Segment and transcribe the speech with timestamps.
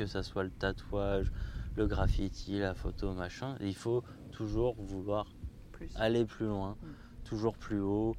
[0.00, 1.30] que ça soit le tatouage,
[1.76, 3.56] le graffiti, la photo, machin.
[3.60, 5.30] Il faut toujours vouloir
[5.72, 5.90] Plus.
[5.94, 6.86] aller plus loin, Mm.
[7.24, 8.16] toujours plus haut.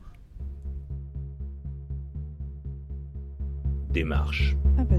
[3.89, 4.55] Démarche.
[4.77, 4.95] Ah bah.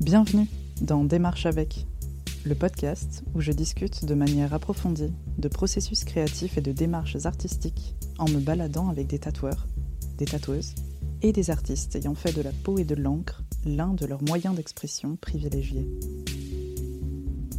[0.00, 0.46] Bienvenue
[0.82, 1.86] dans Démarche avec,
[2.44, 7.94] le podcast où je discute de manière approfondie de processus créatifs et de démarches artistiques
[8.18, 9.66] en me baladant avec des tatoueurs,
[10.18, 10.74] des tatoueuses
[11.22, 14.54] et des artistes ayant fait de la peau et de l'encre l'un de leurs moyens
[14.54, 15.88] d'expression privilégiés.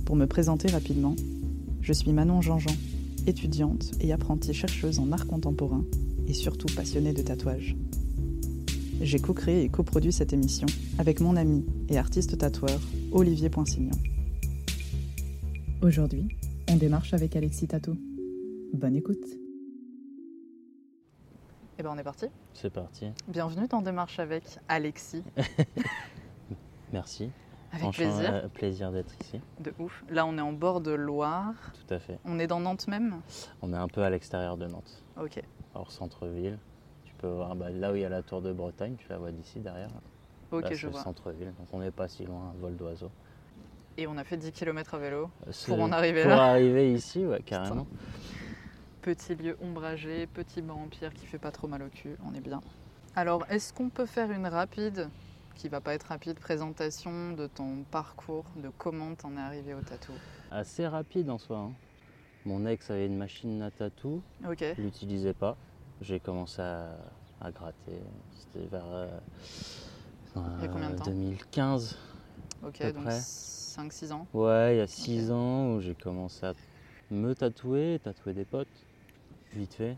[0.06, 1.16] Pour me présenter rapidement,
[1.82, 2.76] je suis Manon Jean-Jean,
[3.28, 5.84] étudiante et apprentie chercheuse en art contemporain
[6.28, 7.76] et surtout passionnée de tatouage.
[9.02, 10.68] J'ai co-créé et coproduit cette émission
[10.98, 12.82] avec mon ami et artiste tatoueur
[13.12, 13.98] Olivier Poinsignon.
[15.82, 16.26] Aujourd'hui,
[16.70, 17.96] on démarche avec Alexis Tatou.
[18.74, 19.49] Bonne écoute.
[21.80, 22.26] Eh ben on est parti.
[22.54, 23.10] C'est parti.
[23.30, 25.24] Bienvenue dans Démarche avec Alexis.
[26.92, 27.32] Merci.
[27.72, 28.34] Avec Franchement, plaisir.
[28.34, 29.40] euh, plaisir d'être ici.
[29.62, 30.04] De ouf.
[30.10, 31.54] Là, on est en bord de Loire.
[31.88, 32.20] Tout à fait.
[32.26, 33.22] On est dans Nantes même?
[33.62, 35.42] On est un peu à l'extérieur de Nantes, Ok.
[35.74, 36.60] hors centre-ville.
[37.06, 39.18] Tu peux voir bah, là où il y a la tour de Bretagne, tu la
[39.18, 39.90] vois d'ici derrière.
[40.52, 41.02] Ok, Là, je vois.
[41.02, 43.10] centre-ville, donc on n'est pas si loin, vol d'oiseau.
[43.98, 45.30] Et on a fait 10 km à vélo.
[45.66, 46.44] Pour en arriver Pour là.
[46.52, 47.88] arriver ici, ouais, carrément.
[49.02, 52.34] Petit lieu ombragé, petit banc en pierre qui fait pas trop mal au cul, on
[52.36, 52.62] est bien.
[53.16, 55.08] Alors, est-ce qu'on peut faire une rapide,
[55.56, 59.80] qui va pas être rapide, présentation de ton parcours, de comment t'en es arrivé au
[59.82, 60.12] tatou?
[60.52, 61.58] Assez rapide en soi.
[61.60, 61.72] hein.
[62.46, 65.56] Mon ex avait une machine à tatou, Ok, je l'utilisais pas.
[66.02, 66.90] J'ai commencé à,
[67.42, 68.00] à gratter.
[68.38, 69.08] C'était vers euh,
[70.58, 71.06] Il y a combien de temps?
[71.06, 71.98] 2015.
[72.66, 73.20] ok, peu donc près.
[73.20, 74.28] 5-6 ans?
[74.34, 76.54] Ouais, il y a 6 ans où j'ai commencé à
[77.12, 78.68] me tatouer, tatouer des potes,
[79.54, 79.98] vite fait.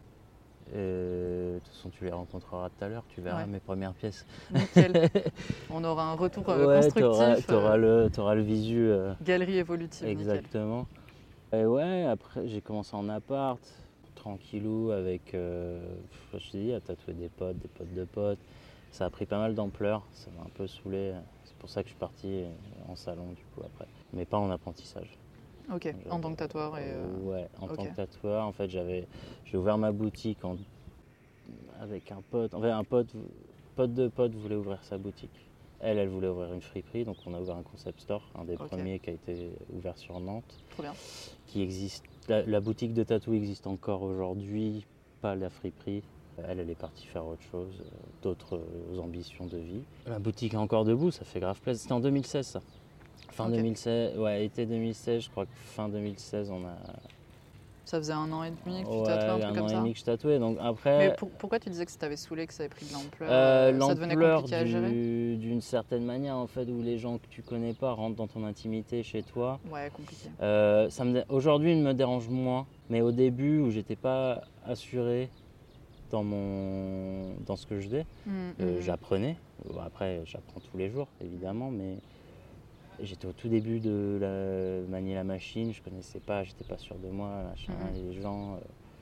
[0.74, 3.48] Et, de toute façon, tu les rencontreras tout à l'heure, tu verras Ouais.
[3.48, 4.26] mes premières pièces.
[4.54, 5.10] Nickel.
[5.70, 7.02] on aura un retour euh, ouais, constructif.
[7.02, 8.80] t'auras, euh, t'auras le, t'auras le visu.
[8.80, 10.22] euh, Galerie évolutive, nickel.
[10.22, 10.88] exactement.
[11.52, 13.60] Et ouais, après, j'ai commencé en appart,
[14.16, 15.84] tranquillou, avec, euh,
[16.34, 18.40] je te dis, à tatouer des potes, des potes de potes.
[18.92, 21.14] Ça a pris pas mal d'ampleur, ça m'a un peu saoulé.
[21.44, 22.44] C'est pour ça que je suis parti
[22.88, 23.88] en salon, du coup, après.
[24.14, 25.18] Mais pas en apprentissage.
[25.74, 26.84] Ok, en tant que tatoueur et...
[26.86, 29.08] euh, Ouais, en tant que tatoueur, en fait, j'avais,
[29.46, 30.58] j'ai ouvert ma boutique en-
[31.80, 32.54] avec un pote.
[32.54, 33.10] En fait, un pote,
[33.76, 35.32] pote de pote voulait ouvrir sa boutique.
[35.80, 38.56] Elle, elle voulait ouvrir une friperie, donc on a ouvert un concept store, un des
[38.68, 40.94] premiers qui a été ouvert sur Nantes, Trop bien.
[41.48, 42.04] qui existe.
[42.28, 44.86] La, la boutique de tatou existe encore aujourd'hui,
[45.22, 46.04] pas la friperie.
[46.48, 47.90] Elle, elle est partie faire autre chose, euh,
[48.22, 49.84] d'autres euh, ambitions de vie.
[50.06, 51.82] La boutique est encore debout, ça fait grave plaisir.
[51.82, 52.62] C'était en 2016, ça.
[53.32, 53.56] Fin Ok.
[53.56, 56.76] 2016, ouais, été 2016, je crois que fin 2016, on a,
[57.86, 60.00] Ça faisait un an et demi que tu Ouais, tatouais un an et demi que
[60.00, 60.38] je tatouais.
[60.40, 62.86] Donc après, Mais pour- pourquoi tu disais que ça t'avait saoulé, que ça avait pris
[62.86, 64.92] de l'ampleur euh, Ça devenait l'ampleur compliqué à gérer?
[64.92, 68.28] du- d'une certaine manière, en fait, où les gens que tu connais pas rentrent dans
[68.28, 69.60] ton intimité chez toi.
[69.72, 70.30] Ouais, compliqué.
[70.42, 72.66] Euh, ça me Aujourd'hui, il me dérange moins.
[72.90, 75.30] Mais au début, où j'étais pas assuré
[76.12, 77.34] dans, mon...
[77.46, 78.32] dans ce que je faisais, Mm,
[78.62, 78.82] euh, mm.
[78.82, 79.38] j'apprenais.
[79.86, 81.96] Après, j'apprends tous les jours, évidemment, mais
[83.04, 84.88] j'étais au tout début de la...
[84.90, 85.74] manier la machine.
[85.74, 88.08] Je connaissais pas, j'étais pas sûr de moi, machin, Mhm.
[88.14, 88.56] les gens.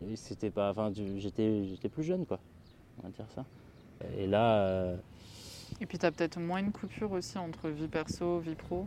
[0.04, 2.40] euh, C'était pas, enfin, tu- j'étais, plus jeune, quoi.
[3.00, 3.44] On va dire ça.
[4.18, 4.96] Et là, euh,
[5.82, 8.86] Et puis t'as peut-être moins une coupure aussi entre vie perso, vie pro.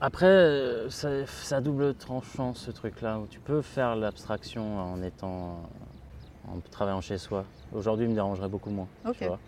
[0.00, 5.60] après, euh, ça, ça double tranchant ce truc-là où tu peux faire l'abstraction en étant,
[6.46, 7.44] en travaillant chez soi.
[7.74, 8.88] Aujourd'hui, il me dérangerait beaucoup moins.
[9.02, 9.26] tu Ok.
[9.26, 9.38] vois.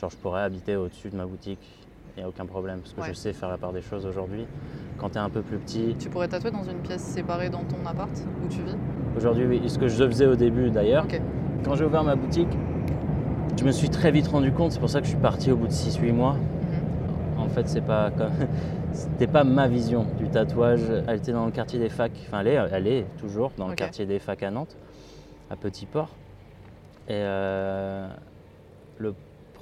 [0.00, 1.85] Genre, je pourrais habiter au-dessus de ma boutique,
[2.16, 3.08] il n'y a aucun problème, parce que Ouais.
[3.08, 4.46] je sais faire la part des choses aujourd'hui.
[4.98, 7.62] Quand tu es un peu plus petit, Tu pourrais tatouer dans une pièce séparée dans
[7.64, 8.10] ton appart
[8.42, 8.76] où tu vis?
[9.16, 11.06] Aujourd'hui, oui, ce que je faisais au début d'ailleurs,
[11.64, 12.48] quand j'ai ouvert ma boutique,
[13.58, 15.56] je me suis très vite rendu compte, c'est pour ça que je suis parti au
[15.56, 16.34] bout de 6-8 mois.
[16.34, 17.40] Mhm.
[17.40, 18.30] En fait, c'est pas comme.
[18.92, 20.80] C'était pas ma vision du tatouage.
[21.06, 22.12] Elle était dans le quartier des facs.
[22.28, 24.74] Enfin, elle est, elle est toujours dans le quartier des facs à Nantes,
[25.50, 26.08] à Petit Port.
[27.06, 28.08] Et euh,
[28.96, 29.14] le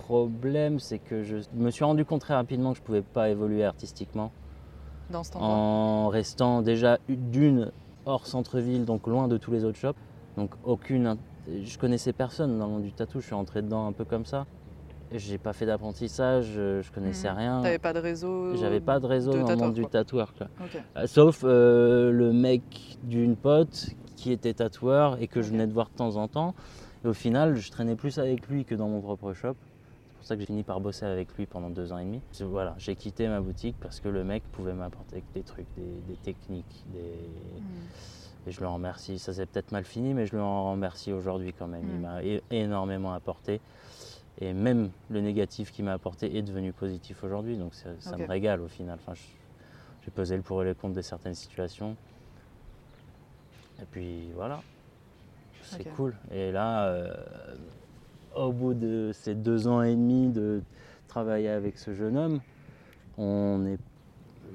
[0.08, 3.64] problème, c'est que je me suis rendu compte très rapidement que je pouvais pas évoluer
[3.64, 4.30] artistiquement
[5.10, 7.70] Dans en restant déjà d'une
[8.04, 9.96] hors centre-ville, donc loin de tous les autres shops.
[10.36, 11.16] Donc aucune.
[11.48, 13.20] Je connaissais personne dans le monde du tatou.
[13.20, 14.44] Je suis rentré dedans un peu comme ça.
[15.12, 16.46] J'ai pas fait d'apprentissage.
[16.54, 17.38] Je je connaissais Mhm.
[17.38, 17.62] rien.
[17.62, 20.34] T'avais pas de réseau J'avais pas de réseau de dans le monde du tatoueur.
[20.34, 20.48] quoi.
[20.98, 22.62] Euh, Sauf euh, le mec
[23.02, 23.86] d'une pote
[24.16, 26.54] qui était tatoueur et que je venais de voir de temps en temps.
[27.04, 29.54] Et au final, je traînais plus avec lui que dans mon propre shop.
[30.24, 32.22] C'est pour ça que j'ai fini par bosser avec lui pendant deux ans et demi.
[32.40, 36.16] Voilà, j'ai quitté ma boutique parce que le mec pouvait m'apporter des trucs, des, des
[36.16, 37.00] techniques, des...
[37.60, 38.46] Mm.
[38.46, 39.18] et je le remercie.
[39.18, 41.84] Ça s'est peut-être mal fini, mais je le remercie aujourd'hui quand même.
[41.86, 42.00] Il Mm.
[42.00, 43.60] m'a énormément apporté.
[44.40, 47.58] Et même le négatif qui m'a apporté est devenu positif aujourd'hui.
[47.58, 48.98] Donc ça, me régale au final.
[49.06, 49.12] Enfin,
[50.02, 51.96] j'ai pesé le pour et le contre de certaines situations.
[53.82, 54.62] Et puis voilà,
[55.60, 56.16] c'est cool.
[56.32, 57.14] Et là, euh,
[58.36, 60.62] au bout de ces deux ans et demi de
[61.08, 62.40] travailler avec ce jeune homme,
[63.18, 63.78] on est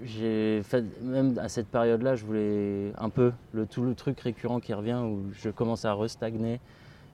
[0.04, 4.60] j'ai fait même à cette période-là, je voulais un peu le tout le truc récurrent
[4.60, 6.60] qui revient où je commence à restagner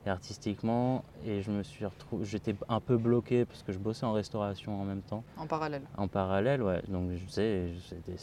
[0.06, 4.14] artistiquement et je me suis retrouvé j'étais un peu bloqué parce que je bossais en
[4.14, 5.24] restauration en même temps.
[5.36, 5.82] En parallèle.
[5.98, 6.84] en parallèle ouais.
[6.90, 7.70] Donc je sais
[8.06, 8.16] des,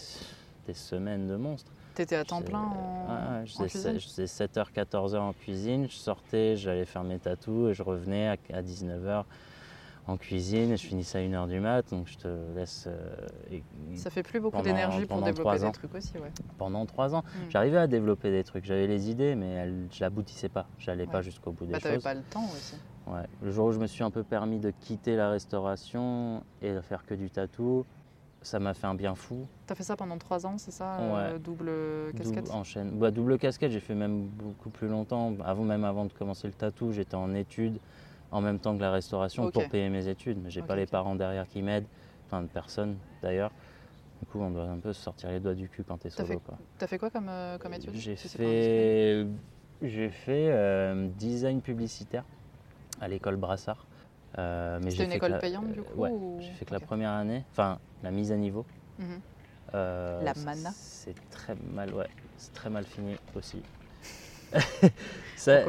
[0.68, 5.32] des semaines de monstres T'étais à temps plein en, cuisine je faisais 7h 14h en
[5.32, 9.24] cuisine je sortais j'allais faire mes tatous et je revenais à, à 19h
[10.08, 13.58] en cuisine et je finissais à 1h du mat donc je te laisse euh,
[13.94, 15.70] Ça fait plus beaucoup d'énergie pour développer trois des ans.
[15.72, 16.32] trucs aussi, ouais.
[16.58, 17.50] pendant trois ans Mm.
[17.50, 20.66] J'arrivais à développer des trucs, j'avais les idées, mais elles, je n'aboutissais pas.
[20.78, 21.22] J'allais pas Ouais.
[21.22, 22.02] jusqu'au bout des Bah, t'avais choses.
[22.04, 22.74] pas le temps aussi.
[23.06, 23.22] Ouais.
[23.42, 26.80] Le jour où je me suis un peu permis de quitter la restauration et de
[26.80, 27.84] faire que du tatou,
[28.42, 29.46] ça m'a fait un bien fou.
[29.66, 31.38] T'as fait ça pendant trois ans, c'est ça euh.
[31.38, 32.44] Double casquette?
[32.44, 32.90] Double, enchaîne.
[32.98, 35.34] Bah, double casquette, j'ai fait même beaucoup plus longtemps.
[35.44, 37.78] Avant, même avant de commencer le tatou, j'étais en études
[38.30, 40.38] en même temps que la restauration pour payer mes études.
[40.42, 41.86] Mais j'ai Ok, pas les parents derrière qui m'aident,
[42.26, 43.52] enfin de personne d'ailleurs.
[44.20, 46.40] Du coup, on doit un peu se sortir les doigts du cul quand t'es solo.
[46.78, 47.94] T'as fait quoi comme, euh, comme étude?
[47.94, 49.26] J'ai fait,
[49.82, 52.24] j'ai fait euh, design publicitaire
[53.00, 53.84] à l'école Brassard.
[54.38, 56.80] Euh, mais C'était une école la- payante, du coup, Ouais, ou- j'ai fait que la
[56.80, 58.64] première année, enfin la mise à niveau.
[58.98, 59.20] Mhm.
[59.74, 63.62] Euh, La mana C'est très mal, ouais, c'est très mal fini aussi.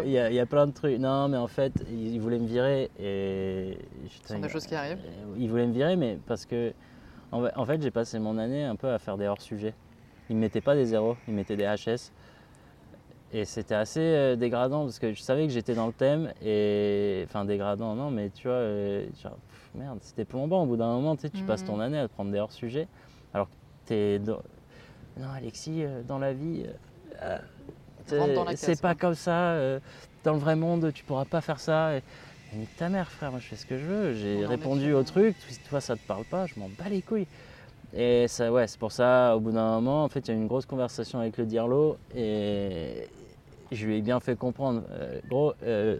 [0.06, 1.00] Il y, a- il y a plein de trucs.
[1.00, 3.78] Non, mais en fait, ils, ils voulaient me virer et.
[4.22, 5.00] Ce sont des choses qui arrivent.
[5.04, 6.74] Euh, Ils voulaient me virer, mais parce que.
[7.32, 9.74] En fait- en fait, j'ai passé mon année un peu à faire des hors-sujets.
[10.30, 12.12] Ils ne mettaient pas des zéros, ils mettaient des HS.
[13.32, 17.24] Et c'était assez euh, dégradant parce que je savais que j'étais dans le thème et.
[17.28, 18.62] Enfin, dégradant, non, mais tu vois,
[19.24, 19.38] genre,
[19.76, 20.64] merde, c'était plombant.
[20.64, 22.88] Au bout d'un moment, tu sais, tu passes ton année à te prendre des hors-sujets.
[23.34, 23.54] Alors que
[23.86, 24.20] t'es.
[24.20, 24.42] dans-
[25.18, 26.64] Non, Alexis, euh, dans la vie.
[27.22, 27.38] euh,
[28.12, 29.52] euh, c'est pas comme ça.
[29.52, 29.80] euh,
[30.24, 31.96] dans le vrai monde, tu pourras pas faire ça.
[31.98, 32.04] Et,
[32.54, 34.14] nique ta mère, frère, moi je fais ce que je veux.
[34.14, 35.36] J'ai répondu au truc.
[35.48, 37.28] Si toi ça te parle pas, je m'en bats les couilles.
[37.96, 40.34] Et ça, ouais, c'est pour ça, au bout d'un moment, en fait, il y a
[40.34, 43.08] eu une grosse conversation avec le Dirlo et
[43.72, 44.84] je lui ai bien fait comprendre,
[45.30, 46.00] gros, euh,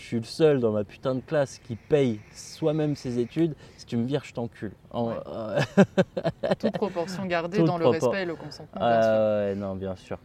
[0.00, 3.54] je suis le seul dans ma putain de classe qui paye soi-même ses études.
[3.76, 4.72] Si tu me vires, je t'encule.
[4.90, 6.54] En- Ouais.
[6.58, 10.18] Toute proportion gardée Toute dans le respect et le consentement, ah ouais, non, bien sûr.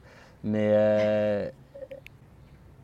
[0.43, 1.49] Mais euh,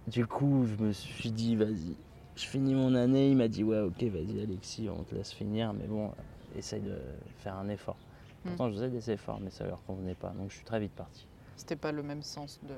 [0.08, 1.96] du coup, je me suis dit, vas-y,
[2.36, 3.30] je finis mon année.
[3.30, 6.12] Il m'a dit, ouais, ok, vas-y, Alexis, on te laisse finir, mais bon,
[6.58, 6.98] essaye de
[7.38, 7.98] faire un effort.
[8.44, 8.50] Hmm.
[8.50, 10.30] Pourtant, je faisais des efforts, mais ça leur convenait pas.
[10.30, 11.26] Donc, je suis très vite parti.
[11.56, 12.74] C'était pas le même sens de.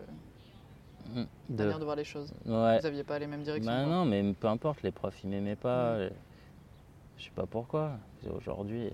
[1.50, 2.33] De- manière de voir les choses.
[2.45, 2.79] Ouais.
[2.79, 3.71] Vous aviez pas les mêmes directions.
[3.71, 5.95] Bah non, mais peu importe, les profs, ils m'aimaient pas.
[5.95, 6.00] Mm.
[6.00, 6.11] les-
[7.17, 7.97] Je sais pas pourquoi.
[8.35, 8.89] Aujourd'hui.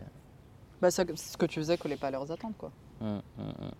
[0.81, 2.71] Bah, ça- ce que tu faisais collait pas à leurs attentes, quoi.
[3.01, 3.71] Hum, hum, hum.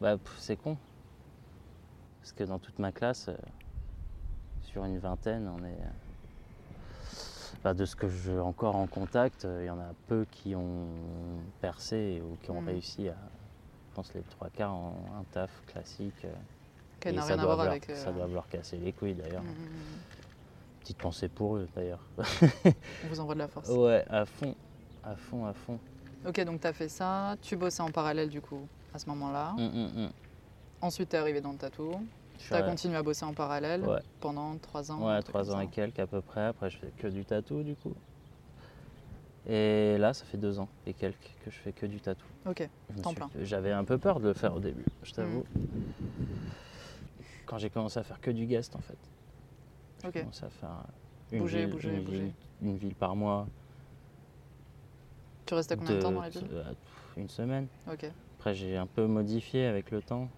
[0.00, 0.76] Bah, c'est con.
[2.20, 3.36] Parce que dans toute ma classe, euh,
[4.62, 5.70] sur une vingtaine, on est.
[5.70, 5.90] euh,
[7.64, 10.54] bah, de ce que je encore en contact, euh, il y en a peu qui
[10.54, 10.88] ont
[11.60, 13.16] percé ou qui ont réussi à.
[13.90, 16.26] Je pense les trois quarts ont un taf classique.
[17.04, 17.90] Et ça doit avec.
[17.90, 19.42] euh, Ça doit leur casser les couilles d'ailleurs.
[19.42, 20.80] mm, mm, mm.
[20.80, 22.00] Petite pensée pour eux d'ailleurs.
[23.04, 23.68] On vous envoie de la force.
[23.68, 24.54] ouais, à fond.
[25.04, 25.78] À fond, à fond.
[26.26, 27.36] Ok, donc tu as fait ça.
[27.42, 29.54] Tu bossais en parallèle, du coup, à ce moment-là.
[30.80, 31.92] Ensuite, tu es arrivé dans le tatou.
[32.38, 34.00] Tu as continué à bosser en parallèle Ouais.
[34.20, 35.06] pendant trois ans.
[35.08, 36.46] Ouais, trois ans et quelques à peu près.
[36.46, 37.94] Après, je fais que du tatou du coup.
[39.48, 42.26] Et là, ça fait deux ans et quelques que je fais que du tatou.
[42.46, 42.68] Ok,
[43.02, 43.30] Temps plein.
[43.42, 45.44] J'avais un peu peur de le faire au début, je t'avoue.
[47.46, 48.98] Quand j'ai commencé à faire que du guest en fait.
[50.02, 50.84] J'ai commencé à faire
[51.32, 52.18] une, Bouger, ville, bouger, une, bouger.
[52.20, 53.46] ville, une ville par mois.
[55.46, 56.48] Tu restais combien de temps dans la ville?
[56.52, 56.64] euh,
[57.16, 57.68] Une semaine.
[57.90, 58.06] Ok.
[58.38, 60.28] Après, j'ai un peu modifié avec le temps.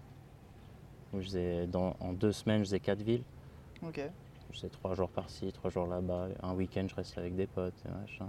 [1.13, 3.23] Où je faisais dans, en deux semaines, je faisais quatre villes.
[3.81, 3.99] Ok.
[4.51, 6.27] Je faisais trois jours par-ci, trois jours là-bas.
[6.43, 8.27] Un week-end, je reste avec des potes et machin.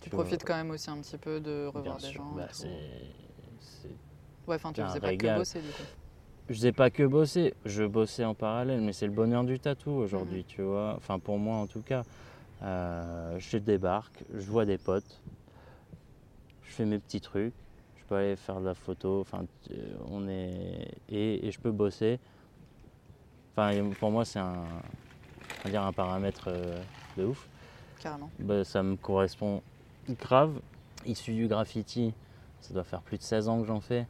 [0.00, 2.30] Tu profites quand même aussi un petit peu de revoir Bien des sûr, gens.
[2.34, 2.76] bah, c'est-
[4.46, 5.34] Ouais, enfin, tu faisais pas régal.
[5.34, 5.82] que bosser, du coup.
[6.50, 9.92] Je faisais pas que bosser, je bossais en parallèle, mais c'est le bonheur du tatou
[9.92, 10.44] aujourd'hui, Mhm.
[10.48, 10.94] tu vois.
[10.96, 12.02] Enfin, pour moi en tout cas.
[12.62, 15.22] Euh, je débarque, je vois des potes,
[16.64, 17.54] je fais mes petits trucs,
[17.96, 19.76] je peux aller faire de la photo, enfin, euh,
[20.10, 20.88] on est.
[21.08, 22.18] Et, et je peux bosser.
[23.56, 24.56] Enfin, pour moi, c'est un,
[25.60, 26.82] on va dire un paramètre euh,
[27.16, 27.48] de ouf.
[28.02, 28.28] Carrément.
[28.40, 29.62] Bah, ça me correspond
[30.20, 30.60] grave.
[31.06, 32.12] Issu du graffiti,
[32.60, 34.06] ça doit faire plus de 16 ans que j'en fais.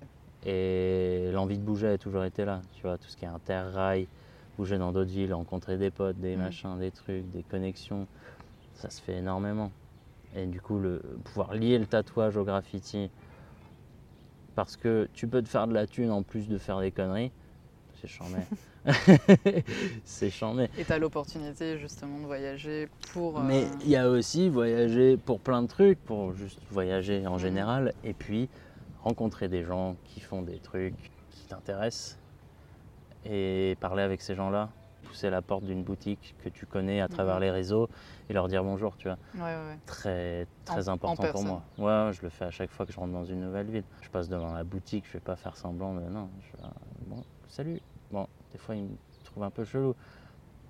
[0.47, 2.63] Et l'envie de bouger a toujours été là.
[2.75, 4.09] Tu vois, tout ce qui est interrail,
[4.57, 6.41] bouger dans d'autres villes, rencontrer des potes, des Mm.
[6.41, 8.07] machins, des trucs, des connexions,
[8.75, 9.71] ça se fait énormément.
[10.35, 13.11] Et du coup, le, pouvoir lier le tatouage au graffiti,
[14.55, 17.33] parce que tu peux te faire de la thune en plus de faire des conneries,
[18.01, 18.39] c'est charmé.
[20.05, 20.69] c'est charmé.
[20.79, 23.39] Et tu as l'opportunité justement de voyager pour.
[23.39, 27.35] euh, Mais il y a aussi voyager pour plein de trucs, pour juste voyager en
[27.35, 27.39] Mhm.
[27.41, 28.49] général, et puis
[29.03, 32.19] rencontrer des gens qui font des trucs qui t'intéressent,
[33.25, 34.71] et parler avec ces gens-là,
[35.05, 37.41] pousser la porte d'une boutique que tu connais à travers Mhm.
[37.43, 37.89] les réseaux,
[38.29, 39.19] et leur dire bonjour, tu vois.
[39.35, 39.79] Ouais, ouais, ouais.
[39.87, 41.65] Très, très En- en important pour moi.
[41.79, 43.85] Ouais, je le fais à chaque fois que je rentre dans une nouvelle ville.
[44.03, 46.69] Je passe devant la boutique, je vais pas faire semblant de non, je vais,
[47.07, 47.81] bon, salut.
[48.11, 49.95] Bon, des fois ils me trouvent un peu chelou.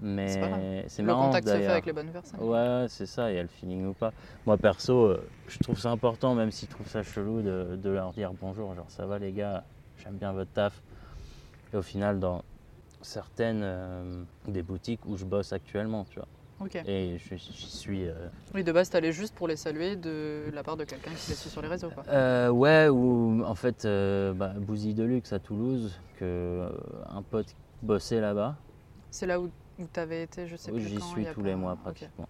[0.03, 2.41] Mais c'est Le marrant contact se fait avec les bonnes personnes.
[2.41, 4.13] Ouais, c'est ça, il y a le feeling ou pas.
[4.47, 8.13] Moi perso, euh, je trouve ça important, même s'ils trouvent ça chelou, de, de leur
[8.13, 9.65] dire bonjour, genre ça va les gars,
[10.03, 10.83] j'aime bien votre taf.
[11.73, 12.43] Et au final, dans
[13.03, 16.29] certaines euh, des boutiques où je bosse actuellement, tu vois,
[16.61, 16.77] Ok.
[16.87, 18.07] et je- suis.
[18.09, 18.15] euh,
[18.55, 21.37] Oui, de base, t'allais juste pour les saluer de la part de quelqu'un qui les
[21.37, 21.91] suit sur les réseaux.
[21.91, 22.05] Quoi.
[22.09, 26.69] euh, ouais, ou en fait, bah, Bouzy Deluxe à Toulouse, que
[27.09, 28.57] un pote bossait là-bas.
[29.11, 31.77] C'est là où, où t'avais été, je sais Oui, plus J'y suis tous les mois
[31.77, 32.29] pratiquement.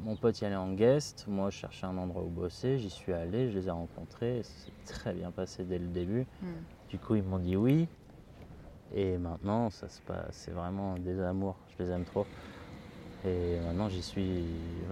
[0.00, 3.12] Mon pote y allait en guest, moi je cherchais un endroit où bosser, j'y suis
[3.12, 6.26] allé, je les ai rencontrés, c'est très bien passé dès le début.
[6.42, 6.46] Hmm.
[6.90, 7.86] Du coup ils m'ont dit oui.
[8.94, 12.26] Et maintenant ça se passe, c'est vraiment des amours, je les aime trop.
[13.24, 14.44] Et maintenant j'y suis.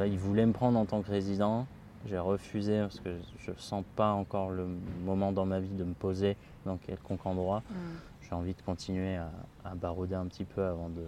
[0.07, 1.67] Ils voulaient me prendre en tant que résident,
[2.07, 4.67] j'ai refusé parce que je sens pas encore le
[5.05, 7.75] moment dans ma vie de me poser dans quelconque endroit Hmm.
[8.23, 9.31] j'ai envie de continuer à,
[9.65, 11.03] à barouder un petit peu avant de.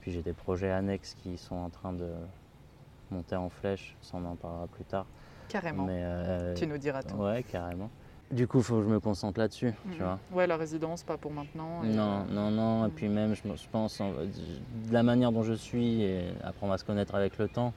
[0.00, 2.08] Puis j'ai des projets annexes qui sont en train de
[3.10, 5.06] monter en flèche, ça on en parlera plus tard.
[5.48, 5.84] Carrément.
[5.84, 7.16] Mais euh, Tu nous diras tout.
[7.16, 7.90] ouais, carrément.
[8.30, 9.92] Du coup, il faut que je me concentre là-dessus, Mhm.
[9.92, 10.18] tu vois.
[10.32, 11.82] Ouais, la résidence, pas pour maintenant.
[11.82, 12.86] et, Non, euh, non, non.
[12.86, 13.42] Et puis même, je,
[13.72, 17.48] pense, en- de la manière dont je suis et apprendre à se connaître avec le
[17.48, 17.72] temps,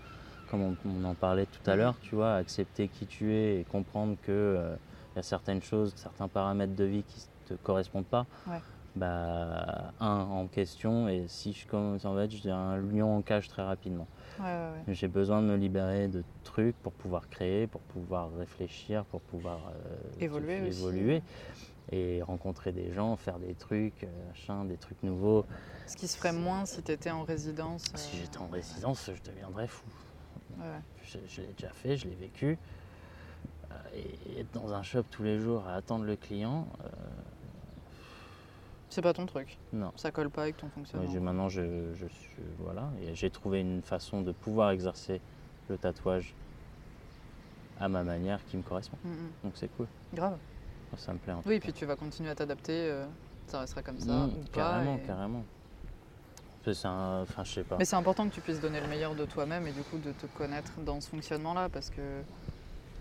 [0.52, 1.78] comme on, on en parlait tout à Mhm.
[1.80, 4.76] l'heure, tu vois, accepter qui tu es et comprendre que euh,
[5.16, 8.28] y a certaines choses, certains paramètres de vie qui te correspondent pas.
[8.48, 8.62] Ouais.
[8.96, 13.22] Bah, un en question et si je commence en fait, je dirais un lion en
[13.24, 14.08] cage très rapidement.
[14.40, 14.94] Ouais, ouais, ouais.
[14.94, 19.60] J'ai besoin de me libérer de trucs pour pouvoir créer, pour pouvoir réfléchir, pour pouvoir
[19.70, 20.80] euh, Évoluer aussi.
[20.80, 21.22] évoluer
[21.92, 25.44] et rencontrer des gens, faire des trucs, euh, machin, des trucs nouveaux.
[25.88, 27.86] Ce qui se ferait moins si t'étais en résidence.
[27.96, 29.86] Si euh, j'étais en résidence, je deviendrais fou.
[31.04, 32.60] Je, je l'ai déjà fait, je l'ai vécu.
[33.96, 36.88] Et être dans un shop tous les jours à attendre le client, euh,
[38.94, 39.58] C'est pas ton truc.
[39.72, 39.92] non.
[39.96, 41.12] Ça colle pas avec ton fonctionnement.
[41.22, 45.20] maintenant, je, je suis voilà, j'ai trouvé une façon de pouvoir exercer
[45.68, 46.36] le tatouage
[47.80, 48.98] à ma manière qui me correspond.
[49.04, 49.32] Mm, mm.
[49.46, 49.88] Donc c'est cool.
[50.14, 50.38] Grave.
[50.98, 51.34] Ça me plaît.
[51.34, 51.64] En tout Oui, cas.
[51.64, 52.72] puis tu vas continuer à t'adapter.
[52.92, 53.06] euh,
[53.48, 54.26] ça restera comme ça.
[54.28, 55.44] Ou pas, carrément, et- carrément.
[56.64, 57.78] C'est c'est un, enfin, je sais pas.
[57.80, 60.12] Mais c'est important que tu puisses donner le meilleur de toi-même et du coup de
[60.12, 62.22] te connaître dans ce fonctionnement-là parce que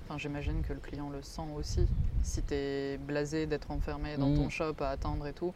[0.07, 1.87] enfin, j'imagine que le client le sent aussi.
[2.25, 4.51] Si tu es blasé d'être enfermé dans ton Mm.
[4.51, 5.53] shop à attendre et tout,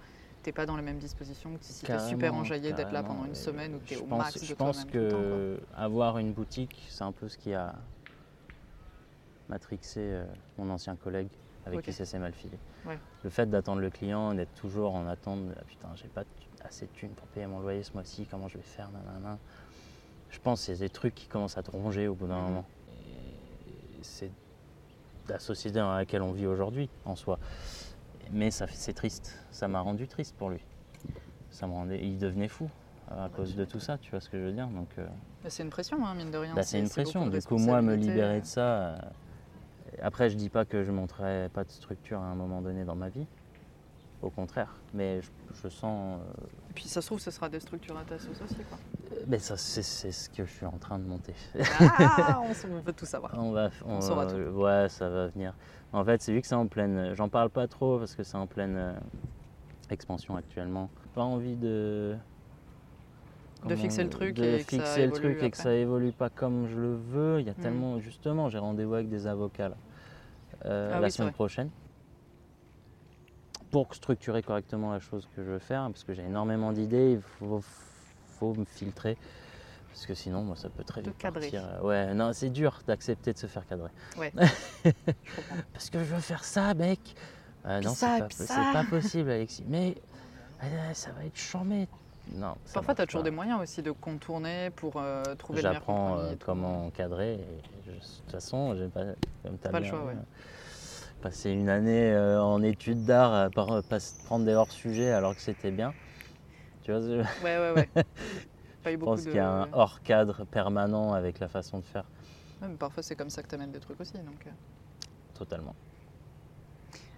[0.46, 3.02] t'es pas dans les mêmes dispositions que si tu es Carrément, super enjaillé d'être là
[3.02, 4.92] pendant une semaine ou que tu es je au pense, max Je de pense toi-même
[4.92, 5.26] tout le temps, quoi.
[5.38, 7.74] que avoir une boutique, c'est un peu ce qui a
[9.48, 10.24] matrixé euh,
[10.56, 11.26] mon ancien collègue
[11.64, 12.56] avec qui ça s'est mal filé.
[12.84, 12.96] Ouais.
[13.24, 16.22] Le fait d'attendre le client, d'être toujours en attente, ah, putain, j'ai pas
[16.64, 19.40] assez de thunes pour payer mon loyer ce mois-ci, comment je vais faire, nanana.
[20.30, 22.44] Je pense que c'est des trucs qui commencent à te ronger au bout d'un Mhm.
[22.44, 22.64] moment.
[22.88, 24.30] Et c'est
[25.28, 27.40] la société dans laquelle on vit aujourd'hui, en soi.
[28.32, 29.38] Mais ça, c'est triste.
[29.50, 30.60] Ça m'a rendu triste pour lui.
[31.50, 32.68] Ça me rendait, il devenait fou
[33.08, 34.66] à cause de tout ça, tu vois ce que je veux dire.
[34.66, 35.06] Donc, euh,
[35.44, 36.54] Mais C'est une pression, hein, mine de rien.
[36.54, 37.26] bah, c'est une pression.
[37.28, 38.40] Du coup, moi, me libérer euh.
[38.40, 38.60] de ça.
[38.60, 38.98] euh,
[40.02, 42.96] Après, je dis pas que je montrerai pas de structure à un moment donné dans
[42.96, 43.26] ma vie.
[44.22, 44.74] Au contraire.
[44.92, 45.30] Mais je,
[45.62, 46.18] je sens.
[46.20, 48.56] euh, Et puis ça se trouve, ce sera des structures à ta sauce aussi.
[48.56, 48.78] Quoi.
[49.28, 51.34] mais ça, c'est, ce que je suis en train de monter.
[51.78, 53.32] Ah, on on veut tout savoir.
[53.38, 54.50] On va, on, saura va-
[54.82, 55.54] ouais, ça va venir.
[55.92, 57.14] En fait, c'est vu que c'est en pleine.
[57.14, 58.92] J'en parle pas trop parce que c'est en pleine euh,
[59.90, 60.90] expansion actuellement.
[61.14, 62.16] Pas envie de.
[63.66, 65.74] De fixer le truc de et que ça fixer le évolue truc et que ça
[65.74, 67.40] évolue pas comme je le veux.
[67.40, 67.62] Il y a Mhm.
[67.62, 69.76] tellement, justement, j'ai rendez-vous avec des avocats là,
[70.66, 71.70] euh, Ah la oui, semaine prochaine
[73.70, 77.12] pour structurer correctement la chose que je veux faire parce que j'ai énormément d'idées.
[77.12, 77.60] Il faut,
[78.38, 79.16] faut me filtrer.
[79.96, 81.40] Parce que sinon, moi, ça peut très Te vite cadrer.
[81.40, 81.62] partir.
[81.64, 83.88] euh, Ouais, non, c'est dur d'accepter de se faire cadrer.
[84.18, 84.30] Ouais.
[85.72, 87.00] Parce que je veux faire ça, mec.
[87.64, 89.64] Euh, non, ça, c'est pas, possible, Alexis.
[89.66, 89.94] Mais
[90.62, 91.88] euh, ça va être chambé.
[92.30, 92.56] Non.
[92.74, 93.30] Parfois, tu as toujours pas.
[93.30, 97.32] des moyens aussi de contourner pour euh, trouver le meilleur J'apprends euh, comment cadrer.
[97.36, 97.40] Et
[97.86, 99.00] je- de toute façon, j'ai pas,
[99.44, 100.14] comme t'as pas le choix, ouais.
[101.22, 103.48] passé une année en études d'art
[104.26, 105.94] prendre des hors-sujets alors que c'était bien.
[106.82, 107.88] Tu vois, je Ouais, ouais, ouais.
[108.86, 109.30] Pas eu je pense de.
[109.30, 112.04] qu'il y a un hors cadre permanent avec la façon de faire.
[112.62, 114.12] Ouais, mais parfois, c'est comme ça que tu amènes des trucs aussi.
[114.12, 114.46] Donc...
[114.46, 114.50] euh.
[115.34, 115.74] Totalement.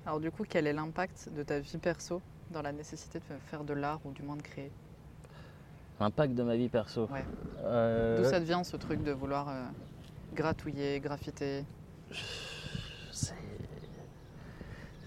[0.07, 3.65] Alors, du coup, quel est l'impact de ta vie perso dans la nécessité de faire
[3.65, 4.73] de l'art ou du moins de créer?
[6.01, 7.07] L'impact de ma vie perso.
[7.13, 7.23] Ouais.
[7.65, 9.67] Euh, D'où ça devient ce truc de vouloir euh,
[10.35, 11.67] gratouiller, graffiter?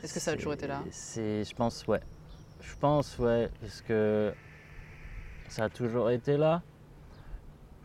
[0.04, 0.84] Est-ce que ça a toujours été là?
[0.92, 2.02] C'est, je pense, ouais.
[2.60, 4.32] Je pense, ouais, parce que
[5.52, 6.62] ça a toujours été là.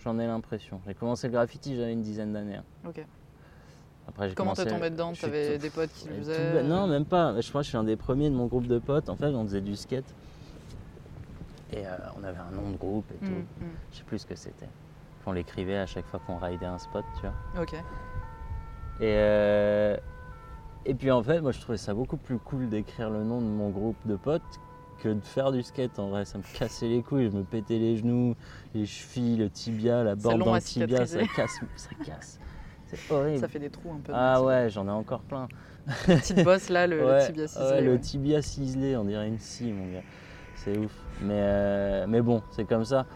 [0.04, 0.80] J'en ai l'impression.
[0.86, 2.56] J'ai commencé le graffiti, j'avais une dizaine d'années.
[2.56, 2.64] hein.
[2.88, 3.04] Ok.
[4.08, 5.12] Après, Comment t'es tombé dedans?
[5.20, 6.62] T'avais des potes qui le faisaient.
[6.62, 7.40] Non, même pas.
[7.40, 9.08] Je crois que je suis un des premiers de mon groupe de potes.
[9.08, 10.04] En fait, on faisait du skate.
[11.72, 13.64] Et euh, on avait un nom de groupe et Mm, tout.
[13.64, 13.68] mm.
[13.90, 14.68] Je sais plus ce que c'était.
[15.26, 17.62] On l'écrivait à chaque fois qu'on raidait un spot, tu vois.
[17.62, 17.72] Ok.
[17.74, 17.80] Et,
[19.02, 19.96] euh,
[20.84, 23.46] et puis en fait, moi je trouvais ça beaucoup plus cool d'écrire le nom de
[23.46, 24.42] mon groupe de potes
[25.02, 25.98] que de faire du skate.
[25.98, 28.34] En vrai, ça me cassait les couilles, je me pétais les genoux,
[28.74, 32.38] les chevilles, le tibia, la borde dans le tibia, ça casse, ça casse.
[32.86, 33.40] C'est horrible.
[33.40, 34.12] Ça fait des trous un peu.
[34.14, 35.48] ah ouais, j'en ai encore plein.
[36.06, 37.70] Petite bosse là, le, tibia ciselé.
[37.70, 38.00] ouais, le ouais.
[38.00, 40.02] tibia ciselé, on dirait une scie, mon gars.
[40.54, 40.92] C'est ouf.
[41.20, 43.06] Mais, euh, mais bon, c'est comme ça.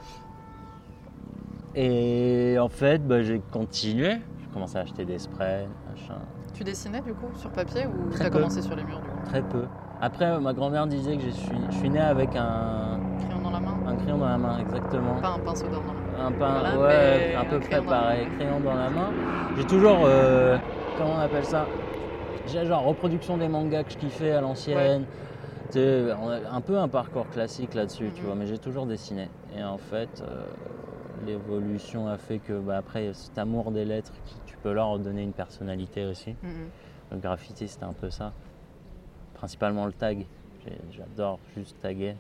[1.75, 4.19] Et en fait, bah, j'ai continué.
[4.41, 6.19] J'ai commencé à acheter des sprays, machin.
[6.53, 8.39] Tu dessinais du coup sur papier ou Très t'as peu.
[8.39, 9.27] commencé sur les murs du coup?
[9.27, 9.65] Très peu.
[10.03, 13.61] Après, ma grand-mère disait que je suis, je suis né avec un, Crayon dans la
[13.61, 15.17] main un crayon dans la main, exactement.
[15.21, 16.27] Pas un pinceau d'or dans la main.
[16.27, 19.13] Un pain, Voilà, ouais, à peu un près pareil, crayon dans la main.
[19.57, 20.57] J'ai toujours, euh,
[20.97, 21.69] comment on appelle ça?
[22.47, 25.05] J'ai genre reproduction des mangas que je kiffais à l'ancienne.
[25.77, 25.79] A
[26.57, 28.27] un peu un parcours classique là-dessus, tu Mhm.
[28.27, 29.29] vois, mais j'ai toujours dessiné.
[29.55, 30.47] Et en fait, euh,
[31.27, 34.13] l'évolution a fait que, bah, après, cet amour des lettres,
[34.47, 36.31] tu peux leur donner une personnalité aussi.
[36.43, 36.49] Mm.
[37.13, 38.33] Le graffiti, c'était un peu ça.
[39.45, 40.27] Principalement le tag.
[40.93, 42.15] J'adore juste taguer.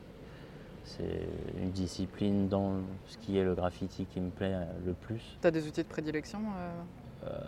[0.84, 1.28] C'est
[1.60, 2.76] une discipline dans
[3.08, 5.36] ce qui est le graffiti qui me plaît euh, le plus.
[5.42, 7.38] T'as des outils de prédilection euh Euh,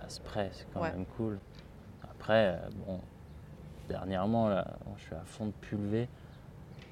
[0.00, 0.92] la spray, c'est quand Ouais.
[0.92, 1.40] même cool.
[2.04, 3.00] Après, bon,
[3.88, 4.64] dernièrement, là,
[4.96, 6.08] je suis à fond de pulvé.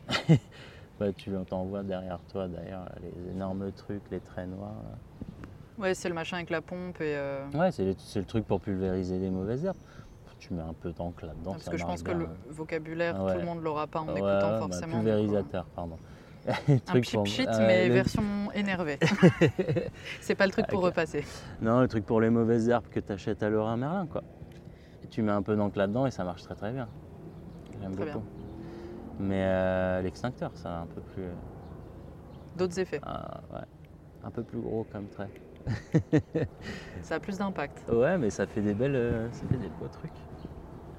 [0.99, 4.73] bah, tu t'en vois derrière toi d'ailleurs, les énormes trucs, les traits noirs.
[4.83, 4.99] là.
[5.79, 7.15] Ouais, c'est le machin avec la pompe et.
[7.17, 9.77] euh, Ouais, c'est le, c'est le truc pour pulvériser les mauvaises herbes.
[10.39, 13.33] Tu mets un peu d'encre là-dedans, parce que je pense que le vocabulaire, ouais.
[13.33, 14.99] tout le monde l'aura pas en Ouais, écoutant bah, forcément.
[14.99, 15.97] pulvérisateur, pardon.
[16.47, 18.23] Un Truc pour- euh, mais version
[18.55, 18.99] énervée.
[20.21, 21.25] c'est pas le truc pour repasser.
[21.61, 24.23] Non, le truc pour les mauvaises herbes que tu achètes à Laura Merlin, quoi.
[25.03, 26.89] Et tu mets un peu d'encre là-dedans et ça marche très très bien.
[27.81, 28.23] J'aime beaucoup.
[29.19, 31.33] Mais euh, l'extincteur, ça a un peu plus, euh,
[32.57, 33.01] D'autres effets.
[33.03, 33.65] ah, ouais,
[34.23, 35.31] un peu plus gros comme trait.
[37.03, 37.91] Ça a plus d'impact.
[37.91, 40.13] Ouais, mais ça fait des belles, euh, ça fait des beaux trucs.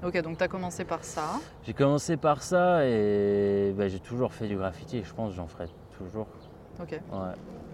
[0.02, 1.40] Ok, donc t'as commencé par ça.
[1.66, 5.36] J'ai commencé par ça et bah, j'ai toujours fait du graffiti et je pense que
[5.36, 6.28] j'en ferai toujours.
[6.80, 6.92] Ok.
[6.92, 7.00] Ouais.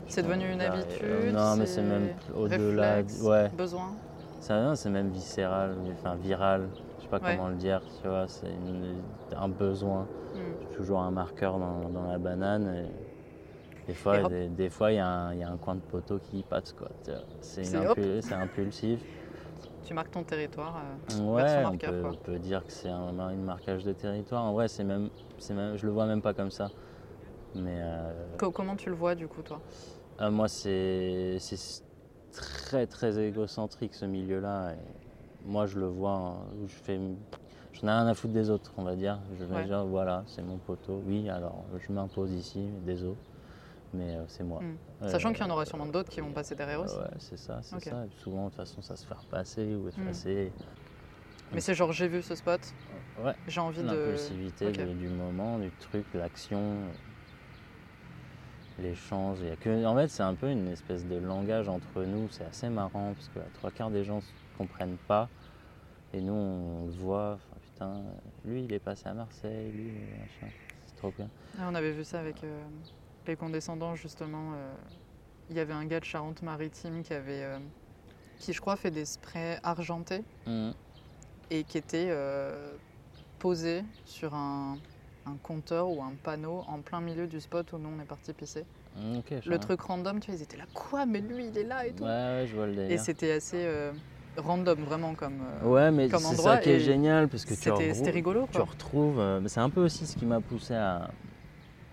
[0.08, 3.02] C'est devenu une Euh, habitude Non, mais c'est même au-delà.
[3.22, 3.50] Ouais.
[3.50, 3.92] Besoin?
[4.40, 7.36] C'est même viscéral, enfin viral, je sais pas Ouais.
[7.36, 8.52] comment le dire, tu vois, c'est
[9.36, 10.06] un besoin.
[10.34, 10.38] Hmm.
[10.60, 14.92] J'ai toujours un marqueur dans, dans la banane et des fois, Et des, des fois
[14.92, 16.88] il y, a un- il y a un coin de poteau qui passe quoi.
[17.04, 17.10] tu
[17.40, 19.00] c'est impulsif.
[19.86, 20.76] Tu marques ton territoire.
[21.10, 22.10] euh, Ouais, on marqueur, peut, quoi.
[22.12, 24.42] on peut dire que c'est un, un marquage de territoire.
[24.44, 26.70] En vrai, c'est même, c'est même, je le vois même pas comme ça.
[27.54, 29.60] Mais euh, Co- comment tu le vois du coup, toi?
[30.18, 31.82] ah, moi, c'est c'est
[32.32, 34.74] très très égocentrique ce milieu-là.
[35.44, 36.98] Moi, je le vois, hein, où je fais,
[37.72, 39.18] j'en ai rien à foutre des autres, on va dire.
[39.38, 39.66] Je vais Ouais.
[39.66, 41.02] dire, voilà, c'est mon poteau.
[41.06, 43.16] Oui, alors je m'impose ici, désolé,
[43.94, 44.60] mais euh, c'est moi.
[44.60, 44.76] Hmm.
[45.02, 46.96] Euh, Sachant qu'il y en aura sûrement d'autres qui vont passer derrière aussi.
[46.96, 48.04] Ouais, c'est ça, c'est ça.
[48.04, 50.52] Et souvent, de toute façon, ça se fait repasser ou effacer.
[51.52, 52.60] Mais c'est genre j'ai vu ce spot,
[53.22, 53.86] Ouais, j'ai envie de.
[53.86, 56.78] l'impulsivité du, du moment, du truc, l'action,
[58.78, 59.38] l'échange.
[59.60, 59.84] Que...
[59.84, 62.28] En fait, c'est un peu une espèce de langage entre nous.
[62.30, 65.28] C'est assez marrant parce que la trois quarts des gens ne comprennent pas.
[66.12, 67.38] Et nous, on le voit.
[67.38, 68.02] Enfin, putain,
[68.44, 70.52] lui, il est passé à Marseille, lui, machin.
[70.86, 71.28] C'est trop bien.
[71.58, 72.62] Ah, on avait vu ça avec euh,
[73.26, 74.52] les condescendants justement.
[74.54, 74.74] euh,
[75.50, 77.58] Il y avait un gars de Charente-Maritime qui avait, euh,
[78.38, 80.72] qui je crois fait des sprays argentés Mhm.
[81.50, 82.76] et qui était euh,
[83.38, 84.78] posé sur un,
[85.26, 88.32] un compteur ou un panneau en plein milieu du spot où nous on est parti
[88.32, 88.64] pisser.
[89.42, 91.86] Je Le truc random, tu vois, ils étaient là quoi Mais lui il est là
[91.86, 92.04] et tout.
[92.04, 93.92] Ouais, ouais, je vois le et c'était assez euh,
[94.38, 95.42] random vraiment comme.
[95.42, 98.46] euh, Ouais, mais c'est endroit ça qui est génial parce que tu regroupes- c'était rigolo
[98.50, 98.64] tu quoi.
[98.64, 99.20] retrouves.
[99.20, 101.10] euh, mais c'est un peu aussi ce qui m'a poussé à,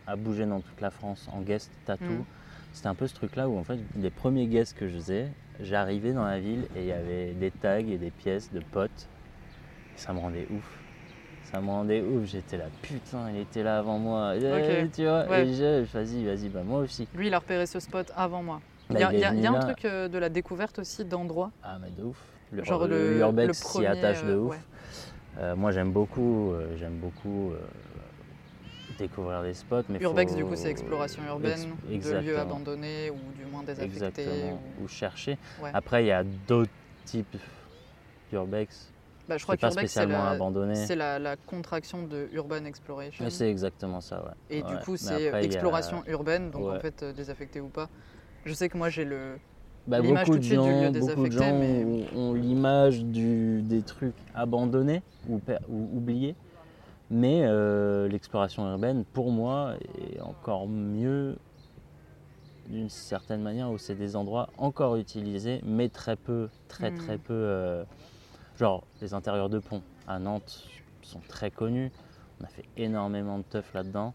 [0.08, 2.06] à bouger dans toute la France en guest tattoo.
[2.06, 2.26] Mm.
[2.74, 5.28] C'était un peu ce truc-là où en fait les premiers guests que je faisais,
[5.60, 9.08] j'arrivais dans la ville et il y avait des tags et des pièces de potes.
[9.96, 10.80] Et ça me rendait ouf.
[11.52, 12.24] Ça me rendait ouf.
[12.26, 14.34] J'étais là, putain, il était là avant moi.
[14.38, 15.48] Eh, Tu vois, Ouais.
[15.48, 17.08] et je, vas-y, vas-y, bah moi aussi.
[17.14, 18.62] Lui, il a repéré ce spot avant moi.
[18.90, 21.04] Il Bah, y a, il y a- y un truc euh, de la découverte aussi
[21.04, 21.52] d'endroits.
[21.64, 22.18] Ah, mais de ouf.
[22.54, 24.52] L'ur- Genre le- le- le s'y attache de euh, ouf.
[24.52, 24.60] ouais.
[25.40, 27.60] Euh, moi, j'aime beaucoup, euh, j'aime beaucoup euh,
[28.98, 29.84] découvrir des spots.
[29.90, 33.94] Mais Urbex, faut- du coup, c'est exploration urbaine de lieux abandonnés ou du moins désaffectés.
[34.24, 34.60] Exactement.
[34.80, 35.38] ou- Ou chercher.
[35.62, 35.72] Ouais.
[35.74, 36.72] Après, il y a d'autres
[37.06, 37.38] types
[38.32, 38.88] d'urbex.
[39.30, 40.76] Bah, je crois pas qu'urbex, c'est spécialement la, abandonné.
[40.76, 43.26] c'est la, la contraction de urban exploration.
[43.30, 44.32] C'est exactement ça, ouais.
[44.58, 47.90] Et du coup, c'est a- exploration urbaine, donc en fait, euh, désaffecté ou pas.
[48.46, 49.38] Je sais que moi, j'ai le.
[49.88, 53.82] Bah, beaucoup de suite du gens, lieu beaucoup de gens mais- ont, ont l'image des
[53.82, 55.40] trucs abandonnés ou
[55.94, 56.36] oubliés.
[57.14, 61.38] Mais euh, l'exploration urbaine, pour moi, est encore mieux
[62.70, 66.96] d'une certaine manière où c'est des endroits encore utilisés, mais très peu, très Hmm.
[66.96, 67.34] très peu.
[67.34, 67.84] euh,
[68.58, 70.70] genre les intérieurs de ponts à Nantes
[71.02, 71.92] sont très connus.
[72.40, 74.14] On a fait énormément de teufs là-dedans.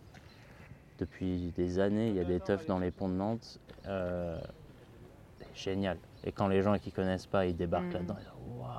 [0.99, 3.59] Depuis des années, il y a des teufs dans les ponts de Nantes.
[3.87, 4.39] Euh,
[5.55, 5.99] génial.
[6.25, 7.93] Et quand les gens qui connaissent pas, ils débarquent Mhm.
[7.93, 8.71] là-dedans, ils disent, Waouh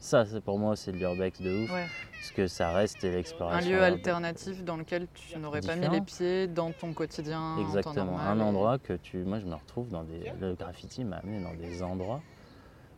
[0.00, 1.86] ça pour moi c'est de l'urbex de ouf, Ouais.
[2.12, 3.70] parce que ça reste Un l'exploration.
[3.70, 3.94] lieu urbaine.
[3.94, 7.40] alternatif dans lequel tu n'aurais pas mis les pieds dans ton quotidien.
[7.40, 11.04] en temps Exactement, un endroit que tu, moi je me retrouve dans des, le graffiti
[11.04, 12.22] m'a amené dans des endroits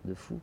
[0.04, 0.40] de fou.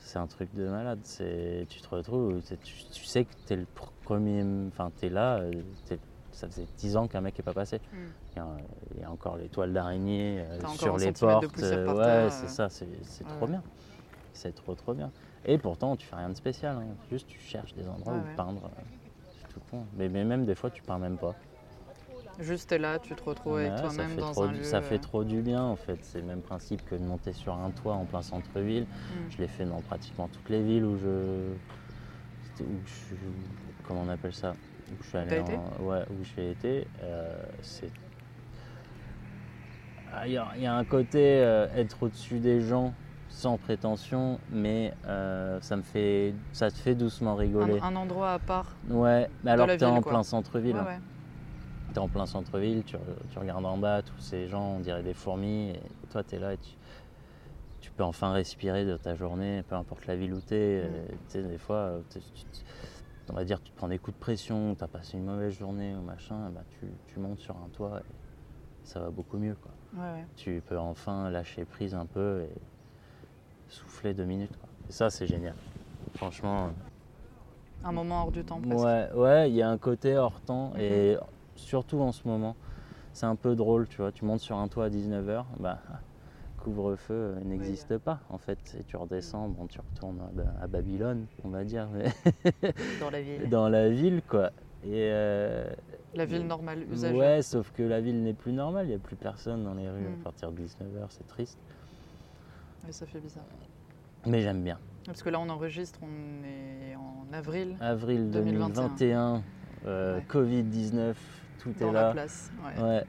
[0.00, 1.00] C'est un truc de malade.
[1.04, 3.66] Tu te retrouves, t'es- tu, tu sais que tu es le
[4.04, 5.50] premier, enfin tu es là, euh,
[5.86, 5.98] t'es-
[6.32, 7.78] ça faisait 10 ans qu'un mec n'est pas passé.
[7.92, 7.96] Mm.
[8.32, 8.46] Il y, a,
[8.94, 11.58] il y a encore les toiles d'araignée euh, sur un les portes.
[11.62, 12.48] euh, par ouais, c'est euh.
[12.48, 13.62] ça, c'est, Ouais, trop bien.
[14.32, 15.10] C'est trop trop bien.
[15.44, 16.86] Et pourtant tu fais rien de spécial, hein.
[17.10, 18.64] juste tu cherches des endroits Ouais, où peindre.
[18.64, 18.82] euh,
[19.40, 19.84] C'est tout con.
[19.96, 21.34] Mais, mais même des fois tu peins même pas.
[22.40, 24.62] Juste là, tu te retrouves avec Ouais, toi-même dans trop un lieu.
[24.62, 25.98] Ça fait euh, trop du bien en fait.
[26.02, 28.86] C'est le même principe que de monter sur un toit en plein centre-ville.
[28.86, 29.30] mm.
[29.30, 31.54] Je l'ai fait dans pratiquement toutes les villes où je.
[32.60, 33.14] Où je
[33.84, 34.56] comment on appelle ça?
[34.90, 36.86] Où je suis allé en- Ouais, où j'ai été.
[37.02, 37.90] euh, c'est.
[40.12, 42.94] Ah, Il y, a- il y a un côté euh, être au-dessus des gens
[43.28, 47.78] sans prétention, mais euh, ça me fait, ça te fait doucement rigoler.
[47.80, 48.78] un, un endroit à part.
[48.88, 50.74] Ouais, mais alors la que t'es ville, en plein centre-ville.
[50.76, 50.86] Ouais, hein.
[50.86, 51.92] ouais.
[51.92, 52.96] T'es en plein centre-ville, tu,
[53.30, 56.52] tu regardes en bas, tous ces gens, on dirait des fourmis, et toi t'es là
[56.54, 56.76] et tu,
[57.80, 60.82] tu peux enfin respirer de ta journée, peu importe la ville où t'es.
[60.82, 60.94] Mm.
[60.94, 62.44] euh, Tu sais, des fois, euh, t'es- tu-
[63.30, 66.00] on va dire, tu prends des coups de pression, t'as passé une mauvaise journée ou
[66.02, 68.14] machin, bah, tu, tu montes sur un toit et
[68.82, 69.54] ça va beaucoup mieux.
[69.56, 69.72] Quoi.
[69.92, 70.26] Ouais, ouais.
[70.36, 72.54] Tu peux enfin lâcher prise un peu et
[73.68, 74.56] souffler deux minutes.
[74.58, 74.68] Quoi.
[74.88, 75.54] Et ça, c'est génial.
[76.14, 76.70] Franchement.
[77.84, 78.84] Un moment hors du temps presque.
[78.84, 81.16] Ouais, ouais, il y a un côté hors temps et
[81.54, 82.56] surtout en ce moment,
[83.12, 84.10] c'est un peu drôle, tu vois.
[84.12, 85.78] Tu montes sur un toit à 19h, bah,
[86.58, 88.58] couvre-feu euh, n'existe pas en fait.
[88.78, 92.10] Et tu redescends, bon, tu retournes à, Ba- à Babylone, on va dire, mais
[93.00, 93.48] Dans la ville.
[93.50, 94.50] dans la ville quoi.
[94.84, 95.70] Et euh,
[96.14, 97.16] La ville normale, usagée.
[97.16, 99.88] ouais, sauf que la ville n'est plus normale, il n'y a plus personne dans les
[99.88, 101.58] rues à partir de 19h, c'est triste.
[102.88, 103.44] Ouais, ça fait bizarre.
[104.26, 104.78] Mais j'aime bien.
[105.04, 108.68] Parce que là, on enregistre, on est en avril, Avril 2021.
[108.88, 109.42] 2021,
[109.86, 110.24] euh, Ouais.
[110.26, 111.14] Covid-19,
[111.60, 112.12] tout dans est la là.
[112.12, 112.50] place.
[112.64, 112.82] ouais.
[112.82, 113.04] Ouais,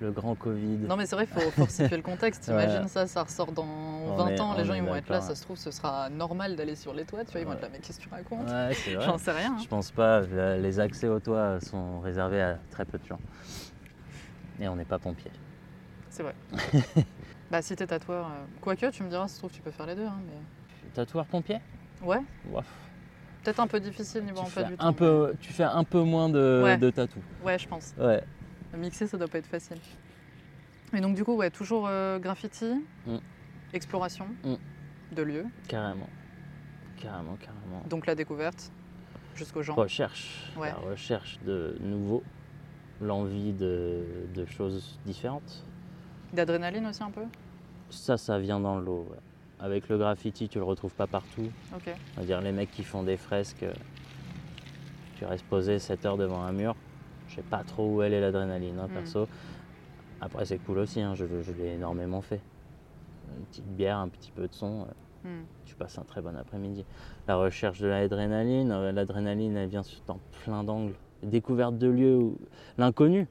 [0.00, 0.78] le grand Covid.
[0.78, 2.48] Non, mais c'est vrai, il faut, faut situer le contexte.
[2.48, 2.64] Ouais.
[2.64, 5.20] Imagine ça, ça ressort dans On 20 est- ans, les gens ils vont être là,
[5.20, 7.62] ça se trouve, ce sera normal d'aller sur les toits, tu vois, ils vont être
[7.62, 8.72] là, mais qu'est-ce que tu racontes Ouais.
[9.00, 9.52] J'en sais rien.
[9.52, 9.60] hein.
[9.62, 10.20] Je pense pas.
[10.22, 13.20] le- Les accès au toit sont réservés à très peu de gens.
[14.58, 15.30] Et on n'est pas pompier.
[16.08, 16.34] C'est vrai.
[17.50, 19.86] bah, si t'es tatoueur, euh, quoique, tu me diras, ça se trouve, tu peux faire
[19.86, 20.06] les deux.
[20.06, 20.90] hein, mais...
[20.94, 21.58] Tatoueur pompier?
[22.02, 22.66] Ouais, Ouaf.
[23.44, 24.86] peut-être un peu difficile niveau tu, emploi fais du temps.
[24.86, 26.76] un peu, tu fais un peu moins de, Ouais.
[26.78, 27.20] de tatou.
[27.44, 27.94] Ouais, je pense.
[27.98, 28.22] Ouais.
[28.76, 29.78] Mixer, ça doit pas être facile.
[30.94, 33.16] Et donc, du coup, ouais, toujours euh, graffiti, Mm.
[33.72, 34.54] exploration Mm.
[35.14, 36.08] de lieux, Carrément.
[37.00, 37.82] Carrément, carrément.
[37.88, 38.70] donc la découverte
[39.34, 39.74] jusqu'aux gens.
[39.74, 40.50] Recherche.
[40.56, 40.68] Ouais.
[40.68, 42.22] La recherche de nouveau.
[43.02, 44.04] L'envie de,
[44.34, 45.62] de choses différentes.
[46.40, 47.22] D'adrénaline aussi un peu?
[47.88, 49.06] Ça, ça vient dans l'eau.
[49.10, 49.16] ouais.
[49.58, 51.48] Avec le graffiti, tu le retrouves pas partout.
[51.74, 51.88] Ok.
[52.16, 53.72] On va dire les mecs qui font des fresques, euh,
[55.16, 56.74] tu restes posé 7 heures devant un mur.
[57.30, 58.92] Je sais pas trop où elle est l'adrénaline, hein, Mm.
[58.92, 59.26] perso.
[60.20, 62.40] Après, c'est cool aussi, hein, je, je l'ai énormément fait.
[63.38, 65.44] Une petite bière, un petit peu de son, euh, Hmm.
[65.64, 66.84] tu passes un très bon après-midi.
[67.26, 70.92] La recherche de l'adrénaline, euh, l'adrénaline, elle vient dans plein d'angles.
[71.22, 72.38] Découverte de lieux, où-
[72.76, 73.26] l'inconnu.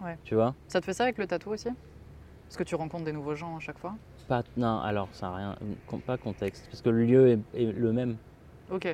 [0.00, 0.18] Ouais.
[0.24, 1.68] Tu vois Ça te fait ça avec le tatou aussi?
[2.50, 3.94] Parce que tu rencontres des nouveaux gens à chaque fois
[4.26, 5.56] pas, Non, alors ça n'a rien,
[6.04, 8.16] pas contexte, parce que le lieu est, est le même.
[8.72, 8.88] Ok.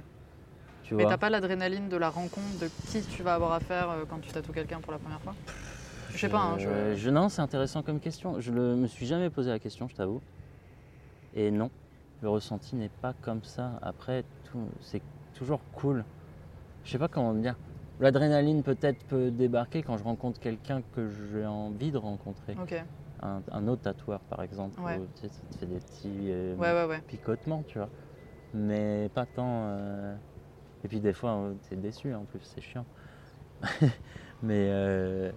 [0.83, 4.05] Tu Mais t'as pas l'adrénaline de la rencontre de qui tu vas avoir affaire euh,
[4.11, 5.33] quand tu tatoues quelqu'un pour la première fois?
[6.13, 6.69] Je sais pas, hein, je...
[6.69, 8.39] Euh, je- non, c'est intéressant comme question.
[8.43, 10.21] Je ne me suis jamais posé la question, je t'avoue.
[11.35, 11.71] Et non,
[12.21, 13.79] le ressenti n'est pas comme ça.
[13.81, 14.23] Après,
[14.83, 15.01] c'est
[15.35, 16.05] toujours cool
[16.87, 17.57] je sais pas comment dire.
[18.01, 22.55] L'adrénaline peut-être peut débarquer quand je rencontre quelqu'un que j'ai envie de rencontrer.
[22.63, 22.75] Ok.
[23.23, 24.79] Un, un autre tatoueur par exemple.
[24.81, 24.99] Ouais.
[24.99, 27.01] où, tu sais, ça te fait des petits euh, Ouais, ouais, ouais.
[27.07, 27.89] picotements, tu vois.
[28.53, 29.47] Mais pas tant.
[29.69, 30.15] euh,
[30.85, 32.85] Et puis des fois, euh, t'es déçu en plus, c'est chiant.
[34.43, 35.33] Mais euh,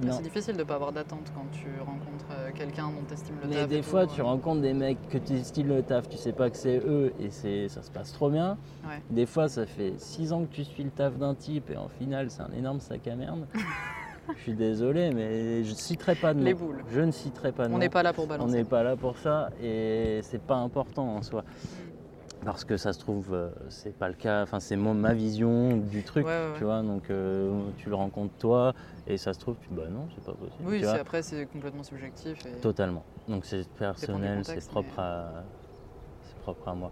[0.00, 0.12] Mais.
[0.12, 3.54] C'est difficile de pas avoir d'attente quand tu rencontres quelqu'un dont tu estimes le Mais
[3.56, 6.32] taf et des fois, tu rencontres des mecs que tu styles le taf, tu sais
[6.32, 8.56] pas que c'est eux et c'est ça se passe trop bien.
[9.10, 11.88] Des fois, ça fait 6 ans que tu suis le taf d'un type et en
[11.88, 13.46] final, c'est un énorme sac à merde.
[14.36, 16.44] Je suis désolé, mais je citerai pas de nom.
[16.44, 16.82] Les boules.
[16.90, 18.52] Je ne citerai pas de On n'est pas là pour On balancer.
[18.56, 21.44] n'est pas là pour ça et c'est pas important en soi.
[22.44, 24.42] Parce que ça se trouve, euh, c'est pas le cas.
[24.42, 26.58] Enfin, c'est ma vision du truc, Ouais, ouais, ouais.
[26.58, 26.82] tu vois.
[26.82, 28.72] Donc, euh, tu le rencontres toi
[29.06, 30.64] et ça se trouve, tu bah non, c'est pas possible.
[30.64, 32.44] Oui, après, c'est complètement subjectif.
[32.46, 32.60] Et...
[32.60, 33.04] Totalement.
[33.28, 35.44] Donc c'est personnel, c'est propre, mais- à...
[36.24, 36.90] c'est propre à moi.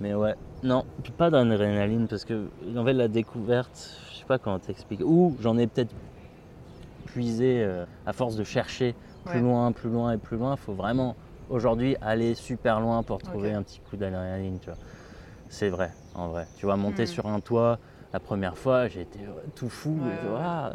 [0.00, 0.84] Mais ouais, non,
[1.18, 5.04] pas d'adrénaline parce que en fait la découverte, je sais pas comment t'expliquer.
[5.04, 5.92] Ou j'en ai peut-être
[7.04, 9.40] puisé euh, à force de chercher plus Ouais.
[9.40, 10.54] loin, plus loin et plus loin.
[10.54, 11.16] Il faut vraiment
[11.50, 14.78] aujourd'hui aller super loin pour trouver un petit coup d'adrénaline, tu vois.
[15.48, 16.46] C'est vrai, en vrai.
[16.56, 17.06] Tu vois, monter Hmm.
[17.06, 17.78] sur un toit,
[18.12, 19.96] la première fois, j'ai été euh, tout fou.
[20.00, 20.40] Ouais, ouais.
[20.42, 20.72] ah,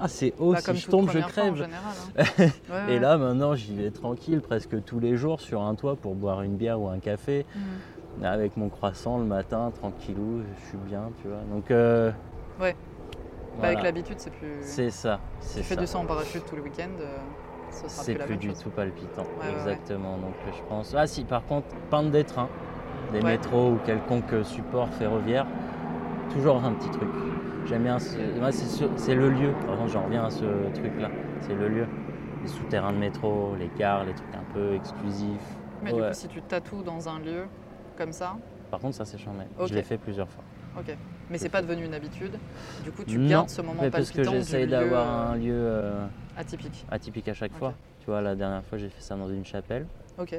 [0.00, 1.54] ah, c'est haut, Bah, si je tombe, je crève.
[1.56, 1.96] général,
[2.68, 2.88] hein.
[2.88, 6.42] Et là, maintenant, j'y vais tranquille presque tous les jours sur un toit pour boire
[6.42, 8.24] une bière ou un café Mm.
[8.24, 11.40] avec mon croissant le matin, tranquillou, je suis bien, tu vois.
[11.52, 12.10] Donc, euh,
[12.60, 12.74] Ouais.
[13.52, 13.68] Bah, voilà.
[13.72, 14.56] avec l'habitude, c'est plus.
[14.62, 17.18] c'est ça, Tu c'est fais du saut en parachute tous les week-ends, euh,
[17.70, 18.58] ce sera C'est plus la plus même du chose.
[18.62, 19.54] tout palpitant, Ouais, ouais, ouais.
[19.72, 20.16] exactement.
[20.18, 20.94] Donc, euh, je pense.
[20.96, 22.48] Ah, si, par contre, peindre des trains,
[23.12, 25.46] des métros ou quelconque support ferroviaire,
[26.32, 27.08] toujours un petit truc.
[27.66, 29.52] J'aime bien, ce- moi, c'est ce- c'est le lieu.
[29.66, 31.10] Par exemple, j'en reviens à ce truc-là,
[31.42, 31.86] c'est le lieu.
[32.42, 35.56] Les souterrains de métro, les gares, les trucs un peu exclusifs.
[35.82, 37.44] Mais du coup, si tu tatoues dans un lieu
[37.96, 38.36] comme ça,
[38.70, 39.44] Par contre, ça c'est charmé.
[39.66, 40.44] Je l'ai fait plusieurs fois.
[40.80, 40.96] Ok.
[41.30, 42.32] Mais c'est pas devenu une habitude.
[42.82, 45.52] Du coup, tu Non, gardes ce moment Mais parce que j'essaye d'avoir euh, un lieu
[45.54, 46.84] euh, atypique.
[46.90, 47.74] atypique à chaque fois.
[48.00, 49.86] Tu vois, la dernière fois, j'ai fait ça dans une chapelle.
[50.18, 50.34] Ok.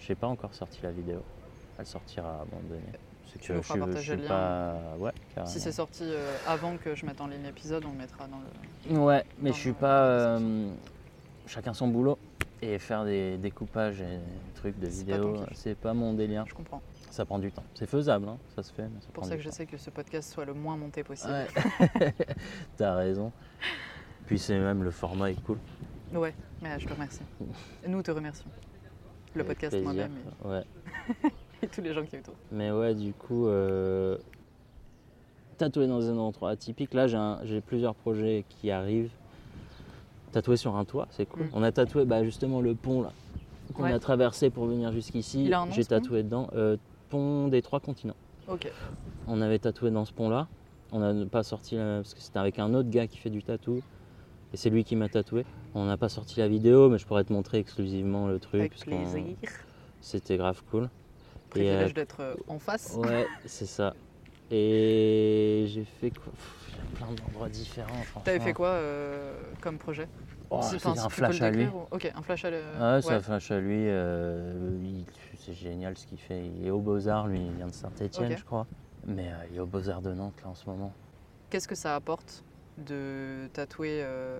[0.00, 1.22] Je n'ai pas encore sorti la vidéo.
[1.78, 2.82] Elle sortira à un moment donné.
[3.32, 4.28] C'est Tu que nous je feras partager le lien.
[4.28, 4.74] pas.
[4.98, 5.12] Ouais,
[5.46, 8.40] Si c'est sorti euh, avant que je mette en ligne l'épisode, on le mettra dans
[8.94, 8.98] le.
[8.98, 10.02] Ouais, mais dans je suis le- pas.
[10.04, 10.68] euh,
[11.46, 12.18] chacun son boulot.
[12.64, 16.44] Et faire des découpages et des trucs de vidéos, c'est pas mon délire.
[16.46, 16.80] Je comprends.
[17.12, 17.62] Ça prend du temps.
[17.74, 20.46] C'est faisable, hein, ça se fait, C'est pour ça que j'essaie que ce podcast soit
[20.46, 21.30] le moins monté possible.
[22.00, 22.14] Ouais.
[22.78, 23.30] T'as raison.
[24.24, 25.58] Puis c'est même le format est cool.
[26.14, 27.20] Ouais, mais je te remercie.
[27.86, 28.46] Nous te remercions.
[29.34, 30.62] Le Avec podcast moi-même Ouais.
[31.24, 31.28] et,
[31.64, 32.32] et tous les gens qui autour.
[32.50, 34.16] Mais ouais, du coup, euh,
[35.58, 36.94] tatouer dans un endroit atypique.
[36.94, 39.12] Là, j'ai un- plusieurs projets qui arrivent.
[40.32, 41.42] Tatouer sur un toit, c'est cool.
[41.44, 41.50] Mm.
[41.52, 43.12] On a tatoué bah, justement le pont là
[43.74, 43.92] qu'on Ouais.
[43.92, 45.50] a traversé pour venir jusqu'ici.
[45.72, 46.48] J'ai tatoué dedans.
[46.54, 46.78] Euh,
[47.12, 48.16] pont des trois continents.
[48.48, 48.72] Ok.
[49.28, 50.48] On avait tatoué dans ce pont-là.
[50.92, 53.42] On n'a pas sorti la- parce que c'était avec un autre gars qui fait du
[53.42, 53.82] tatou.
[54.54, 55.44] Et c'est lui qui m'a tatoué.
[55.74, 58.60] On n'a pas sorti la vidéo, mais je pourrais te montrer exclusivement le truc.
[58.60, 59.36] Avec plaisir.
[60.00, 60.88] C'était grave cool.
[61.50, 62.96] Privilège euh, d'être euh, en face.
[62.96, 63.94] Ouais, c'est ça.
[64.50, 66.32] Et j'ai fait quoi?
[66.32, 68.04] Pff, Il y a plein d'endroits différents.
[68.24, 70.08] T'avais fait quoi euh, comme projet?
[70.54, 71.66] Oh, si un flash à lui.
[71.66, 72.48] ou- Ok, un flash à.
[72.50, 73.88] Ouais, c'est un flash à lui.
[73.88, 74.78] euh,
[75.38, 76.46] c'est génial ce qu'il fait.
[76.46, 78.66] Il est au Beaux-Arts, lui, il vient de Saint-Etienne, je crois.
[79.06, 80.92] Mais euh, il est au Beaux-Arts de Nantes, là, en ce moment.
[81.50, 82.44] Qu'est-ce que ça apporte
[82.78, 84.38] de tatouer euh,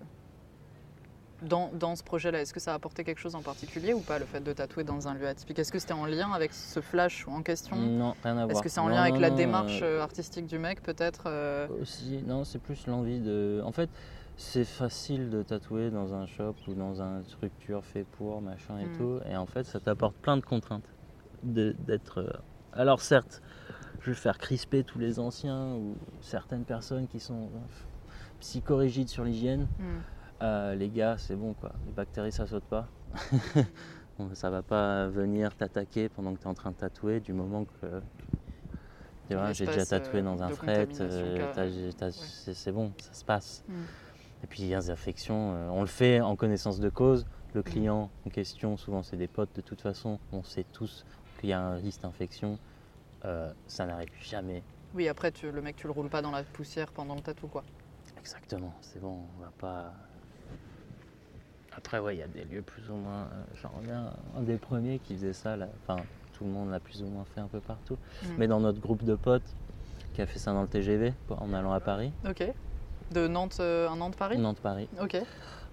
[1.42, 2.40] dans, dans ce projet-là?
[2.42, 4.84] Est-ce que ça a apporté quelque chose en particulier ou pas, le fait de tatouer
[4.84, 5.58] dans un lieu atypique?
[5.58, 7.76] Est-ce que c'était en lien avec ce flash en question?
[7.76, 8.50] Non, rien à voir.
[8.50, 11.68] Est-ce que c'est en Non, lien avec non, la démarche euh, artistique du mec, peut-être
[11.80, 13.60] Aussi, non, c'est plus l'envie de.
[13.64, 13.90] En fait,
[14.36, 18.86] c'est facile de tatouer dans un shop ou dans une structure fait pour, machin et
[18.86, 18.96] Mm.
[18.96, 19.20] tout.
[19.30, 20.88] Et en fait, ça t'apporte plein de contraintes.
[21.42, 22.18] D'être.
[22.18, 22.30] euh,
[22.72, 23.42] Alors, certes,
[24.00, 27.58] je vais faire crisper tous les anciens ou certaines personnes qui sont euh,
[28.40, 29.66] psychorigides sur l'hygiène.
[29.78, 29.98] hmm.
[30.42, 31.72] Euh, les gars, c'est bon quoi.
[31.86, 32.88] Les bactéries, ça saute pas.
[34.18, 37.32] Bon, ça va pas venir t'attaquer pendant que tu es en train de tatouer du
[37.32, 37.86] moment que.
[39.28, 42.12] Tu vois, j'ai déjà tatoué dans un fret, euh, Ouais.
[42.54, 43.64] c'est bon, ça se passe.
[43.68, 43.72] Mm.
[44.42, 47.26] Et puis il y a des infections, euh, on le fait en connaissance de cause.
[47.54, 51.04] Le client en question, souvent c'est des potes de toute façon, on sait tous
[51.38, 52.58] qu'il y a un risque d'infection.
[53.24, 54.62] Euh, ça n'arrive jamais.
[54.94, 57.46] Oui, après, tu, le mec, tu le roules pas dans la poussière pendant le tatou,
[57.46, 57.62] quoi.
[58.18, 59.92] Exactement, c'est bon, on va pas.
[61.76, 63.22] Après, ouais, il y a des lieux plus ou moins.
[63.32, 65.68] euh, J'en reviens, un des premiers qui faisait ça, là.
[65.82, 66.02] enfin,
[66.34, 67.96] tout le monde l'a plus ou moins fait un peu partout.
[68.22, 68.26] Mm.
[68.38, 69.54] Mais dans notre groupe de potes,
[70.14, 72.44] qui a fait ça dans le TGV en allant à Paris, Ok.
[73.12, 74.88] De Nantes, euh, à Nantes-Paris Nantes-Paris.
[75.00, 75.16] Ok.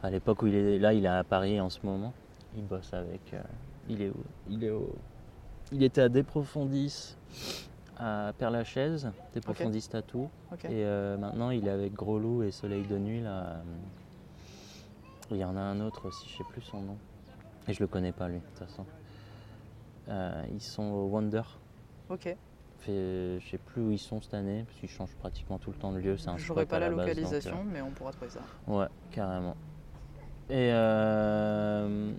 [0.03, 2.13] À l'époque où il est là, il est à Paris en ce moment.
[2.55, 3.33] Il bosse avec.
[3.33, 3.41] euh,
[3.87, 4.95] il est où Il est au.
[5.71, 7.15] Il était à Desprofondis
[7.97, 10.29] à Père-Lachaise, des profondis tatou.
[10.63, 13.21] Et euh, maintenant, il est avec Gros Loup et Soleil de Nuit.
[13.21, 13.57] Là.
[15.31, 16.97] Il y en a un autre aussi, je sais plus son nom.
[17.67, 18.85] Et je le connais pas, lui, de toute façon.
[20.07, 21.43] Euh, ils sont au Wonder.
[22.09, 22.35] Ok.
[22.81, 25.77] Fait- je sais plus où ils sont cette année, parce qu'ils changent pratiquement tout le
[25.77, 26.17] temps de lieu.
[26.17, 28.39] C'est un J'aurais pas la base, donc, euh, localisation, mais on pourra trouver ça.
[28.67, 29.55] Ouais, carrément.
[30.49, 32.11] Et euh,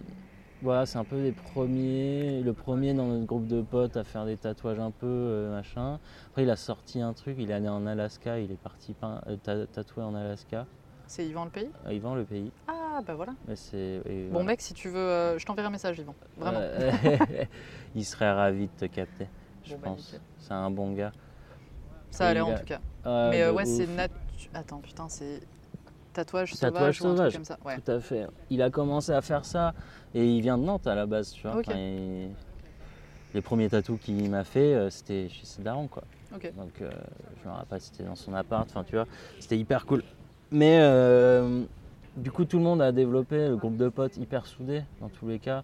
[0.62, 4.26] voilà, c'est un peu les premiers, le premier dans notre groupe de potes à faire
[4.26, 5.98] des tatouages un peu euh, machin.
[6.28, 9.36] Après, il a sorti un truc, il est allé en Alaska, il est parti euh,
[9.66, 10.66] tatouer en Alaska.
[11.06, 11.70] C'est Yvan le pays?
[11.86, 12.52] Euh, Yvan, le pays.
[12.68, 13.32] Ah, bah voilà.
[13.48, 14.46] Mais et Bon, voilà.
[14.48, 16.14] mec, si tu veux, je t'enverrai un message, Yvan.
[16.36, 16.60] Vraiment.
[17.94, 19.26] Il serait ravi de te capter,
[19.64, 20.14] je Bon, bah, pense.
[20.38, 21.12] C'est un bon gars.
[22.10, 22.80] Ça a Et l'air il en tout cas.
[23.04, 24.14] Ah, mais euh, ouais, c'est natu...
[24.54, 25.40] Attends, putain, c'est
[26.12, 27.32] tatouage Tatouage sauvage ou un truc sauvage.
[27.34, 27.58] comme ça.
[27.64, 27.80] Ouais.
[27.80, 28.26] Tout à fait.
[28.50, 29.74] Il a commencé à faire ça
[30.14, 31.56] et il vient de Nantes à la base, tu vois.
[31.58, 31.66] Ok.
[31.68, 32.30] Enfin, il-
[33.32, 36.02] Les premiers tatous qu'il m'a fait, euh, c'était chez ses darons, quoi.
[36.56, 36.90] Donc, euh,
[37.42, 39.06] je me rappelle, c'était dans son appart, enfin, tu vois,
[39.38, 40.02] c'était hyper cool.
[40.50, 41.64] Mais euh,
[42.16, 45.28] du coup, tout le monde a développé le groupe de potes hyper soudé, dans tous
[45.28, 45.62] les cas.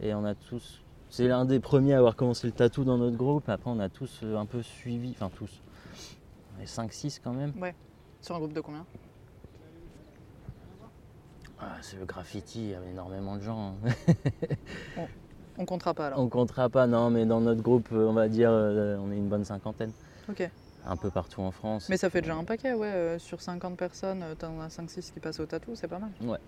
[0.00, 0.81] Et on a tous.
[1.12, 3.46] C'est l'un des premiers à avoir commencé le tatou dans notre groupe.
[3.50, 5.60] Après, on a tous euh, un peu suivi, enfin, tous.
[6.56, 7.52] On est 5-6 quand même.
[8.22, 8.86] Sur un groupe de combien?
[11.60, 13.74] Ah, c'est le graffiti, il y avait énormément de gens.
[13.84, 15.02] hein.
[15.58, 16.18] On comptera pas alors.
[16.18, 19.18] On comptera pas, non, mais dans notre groupe, euh, on va dire, euh, on est
[19.18, 19.92] une bonne cinquantaine.
[20.30, 20.48] Ok.
[20.86, 21.90] Un peu partout en France.
[21.90, 22.86] Mais ça fait déjà un paquet, ouais.
[22.86, 26.10] euh, sur 50 personnes, t'en as 5-6 qui passent au tatou, c'est pas mal.
[26.22, 26.38] Ouais.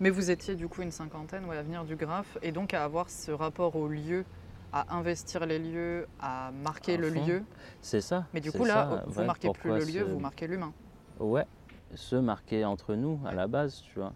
[0.00, 2.84] Mais vous étiez du coup une cinquantaine ouais, à venir du graphe et donc à
[2.84, 4.24] avoir ce rapport au lieu,
[4.72, 7.44] à investir les lieux, à marquer le lieu.
[7.80, 8.26] C'est ça.
[8.32, 10.72] Mais du coup là, ça, vous ouais, marquez plus le lieu, ce- vous marquez l'humain.
[11.18, 11.46] Ouais,
[11.94, 14.12] se marquer entre nous à la base, tu vois.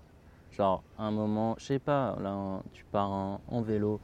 [0.50, 4.00] Genre, un moment, je sais pas, là, tu pars en, en vélo,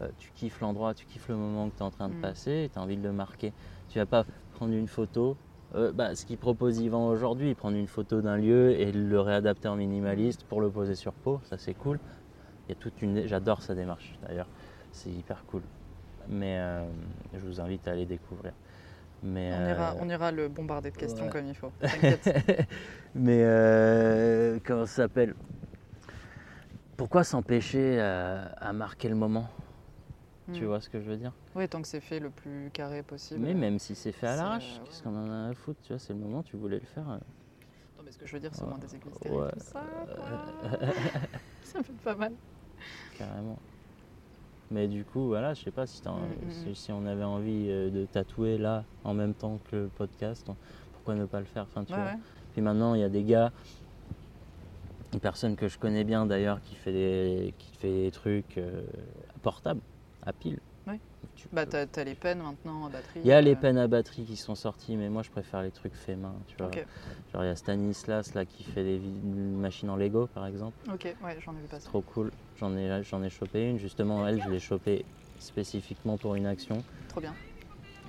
[0.00, 2.20] euh, tu kiffes l'endroit, tu kiffes le moment que tu es en train de Mm.
[2.22, 3.54] passer, tu as envie de le marquer.
[3.88, 5.38] Tu vas pas prendre une photo.
[5.74, 9.68] Euh, bah, ce qu'il propose Yvan aujourd'hui, prendre une photo d'un lieu et le réadapter
[9.68, 11.98] en minimaliste pour le poser sur peau, ça c'est cool.
[12.66, 14.48] Il y a toute une, j'adore sa démarche d'ailleurs,
[14.92, 15.62] c'est hyper cool.
[16.28, 16.84] Mais euh,
[17.34, 18.52] je vous invite à aller découvrir.
[19.22, 21.30] Mais, On, ira, euh, on ira le bombarder de questions ouais.
[21.30, 21.72] comme il faut.
[23.14, 25.34] Mais euh, comment ça s'appelle?
[26.96, 29.48] Pourquoi s'empêcher à, à marquer le moment?
[30.52, 30.66] Tu Hmm.
[30.66, 31.32] vois ce que je veux dire?
[31.54, 33.40] Oui, tant que c'est fait le plus carré possible.
[33.40, 35.80] Mais même si c'est fait à l'arrache, euh, qu'est-ce qu'on en a à foutre?
[35.82, 37.08] Tu vois, c'est le moment, tu voulais le faire.
[37.08, 37.18] euh.
[37.96, 39.50] Non, mais ce que je veux dire, c'est au moins des églises stériles, Ouais.
[39.52, 39.82] tout ça,
[40.16, 40.24] quoi.
[41.62, 42.32] ça fait pas mal.
[43.16, 43.58] Carrément.
[44.70, 46.94] Mais du coup, voilà, je sais pas si, t'as- Mm, mm, si- mm.
[46.94, 50.46] on avait envie euh, de tatouer là en même temps que le podcast,
[50.92, 51.62] pourquoi ne pas le faire?
[51.62, 52.08] Enfin, tu Ouais, vois.
[52.08, 52.18] ouais.
[52.52, 53.52] Puis maintenant, il y a des gars,
[55.12, 58.82] une personne que je connais bien d'ailleurs, qui fait des, qui fait des trucs euh,
[59.42, 59.80] portables,
[60.26, 60.58] à pile.
[61.36, 63.20] Tu Bah, peux- t'as t'as les peines maintenant à batterie.
[63.24, 65.62] il y a les euh, peines à batterie qui sont sorties, mais moi je préfère
[65.62, 66.36] les trucs faits main.
[66.46, 66.70] Tu vois.
[67.32, 70.76] Genre il y a Stanislas là qui fait des machines en Lego par exemple.
[70.88, 71.86] ok, ouais, j'en ai vu passer.
[71.86, 72.30] Trop cool.
[72.56, 73.78] J'en ai, j'en ai chopé une.
[73.78, 75.04] Justement, elle, je l'ai chopée
[75.40, 76.84] spécifiquement pour une action.
[77.08, 77.34] Trop bien.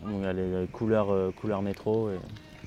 [0.04, 2.12] Donc, elle est euh, couleur, euh, couleur métro.
[2.12, 2.20] Et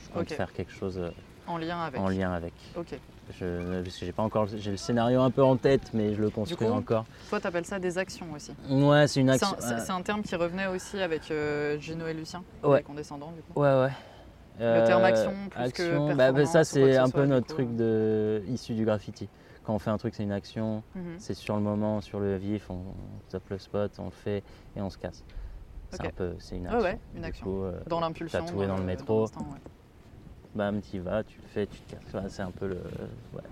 [0.02, 1.10] je compte faire quelque chose euh,
[1.46, 2.00] En lien avec.
[2.00, 2.54] en lien avec.
[2.76, 2.94] Ok.
[3.30, 6.30] Je, que j'ai pas encore, j'ai le scénario un peu en tête, mais je le
[6.30, 7.04] construis coup, encore.
[7.28, 8.52] Toi, t'appelles ça des actions aussi.
[8.70, 9.48] Ouais, c'est une action.
[9.60, 12.78] un, c'est- un terme qui revenait aussi avec euh, Gino et Lucien, Ouais.
[12.78, 13.60] les condescendants du coup.
[13.60, 13.90] Ouais, ouais.
[14.60, 17.10] Le terme Euh, action plus que action, bah, bah, performance ça c'est que ce un
[17.10, 17.52] peu notre coup.
[17.54, 19.28] truc de issu du graffiti.
[19.62, 21.16] Quand on fait un truc, c'est une action, Mhm.
[21.18, 24.42] c'est sur le moment, sur le vif, on, on tape le spot, on le fait
[24.74, 25.22] et on se casse.
[25.92, 26.80] C'est un peu, c'est une action.
[26.80, 27.44] ouais, une Du action.
[27.46, 28.40] coup, euh, Dans l'impulsion.
[28.44, 29.26] tatoué dans le métro.
[30.54, 32.30] Bam, tu vas, tu le fais, tu te casses.
[32.32, 32.76] C'est un peu le,
[33.32, 33.42] ouais.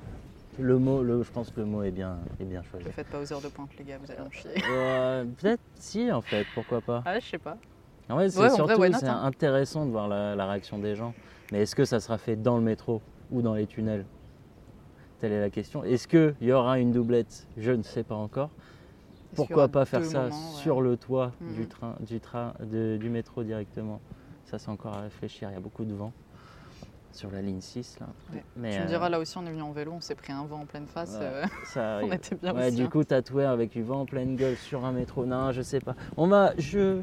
[0.58, 1.02] le mot.
[1.02, 2.84] Le, je pense que le mot est bien, est bien choisi.
[2.86, 4.52] Le faites pas aux heures de pointe, les gars, vous allez en chier.
[4.62, 7.02] Euh, Peut-être si en fait, pourquoi pas.
[7.04, 7.56] Ah, je sais pas.
[8.08, 9.22] En c'est Ouais, vrai, not, hein.
[9.24, 11.12] intéressant de voir la, la réaction des gens.
[11.50, 14.06] Mais est-ce que ça sera fait dans le métro ou dans les tunnels?
[15.18, 15.82] Telle est la question.
[15.82, 17.48] Est-ce qu'il y aura une doublette?
[17.56, 18.50] Je ne sais pas encore.
[19.34, 20.60] Pourquoi pas faire ça moments, ouais.
[20.62, 24.00] sur le toit du train, du train, de- du métro directement?
[24.44, 25.50] Ça, c'est encore à réfléchir.
[25.50, 26.12] Il y a beaucoup de vent
[27.16, 28.06] sur la ligne 6 là.
[28.32, 28.44] Ouais.
[28.56, 30.32] Mais, Tu me euh, diras, là aussi, on est venu en vélo, on s'est pris
[30.32, 31.12] un vent en pleine face.
[31.14, 31.18] Ouais.
[31.22, 32.12] euh, ça on arrive.
[32.14, 32.76] était bien Ouais, aussi.
[32.76, 32.88] du hein.
[32.88, 35.24] coup, tatoué avec du vent en pleine gueule sur un métro.
[35.26, 35.94] Non, je sais pas.
[36.16, 37.00] On va, je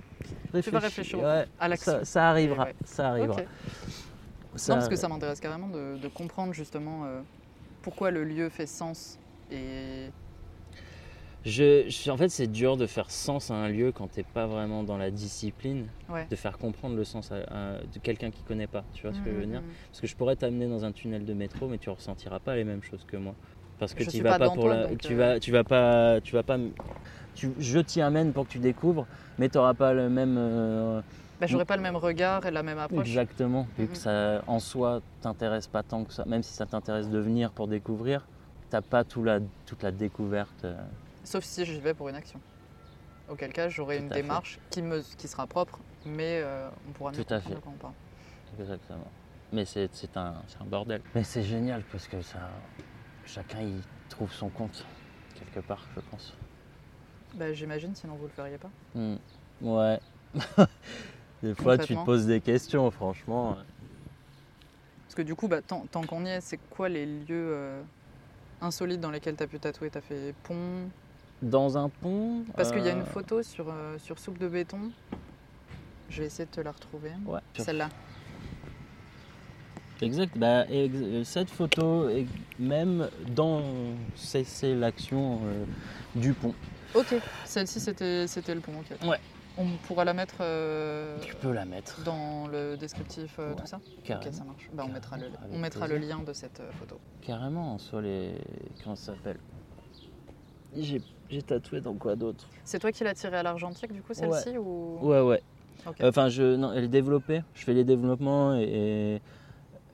[0.53, 0.78] réfléchis.
[0.86, 1.91] réfléchir au- Ouais, à l'action.
[1.93, 2.66] ça, ça arrivera.
[2.66, 2.76] Ouais.
[2.86, 3.41] Ça arrivera.
[3.41, 3.47] Ok.
[4.70, 7.22] Non, parce que ça m'intéresse carrément de, de comprendre justement euh,
[7.82, 9.18] pourquoi le lieu fait sens.
[9.51, 10.09] Et
[11.46, 14.48] Je, je- en fait, c'est dur de faire sens à un lieu quand t'es pas
[14.48, 16.26] vraiment dans la discipline, ouais.
[16.30, 18.84] de faire comprendre le sens à, à- de quelqu'un qui connaît pas.
[18.94, 19.60] Tu vois ce que je veux dire?
[19.62, 19.74] Mhm.
[19.91, 22.64] Parce que je pourrais t'amener dans un tunnel de métro, mais tu ressentiras pas les
[22.64, 23.36] mêmes choses que moi.
[23.78, 26.34] Parce que tu vas pas pour toi, la, tu euh, vas, tu vas pas, tu
[26.36, 26.58] vas pas.
[27.36, 29.06] Tu, je t'y amène pour que tu découvres,
[29.38, 30.36] mais tu n'auras pas le même.
[30.38, 31.02] euh,
[31.41, 33.06] Bah, J'aurais pas le même regard et la même approche.
[33.06, 37.10] Exactement, vu que ça en soi t'intéresse pas tant que ça, même si ça t'intéresse
[37.10, 38.26] de venir pour découvrir,
[38.70, 40.66] t'as pas tout la, toute la découverte.
[41.24, 42.39] Sauf si j'y vais pour une action.
[43.30, 44.21] Auquel cas, j'aurai une fait.
[44.21, 47.55] démarche qui, me, qui sera propre, mais euh, on pourra mieux Tout à comprendre fait.
[47.55, 47.93] de quoi on parle.
[48.59, 49.07] Exactement.
[49.53, 51.01] Mais c'est c'est un, c'est un bordel.
[51.15, 52.49] Mais c'est génial parce que ça,
[53.26, 54.86] chacun y trouve son compte
[55.36, 56.34] quelque part, je pense.
[57.36, 58.69] Bah, J'imagine, sinon vous le feriez pas.
[58.93, 59.15] Hmm.
[59.61, 59.99] Ouais.
[61.43, 63.57] des fois, tu te poses des questions, franchement.
[65.05, 67.82] Parce que du coup, bah, tant, tant qu'on y est, c'est quoi les lieux euh,
[68.61, 69.89] insolites dans lesquels tu as pu tatouer?
[69.89, 70.89] Tu as fait pont
[71.44, 72.44] Dans un pont.
[72.56, 74.91] Parce qu'il y a euh, une photo sur, euh, sur Soupe de béton.
[76.10, 77.12] Je vais essayer de te la retrouver.
[77.26, 77.39] Ouais.
[77.58, 77.89] Celle-là.
[80.02, 80.38] Exact.
[80.38, 82.28] Bah, ex- euh, cette photo, est
[82.60, 83.62] même dans
[84.16, 85.66] cesser l'action euh,
[86.16, 86.54] du pont.
[86.96, 87.16] Ok,
[87.46, 88.74] celle-ci c'était c'était le pont.
[89.06, 89.20] Ouais.
[89.58, 93.68] On pourra la mettre euh, Tu peux la mettre dans le descriptif, euh, Ouais, tout
[93.68, 94.28] ça carrément.
[94.30, 94.70] Ok, ça marche.
[94.74, 97.00] Bah, on mettra, le, on mettra le lien de cette euh, photo.
[97.22, 98.34] Carrément, soit les.
[98.84, 99.38] Comment ça s'appelle?
[100.76, 102.47] J'ai tatoué dans quoi d'autre?
[102.63, 104.99] C'est toi qui l'as tirée à l'argentique, du coup, celle-ci ou...
[105.01, 105.41] Ouais, ouais.
[105.86, 105.97] Ok.
[106.01, 107.41] Enfin, je, non, elle est développée.
[107.53, 109.21] Je fais les développements et,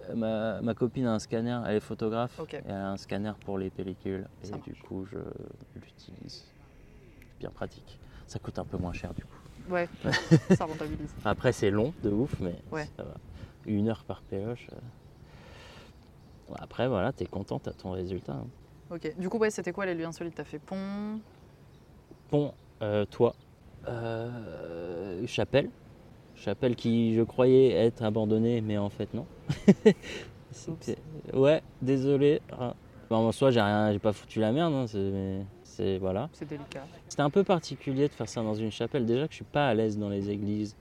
[0.10, 1.60] et ma, ma copine a un scanner.
[1.66, 4.28] Elle est photographe et elle a un scanner pour les pellicules.
[4.44, 5.18] Et du coup, je
[5.76, 6.44] l'utilise.
[7.22, 8.00] C'est bien pratique.
[8.28, 9.38] Ça coûte un peu moins cher du coup.
[9.70, 9.88] Ouais,
[10.56, 11.14] ça rentabilise.
[11.26, 12.88] Après, c'est long de ouf, mais Ouais.
[12.98, 13.16] ça va.
[13.66, 14.68] Une heure par pioche.
[14.74, 16.54] euh.
[16.56, 18.34] Après, voilà, t'es content, t'as ton résultat.
[18.34, 18.48] hein.
[18.92, 19.14] Ok.
[19.20, 20.36] Du coup, ouais, c'était quoi les lieux insolites?
[20.36, 21.20] T'as fait pont?
[22.30, 23.36] Pont, euh, toit,
[23.88, 25.70] euh, chapelle.
[26.36, 29.26] Chapelle qui, je croyais être abandonnée, mais en fait, non.
[31.34, 32.42] Ouais, désolé.
[32.52, 32.74] Ah.
[33.10, 36.30] Bon, en soi, j'ai rien, j'ai pas foutu la merde, hein, c'est, mais c'est voilà.
[36.34, 36.84] C'est délicat.
[37.08, 39.06] C'était un peu particulier de faire ça dans une chapelle.
[39.06, 40.76] Déjà que je suis pas à l'aise dans les églises.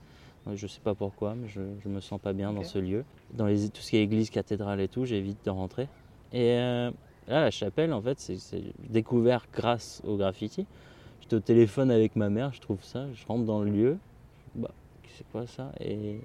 [0.47, 3.03] Euh, Je sais pas pourquoi, mais je, je me sens pas bien dans ce lieu.
[3.33, 5.87] Dans les, tout ce qui est église, cathédrale et tout, j'évite de rentrer.
[6.33, 6.91] Et euh,
[7.29, 10.65] là, la chapelle, en fait, c'est, découvert grâce au graffiti.
[11.21, 13.97] J'étais au téléphone avec ma mère, je trouve ça, je rentre dans le lieu.
[14.55, 14.71] Bah,
[15.17, 15.71] c'est quoi ça?
[15.79, 16.19] Et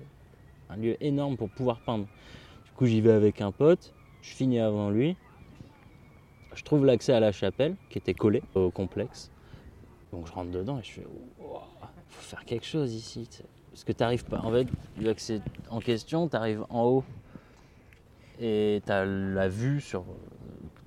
[0.70, 2.06] un lieu énorme pour pouvoir peindre.
[2.64, 3.92] Du coup, j'y vais avec un pote,
[4.22, 5.16] je finis avant lui.
[6.54, 9.30] Je trouve l'accès à la chapelle qui était collé au complexe.
[10.12, 11.06] Donc je rentre dedans et je fais
[11.40, 11.66] Ouah,
[12.08, 13.28] faut faire quelque chose ici.
[13.70, 14.38] Parce que tu n'arrives pas.
[14.38, 14.68] En fait,
[15.00, 17.04] l'accès en question, tu arrives en haut
[18.40, 20.04] et tu as la vue sur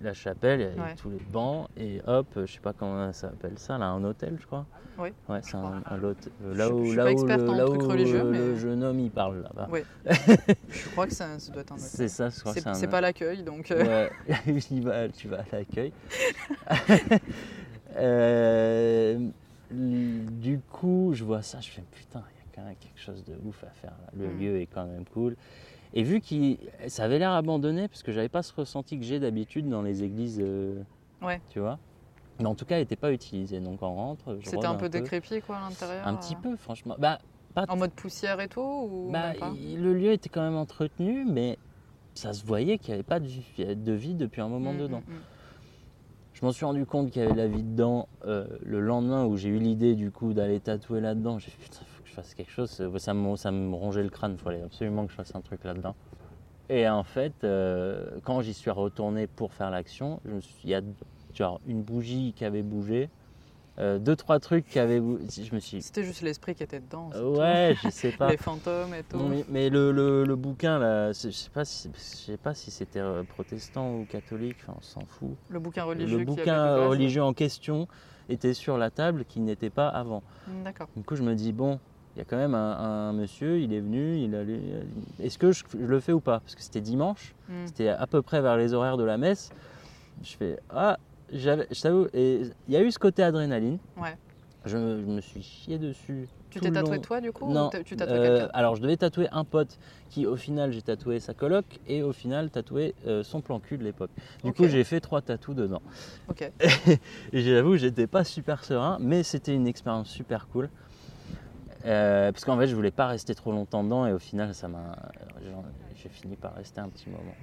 [0.01, 0.95] la chapelle avec Ouais.
[0.95, 4.37] tous les bancs et hop, je sais pas comment ça s'appelle ça, là, un hôtel,
[4.39, 4.65] je crois.
[4.99, 5.09] Oui.
[5.29, 7.79] Ouais, c'est un, un lot- euh, Je- là je où, là le, en là où
[7.87, 9.69] religieux, le mais- jeune homme il parle là-bas.
[9.71, 9.83] Ouais.
[10.69, 11.87] je crois que ça, ça doit être un hôtel.
[11.89, 13.69] C'est ça, je crois que C'est c'est pas l'accueil, donc.
[13.71, 14.35] euh, Ouais,
[14.71, 15.91] il va- tu vas à l'accueil.
[17.95, 19.17] Euh,
[19.71, 23.23] du coup, je vois ça, je fais putain, il y a quand même quelque chose
[23.23, 23.91] de ouf à faire.
[23.91, 24.11] là.
[24.17, 24.39] Le Mm.
[24.39, 25.35] lieu est quand même cool.
[25.97, 26.35] Et vu que
[26.89, 30.03] ça avait l'air abandonné, parce que j'avais pas ce ressenti que j'ai d'habitude dans les
[30.03, 30.79] églises, euh,
[31.23, 31.41] Ouais.
[31.49, 31.79] tu vois.
[32.39, 33.59] Mais en tout cas, il n'était pas utilisé.
[33.59, 34.37] Donc on rentre.
[34.43, 36.07] C'était un peu décrépit, quoi, à l'intérieur.
[36.07, 36.95] Un petit euh, peu, franchement.
[36.99, 37.17] Bah,
[37.55, 41.25] pas En mode poussière et tout ou bah, pas le lieu était quand même entretenu,
[41.25, 41.57] mais
[42.13, 44.77] ça se voyait qu'il n'y avait pas de vie, de vie depuis un moment Mm,
[44.77, 45.01] dedans.
[45.07, 45.21] mm, mm.
[46.33, 49.35] Je m'en suis rendu compte qu'il y avait la vie dedans euh, le lendemain où
[49.35, 51.39] j'ai eu l'idée du coup d'aller tatouer là-dedans.
[51.39, 51.86] J'ai fait putain,
[52.17, 52.71] fasse quelque chose.
[52.97, 55.63] Ça- me, ça me rongeait le crâne, il fallait absolument que je fasse un truc
[55.63, 55.95] là-dedans.
[56.69, 60.19] Et en fait, euh, quand j'y suis retourné pour faire l'action,
[60.63, 60.81] il y a
[61.33, 63.09] genre une bougie qui avait bougé,
[63.79, 65.25] euh, deux trois trucs qui avaient bougé.
[65.43, 67.11] Je me suis C'était juste l'esprit qui était dedans.
[67.13, 67.39] Euh, tout.
[67.39, 68.31] ouais, je sais pas.
[68.31, 69.19] Les fantômes et tout.
[69.19, 72.71] Mais, mais le, le- le bouquin là, je sais pas si, je sais pas si
[72.71, 75.37] c'était euh, protestant ou catholique, enfin, on s'en fout.
[75.49, 76.17] Le bouquin religieux.
[76.17, 77.87] Le bouquin religieux en question
[78.27, 80.23] était sur la table qui n'était pas avant.
[80.65, 80.87] D'accord.
[80.97, 81.79] Du coup, je me dis, bon,
[82.17, 82.71] il y a quand même un,
[83.09, 84.33] un monsieur, il est venu, il.
[85.23, 86.39] Est-ce que je, je le fais ou pas?
[86.39, 87.53] Parce que c'était dimanche, Mm.
[87.67, 89.51] c'était à peu près vers les horaires de la messe.
[90.23, 90.97] Je fais, ah,
[91.31, 93.77] je t'avoue, et il y a eu ce côté adrénaline.
[93.95, 94.15] Ouais.
[94.65, 96.27] Je, me- je me suis chié dessus.
[96.49, 97.01] Tu t'es tatoué long.
[97.01, 99.77] toi du coup Non, ou tu euh, alors je devais tatouer un pote
[100.09, 103.77] qui au final j'ai tatoué sa coloc et au final tatoué euh, son plan cul
[103.77, 104.09] de l'époque.
[104.43, 105.81] Du coup j'ai fait trois tatous dedans.
[106.29, 106.51] Ok.
[107.33, 110.69] Et j'avoue j'étais pas super serein mais c'était une expérience super cool.
[111.85, 114.67] Euh, parce qu'en fait je voulais pas rester trop longtemps dedans et au final ça
[114.67, 114.95] m'a
[115.95, 117.35] j'ai fini par rester un petit moment.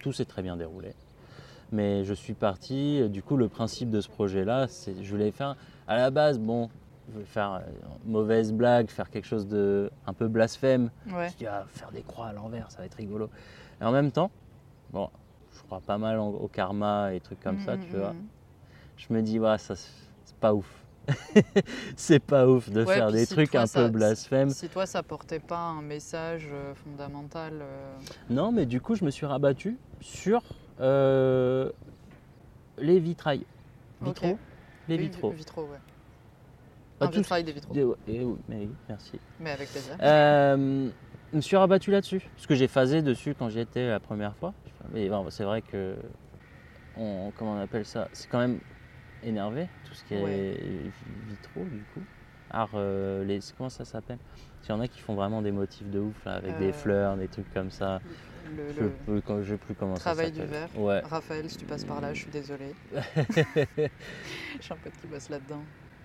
[0.00, 0.94] Tout s'est très bien déroulé.
[1.72, 5.30] Mais je suis parti, du coup le principe de ce projet là, c'est je voulais
[5.32, 6.68] faire à la base bon,
[7.08, 7.60] je voulais faire euh,
[8.06, 10.90] mauvaise blague, faire quelque chose de un peu blasphème.
[11.10, 11.28] Ouais.
[11.30, 13.28] Je dis, ah, faire des croix à l'envers, ça va être rigolo.
[13.80, 14.30] Et en même temps,
[14.92, 15.08] bon,
[15.56, 18.12] je crois pas mal au karma et trucs comme ça, Mm, tu mm, vois.
[18.12, 18.26] mm.
[18.98, 20.77] Je me dis, ouais, ça c'est pas ouf.
[21.96, 24.50] c'est pas ouf de Ouais, faire des si trucs toi, un ça- peu blasphèmes.
[24.50, 27.54] Si toi, ça portait pas un message euh, fondamental.
[27.62, 27.96] euh,
[28.30, 30.42] Non, mais du coup, je me suis rabattu sur
[30.80, 31.70] euh,
[32.78, 33.44] les vitrails.
[34.04, 34.08] Ok.
[34.22, 34.38] Vitraux
[34.88, 35.30] Les oui, vitraux.
[35.30, 35.78] Vitraux, ouais.
[36.98, 37.74] Pas un vitrail des vitraux.
[37.74, 39.18] Des- ouais, eh mais merci.
[39.40, 39.96] Mais avec plaisir.
[40.00, 42.20] Je me suis rabattu là-dessus.
[42.34, 44.52] Parce que j'ai phasé dessus quand j'y étais la première fois.
[44.92, 45.94] Mais bon, c'est vrai que.
[46.96, 48.58] On, comment on appelle ça C'est quand même
[49.22, 50.90] énervé, tout ce qui est
[51.28, 52.02] vitraux, du coup.
[52.50, 54.18] Art, euh, les, comment ça s'appelle?
[54.64, 56.72] Il y en a qui font vraiment des motifs de ouf, là, avec Euh, des
[56.72, 58.00] fleurs, des trucs comme ça.
[58.56, 60.50] Le, Je je sais plus comment travail ça du s'appelle.
[60.74, 60.80] verre.
[60.80, 61.00] Ouais.
[61.00, 62.72] Raphaël, si tu passes par là, je suis désolée.
[62.96, 65.62] J'ai un pote qui bosse là-dedans.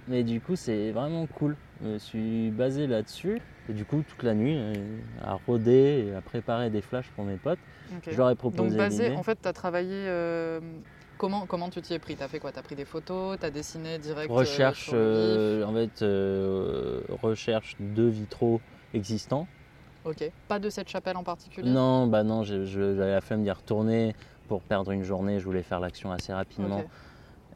[0.10, 1.56] Mais du coup, c'est vraiment cool.
[1.82, 3.40] Je me suis basé là-dessus.
[3.70, 4.74] Et du coup, toute la nuit, euh,
[5.24, 7.60] à rôder et à préparer des flashs pour mes potes.
[7.96, 8.10] Ok.
[8.12, 9.94] Je leur ai proposé Donc basé, en fait, tu as travaillé.
[9.94, 10.60] euh,
[11.24, 12.18] comment, comment tu t'y es pris?
[12.18, 12.52] Tu as fait quoi?
[12.52, 13.40] Tu as pris des photos?
[13.40, 18.60] Tu as dessiné direct euh, recherche, euh, en fait, euh, recherche de vitraux
[18.94, 19.48] existants.
[20.04, 20.30] Ok.
[20.50, 21.70] Pas de cette chapelle en particulier?
[21.70, 24.18] Non, bah non, j'avais la flemme d'y retourner
[24.50, 25.40] pour perdre une journée.
[25.40, 26.84] Je voulais faire l'action assez rapidement.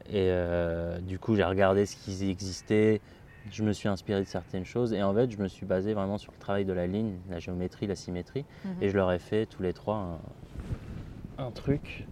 [0.06, 3.02] Et euh, du coup, j'ai regardé ce qui existait.
[3.50, 4.94] Je me suis inspiré de certaines choses.
[4.94, 7.38] Et en fait, je me suis basé vraiment sur le travail de la ligne, la
[7.38, 8.46] géométrie, la symétrie.
[8.64, 8.82] Mhm.
[8.82, 9.96] Et je leur ai fait tous les trois
[11.38, 12.06] un, un truc.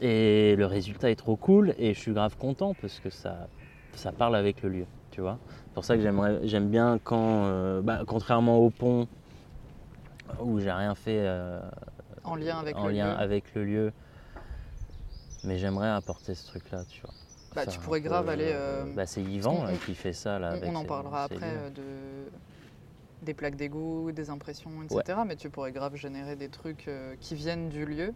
[0.00, 1.74] Et le résultat est trop cool.
[1.78, 3.48] Et je suis grave content parce que ça,
[3.94, 4.86] ça parle avec le lieu.
[5.10, 9.08] Tu vois C'est pour ça que j'aimerais- j'aime bien quand, euh, bah, contrairement au pont,
[10.40, 11.60] où j'ai rien fait euh,
[12.24, 13.18] En lien avec en le lien lieu.
[13.18, 13.92] avec le lieu.
[15.44, 17.14] Mais j'aimerais apporter ce truc-là, tu vois.
[17.54, 20.12] Bah, Ça, tu pourrais peu, grave aller, euh, euh, bah, c'est Yvan là, qui fait
[20.12, 20.50] ça là.
[20.50, 21.82] On- avec on en parlera ses après euh, de
[23.22, 25.18] des plaques d'égout, des impressions, etc.
[25.26, 28.14] Mais tu pourrais grave générer des trucs euh, qui viennent du lieu,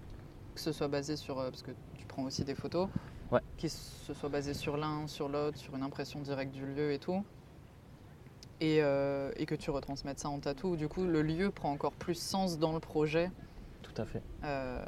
[0.55, 2.88] que ce soit basé sur euh, parce que tu prends aussi des photos,
[3.30, 3.40] Ouais.
[3.57, 6.98] qui se soit basé sur l'un, sur l'autre, sur une impression directe du lieu et
[6.98, 7.24] tout.
[8.61, 10.76] Et, euh, et que tu retransmettes ça en tatou.
[10.76, 13.30] Du coup, le lieu prend encore plus sens dans le projet.
[13.82, 14.22] Tout à fait.
[14.44, 14.84] Euh,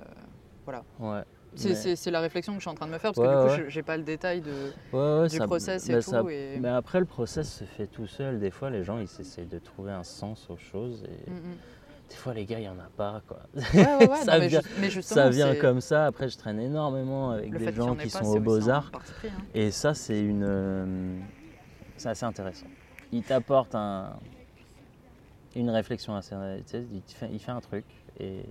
[0.67, 1.23] Ouais.
[1.57, 3.41] c'est Mais- la réflexion que je suis en train de me faire parce Ouais, que
[3.43, 3.65] du coup, ouais.
[3.65, 5.27] je- j'ai pas le détail de.
[5.29, 8.39] Du ça- process et tout, ça- et- Mais après, le process se fait tout seul.
[8.39, 11.05] Des fois, les gens, ils essaient de trouver un sens aux choses.
[11.05, 11.57] Et Mm, mm.
[12.11, 13.23] Des fois, les gars, il n'y en a pas.
[13.27, 13.39] Quoi.
[13.55, 16.07] Ouais, ouais, ouais, Ça non, mais, vient- mais justement, Ça vient c'est- comme ça.
[16.07, 18.91] Après, je traîne énormément avec le des gens qui pas, sont aux beaux-arts.
[18.95, 19.29] hein.
[19.55, 20.45] Et ça, c'est une.
[20.45, 21.19] euh,
[21.97, 22.67] c'est assez intéressant.
[23.13, 24.13] Il t'apporte un,
[25.57, 26.35] une réflexion assez.
[26.67, 27.85] tu sais, il, fait, il fait un truc
[28.21, 28.45] et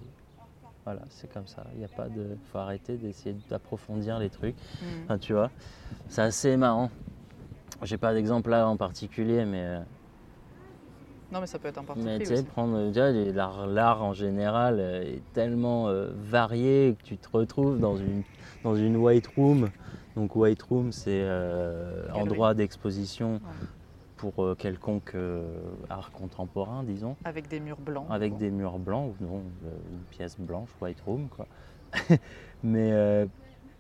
[0.86, 1.64] voilà, c'est comme ça.
[1.74, 2.38] Il n'y a pas de.
[2.52, 4.56] faut arrêter d'essayer d'approfondir les trucs.
[4.82, 4.86] Mm.
[5.06, 5.52] Enfin, tu vois,
[6.10, 6.90] c'est assez marrant.
[7.84, 9.80] J'ai pas d'exemple là en particulier, mais, euh,
[11.34, 12.44] Non, mais ça peut être un parti mais pris tu sais, aussi.
[12.46, 13.12] prendre déjà,
[13.66, 18.22] l'art en général euh, est tellement euh, varié que tu te retrouves dans une,
[18.64, 19.72] dans une white room.
[20.16, 23.40] Donc, white room, c'est euh, endroit d'exposition Ouais.
[24.16, 25.16] pour euh, quelconque
[25.90, 28.06] art contemporain, disons, Avec des murs blancs.
[28.12, 29.44] avec des murs blancs ou non,
[29.92, 31.48] une pièce blanche, white room, quoi.
[32.64, 33.28] mais,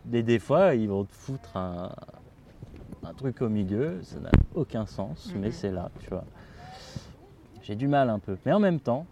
[0.05, 1.91] mais des fois, ils vont te foutre un,
[3.03, 5.51] un truc au milieu, ça n'a aucun sens, mais Mhm.
[5.53, 6.25] c'est là, tu vois.
[7.63, 8.37] J'ai du mal un peu.
[8.45, 9.05] Mais en même temps,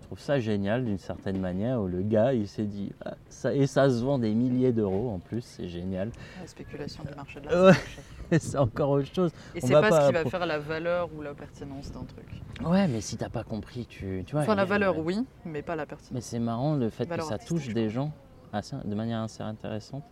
[0.00, 3.54] je trouve ça génial d'une certaine manière où le gars, il s'est dit, Ah, ça,
[3.54, 6.10] et ça se vend des milliers d'euros en plus, c'est génial.
[6.40, 7.74] La spéculation du marché de l'art.
[8.32, 9.30] c'est encore autre chose.
[9.54, 12.26] Et c'est pas, pas ce qui va faire la valeur ou la pertinence d'un truc.
[12.64, 14.42] Ouais, mais si t'as pas compris, tu, tu vois.
[14.42, 16.12] Enfin, la valeur, oui, mais pas la pertinence.
[16.12, 18.12] Mais c'est marrant le fait que ça touche des gens
[18.52, 20.04] assez- de manière assez intéressante.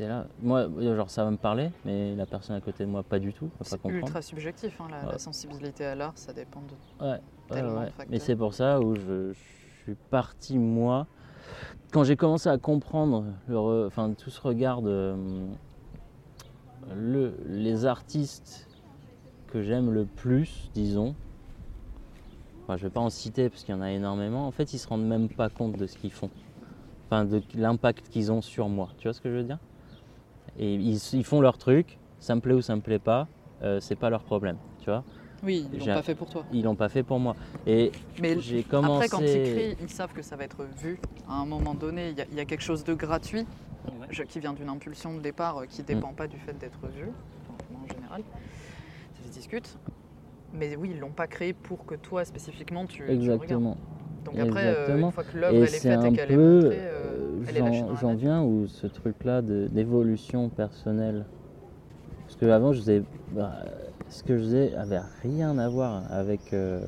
[0.00, 0.26] Là.
[0.42, 3.20] Moi, euh, genre, ça va me parler, mais la personne à côté de moi, pas
[3.20, 3.48] du tout.
[3.62, 4.80] C'est ultra subjectif.
[4.80, 5.12] hein, la, Ouais.
[5.12, 6.74] la sensibilité à l'art, ça dépend de.
[7.00, 7.18] Ouais, ouais,
[7.48, 7.86] tellement de ouais.
[7.86, 8.06] facteurs.
[8.10, 11.06] Mais c'est pour ça où je, je suis parti, moi,
[11.92, 15.14] quand j'ai commencé à comprendre le re- enfin, tout ce regard de
[16.96, 18.66] le, les artistes
[19.46, 21.14] que j'aime le plus, disons.
[22.64, 24.46] Enfin, je vais pas en citer parce qu'il y en a énormément.
[24.46, 26.30] En fait, ils se rendent même pas compte de ce qu'ils font.
[27.10, 28.90] Enfin, de l'impact qu'ils ont sur moi.
[28.98, 29.58] Tu vois ce que je veux dire?
[30.58, 31.98] Et ils, ils font leur truc.
[32.20, 33.26] Ça me plaît ou ça me plaît pas.
[33.62, 34.56] euh, c'est pas leur problème.
[34.80, 35.04] Tu vois?
[35.42, 36.44] Oui, ils l'ont pas fait pour toi.
[36.52, 37.34] Ils l'ont pas fait pour moi.
[37.66, 39.04] Et Mais j'ai commencé.
[39.04, 40.98] après, quand ils crient, ils savent que ça va être vu.
[41.28, 43.46] À un moment donné, il y, a- il y a quelque chose de gratuit
[44.10, 45.86] je- qui vient d'une impulsion de départ euh, qui ne Mm.
[45.86, 47.06] dépend pas du fait d'être vu,
[47.48, 48.22] enfin, en général.
[49.22, 49.76] Ça se discute.
[50.52, 53.62] Mais oui, ils l'ont pas créé pour que toi, spécifiquement, tu, tu le regardes.
[54.34, 56.60] Donc après, euh, une fois que l'œuvre est c'est faite et un qu'elle est peu,
[56.62, 61.24] montrée, euh, euh, elle est lâchée j'en viens où ce truc-là d'évolution personnelle.
[62.26, 63.02] Parce que avant, je faisais,
[63.32, 63.52] bah,
[64.08, 66.80] ce que je faisais avait rien à voir avec euh,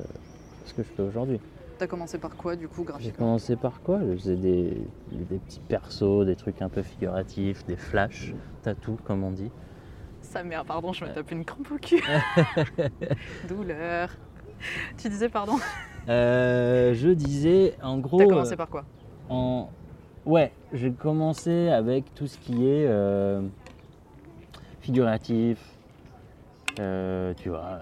[0.65, 1.39] ce que je fais aujourd'hui.
[1.77, 3.25] T'as commencé par quoi, du coup, J'ai graphiquement?
[3.25, 3.99] commencé par quoi?
[4.07, 4.77] Je faisais des,
[5.11, 9.49] des petits persos, des trucs un peu figuratifs, des flashs, tatou comme on dit.
[10.21, 12.03] sa mère, pardon, je me tape une crampe au cul.
[13.47, 14.09] Douleur.
[14.97, 15.53] Tu disais pardon?
[16.09, 18.17] Euh, je disais, en gros.
[18.19, 18.83] T'as commencé euh, par quoi
[19.29, 19.69] en...
[20.25, 23.41] Ouais, j'ai commencé avec tout ce qui est euh,
[24.81, 25.57] figuratif,
[26.79, 27.79] euh, tu vois,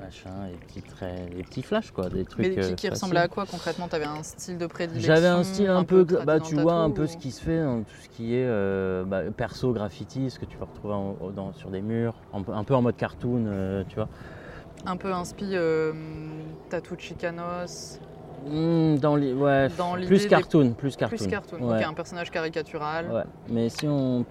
[0.00, 2.46] machin, les petits traits, les petits flashs quoi, des trucs.
[2.46, 2.90] Mais qui, euh, qui faciles.
[2.90, 3.88] ressemblait à quoi concrètement?
[3.88, 7.04] T'avais un style de prédilection J'avais un style un, peu, bah tu vois un peu
[7.04, 10.38] ou- ce qui se fait dans tout ce qui est euh, bah, perso graffiti, ce
[10.38, 12.96] que tu peux retrouver en- dans- sur des murs, un peu, un peu en mode
[12.96, 14.08] cartoon, euh, tu vois.
[14.84, 15.92] Un peu inspi euh,
[16.68, 18.00] tatou Chicanos,
[18.44, 21.16] dans les, ouais, Dans l'idée plus des- cartoon, plus cartoon.
[21.16, 21.58] plus cartoon.
[21.70, 21.78] Ouais.
[21.78, 23.08] Ok, un personnage caricatural.
[23.10, 24.24] Ouais, mais si on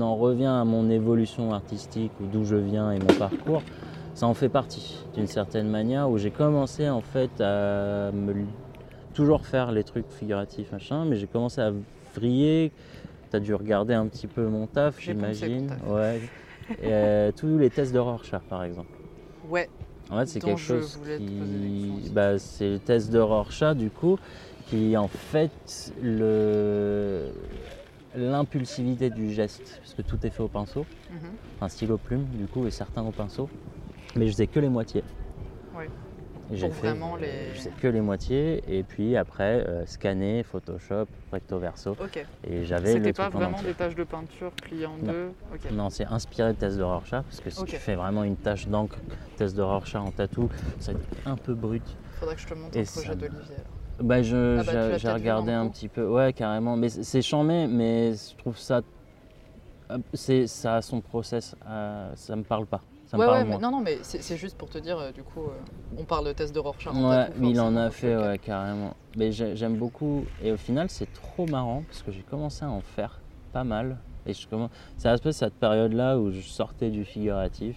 [0.00, 3.62] en revient à mon évolution artistique ou d'où je viens et mon parcours,
[4.14, 8.34] ça en fait partie d'une certaine manière où j'ai commencé en fait à me
[9.12, 11.72] toujours faire les trucs figuratifs machin, mais j'ai commencé à
[12.14, 12.72] vriller.
[13.30, 15.70] Tu as dû regarder un petit peu mon taf, j'imagine.
[15.86, 16.20] Ouais.
[16.82, 18.88] Et, euh, tous les tests de Rorschach par exemple.
[19.48, 19.68] Ouais,
[20.10, 22.10] En fait, c'est quelque chose qui.
[22.12, 24.18] Bah, c'est le test de Rorschach, du coup,
[24.66, 27.30] qui en fait le
[28.16, 31.30] l'impulsivité du geste, parce que tout est fait au pinceau, mhm.
[31.60, 33.48] un stylo plume, du coup, et certains au pinceau.
[34.14, 35.02] Mais je faisais que les moitiés.
[35.76, 35.88] Ouais.
[36.52, 41.06] J'ai fait, vraiment les- je faisais que les moitiés, et puis après, euh, scanner, Photoshop,
[41.32, 42.24] recto verso, ok.
[42.46, 45.12] et j'avais le C'était pas en vraiment des taches de peinture pliées en Non.
[45.12, 45.32] deux.
[45.52, 45.70] Ok.
[45.72, 48.68] Non, c'est inspiré de test de Rorschach, parce que si tu fais vraiment une tache
[48.68, 48.98] d'encre,
[49.36, 51.82] test de Rorschach en tatou, ça va être un peu brut.
[52.20, 53.56] Faudrait que je te montre Et un projet ça- d'Olivier.
[54.00, 56.06] Bah, je, Ah bah, j'ai- regardé le un petit peu.
[56.06, 56.76] Ouais, carrément.
[56.76, 58.82] Mais c'est chambé, mais je trouve ça.
[59.90, 61.54] euh, c'est Ça a son process.
[61.66, 62.80] euh, ça me parle pas.
[63.14, 65.12] Ça me Ouais, parle ouais, mais non, non, mais c'est juste pour te dire, euh,
[65.12, 65.54] du coup, euh,
[65.96, 66.92] on parle de test de Rorschach.
[66.92, 68.94] Ouais, mais il en a fait, ouais, carrément.
[69.16, 70.24] Mais j'ai- j'aime beaucoup.
[70.42, 73.98] Et au final, c'est trop marrant parce que j'ai commencé à en faire pas mal.
[74.26, 74.70] Et je commence...
[74.96, 77.76] C'est un peu cette période-là où je sortais du figuratif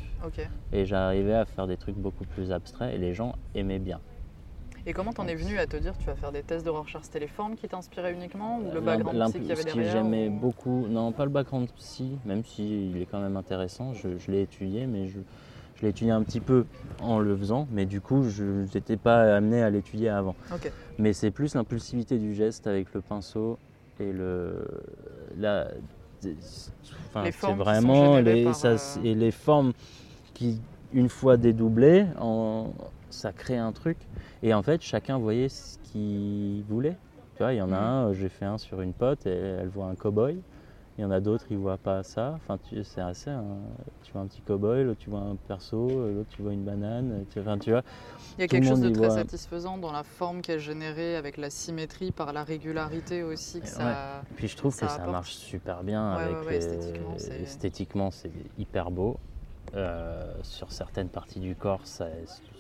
[0.71, 3.99] et j'arrivais à faire des trucs beaucoup plus abstraits et les gens aimaient bien.
[4.89, 7.01] Et comment t'en es venu à te dire tu vas faire des tests de Rorschach
[7.03, 9.91] C'était les formes qui t'inspiraient uniquement ou le L'im- background psy qu'il y avait derrière
[9.91, 13.93] j'aimais ou- beaucoup, non pas le background psy, même si il est quand même intéressant,
[13.93, 15.19] je, je l'ai étudié, mais je,
[15.75, 16.65] je l'ai étudié un petit peu
[17.01, 20.35] en le faisant, mais du coup je n'étais pas amené à l'étudier avant.
[20.97, 23.59] Mais c'est plus l'impulsivité du geste avec le pinceau
[23.99, 24.65] et le
[25.37, 25.67] la,
[27.09, 29.73] enfin, c'est formes qui sont vraiment les, par, ça, euh, et les formes
[30.33, 30.61] qui
[30.93, 32.69] une fois dédoublées, en,
[33.17, 33.97] ça crée un truc.
[34.43, 36.95] Et en fait, chacun voyait ce qu'il voulait.
[37.35, 37.83] Tu vois, il y en a Mhm.
[37.83, 40.41] un, euh, j'ai fait un sur une pote, et elle voit un cow-boy.
[40.97, 42.33] Il y en a d'autres, ils voient pas ça.
[42.37, 43.29] Enfin, tu- c'est assez.
[44.03, 45.77] tu vois un petit cow-boy, l'autre tu vois un perso,
[46.11, 47.25] l'autre tu vois une banane.
[47.29, 47.83] tu- Enfin, tu vois.
[48.37, 51.37] Il y a quelque chose de très voit- satisfaisant dans la forme qu'elle générait avec
[51.37, 53.71] la symétrie par la régularité aussi que Ouais.
[53.73, 54.23] ça.
[54.35, 55.11] Puis je trouve Ça que ça apporte.
[55.11, 59.19] marche super bien Ouais, avec ouais, les- esthétiquement, c'est hyper beau.
[59.75, 62.05] Euh, sur certaines parties du corps, ça-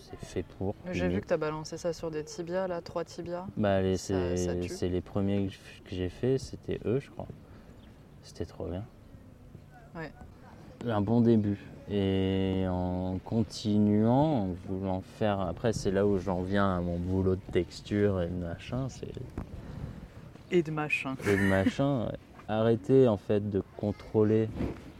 [0.09, 0.75] c'est fait pour.
[0.91, 3.45] J'ai vu que tu as balancé ça sur des tibias, là, trois tibias.
[3.57, 5.47] Bah, c'est les premiers
[5.85, 7.27] que j'ai fait, c'était eux, je crois.
[8.23, 8.83] C'était trop bien.
[9.95, 10.11] Ouais.
[10.87, 11.57] Un bon début.
[11.89, 15.39] Et en continuant, en voulant faire.
[15.39, 18.87] Après, c'est là où j'en viens à mon boulot de texture et de machin.
[18.89, 19.07] C'est
[20.51, 21.15] Et de machin.
[21.25, 22.07] et de machin.
[22.07, 22.17] ouais.
[22.49, 24.47] Arrêter en fait de contrôler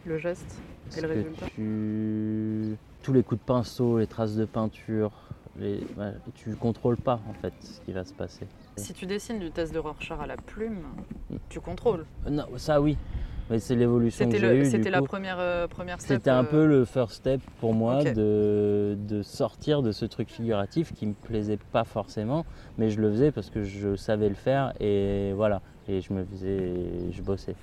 [0.05, 0.57] Le geste
[0.97, 1.45] et le que résultat?
[1.55, 2.77] tu...
[3.07, 5.11] tous les coups de pinceau, les traces de peinture.
[5.57, 5.79] Les...
[5.97, 8.45] ouais, tu contrôles pas en fait ce qui va se passer.
[8.75, 10.81] Si tu dessines du test de Rorschach à la plume,
[11.29, 11.35] Mm.
[11.47, 12.05] tu contrôles.
[12.29, 12.97] Non, ça oui.
[13.49, 14.65] Mais c'est l'évolution que j'ai eue.
[14.65, 15.05] c'était la coup.
[15.05, 16.17] première, euh, première step.
[16.17, 20.29] C'était un euh, peu le first step pour moi de, de sortir de ce truc
[20.29, 22.45] figuratif qui me plaisait pas forcément,
[22.77, 25.61] mais je le faisais parce que je savais le faire et voilà.
[25.87, 27.55] Et je me faisais, je bossais.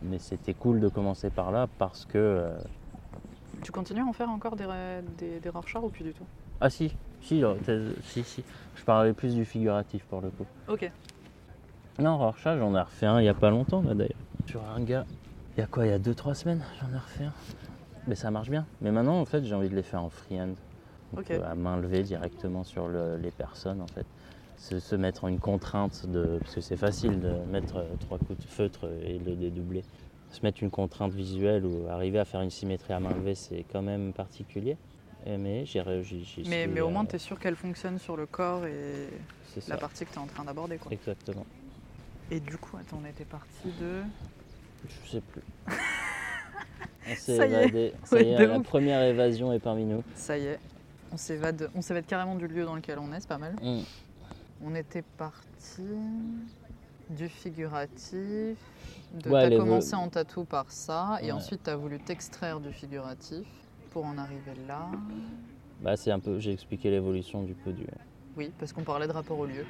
[0.00, 2.56] Mais c'était cool de commencer par là parce que euh,
[3.62, 4.66] Tu continues à en faire encore des,
[5.18, 6.26] des, des Rorschach ou plus du tout?
[6.60, 7.54] Ah si, si, euh,
[8.04, 8.44] si, si.
[8.76, 10.46] Je parlais plus du figuratif pour le coup.
[10.68, 10.90] Ok.
[11.98, 14.16] Non, Rorschach, j'en ai refait un il y a pas longtemps là d'ailleurs.
[14.46, 15.04] Sur un gars,
[15.56, 17.32] il y a quoi, il y a 2-3 semaines, j'en ai refait un.
[18.06, 18.66] Mais ça marche bien.
[18.80, 20.54] Mais maintenant, en fait, j'ai envie de les faire en freehand.
[21.12, 21.30] Donc, Ok.
[21.32, 24.06] euh, à main levée directement sur le- les personnes, en fait.
[24.58, 26.38] Se, se mettre en une contrainte de.
[26.42, 29.82] Parce que c'est facile de mettre euh, trois coups de feutre et le dédoubler.
[30.30, 33.64] Se mettre une contrainte visuelle ou arriver à faire une symétrie à main levée, c'est
[33.72, 34.76] quand même particulier.
[35.26, 35.80] Mais j'y
[36.46, 39.08] Mais, mais au moins, euh, tu es sûr qu'elle fonctionne sur le corps et
[39.66, 40.78] la partie que tu es en train d'aborder.
[40.90, 41.44] Exactement.
[42.30, 44.02] Et du coup, attends, on était parti de.
[44.88, 45.42] Je sais plus.
[47.08, 47.62] On s'est Ça y est.
[47.62, 47.92] évadé.
[48.04, 48.66] Ça Ouais, y est, la ouf.
[48.66, 50.02] première évasion est parmi nous.
[50.16, 50.58] Ça y est,
[51.12, 53.54] on s'évade, on s'évade carrément du lieu dans lequel on est, c'est pas mal.
[53.62, 53.82] Mm.
[54.64, 55.82] On était parti.
[57.10, 58.56] Du figuratif.
[59.22, 62.72] Tu Ouais, as commencé en tatou par ça, et ensuite tu as voulu t'extraire du
[62.72, 63.46] figuratif
[63.90, 64.88] pour en arriver là.
[65.80, 67.86] Bah, c'est un peu, j'ai expliqué l'évolution du coup du.
[68.36, 69.64] Oui, parce qu'on parlait de rapport au lieu.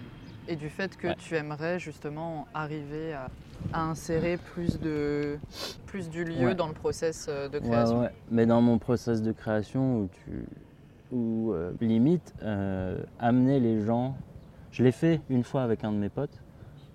[0.49, 1.17] Et du fait que Ouais.
[1.17, 3.31] tu aimerais justement arriver à,
[3.73, 5.39] à insérer plus, de,
[5.87, 6.55] plus du lieu Ouais.
[6.55, 8.01] dans le process euh, de création.
[8.03, 8.11] ouais.
[8.31, 10.45] Mais dans mon process de création où tu,
[11.13, 14.17] où euh, limite euh, amener les gens,
[14.73, 16.41] je l'ai fait une fois avec un de mes potes.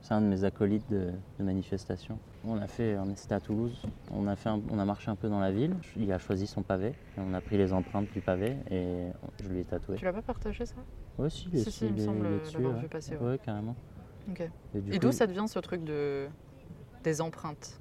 [0.02, 2.18] C'est un de mes acolytes de, de manifestation.
[2.44, 3.84] On a fait, on était à Toulouse.
[4.12, 5.76] On a fait, un- on a marché un peu dans la ville.
[5.96, 6.88] Il a choisi son pavé.
[6.90, 9.10] Et on a pris les empreintes du pavé et
[9.44, 9.98] je lui ai tatoué.
[9.98, 10.76] Tu l'as pas partagé ça?
[11.20, 13.32] Ouais, si, Si, si, il me semble l'avoir vu passer, ouais.
[13.32, 13.76] Ouais, carrément.
[14.92, 16.28] Et d'où ça devient ce truc de,
[17.04, 17.80] des empreintes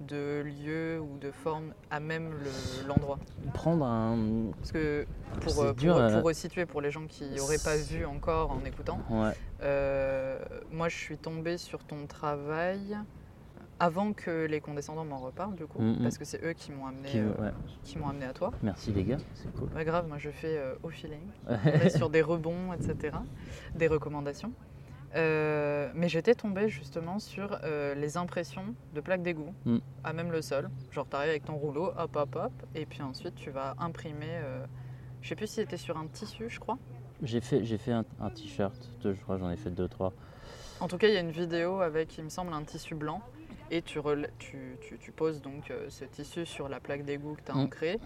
[0.00, 3.18] de lieu ou de forme à même le- l'endroit?
[3.54, 4.50] Prendre un.
[4.58, 5.06] Parce que
[5.40, 8.50] pour, euh, pour, dur, euh, pour resituer pour les gens qui n'auraient pas vu encore
[8.50, 9.32] en écoutant, Ouais.
[9.62, 10.38] euh,
[10.72, 12.96] moi je suis tombée sur ton travail
[13.82, 16.02] avant que les condescendants m'en reparlent du coup, Mm, mm.
[16.04, 17.50] parce que c'est eux qui m'ont amené, Qui- euh, ouais.
[17.82, 18.52] qui m'ont amené à toi.
[18.62, 19.68] Merci les gars, c'est cool.
[19.74, 21.18] Ouais, grave, moi je fais euh, au feeling,
[21.48, 23.16] on est sur des rebonds, etc.,
[23.74, 24.52] des recommandations.
[25.16, 27.58] Euh, mais j'étais tombée justement sur
[27.96, 29.78] les impressions de plaques d'égout, Mm.
[30.04, 30.70] à même le sol.
[30.92, 34.38] Genre, tu arrives avec ton rouleau, hop, hop, hop, et puis ensuite tu vas imprimer.
[35.22, 36.78] je sais plus si c'était sur un tissu, je crois.
[37.22, 40.12] J'ai fait, j'ai fait un, un t-shirt, je crois j'en ai fait deux, trois.
[40.80, 43.20] En tout cas, il y a une vidéo avec, il me semble, un tissu blanc.
[43.74, 47.34] Et tu, rela- tu, tu- tu poses donc euh, ce tissu sur la plaque d'égout
[47.36, 47.60] que tu as Mm.
[47.60, 47.98] ancrée.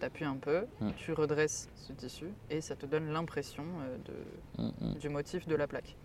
[0.00, 0.90] Tu appuies un peu, Mm.
[0.98, 5.56] tu redresses ce tissu et ça te donne l'impression euh, de, Mm, du motif de
[5.56, 5.96] la plaque.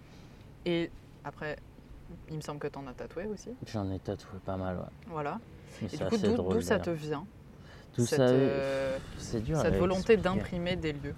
[0.65, 0.89] Et
[1.25, 1.57] après,
[2.29, 3.49] il me semble que tu en as tatoué aussi.
[3.67, 4.83] J'en ai tatoué pas mal, ouais.
[5.07, 5.37] Voilà.
[5.81, 6.17] Mais Et du coup,
[6.53, 7.25] d'où ça te vient?
[7.93, 9.59] Tout cette, ça, euh, c'est dur.
[9.59, 11.13] cette volonté d'imprimer des lieux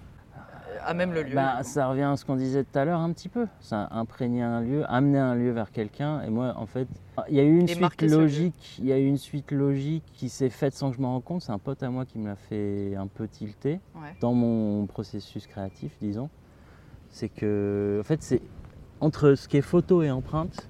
[0.84, 1.34] à même le lieu.
[1.34, 3.46] Bah, ça revient à ce qu'on disait tout à l'heure un petit peu.
[3.60, 6.22] Ça imprégner un lieu, amener un lieu vers quelqu'un.
[6.22, 6.88] Et moi, en fait,
[7.28, 8.76] il y a eu une Et suite logique.
[8.78, 11.24] Il y a eu une suite logique qui s'est faite sans que je m'en rende
[11.24, 11.42] compte.
[11.42, 14.14] C'est un pote à moi qui me l'a fait un peu tilter Ouais.
[14.20, 16.28] dans mon processus créatif, disons.
[17.10, 18.42] C'est que, en fait, c'est
[19.00, 20.68] entre ce qui est photo et empreinte,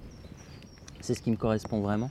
[1.01, 2.09] c'est ce qui me correspond vraiment.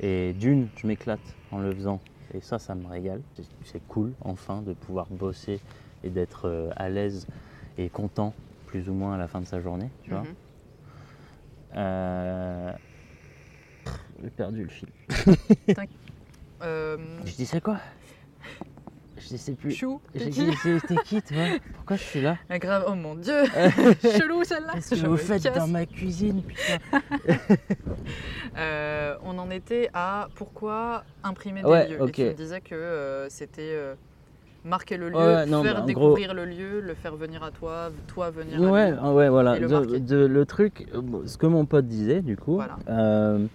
[0.00, 1.20] Et d'une, je m'éclate
[1.52, 2.00] en le faisant.
[2.32, 3.20] Et ça, ça me régale.
[3.64, 5.60] C'est cool, enfin, de pouvoir bosser
[6.04, 7.26] et d'être euh, à l'aise
[7.78, 8.34] et content,
[8.66, 9.88] plus ou moins, à la fin de sa journée.
[10.04, 10.20] Tu vois.
[10.20, 10.34] Mhm.
[11.76, 12.72] Euh,
[14.22, 14.88] J'ai perdu le fil.
[16.62, 16.96] Euh,
[17.26, 17.78] Je disais quoi?
[19.18, 19.72] Je sais plus.
[19.72, 20.48] Chou, J'ai dit,
[20.88, 21.44] t'es qui, toi?
[21.74, 22.38] Pourquoi je suis là?
[22.48, 23.44] Ah, grave, oh mon dieu,
[24.02, 24.72] chelou celle-là.
[24.74, 26.78] Qu'est-ce que vous faites dans ma cuisine, putain?
[28.56, 32.00] Euh, on en était à pourquoi imprimer des Ouais, lieux.
[32.00, 32.10] ok.
[32.10, 33.76] Et tu me disais que c'était
[34.64, 37.90] marquer le lieu, Ouais, non, faire bah, découvrir le lieu, le faire venir à toi,
[38.06, 38.98] toi venir à Ouais, lui.
[39.00, 39.56] ah ouais, voilà.
[39.56, 39.68] Et le
[40.00, 40.88] De- le truc,
[41.26, 42.76] ce que mon pote disait, du coup, Voilà.
[42.88, 43.46] euh,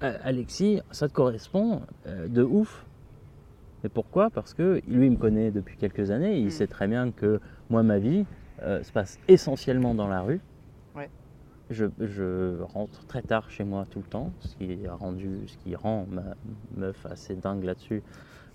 [0.00, 2.86] Alexis, ça te correspond euh, de ouf.
[3.84, 4.30] Mais pourquoi?
[4.30, 6.38] Parce que lui, il me connaît depuis quelques années.
[6.38, 6.50] Il Mm.
[6.50, 7.40] sait très bien que
[7.70, 8.24] moi, ma vie
[8.62, 10.40] euh, se passe essentiellement dans la rue.
[10.94, 11.08] Ouais.
[11.70, 15.56] Je, je rentre très tard chez moi tout le temps, ce qui a rendu, ce
[15.58, 16.22] qui rend ma
[16.76, 18.02] meuf assez dingue là-dessus.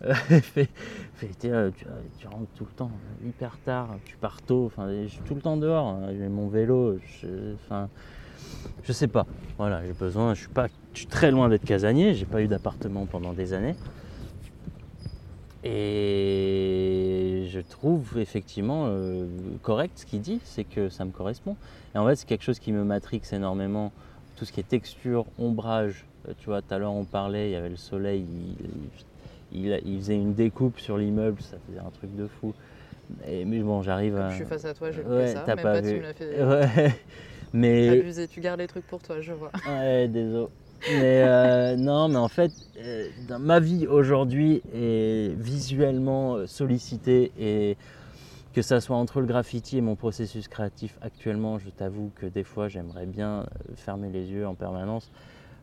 [0.06, 0.14] Euh,
[1.46, 1.72] euh,
[2.20, 2.92] tu, rentres tout le temps
[3.26, 6.48] hyper tard, tu pars tôt, enfin, je suis tout le temps dehors, hein, j'ai mon
[6.48, 7.90] vélo, je, enfin,
[8.84, 9.26] je sais pas.
[9.58, 12.48] Voilà, j'ai besoin, je suis pas, je suis très loin d'être casanier, j'ai pas eu
[12.48, 13.76] d'appartement pendant des années.
[15.64, 19.26] Et je trouve effectivement euh,
[19.64, 21.56] correct ce qu'il dit, c'est que ça me correspond.
[21.96, 23.92] Et en fait, c'est quelque chose qui me matrix énormément.
[24.36, 26.06] Tout ce qui est texture, ombrage.
[26.40, 29.06] Tu vois, tout à l'heure on parlait, il y avait le soleil, il, il-
[29.52, 32.54] il faisait une découpe sur l'immeuble, ça faisait un truc de fou.
[33.28, 34.30] Et, mais bon, j'arrive à.
[34.30, 35.92] je suis face à toi, j'ai Ouais, fait ça, même pas pas, vu.
[35.94, 36.96] tu me l'as fait Ouais.
[37.54, 38.28] Mais abusé.
[38.28, 39.52] Tu gardes les trucs pour toi, je vois.
[39.68, 40.48] Ouais, désolé.
[40.92, 47.32] Mais euh, non, mais en fait, euh, dans ma vie aujourd'hui est visuellement euh, sollicitée
[47.40, 47.78] et
[48.54, 52.44] que ça soit entre le graffiti et mon processus créatif actuellement, je t'avoue que des
[52.44, 53.46] fois j'aimerais bien
[53.76, 55.10] fermer les yeux en permanence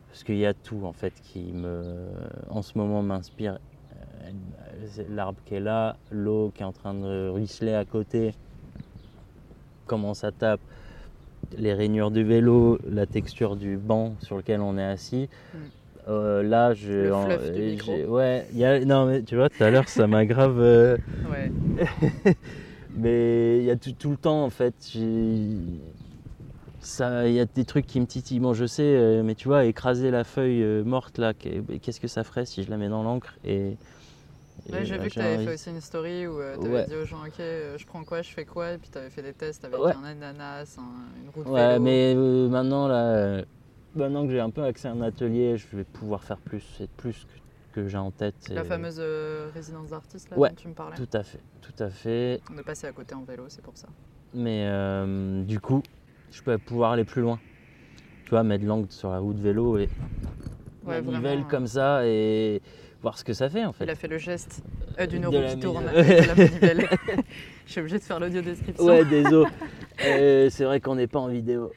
[0.09, 2.07] parce qu'il y a tout en fait qui me,
[2.49, 3.59] en ce moment m'inspire.
[5.09, 8.33] L'arbre qui est là, l'eau qui est en train de ruisseler à côté,
[9.87, 10.59] comment ça tape,
[11.57, 15.29] les rainures du vélo, la texture du banc sur lequel on est assis.
[15.53, 15.57] Mm.
[16.07, 19.71] Euh, là, je, en- du ouais, il y a, non mais tu vois, tout à
[19.71, 20.59] l'heure ça m'a grave.
[20.59, 20.97] euh,
[21.31, 21.51] Ouais.
[22.95, 24.93] mais il y a tout, tout le temps en fait.
[24.93, 25.79] il
[27.33, 28.39] y a des trucs qui me titillent.
[28.39, 32.07] Bon, je sais, euh, mais tu vois, écraser la feuille morte là, qu'est- qu'est-ce que
[32.07, 33.75] ça ferait si je la mets dans l'encre et,
[34.71, 36.85] Ouais, j'ai euh, vu que tu avais fait aussi une story où tu avais Ouais.
[36.85, 39.09] dit aux gens Ok, euh, je prends quoi, je fais quoi, et puis tu avais
[39.09, 39.93] fait des tests avec Ouais.
[39.93, 41.83] un ananas, un- une roue de Ouais, vélo.
[41.83, 43.45] mais euh, maintenant là, euh,
[43.95, 46.87] maintenant que j'ai un peu accès à un atelier, je vais pouvoir faire plus et
[46.97, 47.25] plus
[47.73, 48.35] que, que j'ai en tête.
[48.49, 50.95] La et- fameuse euh, résidence d'artiste là dont tu me parlais.
[50.95, 52.41] Tout à fait, tout à fait.
[52.51, 53.87] On est passé à côté en vélo, c'est pour ça.
[54.33, 55.83] Mais euh, du coup,
[56.31, 57.39] je peux pouvoir aller plus loin.
[58.23, 59.87] Tu vois, mettre l'angle sur la roue de vélo et
[60.83, 61.47] Ouais, hein.
[61.49, 62.61] comme ça et
[63.05, 63.83] voir ce que ça fait en fait.
[63.83, 64.63] Il a fait le geste
[64.99, 66.89] euh, d'une De roue qui tourne avec la manivelle.
[67.67, 68.83] Je suis obligée de faire l'audio description.
[68.85, 69.47] Ouais, désolé.
[70.05, 71.71] Euh, c'est vrai qu'on n'est pas en vidéo.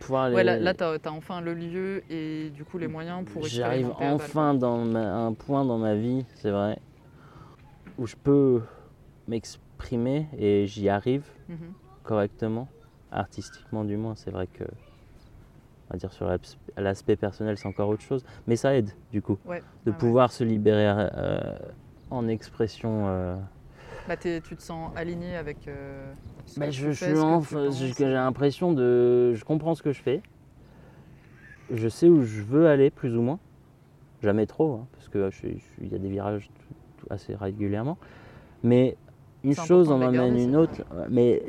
[0.00, 3.22] Pouvoir aller- Ouais, là, là, t'as as enfin le lieu et du coup les moyens
[3.30, 6.78] pour J'arrive enfin dans ma- un point dans ma vie, c'est vrai,
[7.98, 8.62] où je peux
[9.28, 11.24] m'exprimer et j'y arrive.
[11.48, 11.72] Mhm.
[12.02, 12.68] correctement,
[13.12, 14.14] artistiquement du moins.
[14.14, 14.64] C'est vrai que,
[15.94, 16.28] va dire sur
[16.76, 19.98] l'aspect personnel, c'est encore autre chose, mais ça aide du coup Ouais, de ouais, ouais.
[19.98, 21.40] pouvoir se libérer euh,
[22.10, 23.06] en expression.
[23.08, 23.36] euh,
[24.08, 25.68] Bah, tu te sens aligné avec.
[25.68, 26.12] euh,
[26.46, 30.22] ce bah, que je j'ai l'impression de, je comprends ce que je fais,
[31.72, 33.38] je sais où je veux aller plus ou moins,
[34.22, 35.30] jamais trop, hein, parce que
[35.80, 37.96] il y a des virages tout- tout assez régulièrement,
[38.62, 38.96] mais
[39.42, 41.42] une chose en garder, une autre, mais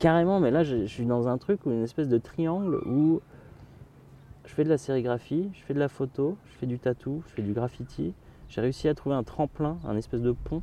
[0.00, 3.20] carrément, mais là je, je suis dans un truc où une espèce de triangle où
[4.52, 7.32] je fais de la sérigraphie, je fais de la photo, je fais du tatou, je
[7.32, 8.12] fais du graffiti.
[8.50, 10.60] J'ai réussi à trouver un tremplin, un espèce de pont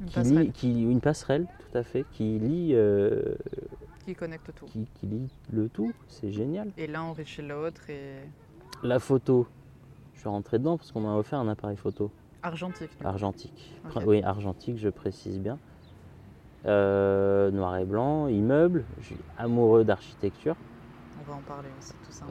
[0.00, 3.34] Une qui passerelle lie, qui, une passerelle, tout à fait, qui lie, euh,
[4.06, 4.64] qui connecte tout.
[4.64, 5.92] qui, qui lie le tout.
[6.08, 6.70] C'est génial.
[6.78, 8.14] Et l'un enrichit l'autre et
[8.82, 9.46] La photo,
[10.14, 12.10] je suis rentré dedans parce qu'on m'a offert un appareil photo
[12.42, 12.92] argentique.
[13.04, 13.74] argentique.
[14.06, 15.58] Oui, argentique, je précise bien.
[16.64, 18.86] Euh, noir et blanc, immeuble.
[19.00, 20.56] Je suis amoureux d'architecture.
[21.26, 22.26] On va en parler aussi, tout ça.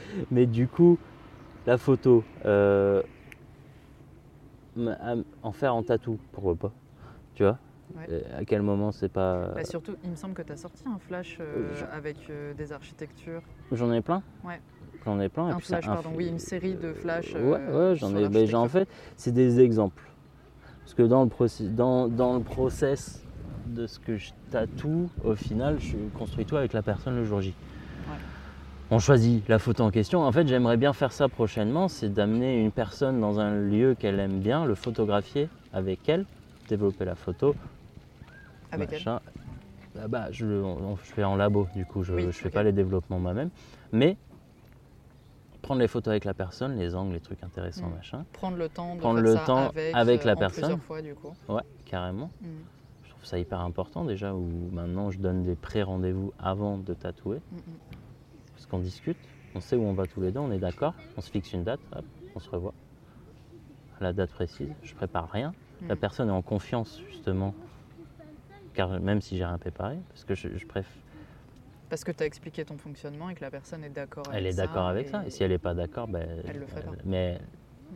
[0.30, 0.98] Mais du coup,
[1.66, 3.02] la photo, euh,
[5.42, 6.72] en faire en tatou, pourquoi pas
[7.34, 7.58] Tu vois?
[7.96, 8.06] Ouais.
[8.10, 9.48] Euh, À quel moment c'est pas.
[9.54, 12.52] Bah, surtout, il me semble que tu as sorti un flash euh, Je- avec euh,
[12.54, 13.42] des architectures.
[13.72, 14.60] J'en ai plein Ouais.
[15.04, 15.48] J'en ai plein.
[15.48, 16.10] et Un puis flash, pardon.
[16.14, 17.34] Oui, une série de flashs.
[17.34, 18.46] Ouais, ouais, j'en ai.
[18.46, 18.70] j'en l'architecture.
[18.70, 20.02] fait, c'est des exemples.
[20.80, 23.22] Parce que dans le, process, dans, dans le process
[23.66, 27.40] de ce que je tatoue, au final, je construis tout avec la personne le jour
[27.40, 27.54] J.
[28.90, 30.22] On choisit la photo en question.
[30.22, 34.18] En fait, j'aimerais bien faire ça prochainement, c'est d'amener une personne dans un lieu qu'elle
[34.18, 36.24] aime bien, le photographier avec elle,
[36.68, 37.54] développer la photo,
[38.72, 38.98] Avec elle.
[38.98, 39.20] machin.
[40.00, 42.62] Ah bah, je, on- je fais en labo, du coup, je Oui, ne fais pas
[42.62, 43.50] les développements moi-même.
[43.92, 44.16] Mais
[45.60, 47.94] prendre les photos avec la personne, les angles, les trucs intéressants, Mm.
[47.94, 48.24] machin.
[48.32, 50.62] Prendre le temps de Prendre faire le ça temps avec, avec euh, la en personne.
[50.64, 51.34] plusieurs fois, du coup.
[51.48, 52.30] Ouais, carrément.
[52.40, 52.46] Mm,
[53.04, 57.40] Je trouve ça hyper important déjà, où maintenant je donne des pré-rendez-vous avant de tatouer,
[57.52, 57.56] mm,
[58.68, 59.18] qu'on discute,
[59.54, 61.64] on sait où on va tous les deux, on est d'accord, on se fixe une
[61.64, 62.04] date, hop,
[62.34, 62.74] on se revoit.
[63.98, 65.54] À la date précise, je prépare rien.
[65.82, 65.98] La Mm.
[65.98, 67.54] personne est en confiance justement,
[68.74, 70.92] car même si j'ai rien préparé, parce que je, je préfère.
[71.88, 74.46] Parce que tu as expliqué ton fonctionnement et que la personne est d'accord avec Elle
[74.46, 74.66] est ça.
[74.66, 76.92] d'accord avec ça, et si elle n'est pas d'accord, ben, Elle le ferait pas.
[77.04, 77.40] Mais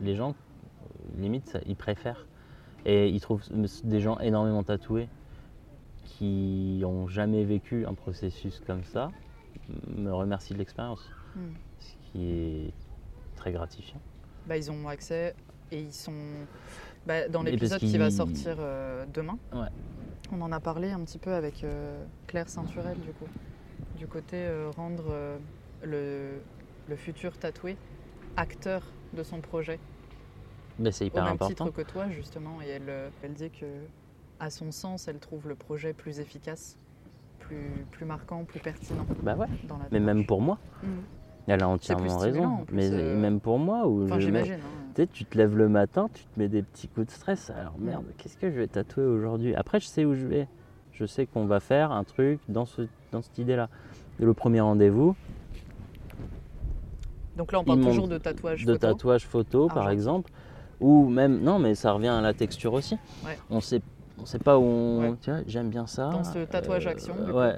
[0.01, 0.85] les gens, euh,
[1.21, 2.25] limite, ça- ils préfèrent.
[2.85, 3.43] Et ils trouvent
[3.83, 5.07] des gens énormément tatoués
[6.03, 9.11] qui n'ont jamais vécu un processus comme ça,
[9.87, 11.39] me remercient de l'expérience, Mm.
[11.79, 12.73] ce qui est
[13.35, 13.99] très gratifiant.
[14.47, 15.33] Bah, ils ont accès
[15.71, 16.13] et ils sont
[17.07, 19.37] bah, dans l'épisode qui va sortir euh, demain.
[19.53, 19.67] Ouais.
[20.31, 23.25] On en a parlé un petit peu avec euh, Claire Ceinturel du coup,
[23.97, 25.37] du côté euh, rendre euh,
[25.83, 26.39] le,
[26.87, 27.77] le futur tatoué
[28.37, 28.83] acteur
[29.13, 29.79] de son projet
[30.79, 31.65] Mais c'est au hyper même important.
[31.65, 33.65] titre que toi justement et elle, elle dit que
[34.39, 36.77] à son sens elle trouve le projet plus efficace,
[37.47, 39.47] plus, plus marquant, plus pertinent Bah ouais.
[39.67, 40.89] dans la Mais même pour moi, Mhm.
[41.47, 42.57] elle a entièrement raison.
[42.65, 44.57] plus, mais euh, même pour moi, où Enfin je mets- hein.
[44.95, 47.49] Tu sais, tu te lèves le matin, tu te mets des petits coups de stress.
[47.49, 47.85] Alors Mm.
[47.85, 49.55] merde, qu'est-ce que je vais tatouer aujourd'hui?
[49.55, 50.47] Après, je sais où je vais.
[50.93, 53.69] Je sais qu'on va faire un truc dans, ce, dans cette idée-là.
[54.19, 55.15] Le premier rendez-vous,
[57.35, 58.87] Donc là on parle toujours de tatouage de photo.
[58.87, 60.31] tatouage photo, par exemple,
[60.79, 62.95] ou même non, mais ça revient à la texture aussi.
[63.25, 63.39] Ouais.
[63.49, 63.81] On sait,
[64.19, 64.99] on sait pas où on.
[65.11, 65.15] Ouais.
[65.21, 66.09] Tu vois, j'aime bien ça.
[66.09, 67.37] Dans ce tatouage euh, action, du coup.
[67.37, 67.57] Ouais.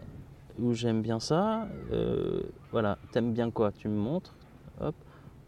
[0.60, 1.68] Où j'aime bien ça.
[1.92, 2.42] euh,
[2.72, 2.98] voilà.
[3.12, 4.34] T'aimes bien quoi Tu me montres.
[4.82, 4.96] Hop.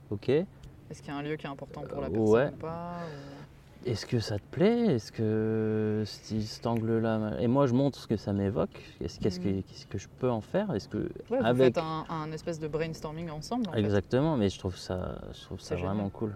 [0.10, 0.30] Ok.
[0.30, 2.50] Est-ce qu'il y a un lieu qui est important pour la Euh, personne ouais.
[2.54, 4.96] ou pas ou- Est-ce que ça te plaît?
[4.96, 7.34] Est-ce que cet cet angle-là.
[7.40, 8.82] Et moi, je montre ce que ça m'évoque.
[9.00, 9.64] Est-ce qu'est-ce que, Mhm.
[9.64, 10.74] qu'est-ce que je peux en faire?
[10.74, 11.10] Est-ce que.
[11.30, 13.70] Ouais, vous faites un, un espèce de brainstorming ensemble.
[13.70, 13.80] En fait.
[13.80, 16.12] Exactement, mais je trouve ça, je trouve ça C'est vraiment génial.
[16.12, 16.36] cool.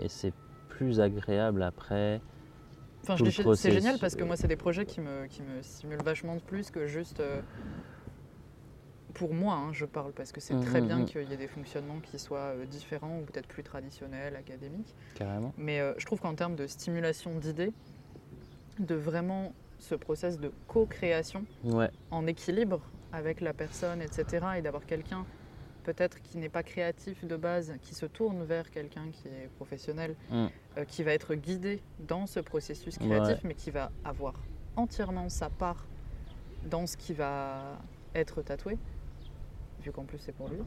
[0.00, 0.32] Et c'est
[0.68, 2.20] plus agréable après.
[3.02, 3.16] Enfin,
[3.54, 6.36] c'est génial parce que euh, moi, c'est des projets qui me, qui me stimulent vachement
[6.36, 7.20] de plus que juste.
[7.20, 7.42] euh,
[9.14, 11.06] pour moi, hein, je parle parce que c'est très Mhm, bien mhm.
[11.06, 14.94] qu'il y ait des fonctionnements qui soient euh, différents ou peut-être plus traditionnels, académiques.
[15.14, 15.52] Carrément.
[15.56, 17.72] Mais euh, je trouve qu'en termes de stimulation d'idées,
[18.78, 24.86] de vraiment ce process de co-création Ouais, en équilibre avec la personne, etc., et d'avoir
[24.86, 25.26] quelqu'un
[25.82, 30.14] peut-être qui n'est pas créatif de base, qui se tourne vers quelqu'un qui est professionnel,
[30.30, 30.46] Mm.
[30.78, 34.34] euh, qui va être guidé dans ce processus créatif, mais qui va avoir
[34.76, 35.84] entièrement sa part
[36.70, 37.78] dans ce qui va
[38.14, 38.78] être tatoué,
[39.82, 40.58] vu qu'en plus c'est pour lui.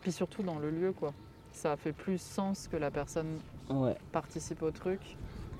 [0.00, 1.12] Puis surtout dans le lieu, quoi.
[1.52, 3.38] Ça fait plus sens que la personne
[3.70, 3.96] Ouais.
[4.12, 5.00] participe au truc.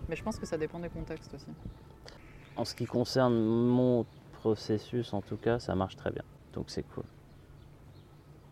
[0.09, 1.47] Mais je pense que ça dépend des contextes aussi.
[2.55, 6.23] En ce qui concerne mon processus, en tout cas, ça marche très bien.
[6.53, 7.05] Donc c'est cool.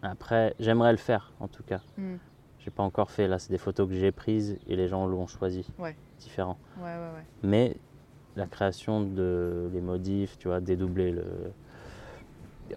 [0.05, 1.81] Après, j'aimerais le faire, en tout cas.
[1.97, 2.17] Mm.
[2.61, 3.27] J'ai pas encore fait.
[3.29, 5.67] Là, c'est des photos que j'ai prises et les gens l'ont choisi.
[5.79, 5.97] Ouais.
[6.19, 6.59] Différent.
[6.77, 7.25] Ouais, ouais, ouais.
[7.43, 7.77] Mais
[8.37, 11.25] la création de les modifs, tu vois, dédoubler le.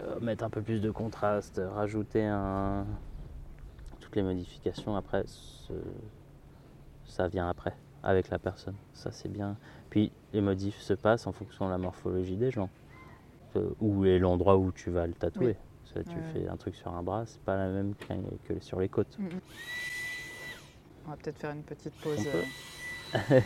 [0.00, 2.86] euh, mettre un peu plus de contraste, rajouter un.
[4.00, 5.72] Toutes les modifications après, ce-
[7.04, 8.76] ça vient après, avec la personne.
[8.94, 9.56] Ça, c'est bien.
[9.90, 12.70] Puis les modifs se passent en fonction de la morphologie des gens.
[13.56, 15.46] Euh, Où est l'endroit où tu vas le tatouer.
[15.46, 15.54] Oui.
[15.94, 17.94] Ça, tu Ouais, fais un truc sur un bras, c'est pas la même
[18.44, 19.18] que sur les côtes.
[19.18, 19.40] Mm, mm.
[21.06, 22.18] On va peut-être faire une petite pause.
[22.18, 23.34] On peut.
[23.34, 23.40] euh.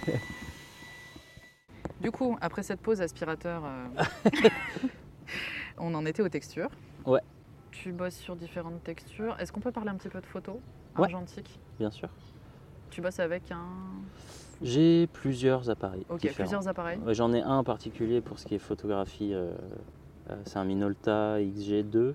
[2.01, 3.86] du coup, après cette pause aspirateur, euh,
[5.78, 6.70] on en était aux textures.
[7.07, 7.20] Ouais.
[7.70, 9.36] Tu bosses sur différentes textures.
[9.38, 10.57] Est-ce qu'on peut parler un petit peu de photos
[10.99, 11.09] Ouais.
[11.78, 12.09] Bien sûr.
[12.90, 13.66] Tu bosses avec un.
[14.61, 16.05] J'ai plusieurs appareils.
[16.11, 16.36] Ok, différents.
[16.45, 16.99] plusieurs appareils.
[17.09, 19.32] J'en ai un en particulier pour ce qui est photographie.
[19.32, 19.53] euh,
[20.45, 22.14] c'est un Minolta XG2.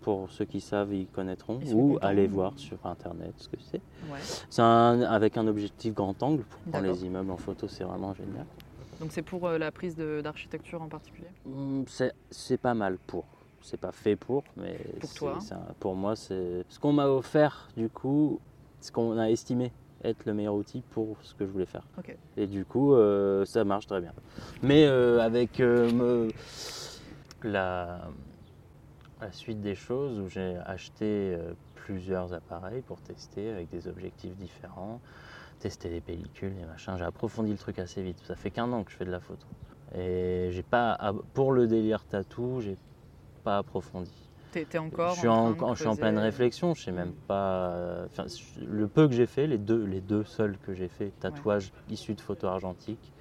[0.00, 1.60] Pour ceux qui savent, ils connaîtront.
[1.74, 3.80] Ou aller voir sur internet ce que c'est.
[4.10, 4.18] Ouais.
[4.50, 8.14] C'est un, avec un objectif grand angle pour prendre les immeubles en photo, c'est vraiment
[8.14, 8.46] génial.
[9.00, 11.28] Donc c'est pour euh, la prise d'architecture en particulier?
[11.46, 11.84] Hum,
[12.30, 13.24] C'est pas mal pour.
[13.60, 15.38] C'est pas fait pour, mais Pour toi.
[15.52, 18.40] un- pour moi, c'est ce qu'on m'a offert, du coup,
[18.80, 19.70] ce qu'on a estimé
[20.02, 21.86] être le meilleur outil pour ce que je voulais faire.
[22.36, 24.12] Et du coup, euh, ça marche très bien.
[24.62, 26.28] Mais euh, avec me-
[27.44, 28.08] la,
[29.22, 34.36] la suite des choses où j'ai acheté euh, plusieurs appareils pour tester avec des objectifs
[34.36, 35.00] différents,
[35.58, 38.20] tester les pellicules et machin, j'ai approfondi le truc assez vite.
[38.26, 39.46] Ça fait qu'un an que je fais de la photo.
[39.94, 40.98] Et j'ai pas,
[41.34, 42.76] pour le délire tatou, j'ai
[43.44, 44.12] pas approfondi.
[44.50, 46.82] T'es encore Je suis en, en, train de je suis en pleine creuser- réflexion, je
[46.82, 47.70] sais même pas.
[47.70, 48.26] euh, enfin,
[48.60, 52.14] le peu que j'ai fait, les deux, les deux seuls que j'ai fait, tatouages issus
[52.14, 53.12] de photos argentiques,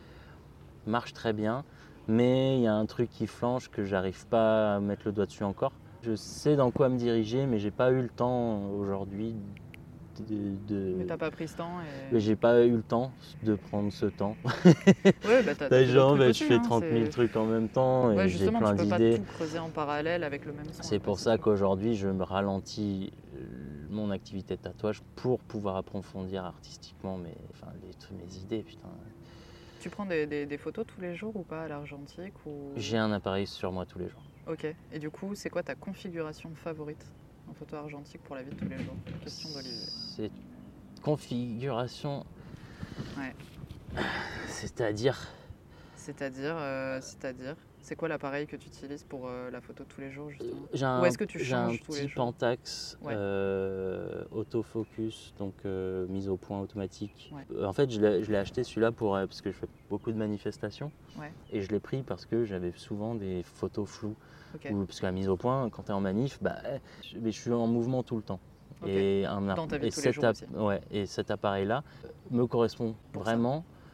[0.85, 1.63] marchent très bien.
[2.07, 5.25] Mais il y a un truc qui flanche que j'arrive pas à mettre le doigt
[5.27, 5.73] dessus encore.
[6.03, 9.35] Je sais dans quoi me diriger, mais j'ai pas eu le temps aujourd'hui
[10.19, 10.55] de.
[10.67, 11.85] de- Mais t'as pas pris ce temps et...
[12.11, 13.11] mais j'ai pas eu le temps
[13.43, 14.35] de prendre ce temps.
[15.25, 17.69] Ouais, bah, t'as- fait Genre, bah, je fais hein, 30 000 c'est- trucs en même
[17.69, 19.17] temps et j'ai plein tu peux pas d'idées.
[19.17, 20.65] tout creuser en parallèle avec le même.
[20.71, 23.45] C'est pour ça qu'aujourd'hui, je me ralentis euh,
[23.89, 28.63] mon activité de tatouage pour pouvoir approfondir artistiquement mes, enfin, les, mes idées.
[28.63, 28.89] Putain.
[29.79, 32.71] Tu prends des, des- des photos tous les jours ou pas à l'argentique ou...
[32.75, 34.23] J'ai un appareil sur moi tous les jours.
[34.47, 34.65] Ok.
[34.91, 37.05] Et du coup, c'est quoi ta configuration favorite
[37.49, 38.95] en photo argentique pour la vie de tous les jours?
[39.23, 39.87] Question d'Olivier.
[40.15, 40.31] C'est
[41.01, 42.25] configuration.
[43.17, 43.35] Ouais.
[44.47, 45.17] C'est-à-dire,
[45.95, 50.11] C'est-à-dire, euh, c'est-à-dire, c'est quoi l'appareil que tu utilises pour euh, la photo tous les
[50.11, 50.67] jours justement?
[50.73, 52.25] j'ai un, Ou est-ce que tu un changes tous les petit jours?
[52.25, 53.13] Pentax Ouais.
[53.15, 57.29] euh, autofocus, donc euh, mise au point automatique.
[57.33, 57.43] Ouais.
[57.51, 60.17] Euh, En fait, je l'ai acheté celui-là pour euh, parce que je fais beaucoup de
[60.17, 61.31] manifestations Ouais.
[61.51, 64.15] et je l'ai pris parce que j'avais souvent des photos floues.
[64.63, 67.31] Parce que la mise au point, quand tu es en manif, bah, eh, je, mais
[67.31, 68.39] je suis en mouvement tout le temps.
[68.85, 70.45] Et, un app- Dans ta vie et de tous les cet jours app- aussi.
[70.55, 73.31] ouais, et cet appareil-là euh, me correspond Pour ça.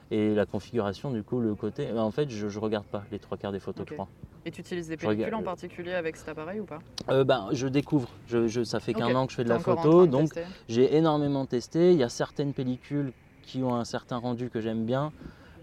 [0.09, 1.87] Et la configuration, du coup, le côté.
[1.93, 4.09] bah, En fait, je, je regarde pas les trois quarts des photos que je prends.
[4.45, 6.79] Et tu utilises des regarde- pellicules en particulier avec cet appareil ou pas?
[7.09, 8.09] Euh, bah, je découvre.
[8.27, 10.33] Je, je- ça fait qu'un an que je fais de la photo, de donc
[10.69, 11.91] j'ai énormément testé.
[11.91, 15.11] Il y a certaines pellicules qui ont un certain rendu que j'aime bien,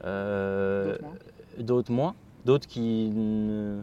[0.04, 1.14] euh, D'autres moins
[1.58, 2.14] d'autres moins,
[2.44, 3.82] d'autres qui ne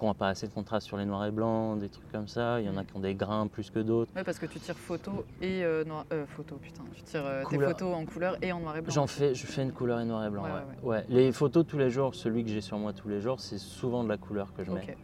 [0.00, 2.60] qui n'ont pas assez de contraste sur les noirs et blancs, des trucs comme ça.
[2.60, 4.10] Il y en a qui ont des grains plus que d'autres.
[4.16, 6.06] Ouais, parce que tu tires photo et euh, noir...
[6.12, 6.82] euh, photo, putain.
[6.94, 8.92] Tu tires euh, tes photos en couleur et en noir et blanc.
[8.92, 10.42] J'en fais, je fais une couleur et noir et blanc.
[10.44, 11.04] Ouais, Ouais, ouais, ouais.
[11.10, 14.02] Les photos tous les jours, celui que j'ai sur moi tous les jours, c'est souvent
[14.02, 14.96] de la couleur que je mets.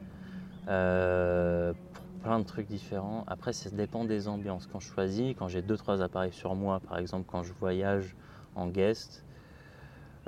[0.69, 3.25] Euh, pour plein de trucs différents.
[3.29, 4.67] Après, ça dépend des ambiances.
[4.67, 8.17] Quand je choisis, quand j'ai deux trois appareils sur moi, par exemple, quand je voyage
[8.57, 9.25] en guest,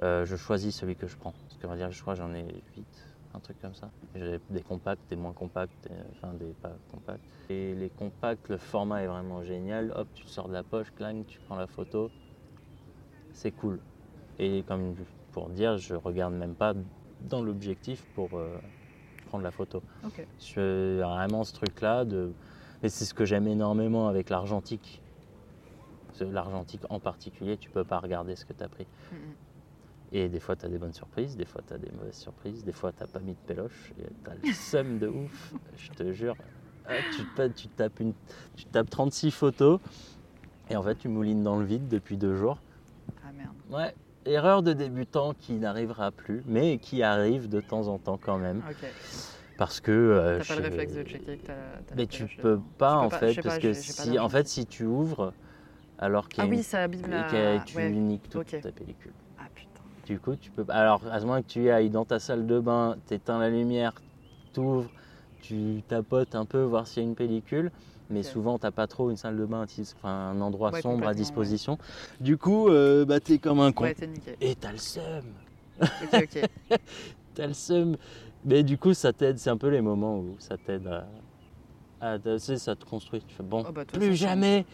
[0.02, 1.32] euh, je choisis celui que je prends.
[1.48, 2.44] Parce que on va dire, je crois que j'en ai
[2.76, 2.86] 8,
[3.34, 3.90] un truc comme ça.
[4.14, 7.20] J'ai des compacts, des moins compacts, et- enfin des pas compacts.
[7.50, 9.92] Et les compacts, le format est vraiment génial.
[9.96, 12.10] Hop, tu sors de la poche, clang, tu prends la photo.
[13.32, 13.78] C'est cool.
[14.38, 14.94] Et comme
[15.32, 16.74] pour dire, je regarde même pas
[17.28, 18.58] dans l'objectif pour euh,
[19.26, 19.82] prendre la photo.
[20.04, 20.26] Ok.
[20.40, 22.32] Je vraiment ce truc-là de.
[22.82, 25.02] Et c'est ce que j'aime énormément avec l'argentique.
[26.20, 28.86] L'argentique en particulier, tu peux pas regarder ce que tu as pris.
[29.12, 29.34] Mm, mm.
[30.12, 32.64] Et des fois, tu as des bonnes surprises, des fois, tu as des mauvaises surprises,
[32.64, 35.90] des fois, tu pas mis de péloche et tu as le seum de ouf, je
[35.90, 36.34] te jure.
[36.86, 38.14] Ah, tu, te- tu tapes une,
[38.56, 39.78] tu tapes 36 photos
[40.70, 42.58] et en fait tu moulines dans le vide depuis deux jours.
[43.22, 43.52] Ah merde.
[43.68, 43.94] Ouais,
[44.24, 48.62] erreur de débutant qui n'arrivera plus, mais qui arrive de temps en temps quand même.
[48.70, 48.88] Ok.
[49.58, 49.90] Parce que.
[49.92, 51.94] euh, T'as pas le réflexe de checker que t'as.
[51.94, 54.48] Mais tu peux pas Tu peux en pas- fait, parce pas, que si, en fait,
[54.48, 55.34] si tu ouvres,
[55.98, 57.24] alors qu'il y Ah a oui, une- ça abîme et la.
[57.60, 57.90] que tu ouais.
[57.90, 59.12] niques toute ta pellicule.
[60.08, 60.64] Du coup, tu peux.
[60.70, 63.92] Alors, à ce moment que tu ailles dans ta salle de bain, t'éteins la lumière,
[64.54, 64.88] t'ouvres,
[65.42, 67.70] tu tapotes un peu, voir s'il y a une pellicule.
[68.08, 71.08] Mais souvent, t'as pas trop une salle de bain, enfin, un endroit Ouais, sombre à
[71.08, 71.14] ouais.
[71.14, 71.76] disposition.
[72.20, 73.84] Du coup, euh, bah, t'es comme un con.
[73.84, 73.94] Ouais.
[74.40, 75.24] Et t'as le seum.
[75.78, 76.48] Ok, ok.
[77.34, 77.96] T'as le seum.
[78.46, 79.38] Mais du coup, ça t'aide.
[79.38, 81.06] C'est un peu les moments où ça t'aide à.
[82.00, 83.22] À tu sais, ça te construit.
[83.26, 84.64] Tu fais bon, Oh, bah, plus jamais.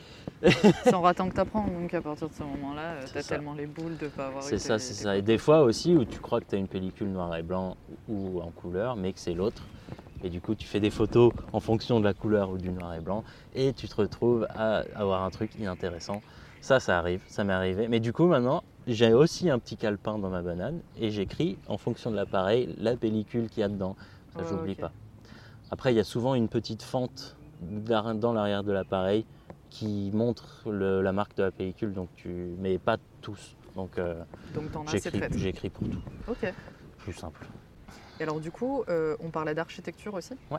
[0.92, 1.66] En ratant que t'apprends.
[1.66, 4.58] Donc à partir de ce moment-là, euh, t'as tellement les boules de pas avoir C'est
[4.58, 5.16] ça, c'est ça.
[5.16, 7.76] Et des fois aussi où tu crois que tu as une pellicule noir et blanc
[8.08, 9.68] ou en couleur, mais que c'est l'autre.
[10.22, 12.94] Et du coup, tu fais des photos en fonction de la couleur ou du noir
[12.94, 16.22] et blanc, et tu te retrouves à avoir un truc inintéressant.
[16.62, 17.88] Ça, ça arrive, ça m'est arrivé.
[17.88, 21.76] Mais du coup, maintenant, j'ai aussi un petit calepin dans ma banane, et j'écris en
[21.76, 23.96] fonction de l'appareil la pellicule qu'il y a dedans.
[24.34, 24.92] Ça, Ouais, j'oublie pas.
[25.70, 29.24] Après, il y a souvent une petite fente dans l'arrière de l'appareil
[29.70, 32.28] qui montre le- la marque de la pellicule, donc tu...
[32.58, 33.56] mais pas tous.
[33.74, 34.22] Donc, euh,
[34.54, 34.70] Donc
[35.36, 36.46] J'écris, pour tout, Ok.
[36.98, 37.46] plus simple.
[38.20, 40.34] Et alors du coup, euh, on parlait d'architecture aussi?
[40.50, 40.58] Ouais.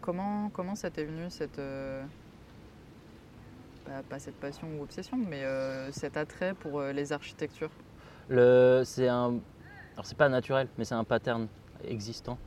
[0.00, 1.58] Comment, comment ça t'est venu cette...
[1.58, 2.04] euh,
[3.86, 7.70] bah, pas cette passion ou obsession, mais euh, cet attrait pour les architectures?
[8.28, 9.40] Le, c'est un,
[9.94, 11.48] alors c'est pas naturel, mais c'est un pattern
[11.84, 12.38] existant.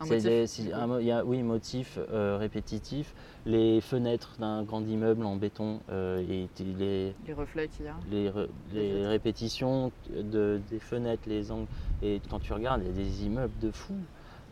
[0.00, 3.14] Un motif des- un y a, oui, motif euh, répétitif.
[3.46, 7.96] Les fenêtres d'un grand immeuble en béton euh, et les, Les reflets qu'il y a
[8.10, 9.08] les, re- les vitres.
[9.08, 11.66] répétitions de, des fenêtres, les angles.
[12.02, 13.98] Et quand tu regardes, il y a des immeubles de fous,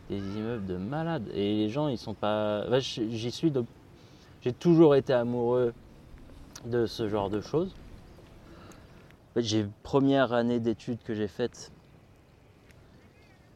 [0.09, 1.29] des immeubles de malades.
[1.33, 2.65] Et les gens, ils sont pas.
[2.69, 3.51] Bah, J'y suis.
[3.51, 3.63] de-
[4.41, 5.73] J'ai toujours été amoureux
[6.65, 7.73] de ce genre de choses.
[9.37, 11.71] J'ai première année d'études que j'ai faite.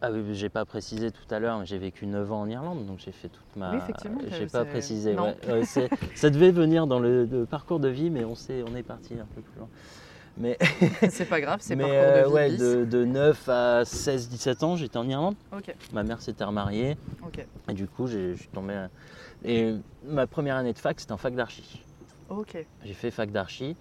[0.03, 2.85] Ah oui, j'ai pas précisé tout à l'heure, mais j'ai vécu 9 ans en Irlande,
[2.87, 3.71] donc j'ai fait toute ma.
[3.71, 5.15] Oui, effectivement, J'ai c'est- pas précisé.
[5.15, 5.63] ouais.
[5.63, 8.81] C'est- ça devait venir dans le, le parcours de vie, mais on, sait, on est
[8.83, 9.67] parti un peu plus loin.
[10.37, 10.57] Mais,
[11.09, 12.57] c'est pas grave, c'est parcours euh, de vie ouais, bis.
[12.59, 15.35] de, de 9 à 16-17 ans, j'étais en Irlande.
[15.55, 18.73] Ok, Ma mère s'était remariée, ok, et du coup, je suis tombé.
[18.73, 18.89] à-
[19.43, 19.75] Et
[20.05, 21.83] ma première année de fac, c'était en fac d'archi.
[22.29, 22.65] ok.
[22.85, 23.75] J'ai fait fac d'archi,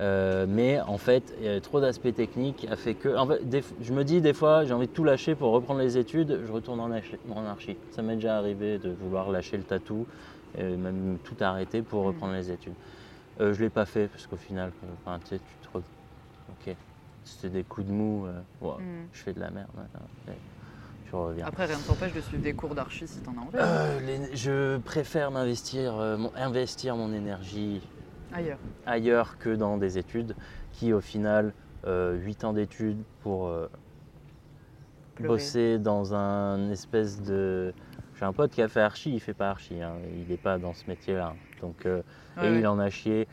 [0.00, 3.14] euh, mais en fait, il y avait trop d'aspects techniques a fait que.
[3.16, 5.52] En fait, des f- je me dis des fois, j'ai envie de tout lâcher pour
[5.52, 7.76] reprendre les études, je retourne en, archi- en archi.
[7.90, 10.06] Ça m'est déjà arrivé de vouloir lâcher le tatou,
[10.56, 12.06] et même tout arrêter pour Mm.
[12.06, 12.74] reprendre les études.
[13.40, 14.70] Euh, je ne l'ai pas fait parce qu'au final,
[15.04, 15.76] enfin, tu sais, tu te.
[15.78, 15.82] re-
[16.66, 16.74] Ok,
[17.24, 19.06] c'était des coups de mou, euh, ouais, Hmm.
[19.12, 19.68] je fais de la merde
[20.26, 20.34] mais
[21.08, 21.46] Tu reviens.
[21.46, 23.56] Après, rien ne t'empêche de suivre des cours d'archi si t'en as envie.
[23.56, 27.82] Euh, les- je préfère m'investir, euh, mon- investir mon énergie
[28.34, 28.58] Ailleurs.
[28.86, 30.34] ailleurs que dans des études
[30.72, 31.52] qui au final
[31.86, 33.68] 8 ans d'études pour euh,
[35.20, 37.72] bosser dans un espèce de
[38.18, 40.58] j'ai un pote qui a fait archi il fait pas archi hein, il n'est pas
[40.58, 42.02] dans ce métier là donc euh,
[42.38, 42.58] Ouais, et ouais.
[42.60, 43.28] il en a chié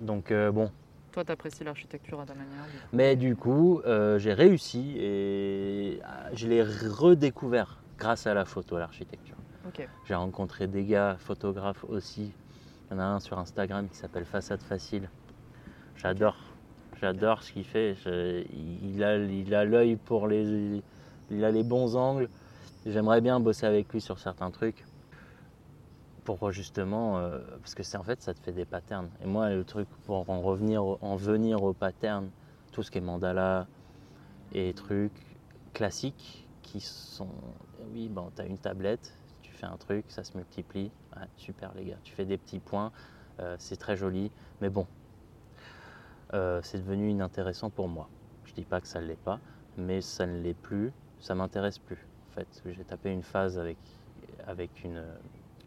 [0.00, 0.70] donc euh, bon
[1.12, 2.64] Toi, t'apprécies l'architecture à ta manière.
[2.64, 8.44] du mais du coup euh, j'ai réussi et ah, je l'ai redécouvert grâce à la
[8.44, 9.36] photo à l'architecture
[9.66, 9.86] Ok.
[10.06, 12.32] j'ai rencontré des gars photographes aussi.
[12.90, 15.08] Il y en a un sur Instagram qui s'appelle Façade Facile.
[15.96, 16.36] J'adore.
[17.00, 17.94] J'adore ce qu'il fait.
[18.04, 20.82] Il a il l'œil pour les
[21.30, 22.28] il a les bons angles.
[22.84, 24.84] J'aimerais bien bosser avec lui sur certains trucs.
[26.24, 29.08] Pour justement euh, parce que c'est en fait ça te fait des patterns.
[29.22, 32.28] Et moi le truc pour en revenir en venir aux patterns,
[32.72, 33.68] tout ce qui est mandala
[34.52, 35.38] et trucs
[35.74, 37.28] classiques qui sont
[37.92, 39.19] oui bon tu une tablette
[39.60, 40.92] fais un truc, ça se multiplie.
[41.16, 42.92] Ouais, super les gars, tu fais des petits points,
[43.40, 44.86] euh, c'est très joli, mais bon,
[46.34, 48.10] euh, c'est devenu inintéressant pour moi.
[48.44, 49.40] Je dis pas que ça ne l'est pas,
[49.76, 52.08] mais ça ne l'est plus, ça m'intéresse plus.
[52.28, 53.78] En fait, j'ai tapé une phase avec,
[54.46, 55.02] avec une,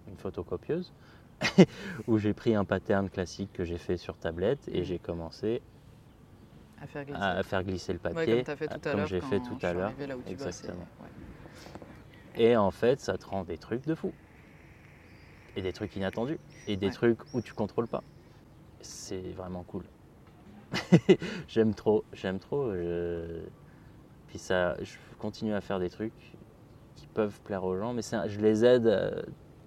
[0.07, 0.93] une photocopieuse
[2.07, 4.85] où j'ai pris un pattern classique que j'ai fait sur tablette et Mhm.
[4.85, 5.61] j'ai commencé
[6.81, 7.21] À faire glisser.
[7.21, 9.73] à faire glisser le Ouais, papier, comme fait tout à comme j'ai fait tout à
[9.73, 9.93] l'heure.
[10.27, 10.87] Exactement.
[12.35, 14.11] Et en fait, ça te rend des trucs de fou.
[15.55, 16.39] Et des trucs inattendus.
[16.67, 16.91] Et des Ouais.
[16.93, 18.03] trucs où tu contrôles pas.
[18.81, 19.83] C'est vraiment cool.
[21.47, 22.73] j'aime trop, j'aime trop.
[22.73, 23.43] je-
[24.27, 26.13] Puis ça, je continue à faire des trucs
[26.95, 29.21] qui peuvent plaire aux gens, mais un- je les aide euh,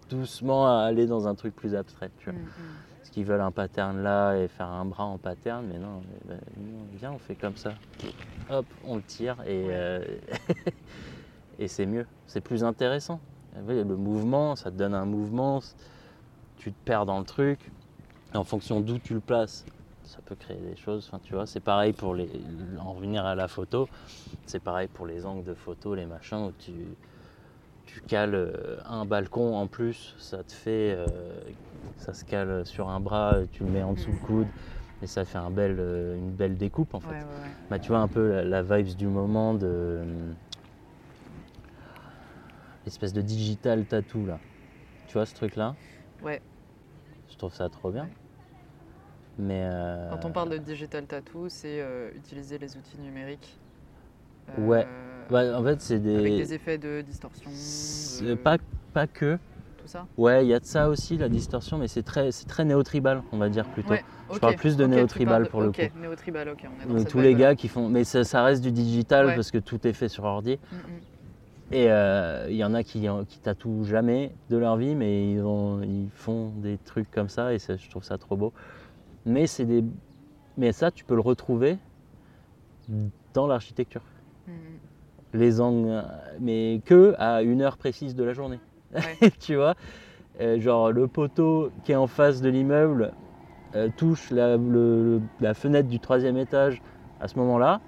[0.09, 2.11] doucement à aller dans un truc plus abstrait.
[2.19, 2.39] Tu vois.
[2.39, 2.51] Mm, mm.
[2.99, 6.35] Parce qu'ils veulent un pattern là et faire un bras en pattern, mais non, mais
[6.35, 7.75] ben, non, viens, on fait comme ça.
[8.51, 9.71] Hop, on le tire et, Ouais.
[9.73, 10.05] euh,
[11.59, 13.21] et c'est mieux, c'est plus intéressant.
[13.57, 15.61] Le mouvement, ça te donne un mouvement,
[16.59, 17.59] tu te perds dans le truc.
[18.35, 19.65] Et en fonction d'où tu le places,
[20.05, 21.09] ça peut créer des choses.
[21.09, 22.29] Enfin, tu vois, c'est pareil pour les.
[22.79, 23.89] En revenir à la photo,
[24.47, 26.73] c'est pareil pour les angles de photo, les machins où tu,
[27.87, 30.95] tu cales euh, un balcon en plus, ça te fait.
[30.97, 31.07] euh,
[31.99, 34.47] ça se cale sur un bras, et tu le mets en dessous le coude,
[35.03, 37.09] et ça fait un bel, euh, une belle découpe en fait.
[37.09, 37.51] Ouais, ouais, ouais.
[37.71, 40.03] Bah, tu vois un peu la, la vibes du moment de
[42.87, 44.39] l'espèce de digital tattoo là.
[45.09, 45.75] Tu vois ce truc là
[46.23, 46.41] Ouais.
[47.31, 48.09] Je trouve ça trop bien.
[49.39, 53.59] Mais euh, Quand on parle de digital tattoo, c'est euh, utiliser les outils numériques.
[54.59, 54.87] euh, Ouais.
[55.29, 58.57] bah, en fait c'est des, Avec des effets de distorsion, de- pas
[58.95, 59.37] pas que.
[59.83, 60.07] tout ça.
[60.17, 63.37] Ouais, il y a de ça aussi la distorsion, mais c'est très très néo-tribal on
[63.39, 63.91] va dire plutôt.
[63.91, 65.83] Ouais, Je ok, parle plus de ok, tu néo-tribal de- pour le coup.
[66.01, 68.43] néo-tribal, ok, on est dans Donc, cette tous les gars qui font, mais ça, ça
[68.45, 69.35] reste du digital Ouais.
[69.35, 70.59] parce que tout est fait sur ordi.
[70.73, 71.01] Mm, mm.
[71.73, 75.41] Et euh, il y en a qui, qui tatouent jamais de leur vie, mais ils,
[75.43, 78.53] ont- ils font des trucs comme ça et ça, je trouve ça trop beau.
[79.25, 79.85] Mais, c'est des...
[80.57, 81.79] mais ça, tu peux le retrouver
[83.35, 84.03] dans l'architecture.
[84.47, 84.79] Mm, mm.
[85.35, 86.05] Les angles,
[86.41, 88.61] mais que à une heure précise de la journée.
[88.95, 89.31] Ouais.
[89.41, 89.75] tu vois
[90.41, 93.13] Euh, Genre le poteau qui est en face de l'immeuble
[93.75, 96.81] euh, touche la, le- la fenêtre du troisième étage
[97.21, 97.81] à ce moment-là,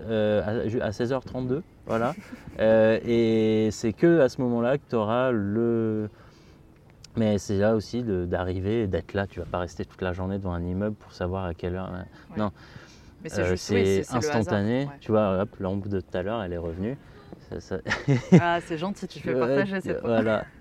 [0.00, 0.42] euh,
[0.80, 2.14] à, à 16h32, voilà.
[2.58, 6.08] Euh, et c'est que à ce moment-là que tu auras le.
[7.16, 9.26] Mais c'est là aussi d'arriver et d'être là.
[9.26, 11.90] Tu vas pas rester toute la journée devant un immeuble pour savoir à quelle heure.
[13.22, 14.84] Mais c'est Euh, oui, hasard, instantané.
[14.84, 14.90] ouais.
[15.00, 16.96] Tu vois, hop, l'ombre de tout à l'heure, elle est revenue.
[17.50, 17.80] Ça- ça-
[18.40, 20.44] Ah, c'est gentil, tu fais partager cette Voilà.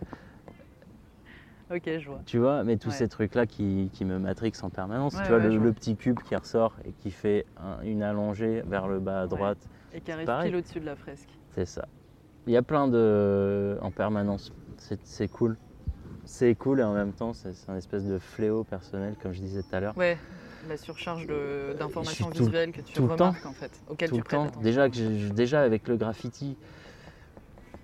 [1.72, 2.22] Ok, je vois.
[2.26, 2.96] Tu vois, mais tous Ouais.
[2.96, 5.16] ces trucs-là qui, qui me matrixent en permanence.
[5.22, 9.00] Tu vois, le, petit cube qui ressort et qui fait un- une allongée vers le
[9.00, 11.30] bas à droite, Et qui arrive pile au-dessus de la fresque.
[11.52, 11.88] c'est ça.
[12.48, 13.78] Il y a plein de.
[13.82, 14.52] en permanence.
[15.04, 15.58] C'est cool.
[16.26, 19.62] C'est cool et en même temps, c'est un espèce de fléau personnel, comme je disais
[19.64, 19.98] tout à l'heure.
[19.98, 20.18] Ouais,
[20.68, 21.28] la surcharge
[21.78, 23.30] d'informations visuelles que tu tout le temps.
[23.30, 24.62] remarques en fait, tout tu le prêtes temps.
[24.62, 26.56] Déjà, que déjà avec le graffiti,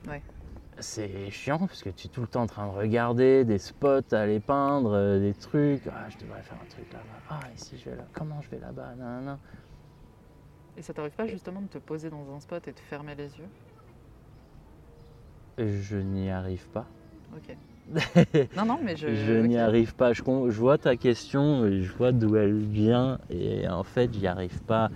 [0.08, 0.22] Ouais.
[0.80, 4.02] c'est chiant parce que tu es tout le temps en train de regarder des spots
[4.14, 5.82] à aller peindre, euh, des trucs.
[5.88, 7.20] Ah, je devrais faire un truc là-bas.
[7.30, 8.04] Ah, ici je vais là.
[8.14, 8.94] Comment je vais là-bas.
[10.78, 13.38] Et ça t'arrive pas justement de te poser dans un spot et de fermer les
[13.38, 13.50] yeux?
[15.58, 16.86] Je n'y arrive pas.
[17.36, 17.56] Ok.
[18.58, 19.14] non, non, mais je.
[19.14, 20.12] Je n'y arrive pas.
[20.12, 24.90] Je, vois ta question, je vois d'où elle vient, et en fait, j'y arrive pas.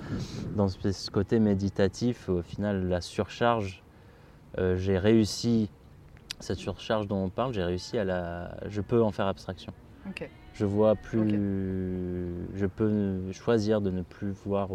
[0.55, 3.83] Dans ce côté méditatif, au final, la surcharge,
[4.57, 5.69] euh, j'ai réussi,
[6.39, 8.57] cette surcharge dont on parle, j'ai réussi à la.
[8.67, 9.71] Je peux en faire abstraction.
[10.07, 10.27] Ok.
[10.55, 11.29] Je vois plus.
[12.55, 14.71] Je peux choisir de ne plus voir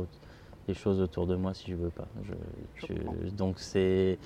[0.68, 2.06] les choses autour de moi si je veux pas.
[2.24, 4.18] Je- Je donc c'est.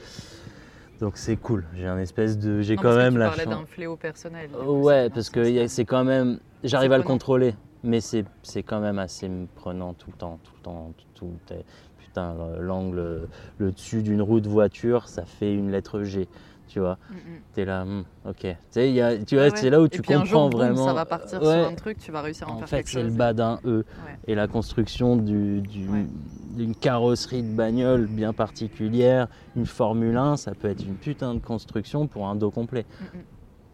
[1.01, 1.65] Donc c'est cool.
[1.75, 2.61] J'ai un espèce de.
[2.61, 3.61] J'ai quand parce que même tu la chance.
[3.61, 4.51] d'un fléau personnel.
[4.55, 6.41] Ouais, parce ce que c'est quand même.
[6.65, 7.55] J'arrive à le contrôler,
[7.85, 11.27] mais c'est c'est quand même assez me prenant tout le temps, tout le temps, tout.
[11.47, 11.55] tout
[11.99, 13.29] putain, le- l'angle,
[13.59, 16.27] le dessus d'une roue de voiture, ça fait une lettre G,
[16.69, 16.99] tu vois.
[17.11, 17.41] Mm, mm.
[17.55, 18.37] T'es là, hmm, ok.
[18.41, 19.57] Tu sais, il y a- tu vois, Ouais, ouais.
[19.57, 20.87] c'est là où Et tu puis un comprends jour, boum, vraiment.
[20.87, 21.61] ça va partir Ouais.
[21.63, 23.33] sur un truc, tu vas réussir à en, En faire fait, quelque c'est le bas
[23.33, 23.79] d'un E.
[23.79, 23.85] Ouais.
[24.29, 26.07] Et la construction du- du- Ouais.
[26.53, 29.27] d'une carrosserie de bagnole bien particulière,
[29.57, 32.87] une Formule 1, ça peut être une putain de construction pour un dos complet.
[33.01, 33.23] Mm, mm.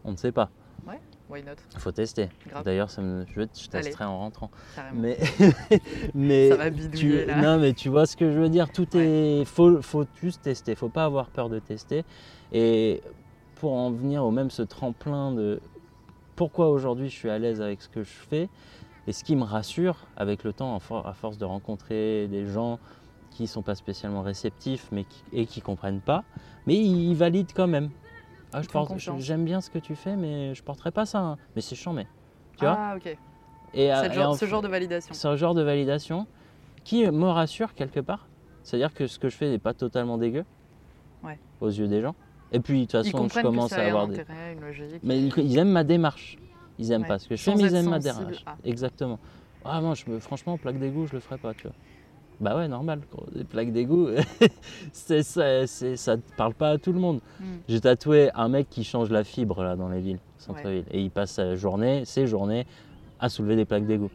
[0.06, 0.50] On ne sait pas.
[1.30, 1.52] Why not?
[1.72, 2.28] Il faut tester.
[2.66, 3.84] D'ailleurs, me- je, je Allez.
[3.86, 4.50] testerai en rentrant.
[4.76, 5.00] Carrément.
[5.00, 5.16] Mais,
[6.14, 7.40] mais Ça va tu, là.
[7.40, 8.70] non, mais tu vois ce que je veux dire.
[8.70, 9.40] Tout Ouais.
[9.40, 10.74] est faut, faut juste tester.
[10.74, 12.04] Faut pas avoir peur de tester.
[12.52, 13.02] Et
[13.56, 15.60] pour en venir au même ce tremplin de
[16.36, 18.48] pourquoi aujourd'hui je suis à l'aise avec ce que je fais
[19.06, 22.78] et ce qui me rassure avec le temps, à force de rencontrer des gens
[23.30, 26.24] qui sont pas spécialement réceptifs mais qui, et qui comprennent pas,
[26.66, 27.90] mais ils, valident quand même.
[28.52, 28.92] Ah, je porte-.
[29.18, 31.20] J'aime bien ce que tu fais, mais je porterai pas ça.
[31.20, 31.36] hein.
[31.56, 32.06] Mais c'est chiant, mais
[32.56, 32.76] tu vois.
[32.78, 33.16] ah, ok.
[33.74, 35.12] Et, à- genre- en ce genre de validation.
[35.12, 36.26] c'est un genre de validation
[36.84, 38.28] qui me rassure quelque part.
[38.62, 40.44] C'est-à-dire que ce que je fais n'est pas totalement dégueu
[41.24, 41.38] Ouais.
[41.60, 42.14] aux yeux des gens.
[42.54, 44.20] Et puis de toute façon, je commence que ça à avoir des.
[44.20, 45.00] intérêt, une logique.
[45.02, 46.38] Mais ils, ils aiment ma démarche.
[46.78, 47.08] Ils aiment Ouais.
[47.08, 48.42] pas ce que je fais, mais ils aiment ma démarche.
[48.46, 48.56] à.
[48.64, 49.18] Exactement.
[49.64, 51.72] Ah je me, franchement, plaque d'égout, je le ferai pas, tu vois.
[52.40, 53.00] Bah ouais, normal.
[53.34, 54.08] Des plaques d'égout,
[54.92, 57.20] c'est ça, c'est- ça ne parle pas à tout le monde.
[57.40, 57.44] Mm.
[57.68, 61.10] J'ai tatoué un mec qui change la fibre là dans les villes, centre-ville, et il
[61.10, 62.66] passe sa journée, ses journées,
[63.20, 64.10] à soulever des plaques d'égout.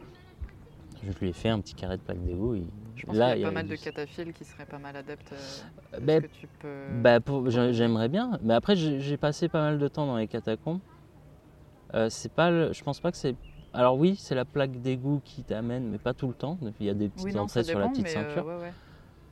[1.02, 2.54] Je lui ai fait un petit carré de plaques d'égout.
[2.54, 4.96] il- Je pense là, qu'il y a pas mal de cataphiles qui seraient pas mal
[4.96, 5.32] adeptes.
[5.32, 7.02] euh, que tu peux...
[7.02, 7.18] Bah,
[7.48, 10.80] j'ai- j'aimerais bien, mais après j'ai passé pas mal de temps dans les catacombes.
[11.94, 13.34] Euh, c'est pas, le- je pense pas que c'est.
[13.72, 16.58] Alors oui, c'est la plaque d'égout qui t'amène, mais pas tout le temps.
[16.80, 18.44] Il y a des petites oui, non, entrées sur la petite mais euh, ceinture.
[18.46, 18.72] ouais, ouais.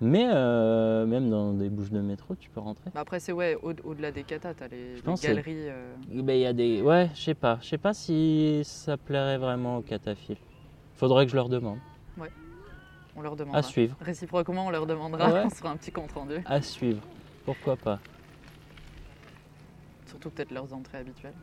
[0.01, 2.91] Mais euh, même dans des bouches de métro, tu peux rentrer.
[2.95, 5.69] Bah après, c'est ouais, au- au-delà des katas, t'as les, les galeries.
[5.69, 6.83] euh, y a des.
[6.83, 7.59] Ouais, je sais pas.
[7.63, 10.37] Je sais pas si ça plairait vraiment aux cataphiles.
[10.99, 11.79] Faudrait que je leur demande.
[13.17, 13.59] on leur demandera.
[13.61, 13.97] À suivre.
[14.01, 15.33] Réciproquement, on leur demandera.
[15.33, 15.43] Ouais.
[15.47, 16.35] On se fera un petit compte rendu.
[16.45, 17.01] À suivre.
[17.45, 18.01] Pourquoi pas
[20.07, 21.35] Surtout peut-être leurs entrées habituelles.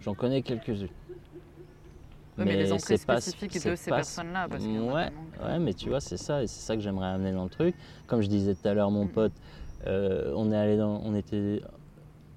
[0.00, 0.88] J'en connais quelques-unes.
[2.38, 4.48] Ouais, mais, les entrées pas- spécifiques c'est de ces pas- personnes-là.
[4.48, 7.32] Parce Ouais, que- ouais, mais tu vois, c'est ça, et c'est ça que j'aimerais amener
[7.32, 7.74] dans le truc.
[8.06, 9.10] Comme je disais tout à l'heure, mon Mm.
[9.10, 9.32] pote,
[9.86, 11.60] euh, on est allé dans, on était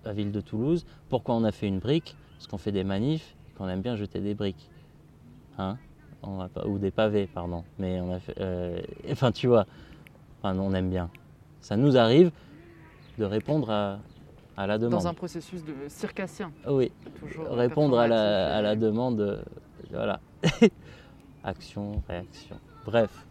[0.04, 0.86] à Ville de Toulouse.
[1.10, 2.16] Pourquoi on a fait une brique?
[2.38, 4.70] Parce qu'on fait des manifs, qu'on aime bien jeter des briques,
[5.58, 5.78] hein?
[6.24, 7.64] On va pas, ou des pavés, pardon.
[7.80, 8.80] Mais on a fait, euh,
[9.12, 9.66] enfin, tu vois,
[10.42, 11.10] enfin, on aime bien.
[11.62, 12.32] Ça nous arrive
[13.18, 14.00] de répondre à,
[14.58, 15.00] à la demande.
[15.00, 16.52] Dans un processus de circassien.
[16.68, 19.42] Oui, Toujours répondre à la, à demande, euh,
[19.92, 20.20] voilà.
[21.44, 22.58] Action, réaction.
[22.86, 23.26] Bref,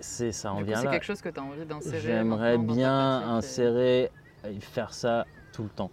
[0.00, 0.90] c'est ça coup, vient c'est là.
[0.92, 2.00] quelque chose que tu as envie d'insérer.
[2.00, 4.10] J'aimerais dans bien insérer
[4.44, 5.90] et faire ça tout le temps.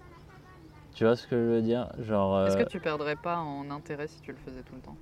[0.94, 1.90] Tu vois ce que je veux dire?
[2.00, 2.46] Genre.
[2.46, 4.96] Est-ce euh, que tu perdrais pas en intérêt si tu le faisais tout le temps?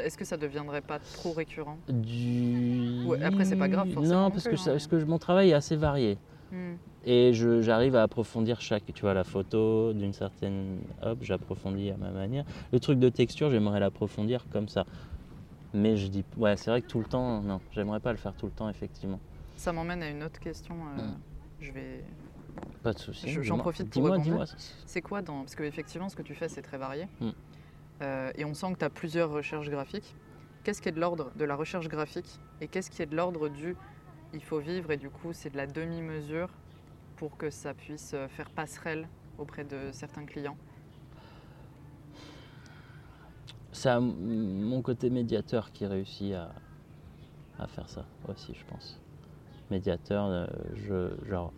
[0.00, 1.78] Est-ce que ça deviendrait pas trop récurrent?
[1.88, 3.02] Du...
[3.06, 5.50] Ouais, après, c'est pas grave, forcément Non, parce que, hein, ça- parce que mon travail
[5.50, 6.18] est assez varié.
[6.52, 6.74] Hmm.
[7.06, 12.10] Et j'arrive à approfondir chaque, tu vois, la photo d'une certaine, hop, j'approfondis à ma
[12.10, 12.44] manière.
[12.72, 14.84] Le truc de texture, j'aimerais l'approfondir comme ça.
[15.74, 18.32] Mais je dis, ouais, c'est vrai que tout le temps, non, j'aimerais pas le faire
[18.34, 19.18] tout le temps, effectivement.
[19.56, 20.74] Ça m'emmène à une autre question.
[20.98, 21.14] euh, Hmm.
[21.60, 22.04] Je vais.
[22.82, 23.28] Pas de souci.
[23.28, 23.58] Je- j'en dis-moi.
[23.58, 24.32] profite pour Dis-moi, rebondir.
[24.32, 24.46] dis-moi.
[24.86, 25.40] C'est quoi dans.
[25.40, 27.08] Parce qu'effectivement, ce que tu fais, c'est très varié.
[27.20, 27.30] Hmm.
[28.04, 30.14] Euh, et on sent que tu as plusieurs recherches graphiques.
[30.62, 33.48] Qu'est-ce qui est de l'ordre de la recherche graphique et qu'est-ce qui est de l'ordre
[33.48, 33.76] du
[34.32, 36.48] il faut vivre et du coup c'est de la demi-mesure
[37.16, 39.08] pour que ça puisse euh, faire passerelle
[39.38, 40.56] auprès de certains clients?
[43.72, 46.52] C'est mon côté médiateur qui réussit à,
[47.58, 48.98] à faire ça aussi, je pense.
[49.70, 51.52] Médiateur, euh, je, genre,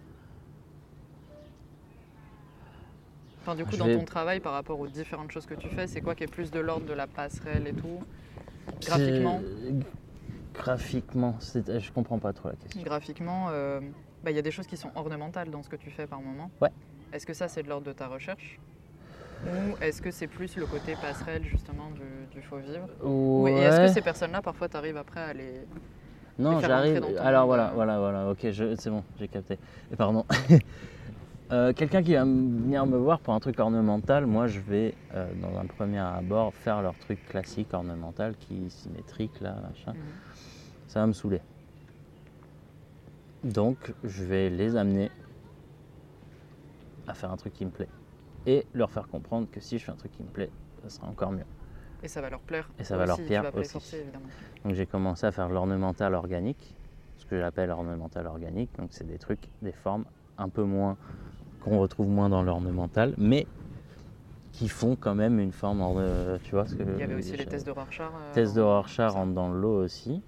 [3.47, 5.68] Enfin, du coup, Je dans vais- ton travail, par rapport aux différentes choses que tu
[5.68, 8.01] fais, c'est quoi qui est plus de l'ordre de la passerelle et tout
[8.85, 9.40] Graphiquement
[10.52, 12.82] Graphiquement, je comprends pas trop la question.
[12.82, 13.78] Graphiquement, euh,
[14.24, 16.20] bah, il y a des choses qui sont ornementales dans ce que tu fais par
[16.20, 16.51] moment.
[16.60, 16.70] Ouais.
[17.12, 18.59] Est-ce que ça, c'est de l'ordre de ta recherche
[19.44, 23.52] Ou est-ce que c'est plus le côté passerelle, justement, du, du faux vivre Ou- Et
[23.52, 23.89] est-ce que Ouais.
[23.93, 25.52] ces personnes-là, parfois, tu arrives après à les.
[26.39, 27.01] Non, j'arrive.
[27.20, 27.74] Alors voilà, euh.
[27.74, 28.28] voilà, voilà.
[28.31, 29.56] Ok, c'est bon, j'ai capté.
[29.93, 30.24] Et pardon.
[31.52, 35.32] Euh, Quelqu'un qui va venir me voir pour un truc ornemental, moi je vais euh,
[35.40, 39.93] dans un premier abord faire leur truc classique ornemental qui est symétrique là, machin.
[39.93, 40.01] Mhm.
[40.89, 41.40] Ça va me saouler.
[43.44, 45.10] Donc je vais les amener
[47.06, 47.89] à faire un truc qui me plaît
[48.47, 50.51] et leur faire comprendre que si je fais un truc qui me plaît,
[50.82, 51.44] ça sera encore mieux.
[52.02, 52.68] Et ça va leur plaire.
[52.78, 53.73] Et ça va leur plaire aussi.
[53.73, 54.05] forcer.
[54.64, 56.74] Donc j'ai commencé à faire l'ornemental organique,
[57.18, 58.70] ce que j'appelle ornemental organique.
[58.78, 60.05] Donc c'est des trucs, des formes
[60.39, 60.97] un peu moins
[61.66, 63.47] qu'on retrouve moins dans l'ornemental, mais
[64.52, 65.80] qui font quand même une forme.
[65.80, 68.10] orne- tu vois ce que Il y avait aussi les je- tests de Rorschach.
[68.14, 70.22] euh, tests de Rorschach rentrent dans le lot aussi,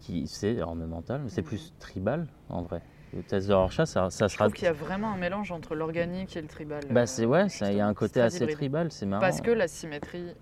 [0.00, 1.48] qui c'est ornemental, mais c'est Mhm.
[1.48, 2.80] plus tribal en vrai.
[3.14, 4.44] Le test de Rorschach, ça, ça Je sera.
[4.46, 6.80] trouve qu'il y a vraiment un mélange entre l'organique et le tribal.
[6.90, 9.20] Bah euh, c'est ouais, ça- il y a un côté assez tribal, c'est marrant.
[9.20, 10.34] Parce que la symétrie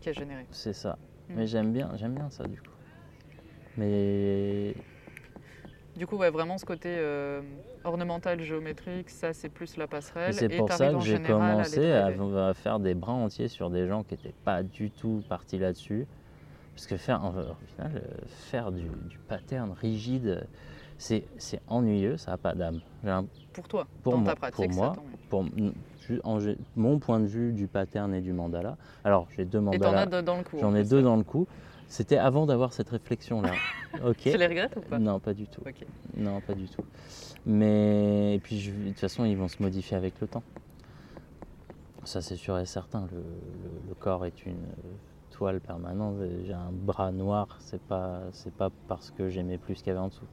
[0.00, 0.46] qui est générée.
[0.52, 0.98] C'est ça.
[1.28, 1.34] Mm.
[1.36, 2.68] Mais j'aime bien, j'aime bien ça du coup.
[3.76, 4.74] Mais
[5.96, 7.42] Du coup, ouais, vraiment ce côté euh,
[7.84, 10.30] ornemental, géométrique, ça c'est plus la passerelle.
[10.30, 14.02] Et c'est pour ça que j'ai commencé à, faire des brins entiers sur des gens
[14.02, 16.06] qui n'étaient pas du tout partis là-dessus.
[16.74, 20.46] Parce que faire, en- au final, euh, faire du, du pattern rigide,
[20.98, 21.24] c'est
[21.66, 22.80] ennuyeux, ça n'a pas d'âme.
[23.52, 24.92] Pour toi, pour dans moi- ta pratique, pour moi,
[25.28, 25.44] pour
[26.24, 26.38] en
[26.76, 28.76] mon point de vue du pattern et du mandala.
[29.04, 30.58] Alors, j'ai deux Et t'en as mandalas, de- dans le coup.
[30.60, 31.46] j'en en ai deux dans le coup.
[31.88, 33.52] C'était avant d'avoir cette réflexion-là.
[34.04, 34.16] ok.
[34.18, 34.98] Tu les regrettes ou pas?
[34.98, 35.62] Non, pas du tout.
[36.16, 36.84] Non, pas du tout.
[37.46, 40.42] Mais et puis je- de toute façon, ils vont se modifier avec le temps.
[42.04, 43.06] Ça, c'est sûr et certain.
[43.12, 44.66] Le, le- le corps est une
[45.30, 46.16] toile permanente.
[46.44, 49.96] J'ai un bras noir, c'est pas c'est pas parce que j'aimais plus ce qu'il y
[49.96, 50.26] avait en dessous.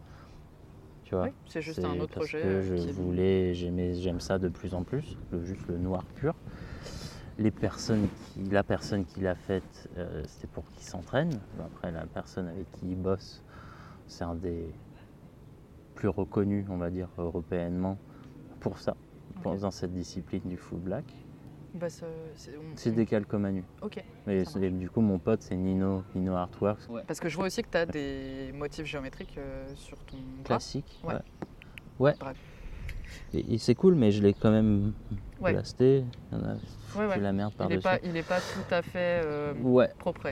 [1.04, 1.26] Tu vois?
[1.26, 2.42] Oui, c'est juste un autre parce projet.
[2.42, 5.78] que euh, je qui voulais, j'aimais, j'aime ça de plus en plus, le, juste le
[5.78, 6.34] noir pur.
[7.38, 11.40] Les personnes qui, la personne qui l'a faite, euh, c'était pour qu'il s'entraîne.
[11.64, 13.42] Après, la personne avec qui il bosse,
[14.08, 14.74] c'est un des
[15.98, 17.98] plus reconnus, on va dire, européennement,
[18.60, 18.96] pour ça,
[19.44, 21.06] dans cette discipline du full black.
[21.74, 23.64] Bah, c'est- des calcomanies.
[23.82, 24.02] Ok.
[24.28, 26.88] Mais du coup, mon pote, c'est Nino, Nino Artworks.
[27.08, 30.44] Parce que je vois aussi que tu as des motifs géométriques euh, sur ton bras.
[30.44, 31.00] Classique.
[31.04, 31.16] Ouais.
[32.00, 32.14] Ouais.
[33.34, 34.94] Et, et c'est cool, mais je l'ai quand même
[35.40, 35.54] Ouais.
[35.54, 36.04] blasté.
[36.32, 36.54] Il y en a
[36.96, 37.78] Ouais, la merde Il par-dessus.
[37.78, 40.30] n'est pas, il est pas tout à fait euh, Ouais, propre.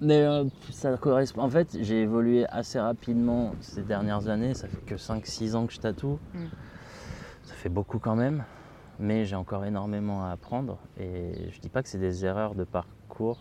[0.00, 1.42] Mais euh, ça correspond.
[1.42, 4.54] En fait, j'ai évolué assez rapidement ces dernières années.
[4.54, 6.18] Ça fait que 5-6 ans que je tatoue.
[6.34, 6.44] Mm.
[7.42, 8.44] Ça fait beaucoup quand même.
[9.00, 10.78] Mais j'ai encore énormément à apprendre.
[11.00, 13.38] Et je dis pas que c'est des erreurs de parcours.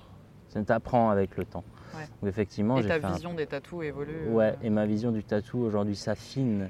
[0.49, 1.63] Ça t'apprend avec le temps.
[1.95, 2.03] Ouais.
[2.21, 4.27] Donc effectivement, Et j'ai ta fait un- vision des tatous évolue.
[4.27, 6.69] euh, Ouais, et ma vision du tatou aujourd'hui s'affine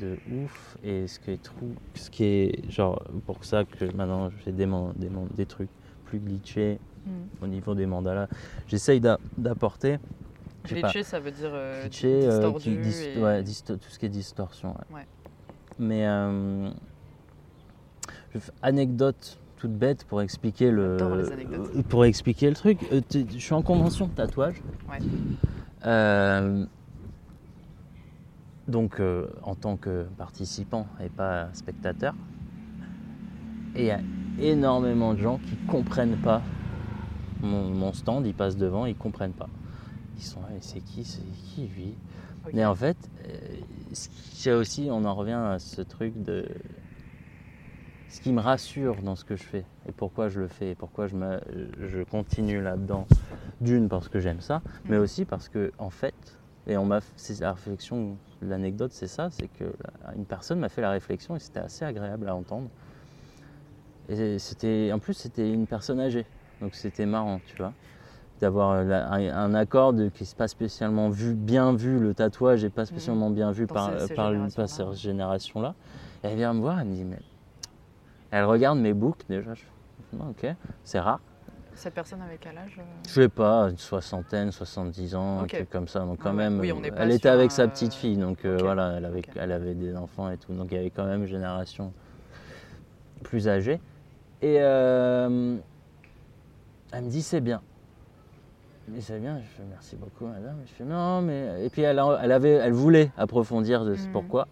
[0.00, 0.76] de ouf.
[0.84, 4.52] Et ce qui est trou, ce qui est genre pour ça que maintenant je fais
[4.52, 5.70] des, man- des, man- des trucs
[6.04, 7.10] plus glitchés Mm.
[7.44, 8.28] au niveau des mandalas.
[8.68, 9.98] J'essaye d'a- d'apporter.
[10.66, 12.60] Glitché, ça veut dire euh, euh, distordu.
[12.60, 14.70] qui dis- et- ouais, disto- tout ce qui est distorsion.
[14.90, 14.96] ouais.
[14.98, 15.06] Ouais.
[15.80, 16.70] Mais euh,
[18.62, 22.78] anecdote toute bête pour expliquer le euh, pour expliquer le truc.
[23.12, 24.62] Je suis en convention de tatouage.
[28.68, 29.00] Donc
[29.42, 32.14] en tant que participant et pas spectateur.
[33.74, 34.00] Et il y a
[34.40, 36.42] énormément de gens qui comprennent pas
[37.42, 39.50] mon, mon stand, ils passent devant, ils comprennent pas.
[40.16, 41.22] Ils sont là, c'est qui, c'est
[41.54, 41.96] qui lui
[42.44, 42.54] Ok.
[42.54, 43.08] Mais en fait,
[44.46, 46.44] euh, aussi, on en revient à ce truc de
[48.08, 50.74] ce qui me rassure dans ce que je fais et pourquoi je le fais et
[50.74, 51.40] pourquoi je, me-
[51.80, 53.06] je continue là-dedans.
[53.60, 55.02] D'une parce que j'aime ça, mais Mhm.
[55.02, 56.14] aussi parce que en fait,
[56.66, 59.72] et on m'a, c'est la réflexion, l'anecdote, c'est ça, c'est que
[60.16, 62.70] une personne m'a fait la réflexion et c'était assez agréable à entendre.
[64.08, 66.26] Et c'était, en plus, c'était une personne âgée,
[66.62, 67.72] donc c'était marrant, tu vois,
[68.40, 72.70] d'avoir euh, un, accord de, qui n'est pas spécialement vu, bien vu le tatouage et
[72.70, 74.32] pas spécialement bien vu par, ces- ces par,
[74.68, 75.74] cette génération-là.
[76.22, 77.18] Et elle vient me voir, elle me dit, mais
[78.30, 79.54] elle regarde mes books déjà.
[79.54, 80.16] Je fais,
[80.48, 81.20] ok, c'est rare.
[81.74, 82.82] Cette personne avec quel âge euh?
[83.06, 86.00] Je sais pas, une soixantaine, 70 ans, un truc comme ça.
[86.00, 88.18] Donc quand Ah même, Oui, n'est euh, elle était avec un, sa euh, petite fille,
[88.18, 90.52] donc euh, voilà, elle avait, elle avait des enfants et tout.
[90.52, 91.92] Donc il y avait quand même une génération
[93.22, 93.80] plus âgée.
[94.42, 95.56] Et euh,
[96.92, 97.60] elle me dit c'est bien.
[98.88, 100.56] Mais c'est bien, je fais merci beaucoup madame.
[100.66, 101.64] Je fais non mais...
[101.64, 104.12] Et puis elle, elle, avait, elle voulait approfondir de ce Mhm.
[104.12, 104.48] pourquoi.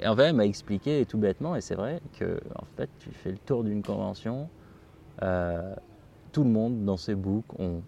[0.00, 3.10] Et en fait elle m'a expliqué tout bêtement, et c'est vrai que en fait tu
[3.10, 4.48] fais le tour d'une convention,
[5.22, 5.74] euh,
[6.32, 7.82] tout le monde dans ses books ont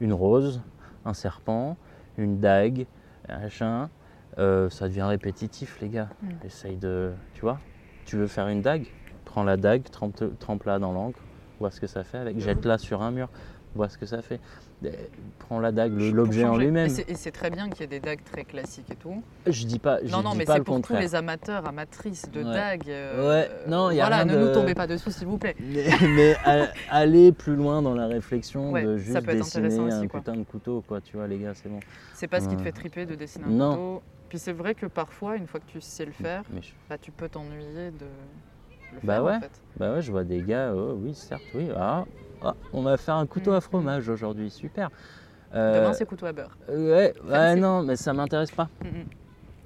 [0.00, 0.60] une rose,
[1.04, 1.76] un serpent,
[2.18, 2.86] une dague,
[3.28, 3.90] un machin.
[4.38, 6.08] Euh, ça devient répétitif, les gars.
[6.22, 6.28] Mm.
[6.46, 7.12] Essaye de.
[7.34, 7.58] Tu vois
[8.06, 8.86] Tu veux faire une dague?
[9.26, 11.20] Prends la dague, trempe- trempe-la dans l'encre,
[11.62, 12.40] vois ce que ça fait avec.
[12.40, 13.28] Jette-la sur un mur,
[13.76, 14.40] vois ce que ça fait.
[14.84, 14.90] Euh,
[15.38, 16.90] Prends la dague, l'objet en lui-même.
[17.06, 19.22] Et c'est- très bien qu'il y ait des dagues très classiques et tout.
[19.46, 22.42] Je dis pas, je Non, non, dis mais c'est pour tous les amateurs, amatrices de
[22.42, 22.52] Ouais.
[22.52, 22.88] dagues.
[22.90, 25.38] euh, Ouais, non, y a Voilà, rien ne de- nous tombez pas dessus, s'il vous
[25.38, 25.54] plaît.
[25.60, 26.36] Mais, mais
[26.90, 30.08] aller plus loin dans la réflexion Ouais, de ça juste peut être dessiner un aussi,
[30.08, 30.18] quoi.
[30.20, 31.00] putain de couteau, quoi.
[31.00, 31.78] Tu vois, les gars, c'est bon.
[32.14, 33.70] C'est pas ce qui te fait triper de dessiner un Non.
[33.70, 34.02] couteau.
[34.30, 37.10] Puis c'est vrai que parfois, une fois que tu sais le faire, je- bah, tu
[37.12, 38.06] peux t'ennuyer de
[38.94, 39.36] le Bah faire ouais.
[39.36, 39.50] en fait.
[39.76, 41.68] Bah ouais, je vois des gars, oh, oui, certes, oui.
[41.76, 42.04] Ah,
[42.42, 43.54] ah, on va faire un couteau Mm.
[43.56, 44.90] à fromage aujourd'hui, super.
[45.54, 46.56] Euh, Demain, c'est couteau à beurre.
[46.68, 48.68] ouais, ouais, non, mais ça m'intéresse pas.
[48.82, 49.04] Mm, mm.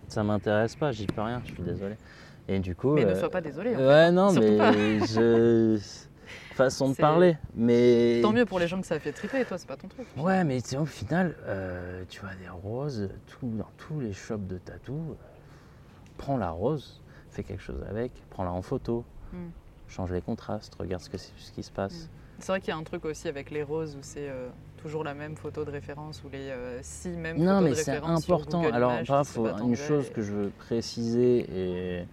[0.09, 1.97] Ça m'intéresse pas, j'y peux rien, je suis désolé.
[2.49, 2.93] Et du coup.
[2.93, 3.75] Mais ne euh, sois pas désolé.
[3.75, 3.87] en fait.
[3.87, 4.73] Ouais, non, Surtout mais pas.
[5.07, 5.79] je.
[6.55, 7.37] Façon de parler.
[7.55, 8.21] Mais.
[8.23, 10.07] Tant mieux pour les gens que ça fait triper, toi, c'est pas ton truc.
[10.17, 14.13] Ouais, mais tu sais, au final, euh, tu vois des roses tout, dans tous les
[14.13, 14.95] shops de tatou.
[15.11, 15.15] euh,
[16.17, 19.49] prends la rose, fais quelque chose avec, prends-la en photo, Mm.
[19.89, 22.09] change les contrastes, regarde ce, que, ce qui se passe.
[22.39, 25.05] C'est vrai qu'il y a un truc aussi avec les roses où c'est euh, toujours
[25.05, 27.91] la même photo de référence ou les euh, six mêmes Non, photos mais de c'est
[27.93, 28.29] référence.
[28.29, 28.63] important.
[28.71, 32.05] Alors, Images, pas, tu sais faut, pas une chose que je veux préciser et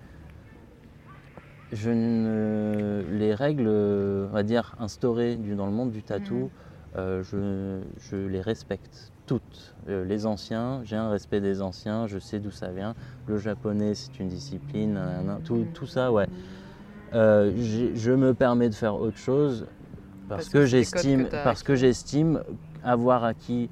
[1.73, 6.49] je ne les règles, on va dire instaurées dans le monde du tatou, Mhm.
[6.95, 9.75] euh, je, je les respecte toutes.
[9.87, 12.93] Euh, les anciens, j'ai un respect des anciens, je sais d'où ça vient.
[13.25, 14.99] Le japonais, c'est une discipline,
[15.73, 16.27] tout ça, ouais.
[17.13, 17.51] Euh,
[17.95, 19.67] je me permets de faire autre chose
[20.27, 22.41] parce, Parce que, j'estime parce que j'estime
[22.83, 23.69] avoir acquis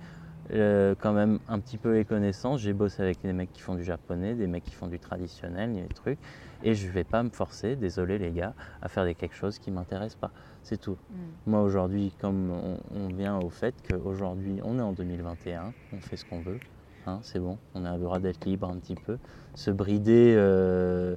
[0.54, 2.60] euh, quand même un petit peu les connaissances.
[2.62, 5.74] J'ai bossé avec des mecs qui font du japonais, des mecs qui font du traditionnel,
[5.74, 6.20] des trucs,
[6.64, 9.72] et je vais pas me forcer, désolé les gars, à faire des quelque chose qui
[9.72, 10.32] m'intéresse pas.
[10.62, 10.98] C'est tout.
[11.10, 11.16] Mm.
[11.48, 16.18] Moi aujourd'hui, comme on, on vient au fait qu'aujourd'hui on est en 2021, on fait
[16.18, 16.60] ce qu'on veut,
[17.08, 19.18] hein, c'est bon, on a le droit d'être libre un petit peu,
[19.56, 20.36] se brider.
[20.38, 21.16] euh,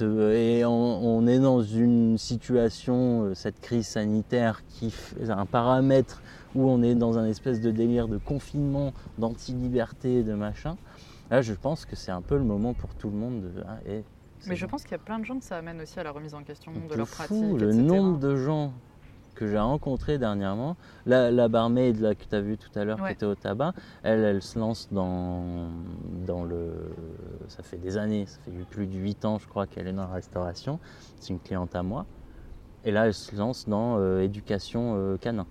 [0.00, 6.22] et on, est dans une situation, euh, cette crise sanitaire, qui fait un paramètre
[6.54, 10.76] où on est dans un espèce de délire de confinement, d'anti-liberté, de machin.
[11.30, 13.62] Là, je pense que c'est un peu le moment pour tout le monde de.
[13.66, 13.78] ah,
[14.38, 16.04] c'est Mais je pense qu'il y a plein de gens que ça amène aussi à
[16.04, 17.60] la remise en question On de te leur fout pratique.
[17.60, 17.82] le etc.
[17.82, 18.72] nombre de gens
[19.42, 20.76] que j'ai rencontrés dernièrement.
[21.04, 23.08] La, la barmaid là, que tu as vue tout à l'heure Ouais.
[23.08, 23.72] qui était au tabac,
[24.04, 25.68] elle, elle se lance dans,
[26.26, 26.94] dans le.
[27.48, 30.06] Ça fait des années, ça fait plus de 8 ans, je crois, qu'elle est dans
[30.06, 30.78] la restauration.
[31.18, 32.06] C'est une cliente à moi.
[32.84, 35.46] Et là, elle se lance dans euh, éducation euh, canin,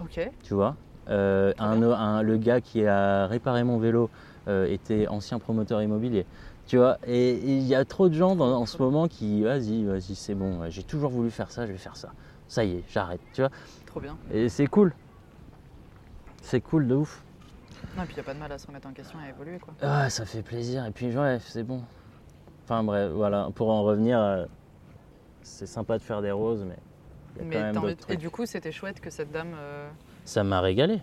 [0.00, 0.28] Ok.
[0.42, 0.76] tu vois.
[1.08, 4.10] Euh, un, un- le gars qui a réparé mon vélo
[4.48, 6.26] euh, était ancien promoteur immobilier.
[6.66, 9.84] Tu vois, et il y a trop de gens dans- en ce moment qui, vas-y,
[9.84, 12.12] vas-y, c'est bon, j'ai toujours voulu faire ça, je vais faire ça.
[12.48, 13.50] Ça y est, j'arrête, tu vois.
[13.86, 14.16] Trop bien.
[14.32, 14.92] Et c'est cool.
[16.42, 17.22] C'est cool de ouf.
[17.96, 19.24] Non, et puis il n'y a pas de mal à se remettre en question et
[19.26, 19.74] à évoluer, quoi.
[19.82, 20.84] Ah, ça fait plaisir.
[20.86, 21.82] Et puis, ouais, c'est bon.
[22.64, 23.48] Enfin, bref, voilà.
[23.54, 24.44] Pour en revenir, euh,
[25.42, 26.76] c'est sympa de faire des roses, mais
[27.36, 28.18] y a Mais quand même d'autres Et trucs.
[28.18, 29.88] du coup, c'était chouette que cette dame euh,
[30.24, 31.00] Ça m'a régalé.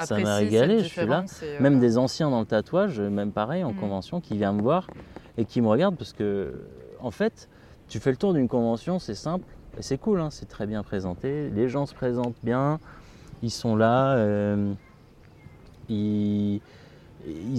[0.00, 1.24] Ça m'a apprécie régalé, je suis là.
[1.42, 3.76] euh, Même des anciens dans le tatouage, même pareil, en Mhm.
[3.80, 4.88] convention, qui viennent me voir
[5.38, 6.66] et qui me regardent parce que,
[7.00, 7.48] en fait,
[7.88, 9.46] tu fais le tour d'une convention, c'est simple
[9.78, 11.50] et c'est cool, hein, c'est très bien présenté.
[11.50, 12.78] Les gens se présentent bien,
[13.42, 14.72] ils sont là, euh,
[15.88, 16.60] ils,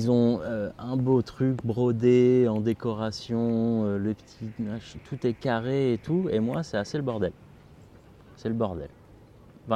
[0.09, 4.49] ont euh, un beau truc brodé en décoration, euh, le petit,
[5.09, 7.33] tout est carré et tout, et moi, c'est assez le bordel.
[8.37, 8.89] C'est le bordel.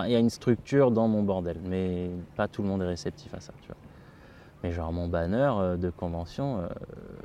[0.06, 3.34] Il y a une structure dans mon bordel, mais pas tout le monde est réceptif
[3.34, 3.54] à ça.
[4.64, 6.60] Mais genre mon banner euh, de convention.
[6.60, 6.68] euh,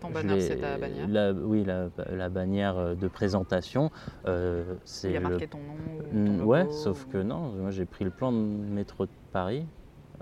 [0.01, 3.91] Ton banner, c'est ta bannière la- Oui, la, la bannière euh, de présentation.
[4.27, 7.05] euh, c'est Il y a le- marqué ton nom ou ton Mm, logo ouais, sauf
[7.05, 9.67] ou- que non, moi j'ai pris le plan de métro de Paris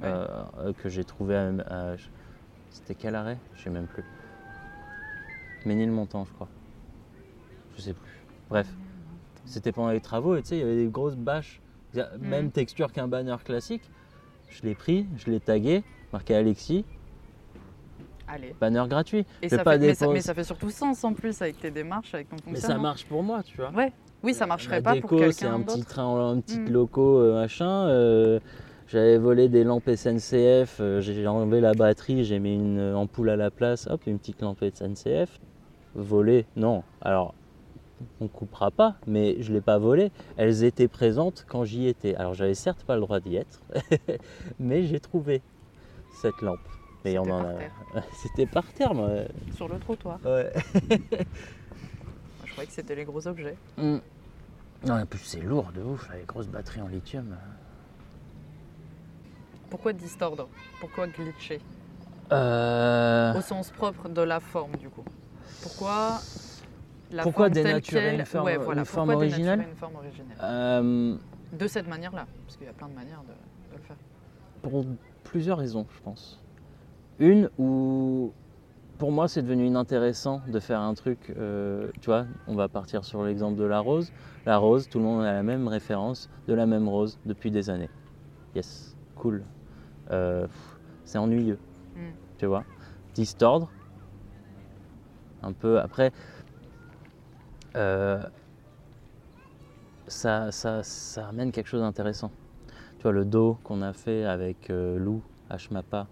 [0.01, 0.09] Ouais.
[0.11, 1.49] euh, que j'ai trouvé à.
[1.69, 1.97] à-
[2.71, 3.37] C'était quel arrêt?
[3.55, 4.03] Je sais même plus.
[5.67, 6.49] Ménilmontant, je crois.
[7.77, 8.11] Je sais plus.
[8.49, 8.67] Bref,
[9.45, 11.61] c'était pendant les travaux et tu sais, il y avait des grosses bâches,
[12.19, 12.51] même Mhm.
[12.53, 13.83] texture qu'un banner classique.
[14.49, 15.83] Je l'ai pris, je l'ai tagué,
[16.13, 16.85] marqué Alexis,
[18.35, 18.55] Allez.
[18.61, 19.27] banner gratuit.
[19.43, 21.71] Et ça pas fait, des mais, ça, mais fait surtout sens en plus avec tes
[21.71, 22.77] démarches, avec ton Mais fonctionnement.
[22.77, 23.71] ça marche pour moi, tu vois.
[23.71, 23.93] Ouais.
[24.23, 26.69] Oui, ça marcherait La pas déco, pour c'est quelqu'un un petit train, un petit Mm.
[26.71, 27.89] loco, euh, machin.
[27.89, 28.39] euh,
[28.89, 33.37] J'avais volé des lampes SNCF, euh, j'ai enlevé la batterie, j'ai mis une ampoule à
[33.37, 35.39] la place, hop, une petite lampe SNCF.
[35.95, 36.83] Volé, non.
[37.01, 37.35] Alors,
[38.21, 40.11] on coupera pas, mais je l'ai pas volé.
[40.37, 42.15] Elles étaient présentes quand j'y étais.
[42.17, 43.63] Alors, j'avais certes pas le droit d'y être,
[44.61, 45.41] mais j'ai trouvé
[46.21, 46.59] cette lampe.
[47.05, 47.55] Mais on C'était en par a.
[47.55, 47.73] terre.
[48.23, 49.11] C'était par terre, moi.
[49.57, 50.19] Sur le trottoir.
[50.25, 50.53] Ouais.
[52.45, 53.57] Je croyais que c'était les gros objets.
[53.79, 53.97] Mm.
[54.87, 57.37] Non, en plus, c'est lourd de ouf, les grosses batteries en lithium.
[59.71, 60.49] Pourquoi distordre?
[60.81, 61.61] Pourquoi glitcher?
[62.31, 65.05] Euh, Au sens propre de la forme, du coup.
[65.63, 66.19] Pourquoi
[67.11, 68.81] la Pourquoi forme dénaturer une forme- ouais, voilà.
[68.81, 70.37] une forme Pourquoi dénaturer originale une forme originale?
[70.43, 71.17] Euh,
[71.53, 73.97] De cette manière-là, parce qu'il y a plein de manières de, de le faire.
[74.63, 74.85] pour
[75.25, 76.42] plusieurs raisons, je pense.
[77.23, 78.33] Une où,
[78.99, 81.33] pour moi, c'est devenu inintéressant de faire un truc.
[81.39, 84.11] euh, tu vois, on va partir sur l'exemple de la rose.
[84.45, 87.71] La rose, tout le monde a la même référence de la même rose depuis des
[87.71, 87.91] années.
[88.57, 89.45] Yes, cool.
[90.11, 90.49] Euh,
[91.05, 91.61] c'est ennuyeux,
[91.95, 92.11] Mm.
[92.39, 92.65] tu vois.
[93.15, 93.71] Distordre.
[95.45, 95.79] Un peu.
[95.79, 96.11] Après,
[97.77, 98.21] euh,
[100.09, 102.33] ça, ça, ça amène quelque chose d'intéressant.
[102.97, 105.23] Tu vois, le dos qu'on a fait avec Lou
[105.71, 106.09] Hmapa,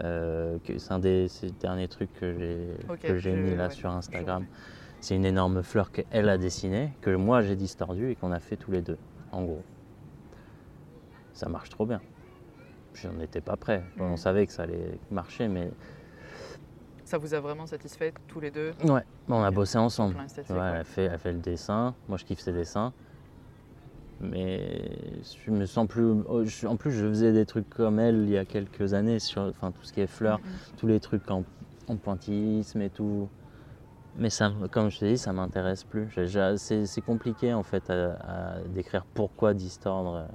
[0.00, 1.28] euh, c'est un des
[1.60, 4.46] derniers trucs que j'ai que mis là ouais, sur Instagram.
[5.00, 8.56] C'est une énorme fleur qu'elle a dessinée, que moi j'ai distordu et qu'on a fait
[8.56, 8.98] tous les deux,
[9.32, 9.62] en gros.
[11.32, 12.00] Ça marche trop bien.
[12.94, 13.84] J'en étais pas prêt.
[14.00, 14.16] On Mm.
[14.16, 15.70] savait que ça allait marcher, mais
[17.04, 18.72] Ça vous a vraiment satisfait tous les deux?
[18.84, 20.16] Ouais, on a bossé ensemble.
[20.16, 20.26] Ouais.
[20.50, 21.94] elle, a fait, elle a fait le dessin.
[22.08, 22.92] Moi, je kiffe ses dessins.
[24.20, 24.90] Mais
[25.44, 26.04] je me sens plus.
[26.26, 29.20] oh, je- En plus, je faisais des trucs comme elle il y a quelques années
[29.20, 31.44] sur enfin, tout ce qui est fleurs, Mm, tous les trucs en,
[31.86, 33.28] en pointillisme et tout.
[34.16, 36.08] Mais ça, me- comme je t'ai dit, ça m'intéresse plus.
[36.56, 38.14] C'est compliqué en fait à,
[38.56, 40.26] à décrire pourquoi distordre.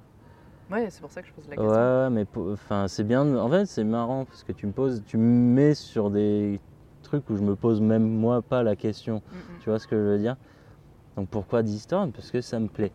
[0.71, 1.69] Ouais, c'est pour ça que je pose la question.
[1.73, 3.35] ouais, mais enfin, c'est bien.
[3.35, 5.23] En fait, c'est marrant parce que tu me poses, tu me
[5.53, 6.61] mets sur des
[7.01, 9.21] trucs où je me pose même moi pas la question.
[9.29, 9.59] Mm.
[9.59, 10.37] Tu vois ce que je veux dire?
[11.17, 12.93] Donc pourquoi Distorn Parce que ça me plaît.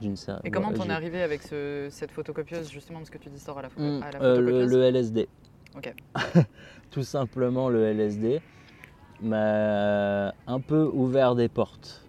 [0.00, 0.14] D'une
[0.44, 3.62] Et comment t'en es arrivé avec ce- cette photocopieuse, justement, parce que tu distors à
[3.62, 5.28] la, photo, Hmm, à la euh, le, photocopieuse le LSD.
[5.76, 5.94] Ok.
[6.90, 8.40] Tout simplement le LSD
[9.22, 12.04] m'a un peu ouvert des portes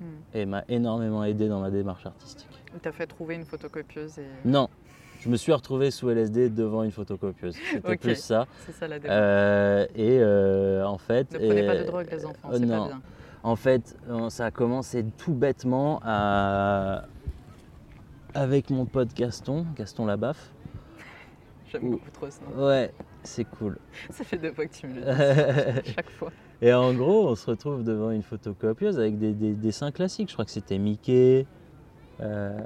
[0.00, 0.04] Hmm.
[0.34, 2.48] et m'a énormément aidé dans ma démarche artistique.
[2.74, 4.68] Il t'a fait trouver une photocopieuse et Non,
[5.20, 7.54] je me suis retrouvé sous LSD devant une photocopieuse.
[7.70, 8.46] C'était plus ça.
[8.64, 9.20] c'est ça la démarche.
[9.20, 11.30] Euh, et euh, en fait.
[11.34, 13.02] ne prenez pas de drogue, les enfants, euh, c'est pas bien.
[13.42, 17.04] En fait, euh, ça a commencé tout bêtement à...
[18.34, 20.50] avec mon pote Gaston, Gaston Labaffe.
[21.70, 22.66] J'aime Ou- beaucoup trop ce nom.
[22.66, 22.92] Ouais,
[23.22, 23.78] c'est cool.
[24.10, 25.00] Ça fait deux fois que tu me le
[25.82, 26.30] dis, chaque fois.
[26.62, 30.28] Et en gros, on se retrouve devant une photocopieuse avec des, des dessins classiques.
[30.28, 31.46] Je crois que c'était Mickey.
[32.20, 32.58] euh,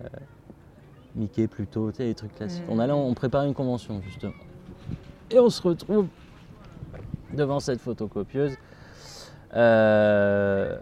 [1.14, 2.66] Mickey plutôt, tu sais, les trucs classiques.
[2.66, 2.70] Mm.
[2.72, 4.32] On allait, on préparait une convention justement.
[5.30, 6.08] Et on se retrouve
[7.32, 8.56] devant cette photocopieuse
[9.54, 10.76] euh,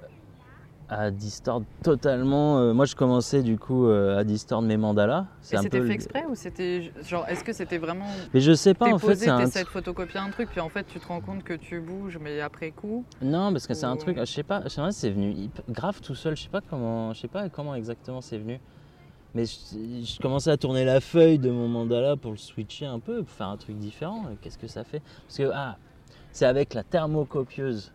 [0.92, 2.58] à distordre totalement.
[2.58, 5.26] euh, moi, je commençais du coup euh, à distordre mes mandalas.
[5.40, 5.86] C'est c'était peu.
[5.86, 9.16] fait exprès ou c'était genre est-ce que c'était vraiment Mais je sais pas en fait.
[9.16, 9.44] C'est un...
[9.44, 12.40] de photocopier un truc puis en fait tu te rends compte que tu bouges mais
[12.40, 14.18] après coup Non, parce que c'est un truc.
[14.18, 14.62] Je sais pas.
[14.64, 14.92] Je sais pas.
[14.92, 16.36] C'est venu grave tout seul.
[16.36, 17.12] Je sais pas comment.
[17.14, 18.60] Je sais pas comment exactement c'est venu.
[19.34, 19.54] Mais je,
[20.04, 23.34] je commençais à tourner la feuille de mon mandala pour le switcher un peu, pour
[23.34, 24.24] faire un truc différent.
[24.30, 25.00] Et Qu'est-ce que ça fait?
[25.26, 25.78] Parce que ah,
[26.32, 27.92] c'est avec la thermocopieuse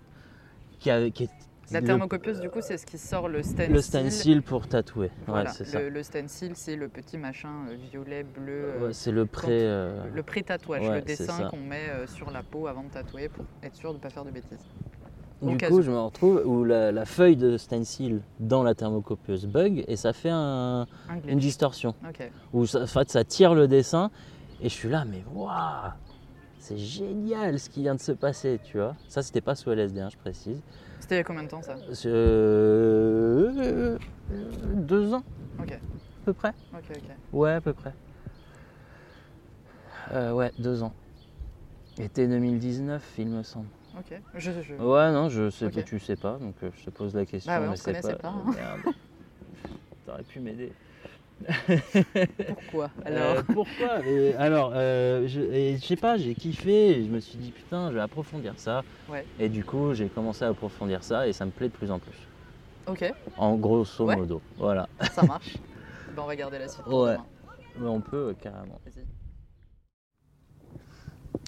[0.79, 1.29] qui, a- qui est
[1.71, 3.73] la thermocopieuse du coup c'est ce qui sort le stencil.
[3.73, 5.11] le stencil pour tatouer.
[5.25, 5.79] Voilà, ouais, c'est ça.
[5.81, 9.47] le, le stencil c'est le petit machin euh, violet bleu euh, Ouais, c'est le pré.
[9.63, 13.45] euh, le pré-tatouage, ouais, le dessin qu'on met sur la peau avant de tatouer pour
[13.63, 14.65] être sûr de ne pas faire de bêtises.
[15.39, 19.83] Du coup, je me retrouve où la, la feuille de stencil dans la thermocopieuse bug
[19.87, 21.93] et ça fait un- Un une distorsion.
[22.09, 22.31] Ok.
[22.53, 24.09] Où ça, en fait, ça tire le dessin
[24.61, 25.91] et je suis là, mais waouh,
[26.59, 28.95] c'est génial ce qui vient de se passer, tu vois.
[29.09, 30.59] Ça, c'était pas sous LSD, hein, je précise.
[31.07, 33.97] C'était il y a combien de temps ça C'est, euh,
[34.75, 35.23] deux ans,
[35.57, 35.77] Ok, à
[36.25, 36.51] peu près.
[36.73, 37.11] ok, ok.
[37.31, 37.93] Ouais, à peu près.
[40.11, 40.91] Euh, ouais, deux ans.
[41.97, 43.69] Été 2019, il me semble.
[43.97, 44.19] Ok.
[44.35, 45.75] Je, je- Ouais, non, je sais Ok.
[45.75, 47.53] que tu sais pas, donc euh, je te pose la question.
[47.53, 48.81] Bah ouais, on mais se c'est connaissait pas, hein.
[50.05, 50.73] T'aurais pu m'aider.
[52.47, 53.43] Pourquoi Euh, Alors?
[53.45, 54.05] pourquoi?
[54.07, 56.99] Et Alors, euh, je, sais pas, j'ai kiffé.
[56.99, 58.81] et je me suis dit putain, je vais approfondir ça.
[59.09, 59.25] Ouais.
[59.39, 61.99] Et du coup, j'ai commencé à approfondir ça et ça me plaît de plus en
[61.99, 62.17] plus.
[62.87, 63.05] Ok,
[63.37, 64.15] En grosso Ouais.
[64.15, 64.87] modo, voilà.
[65.11, 65.57] ça marche.
[66.15, 66.85] ben, on va garder la suite.
[66.87, 67.17] Ouais.
[67.79, 68.79] Mais on peut euh, carrément.
[68.85, 69.05] Vas-y.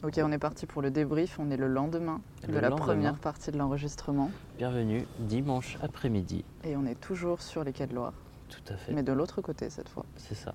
[0.03, 1.39] Ok, on est parti pour le débrief.
[1.39, 2.85] On est le lendemain de la lendemain.
[2.85, 4.31] première partie de l'enregistrement.
[4.57, 6.43] Bienvenue dimanche après-midi.
[6.63, 8.13] Et on est toujours sur les quais de Loire,
[8.49, 8.91] Tout à fait.
[8.93, 10.05] mais de l'autre côté cette fois.
[10.17, 10.53] C'est ça.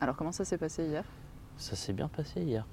[0.00, 1.04] Alors, comment ça s'est passé hier?
[1.56, 2.64] Ça s'est bien passé hier.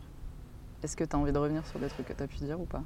[0.84, 2.60] Est-ce que tu as envie de revenir sur des trucs que tu as pu dire
[2.60, 2.84] ou pas?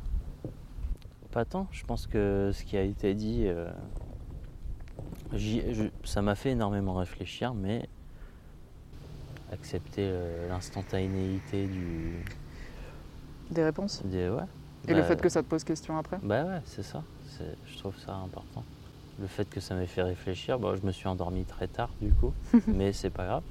[1.31, 1.67] Pas tant.
[1.71, 3.69] Je pense que ce qui a été dit, euh,
[5.33, 7.87] je- ça m'a fait énormément réfléchir, mais
[9.51, 12.23] accepter euh, l'instantanéité du.
[13.51, 14.01] Des réponses?
[14.05, 14.43] Des- ouais.
[14.87, 16.17] Et le Bah, fait que ça te pose question après?
[16.23, 17.03] Bah ouais, c'est ça.
[17.65, 18.63] Je trouve ça important.
[19.19, 22.11] Le fait que ça m'ait fait réfléchir, bon, je me suis endormi très tard du
[22.13, 22.33] coup,
[22.67, 23.43] mais c'est pas grave.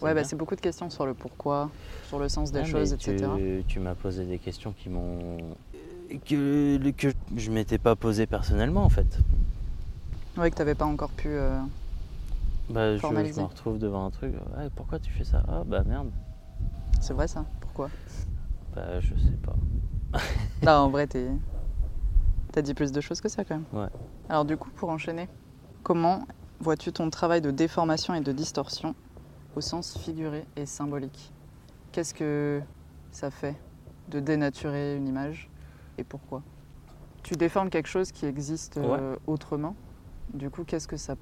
[0.00, 1.70] Ouais, bah, c'est beaucoup de questions sur le pourquoi,
[2.08, 3.32] sur le sens des choses, tu, etc.
[3.68, 5.36] Tu m'as posé des questions qui m'ont.
[6.26, 9.18] que, que je m'étais pas posé personnellement en fait.
[10.38, 11.28] Ouais, que tu n'avais pas encore pu.
[11.28, 11.60] euh,
[12.70, 13.42] Bah, je, je Formaliser.
[13.42, 14.32] me retrouve devant un truc.
[14.56, 15.42] Ouais, pourquoi tu fais ça?
[15.46, 16.08] Ah, bah merde.
[17.02, 17.90] C'est vrai ça Pourquoi?
[18.74, 19.56] Bah, je sais pas.
[20.62, 21.26] Non, en vrai, t'es...
[22.52, 23.64] t'as dit plus de choses que ça quand même.
[23.72, 23.88] Ouais.
[24.28, 25.28] Alors, du coup, pour enchaîner,
[25.82, 26.26] comment
[26.60, 28.94] vois-tu ton travail de déformation et de distorsion
[29.56, 31.32] au sens figuré et symbolique?
[31.92, 32.60] Qu'est-ce que
[33.12, 33.56] ça fait
[34.08, 35.48] de dénaturer une image
[35.98, 36.42] et pourquoi?
[37.22, 39.74] Tu déformes quelque chose qui existe euh, autrement.
[40.32, 41.16] Du coup, qu'est-ce que ça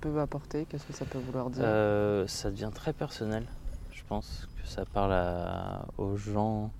[0.00, 0.66] peut apporter?
[0.66, 1.62] Qu'est-ce que ça peut vouloir dire?
[1.64, 3.46] Euh, ça devient très personnel.
[3.92, 6.70] Je pense que ça parle à- aux gens.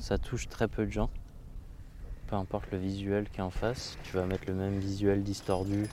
[0.00, 1.10] Ça touche très peu de gens.
[2.32, 5.86] Peu importe le visuel qui est en face, tu vas mettre le même visuel distordu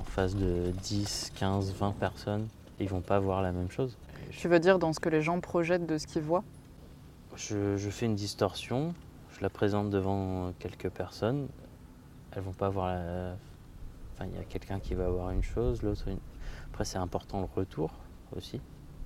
[0.00, 2.48] en face de 10, 15, 20 personnes.
[2.80, 3.96] Ils vont pas voir la même chose.
[4.32, 6.42] Tu veux dire dans ce que les gens projettent de ce qu'ils voient?
[7.36, 8.94] Je, je fais une distorsion,
[9.30, 11.46] je la présente devant quelques personnes.
[12.32, 13.36] Elles vont pas voir la.
[14.12, 16.18] Enfin, il y a quelqu'un qui va voir une chose, l'autre une.
[16.72, 17.92] Après, c'est important le retour
[18.36, 18.60] aussi,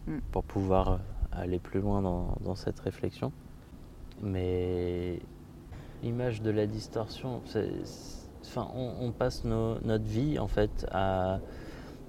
[0.06, 0.20] Mm.
[0.32, 0.96] pour pouvoir euh,
[1.32, 3.32] aller plus loin dans, dans cette réflexion.
[4.22, 5.20] Mais
[6.02, 7.70] l'image de la distorsion, c'est-
[8.44, 11.40] enfin, on, on passe nos- notre vie en fait à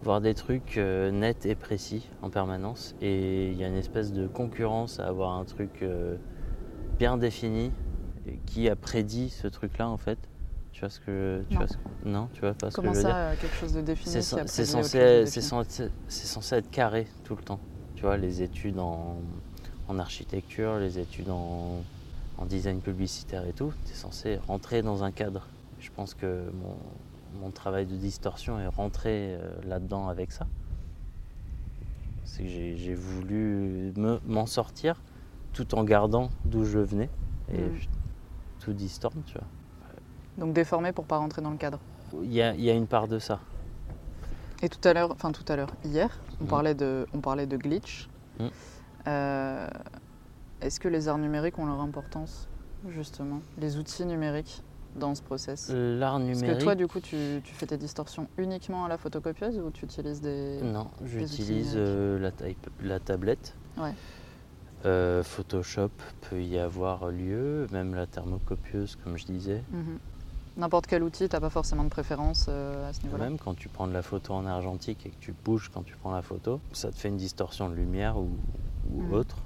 [0.02, 2.96] voir des trucs euh, nets et précis en permanence.
[3.02, 6.16] Et il y a une espèce de concurrence à avoir un truc euh,
[6.98, 7.72] bien défini
[8.46, 10.20] qui a prédit ce truc-là en fait.
[10.72, 11.60] Tu vois ce que tu Non.
[11.62, 11.76] vois ce
[12.06, 13.18] non, tu vois pas ce Comment que je veux ça, dire.
[13.18, 14.48] euh, quelque chose de défini C'est censé,
[15.26, 17.60] c'est censé, c'est censé être carré tout le temps.
[17.96, 19.18] Tu vois, les études en,
[19.90, 21.84] en architecture, les études en,
[22.40, 25.48] en design publicitaire et tout, tu es censé rentrer dans un cadre.
[25.80, 26.78] Je pense que mon,
[27.42, 30.48] mon travail de distorsion est rentré euh, là-dedans avec ça.
[32.24, 35.02] C'est que j'ai voulu me- m'en sortir
[35.54, 37.10] tout en gardant d'où je venais.
[37.52, 37.76] Et Mm.
[37.76, 37.88] je-
[38.60, 39.48] tout distorne, tu vois.
[40.38, 41.80] Donc déformé pour pas rentrer dans le cadre.
[42.24, 43.40] Il y a, il y a une part de ça.
[44.62, 46.10] Et tout à l'heure, enfin tout à l'heure, hier,
[46.40, 46.48] on, Mm.
[46.48, 48.08] parlait de, on parlait de glitch.
[48.40, 48.48] Mm.
[49.08, 49.68] Euh,
[50.62, 52.48] Est-ce que les arts numériques ont leur importance,
[52.90, 54.62] justement Les outils numériques
[54.96, 55.70] dans ce process?
[55.74, 56.60] L'art Est-ce numérique.
[56.60, 59.86] que toi, du coup, tu, tu fais tes distorsions uniquement à la photocopieuse ou tu
[59.86, 60.60] utilises des...
[60.62, 62.32] Non, j'utilise euh,
[62.82, 63.56] la, tablette.
[63.78, 63.94] Ouais.
[64.86, 65.92] Euh, Photoshop
[66.30, 69.64] peut y avoir lieu, même la thermocopieuse, comme je disais.
[69.72, 70.00] Mhm.
[70.58, 73.24] N'importe quel outil, t'as pas forcément de préférence euh, à ce niveau-là?
[73.26, 75.96] Même quand tu prends de la photo en argentique et que tu bouges quand tu
[75.96, 78.30] prends la photo, ça te fait une distorsion de lumière ou,
[78.94, 79.14] ou Mhm.
[79.14, 79.38] autre.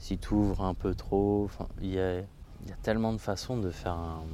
[0.00, 1.48] Si tu ouvres un peu trop,
[1.80, 4.26] il y a, il y a tellement de façons de faire un-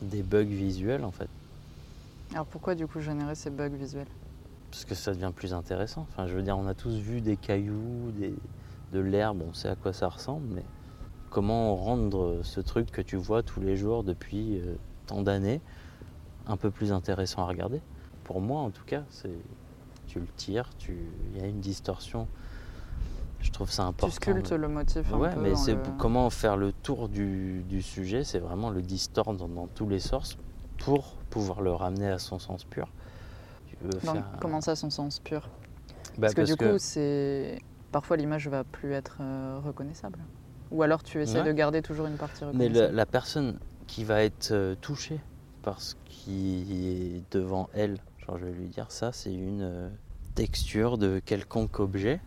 [0.00, 1.28] des bugs visuels en fait.
[2.32, 4.06] Alors pourquoi du coup générer ces bugs visuels?
[4.70, 6.02] Parce que ça devient plus intéressant.
[6.02, 8.36] Enfin, je veux dire, on a tous vu des cailloux, des,
[8.92, 10.64] de l'herbe, on sait à quoi ça ressemble, mais
[11.30, 14.76] comment rendre ce truc que tu vois tous les jours depuis euh,
[15.06, 15.62] tant d'années
[16.46, 17.82] un peu plus intéressant à regarder?
[18.24, 19.44] Pour moi, en tout cas, c'est
[20.06, 22.28] tu le tires, tu il y a une distorsion.
[23.40, 24.08] Je trouve ça important.
[24.08, 27.62] Tu sculptes le motif un Ouais, peu mais c'est le- comment faire le tour du,
[27.68, 30.36] du sujet, c'est vraiment le distordre dans, dans tous les sens
[30.78, 32.88] pour pouvoir le ramener à son sens pur.
[33.68, 35.48] Tu veux Donc, faire Comment ça, son sens pur?
[36.18, 37.60] Bah, Parce que du coup, c'est
[37.92, 40.18] parfois l'image va plus être euh, reconnaissable.
[40.70, 41.46] Ou alors tu essaies Ouais.
[41.46, 42.86] de garder toujours une partie Mais reconnaissable.
[42.88, 45.20] la, la personne qui va être euh, touchée
[45.62, 46.64] par ce qui
[47.22, 49.88] est devant elle, genre je vais lui dire ça, c'est une euh,
[50.34, 52.20] texture de quelconque objet.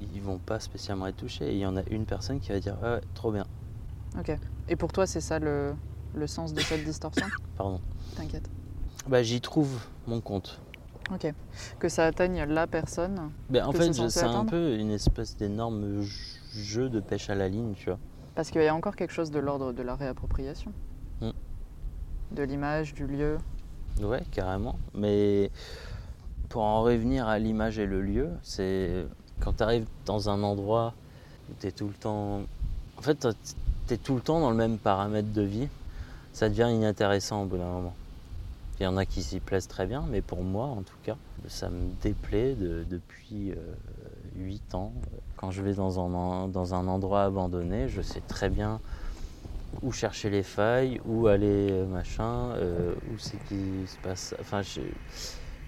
[0.00, 1.46] Ils vont pas spécialement être touchés.
[1.46, 3.46] Et il y en a une personne qui va dire ah ouais, trop bien.
[4.18, 4.36] Ok.
[4.68, 5.74] Et pour toi, c'est ça le,
[6.14, 7.26] le sens de cette distorsion
[7.56, 7.80] Pardon.
[8.16, 8.48] T'inquiète.
[9.08, 10.60] Bah j'y trouve mon compte.
[11.12, 11.32] Ok.
[11.78, 13.30] Que ça atteigne la personne.
[13.50, 16.02] Ben, en fait, c'est un peu une espèce d'énorme
[16.52, 17.98] jeu de pêche à la ligne, tu vois.
[18.34, 20.72] Parce qu'il y a encore quelque chose de l'ordre de la réappropriation.
[21.20, 21.30] Mm.
[22.32, 23.36] De l'image, du lieu.
[24.00, 24.78] Ouais, carrément.
[24.94, 25.50] Mais
[26.48, 29.06] pour en revenir à l'image et le lieu, c'est
[29.40, 30.94] quand tu arrives dans un endroit
[31.50, 32.42] où tu es tout le temps.
[32.96, 33.26] En fait,
[33.88, 35.68] tu es tout le temps dans le même paramètre de vie,
[36.32, 37.94] ça devient inintéressant au bout d'un moment.
[38.80, 41.16] Il y en a qui s'y plaisent très bien, mais pour moi, en tout cas,
[41.48, 43.52] ça me déplaît de- depuis
[44.36, 44.92] 8 ans.
[45.36, 48.80] Quand je vais dans un, dans un endroit abandonné, je sais très bien
[49.82, 54.34] où chercher les failles, où aller euh, machin, euh, où c'est qui se passe.
[54.40, 54.62] Enfin,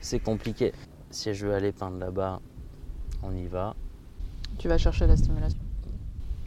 [0.01, 0.73] c'est compliqué.
[1.11, 2.41] Si je veux aller peindre là-bas,
[3.27, 3.75] on y va.
[4.59, 5.59] Tu vas chercher la stimulation.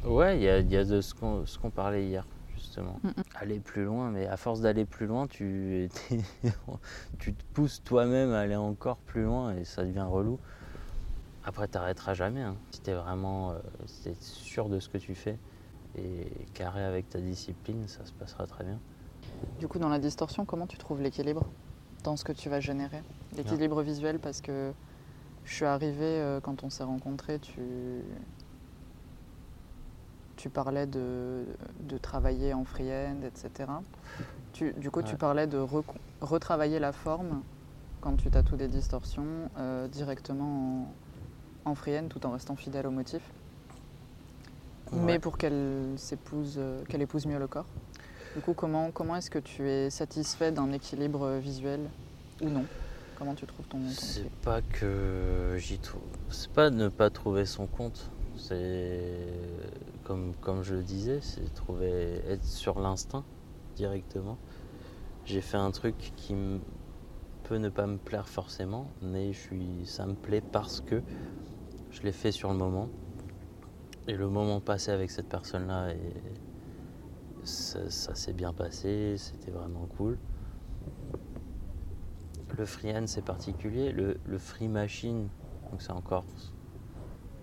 [0.06, 2.26] Ouais, il y a, il y a de ce qu'on parlait hier,
[2.56, 3.00] justement.
[3.04, 3.24] Mm, mm.
[3.36, 5.90] Aller plus loin, mais à force d'aller plus loin, tu,
[7.20, 10.40] tu te pousses toi-même à aller encore plus loin et ça devient relou.
[11.44, 12.42] Après, t'arrêteras jamais.
[12.42, 12.56] hein.
[12.72, 15.38] Si t'es vraiment euh, si sûr de ce que tu fais
[15.98, 18.80] et carré avec ta discipline, ça se passera très bien.
[19.60, 21.46] Du coup, dans la distorsion, comment tu trouves l'équilibre
[22.04, 23.02] dans ce que tu vas générer?
[23.36, 24.72] L'équilibre visuel, parce que
[25.46, 27.62] je suis arrivée, euh, quand on s'est rencontrés, tu,
[30.36, 31.46] tu parlais de,
[31.82, 33.70] de travailler en free-end, etc.
[34.54, 35.58] Tu- du coup, tu parlais de
[36.22, 37.42] retravailler la forme
[38.02, 40.96] quand tu tatoues des distorsions euh, directement
[41.66, 43.22] en, en free-end tout en restant fidèle au motif.
[44.94, 47.66] Mais pour qu'elle s'épouse, euh, qu'elle épouse mieux le corps.
[48.36, 51.82] Du coup, comment, comment est-ce que tu es satisfait d'un équilibre visuel
[52.42, 52.66] ou non?
[53.20, 56.02] Comment tu trouves ton, ton C'est pas que j'y trouve.
[56.30, 58.10] C'est pas de ne pas trouver son compte.
[58.38, 59.28] C'est
[60.06, 63.26] comme, comme je le disais, c'est trouver être sur l'instinct
[63.76, 64.38] directement.
[65.26, 66.62] J'ai fait un truc qui m-
[67.44, 71.02] peut ne pas me plaire forcément, mais je suis, ça me plaît parce que
[71.92, 72.88] je l'ai fait sur le moment.
[74.08, 76.00] Et le moment passé avec cette personne-là, et
[77.44, 80.18] ça, ça s'est bien passé, c'était vraiment cool.
[82.58, 85.30] Le freehand c'est particulier, le, le free machine,
[85.72, 86.26] donc c'est encore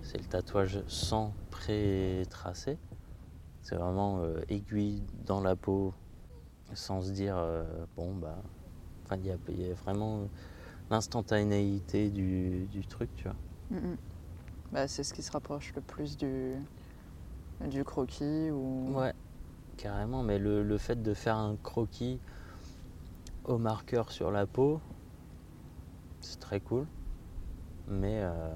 [0.03, 2.79] c'est le tatouage sans pré-tracé.
[3.63, 5.95] C'est vraiment euh, aiguille dans la peau
[6.75, 7.65] sans se dire euh,
[7.97, 8.43] bon bah
[9.05, 10.29] enfin il y, a- il y a vraiment
[10.91, 13.37] l'instantanéité du, du truc tu vois.
[13.71, 13.97] Mm, mm.
[14.73, 16.57] Bah, C'est ce qui se rapproche le plus du,
[17.61, 18.89] du croquis ou...
[18.95, 19.13] Ouais,
[19.77, 22.21] carrément, mais le, le fait de faire un croquis
[23.45, 24.81] au marqueur sur la peau,
[26.27, 26.87] c'est très cool.
[27.89, 28.51] Mais euh,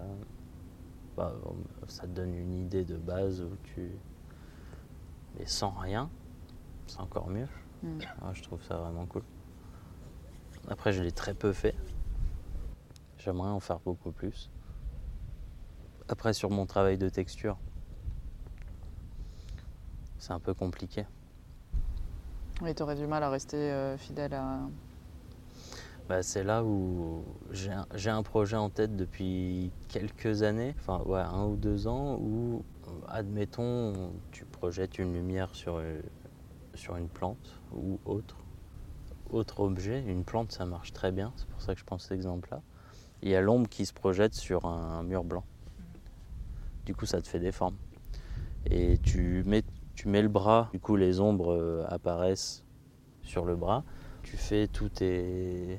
[1.16, 1.34] bah,
[1.86, 3.90] ça te donne une idée de base où tu.
[5.38, 6.10] Mais sans rien,
[6.86, 7.48] c'est encore mieux.
[7.82, 8.00] Mm.
[8.34, 9.22] Je trouve ça vraiment cool.
[10.68, 11.74] Après, je l'ai très peu fait.
[13.18, 14.50] J'aimerais en faire beaucoup plus.
[16.08, 17.56] Après, sur mon travail de texture,
[20.18, 21.06] c'est un peu compliqué.
[22.62, 24.60] Oui, tu aurais du mal à rester euh, fidèle à...
[26.10, 31.54] Bah, c'est là où j'ai un, projet en tête depuis quelques années, enfin un ou
[31.54, 36.00] deux ans, où, euh, admettons, tu projettes une lumière sur, euh,
[36.74, 38.38] sur une plante ou autre,
[39.30, 40.02] autre objet.
[40.02, 42.60] Une plante, ça marche très bien, c'est pour ça que je pense cet exemple-là.
[43.22, 45.44] Il y a l'ombre qui se projette sur un mur blanc.
[46.86, 47.76] Du coup, ça te fait des formes.
[48.66, 49.62] Et tu mets,
[49.94, 52.64] tu mets le bras, du coup, les ombres euh, apparaissent
[53.22, 53.84] sur le bras.
[54.24, 55.78] tu fais tout tes.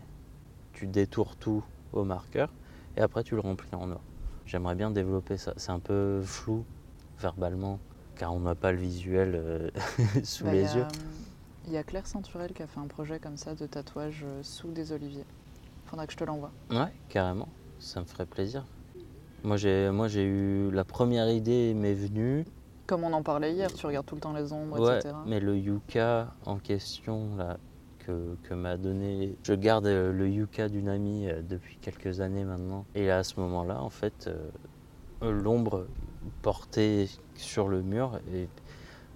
[0.82, 1.64] Tu détours tout
[1.94, 2.50] au marqueur
[2.98, 4.00] et après tu le remplis en noir.
[4.48, 5.54] J'aimerais bien développer ça.
[5.56, 6.66] C'est un peu flou
[7.20, 7.78] verbalement
[8.16, 9.70] car on n'a pas le visuel euh,
[10.24, 10.82] sous Bah, les a, yeux.
[10.86, 14.24] euh, Il y a Claire Centurel qui a fait un projet comme ça de tatouage
[14.26, 15.26] euh, sous des oliviers.
[15.86, 16.50] Faudra que je te l'envoie.
[16.72, 17.50] Ouais, carrément.
[17.78, 18.66] Ça me ferait plaisir.
[19.44, 22.44] Moi j'ai, moi j'ai eu la première idée m'est venue.
[22.88, 25.14] Comme on en parlait hier, tu regardes tout le temps les ombres, Ouais, etc.
[25.28, 27.58] mais le yucca en question là
[28.06, 32.86] que, m'a donné, je garde euh, le yucca d'une amie euh, depuis quelques années maintenant.
[32.96, 35.88] Et à ce moment-là, en fait, euh, l'ombre
[36.42, 38.20] portée sur le mur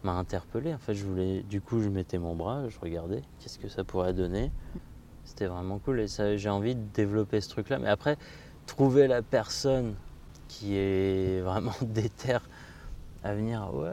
[0.03, 0.73] m'a interpellé.
[0.73, 3.83] En fait, je voulais, du coup, je mettais mon bras, je regardais, qu'est-ce que ça
[3.83, 4.51] pourrait donner.
[5.25, 7.79] C'était vraiment cool et ça, j'ai envie de développer ce truc-là.
[7.79, 8.17] Mais après,
[8.67, 9.95] trouver la personne
[10.47, 12.47] qui est vraiment déterre
[13.23, 13.91] à venir, ouais,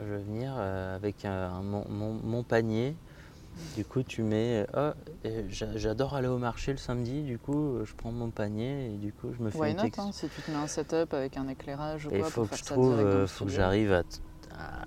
[0.00, 2.94] je vais venir avec mon- mon panier.
[3.76, 4.66] Du coup, tu mets.
[5.24, 7.22] Et j'a- J'adore aller au marché le samedi.
[7.22, 9.76] Du coup, euh, je prends mon panier et du coup, je me fais Why une
[9.76, 9.98] not texte.
[10.00, 12.48] hein, Si tu te mets un setup avec un éclairage ou quoi faut pour que
[12.50, 14.84] faire je ça trouve, euh, faut que j'arrive à,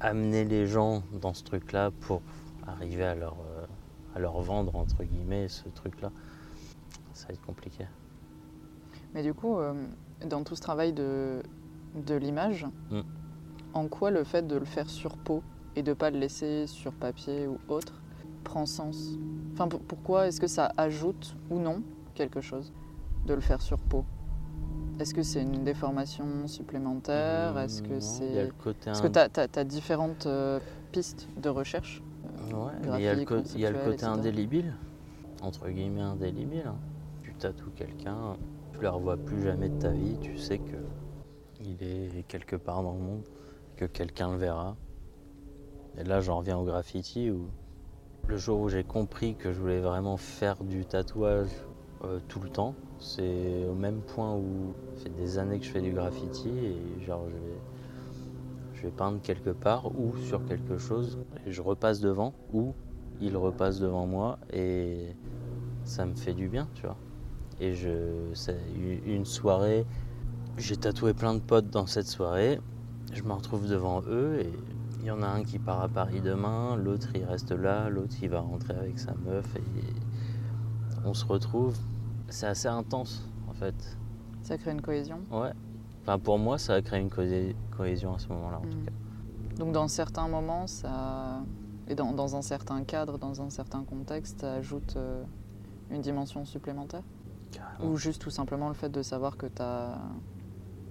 [0.00, 2.22] amener les gens dans ce truc-là pour
[2.66, 3.66] arriver à leur, euh,
[4.14, 6.10] à leur vendre, entre guillemets, ce truc-là.
[7.12, 7.86] Ça va être compliqué.
[9.14, 9.86] Mais du coup, euh,
[10.24, 11.42] dans tout ce travail de,
[11.94, 13.00] de l'image, Mm.
[13.74, 15.42] en quoi le fait de le faire sur peau
[15.76, 18.02] et de pas le laisser sur papier ou autre
[18.44, 19.18] prend sens
[19.52, 21.82] Enfin, pour- pourquoi est-ce que ça ajoute ou non
[22.14, 22.72] quelque chose
[23.26, 24.04] de le faire sur peau?
[24.98, 27.58] Est-ce que c'est une déformation supplémentaire?
[27.58, 30.60] Est-ce que c'est Il y a le côté Parce que tu as, différentes euh,
[30.92, 32.02] pistes de recherche.
[32.52, 34.12] Ouais, mais il y a le, y a côté etc.
[34.12, 34.74] indélébile,
[35.42, 36.66] entre guillemets indélébile.
[36.66, 36.78] hein.
[37.22, 38.36] Tu tatoues quelqu'un,
[38.72, 40.76] tu le revois plus jamais de ta vie, tu sais que
[41.60, 43.22] il est quelque part dans le monde,
[43.76, 44.76] que quelqu'un le verra.
[46.00, 47.48] Et là, j'en reviens au graffiti où
[48.26, 51.50] le jour où j'ai compris que je voulais vraiment faire du tatouage
[52.04, 55.70] euh, tout le temps, c'est au même point où ça fait des années que je
[55.70, 57.60] fais du graffiti et genre je vais
[58.72, 62.72] je vais peindre quelque part ou sur quelque chose et je repasse devant ou
[63.20, 65.14] il repasse devant moi et
[65.84, 66.96] ça me fait du bien, tu vois.
[67.60, 67.90] Et je,
[69.04, 69.84] une soirée,
[70.56, 72.58] j'ai tatoué plein de potes dans cette soirée,
[73.12, 74.50] je me retrouve devant eux et
[75.00, 78.14] il y en a un qui part à Paris demain, l'autre il reste là, l'autre
[78.22, 79.60] il va rentrer avec sa meuf et
[81.04, 81.76] on se retrouve.
[82.28, 83.96] C'est assez intense en fait.
[84.42, 85.20] Ça crée une cohésion.
[85.30, 85.52] Ouais.
[86.02, 88.84] Enfin pour moi ça a créé une cohé- cohésion à ce moment-là en tout Mm.
[88.84, 88.92] cas.
[89.56, 91.42] Donc dans certains moments, ça
[91.88, 95.24] et dans, dans un certain cadre, dans un certain contexte, ça ajoute euh,
[95.90, 97.02] une dimension supplémentaire?
[97.50, 97.90] Carrément.
[97.92, 99.98] Ou juste tout simplement le fait de savoir que ta,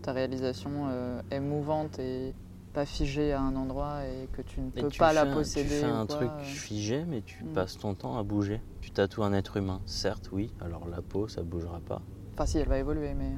[0.01, 2.33] ta réalisation euh, est mouvante et
[2.79, 5.67] pas figée à un endroit et que tu ne peux tu pas la fais posséder.
[5.69, 6.43] Tu fais un quoi, truc euh.
[6.45, 7.47] figé, mais tu Mm.
[7.53, 8.61] passes ton temps à bouger.
[8.79, 10.49] Tu tatoues un être humain, certes, oui.
[10.61, 12.01] Alors la peau, ça bougera pas.
[12.33, 13.33] Enfin si, elle va évoluer, mais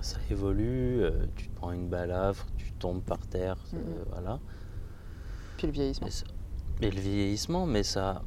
[0.00, 4.04] Ça évolue, euh, tu te prends une balafre, tu tombes par terre, euh, Mhm.
[4.10, 4.38] voilà.
[5.58, 6.08] puis le vieillissement.
[6.80, 8.22] Et, le vieillissement, mais ça,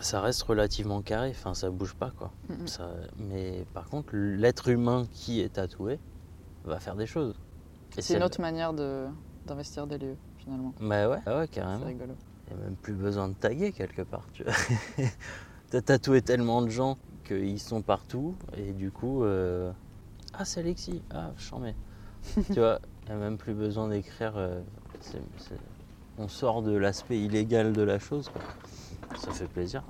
[0.00, 2.32] ça reste relativement carré, enfin ça bouge pas quoi.
[2.50, 2.66] Mhm.
[2.66, 6.00] Ça, mais par contre, l'être humain qui est tatoué
[6.64, 7.34] va faire des choses.
[7.98, 9.06] C'est une autre manière de-
[9.48, 10.72] d'investir des lieux finalement.
[10.80, 11.86] Bah ouais, ouais, C'est carrément.
[11.86, 12.14] rigolo.
[12.50, 14.26] Il n'y a même plus besoin de taguer quelque part.
[14.32, 14.52] Tu vois.
[15.70, 19.70] T'as tatoué tellement de gens qu'ils sont partout et du coup, euh,
[20.34, 21.74] ah c'est Alexis, ah j'en mets.
[22.46, 24.32] tu vois, il n'y a même plus besoin d'écrire.
[24.36, 24.60] euh,
[25.00, 25.58] c'est- c'est-
[26.18, 28.28] On sort de l'aspect illégal de la chose.
[28.30, 28.42] quoi.
[29.18, 29.82] Ça fait plaisir.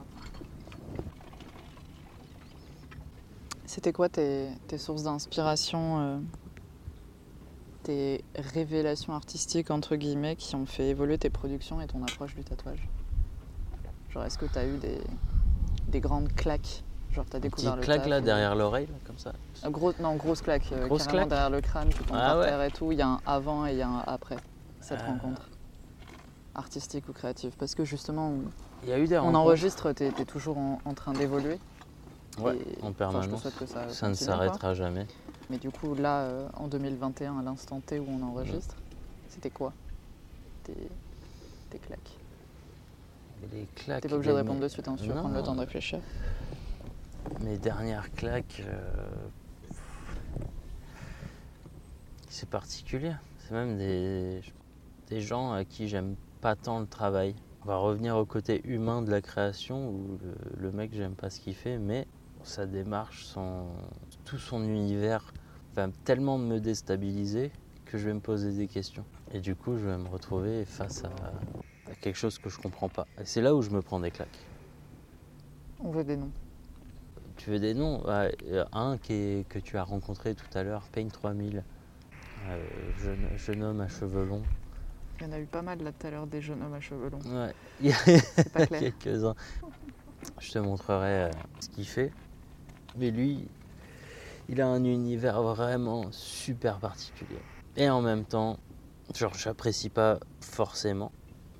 [3.67, 6.19] C'était quoi tes, tes sources d'inspiration, euh,
[7.89, 12.45] tes révélations artistiques entre guillemets qui ont fait évoluer tes productions et ton approche du
[12.45, 12.87] tatouage
[14.13, 14.99] Genre est-ce que tu as eu des,
[15.89, 16.83] des grandes claques?
[17.13, 19.33] Genre tu as Un petit découvert le claque là ou- derrière l'oreille, comme ça.
[19.71, 22.39] Gros, Non, grosse claque, euh, Grosse carrément claque derrière le crâne, tu tombes Ah par
[22.41, 22.45] ouais.
[22.47, 22.93] terre et tout.
[22.93, 24.37] Il y a un avant et il y a un après
[24.83, 25.07] cette Euh.
[25.07, 25.49] rencontre
[26.55, 27.53] artistique ou créative.
[27.59, 28.41] Parce que justement, on,
[28.83, 29.39] Il y a eu des on rencontres.
[29.41, 31.59] enregistre, tu es, toujours en, en train d'évoluer.
[32.39, 33.41] Ouais, Et- en enfin, je te permanence.
[33.43, 35.07] souhaite que ça, ça ne s'arrêtera jamais.
[35.51, 38.77] Mais du coup, là, euh, en 2021, à l'instant T où on enregistre,
[39.29, 39.73] c'était quoi
[40.65, 40.75] tes,
[41.71, 42.19] tes claques
[43.53, 44.03] Les claques.
[44.03, 46.01] T'es pas obligé de répondre de suite, hein, tu vas prendre le temps de réfléchir.
[47.41, 49.07] Mes dernières claques, euh,
[52.29, 53.15] c'est particulier.
[53.39, 54.43] C'est même des,
[55.09, 57.35] des gens à qui j'aime pas tant le travail.
[57.63, 61.31] On va revenir au côté humain de la création où le, le mec, j'aime pas
[61.31, 62.07] ce qu'il fait, mais
[62.45, 63.67] sa démarche, son,
[64.29, 65.33] tout son univers
[65.75, 67.51] va tellement me déstabiliser
[67.87, 69.07] que je vais me poser des questions.
[69.33, 71.09] Et du coup, je vais me retrouver face à,
[71.91, 73.07] à quelque chose que je comprends pas.
[73.19, 74.39] Et c'est là où je me prends des claques.
[75.81, 76.33] On veut des noms.
[77.37, 78.05] Tu veux des noms?
[78.07, 81.65] Ouais, euh, Un qui est- que tu as rencontré tout à l'heure, Payne 3000,
[82.49, 82.59] euh,
[83.03, 84.45] jeune, jeune homme à cheveux longs.
[85.21, 86.81] Il y en a eu pas mal là tout à l'heure des jeunes hommes à
[86.81, 87.19] cheveux longs.
[87.33, 89.35] Ouais, il y a quelques-uns.
[90.41, 91.31] Je te montrerai euh,
[91.61, 92.13] ce qu'il fait.
[92.97, 93.49] Mais lui,
[94.49, 97.39] il a un univers vraiment super particulier.
[97.77, 98.59] Et en même temps,
[99.15, 101.13] genre, j'apprécie pas forcément,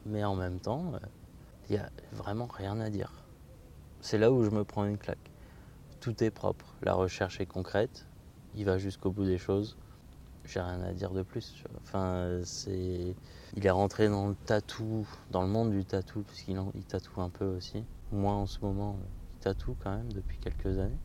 [0.07, 0.99] mais en même temps, euh,
[1.69, 3.13] il y a vraiment rien à dire.
[4.01, 5.31] C'est là où je me prends une claque.
[6.01, 8.07] Tout est propre, la recherche est concrète,
[8.55, 9.77] il va jusqu'au bout des choses.
[10.45, 11.63] J'ai rien à dire de plus.
[11.83, 13.15] Enfin, c'est.
[13.55, 17.21] Il est rentré dans le tatou, dans le monde du tatou, puisqu'il en- il tatoue
[17.21, 17.85] un peu aussi.
[18.13, 18.97] Moi en ce moment,
[19.35, 20.97] il tatoue quand même depuis quelques années.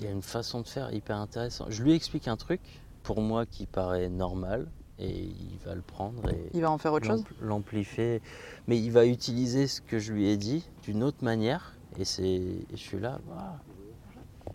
[0.00, 1.70] Il y a une façon de faire hyper intéressante.
[1.70, 2.60] Je lui explique un truc,
[3.02, 4.66] pour moi, qui paraît normal,
[4.98, 8.22] et il va le prendre et Il va en faire autre chose l'ampl- l'amplifier.
[8.66, 12.24] Mais il va utiliser ce que je lui ai dit d'une autre manière, et c'est,
[12.24, 13.18] et je suis là,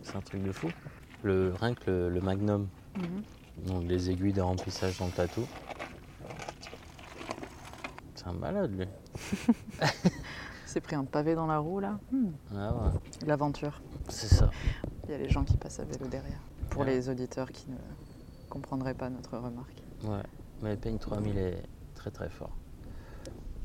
[0.02, 0.68] c'est un truc de fou.
[1.22, 3.22] Le, rien que le, le magnum, Mhm.
[3.68, 5.46] donc les aiguilles de remplissage dans le tatou.
[8.16, 8.86] C'est un malade lui.
[10.80, 11.98] Pris un pavé dans la roue là.
[12.12, 12.28] Hmm.
[12.54, 13.80] Ah ouais, L'aventure.
[14.08, 14.50] c'est ça.
[15.04, 16.38] Il y a les gens qui passent à vélo derrière.
[16.70, 16.88] Pour Ouais.
[16.88, 17.76] les auditeurs qui ne
[18.50, 19.82] comprendraient pas notre remarque.
[20.04, 20.22] Ouais,
[20.62, 21.62] mais le Peigne 3000 est
[21.94, 22.50] très très fort.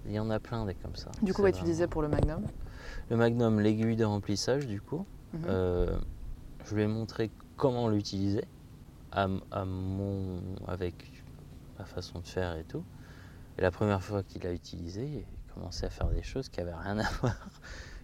[0.06, 1.12] Il y en a plein des comme ça.
[1.22, 2.44] Du coup, ouais, tu vraiment- disais pour le Magnum.
[3.10, 5.42] Le Magnum, l'aiguille de remplissage, du coup, Mhm.
[5.48, 6.00] euh,
[6.66, 8.46] je lui ai montré comment l'utiliser
[9.12, 11.12] à, mon, avec
[11.78, 12.84] ma façon de faire et tout.
[13.58, 16.74] Et la première fois qu'il l'a utilisé, il commençait à faire des choses qui avaient
[16.74, 17.36] rien à voir,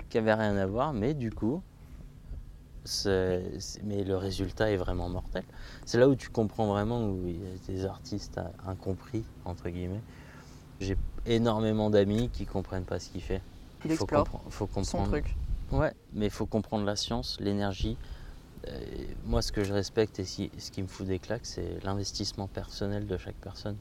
[0.10, 1.62] qui avaient rien à voir, mais du coup,
[3.06, 5.44] mais le résultat est vraiment mortel.
[5.86, 10.02] C'est là où tu comprends vraiment où il y a des artistes incompris entre guillemets.
[10.80, 13.42] J'ai énormément d'amis qui comprennent pas ce qu'il fait.
[13.84, 15.08] Il faut explore compre- faut son comprendre.
[15.08, 15.36] truc.
[15.72, 17.98] Ouais, mais il faut comprendre la science, l'énergie.
[18.70, 18.80] Euh,
[19.26, 22.48] moi, ce que je respecte et si- ce qui me fout des claques, c'est l'investissement
[22.48, 23.76] personnel de chaque personne.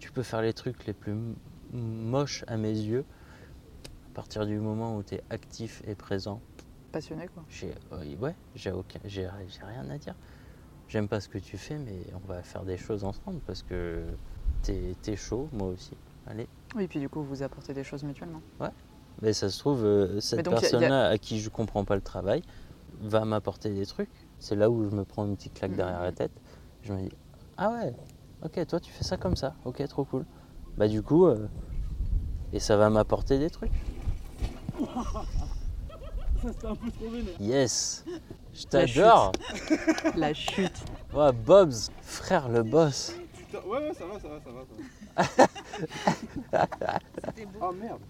[0.00, 1.14] Tu peux faire les trucs les plus
[1.74, 3.04] m- moches à mes yeux.
[4.06, 6.40] À partir du moment où tu es actif et présent,
[6.92, 7.42] Passionné quoi.
[7.50, 7.74] j'ai
[8.20, 10.14] ouais, j'ai aucun, j'ai j'ai rien à dire.
[10.88, 14.04] J'aime pas ce que tu fais, mais on va faire des choses ensemble parce que
[14.62, 15.96] t'es es chaud, moi aussi.
[16.26, 16.46] Allez.
[16.76, 18.42] Oui, puis du coup, vous apportez des choses mutuellement.
[19.22, 22.02] Mais ça se trouve, euh, cette donc, a- personne-là à qui je comprends pas le
[22.02, 22.42] travail
[23.00, 24.10] va m'apporter des trucs.
[24.38, 26.32] C'est là où je me prends une petite claque derrière la tête.
[26.82, 27.10] Je me dis,
[27.56, 27.92] ah ouais,
[28.44, 30.24] ok, toi tu fais ça comme ça, ok, trop cool.
[30.76, 31.48] Bah du coup, euh,
[32.52, 33.72] et ça va m'apporter des trucs.
[36.42, 37.40] Ça c'était un peu trop vénère.
[37.40, 38.04] Yes,
[38.52, 39.32] je La t'adore.
[40.14, 40.84] La chute.
[41.14, 41.72] Ouais, Bobs,
[42.02, 43.14] frère le boss.
[43.34, 45.24] Putain, ouais, ouais, ça va, ça va, ça va.
[45.24, 45.46] Ça
[46.52, 46.98] va.
[47.62, 48.00] Ah merde.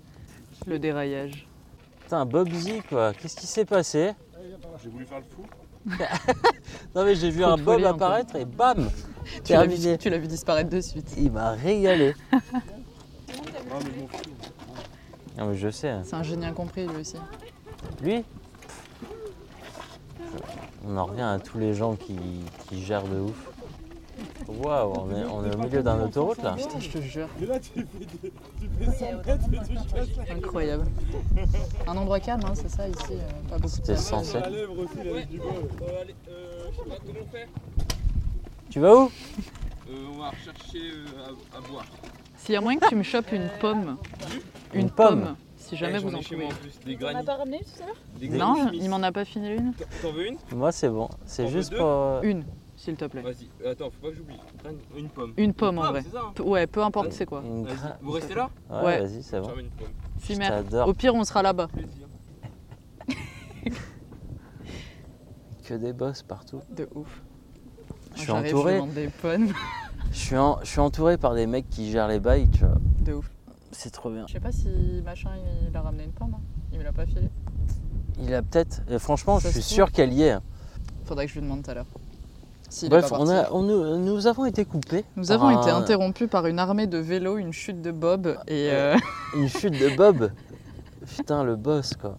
[0.67, 1.47] Le déraillage.
[2.01, 4.13] Putain, Bobsy quoi, qu'est-ce qui s'est passé?
[4.83, 5.45] J'ai voulu faire le fou.
[6.95, 8.91] Non mais j'ai vu un Bob un apparaître et bam
[9.45, 9.99] Tu l'as vu, Terminé.
[9.99, 11.15] tu l'as vu disparaître de suite.
[11.17, 12.15] Il m'a régalé.
[12.33, 12.39] Ah,
[13.79, 15.67] mais je.
[15.67, 15.95] Non mais sais.
[16.05, 17.17] C'est un génie incompris lui aussi.
[18.03, 18.25] Lui
[20.87, 22.17] On en revient à tous les gens qui,
[22.69, 23.54] qui gèrent de ouf.
[24.49, 26.55] Waouh, on est, on est au milieu d'un autoroute là.
[26.57, 27.29] Putain, je te jure.
[27.43, 28.07] Et là, tu fais, des,
[28.61, 30.85] tu fais 100 mètres et tu chasses la Incroyable.
[31.87, 34.37] Un endroit calme, hein, c'est ça ici, euh, pas beaucoup de C'était censé.
[34.37, 34.67] Euh,
[36.29, 36.75] euh.
[38.71, 39.11] Tu vas où?
[39.89, 41.85] Euh, on va rechercher euh, à, à boire.
[42.37, 43.97] S'il y a moyen que tu me chopes une pomme.
[44.73, 45.21] Une, Une pomme.
[45.25, 45.37] pomme.
[45.57, 46.49] Si jamais Eh, vous en trouvez.
[46.85, 47.97] Des On n'a pas ramené tout à l'heure?
[48.19, 49.73] Des Non, il m'en a pas filé une.
[50.03, 50.37] T'en veux une?
[50.53, 52.21] Moi c'est bon, c'est juste pour...
[52.23, 52.45] Une,
[52.85, 53.23] s'il te plaît.
[53.23, 54.37] Vas-y, Euh, attends, faut pas que j'oublie.
[54.59, 55.33] Prenne Une pomme.
[55.37, 56.03] Une pomme en vrai.
[56.03, 57.43] ça hein Ouais, peu importe c'est quoi.
[58.03, 59.01] Vous restez là Ouais, Ouais.
[59.01, 59.49] vas-y, c'est bon.
[59.49, 59.89] J'en mets une pomme.
[60.19, 60.65] Si Je merde.
[60.65, 60.89] t'adore.
[60.89, 61.69] Au pire, on sera là-bas.
[65.65, 66.61] Que des boss partout.
[66.77, 67.23] De ouf.
[68.15, 68.73] Je suis J'arrive, entouré.
[68.75, 69.49] Je demande des pommes.
[70.13, 72.77] Je suis, en- je suis entouré par des mecs qui gèrent les bails, tu vois.
[73.01, 73.29] De ouf.
[73.73, 74.27] C'est trop bien.
[74.29, 74.69] Je sais pas si
[75.05, 75.31] machin
[75.69, 76.35] il a ramené une pomme.
[76.35, 76.41] hein.
[76.71, 77.29] Il me l'a pas filé.
[78.21, 78.83] Il a peut-être...
[79.01, 80.37] franchement, Ça je suis sûr qu'elle y est.
[81.05, 81.87] Faudrait que je lui demande tout à l'heure.
[82.83, 85.05] Bref, pas on a, on nous, nous avons été coupés.
[85.17, 88.97] Nous avons été interrompus par une armée de vélos, une chute de Bob et euh,
[89.37, 90.31] Une chute de Bob.
[91.17, 92.19] Putain, le boss, quoi.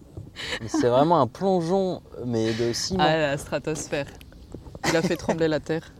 [0.66, 3.02] C'est vraiment un plongeon, mais de ciment.
[3.02, 4.06] à la stratosphère.
[4.88, 5.92] Il a fait trembler la Terre.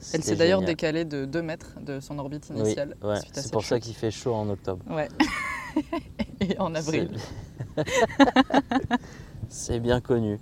[0.14, 2.96] Elle s'est d'ailleurs décalée de 2 mètres de son orbite Oui, initiale.
[3.02, 4.82] ouais, c'est pour ça qu'il fait chaud en octobre.
[4.88, 5.08] Ouais.
[6.40, 7.10] et en avril.
[9.48, 10.40] C'est bien connu.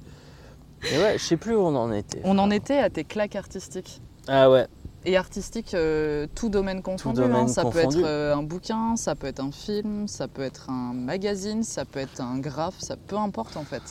[0.93, 2.21] Et ouais, je sais plus où on en était.
[2.25, 4.01] On en était à tes claques artistiques.
[4.27, 4.67] Ah ouais.
[5.05, 7.21] Et artistique, euh, tout domaine confondu.
[7.21, 7.49] domaine hein.
[7.49, 10.93] Ça peut être euh, un bouquin, ça peut être un film, ça peut être un
[10.93, 13.83] magazine, ça peut être un graphe, ça peu importe en fait.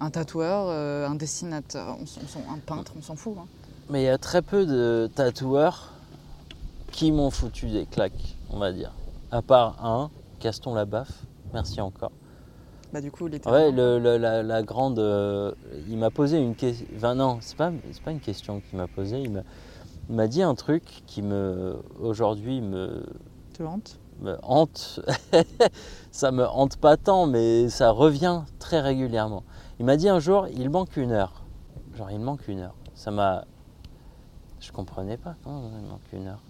[0.00, 3.34] Un tatoueur, euh, un dessinateur, on, on un peintre, on s'en fout.
[3.38, 3.46] hein.
[3.88, 5.92] Mais il y a très peu de tatoueurs
[6.90, 8.92] qui m'ont foutu des claques, on va dire.
[9.30, 10.10] À part un,
[10.40, 11.22] Gaston Labaffe,
[11.52, 12.12] merci encore.
[12.94, 15.00] Bah du coup, Ouais, le- le- la, la grande.
[15.00, 15.52] euh,
[15.88, 16.86] il m'a posé une question.
[16.94, 19.20] Enfin, non, c'est pas, c'est pas une question qu'il m'a posée.
[19.20, 19.40] Il m'a,
[20.08, 21.76] il m'a dit un truc qui me.
[22.00, 23.04] Aujourd'hui me,
[23.52, 23.98] Te hante?
[24.20, 25.00] me hante.
[26.12, 29.42] ça me hante pas tant, mais ça revient très régulièrement.
[29.80, 31.42] Il m'a dit un jour il manque une heure.
[31.96, 32.76] Genre, il manque une heure.
[32.94, 33.44] Ça m'a.
[34.60, 35.34] Je comprenais pas.
[35.46, 36.42] Non, il manque une heure.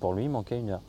[0.00, 0.82] Pour lui, il manquait une heure.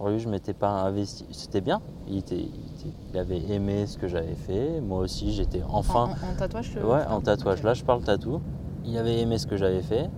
[0.00, 1.26] Pour lui, je m'étais pas investi.
[1.30, 1.82] C'était bien.
[2.08, 4.80] Il, était, il, était- il avait aimé ce que j'avais fait.
[4.80, 6.04] Moi aussi, j'étais enfin.
[6.04, 7.62] En, en- en tatouage Ouais, en tatouage.
[7.62, 8.40] Là, je parle tatou.
[8.86, 10.08] Il avait aimé ce que j'avais fait.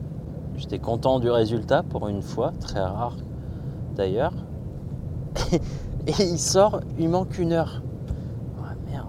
[0.57, 3.17] J'étais content du résultat pour une fois, très rare
[3.97, 4.35] d'ailleurs.
[6.07, 7.83] Et il sort, il manque une heure.
[8.63, 9.09] Ah merde.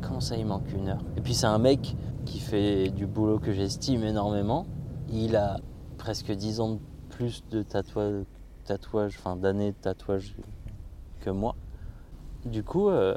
[0.00, 1.04] Comment ça, il manque une heure?
[1.18, 4.64] Et puis, c'est un mec qui fait du boulot que j'estime énormément.
[5.12, 5.58] Il a
[5.98, 6.78] presque 10 ans de
[7.10, 8.24] plus de tatouage,
[8.68, 10.34] tatouage enfin d'années de tatouage
[11.20, 11.54] que moi.
[12.44, 13.16] Du coup, euh,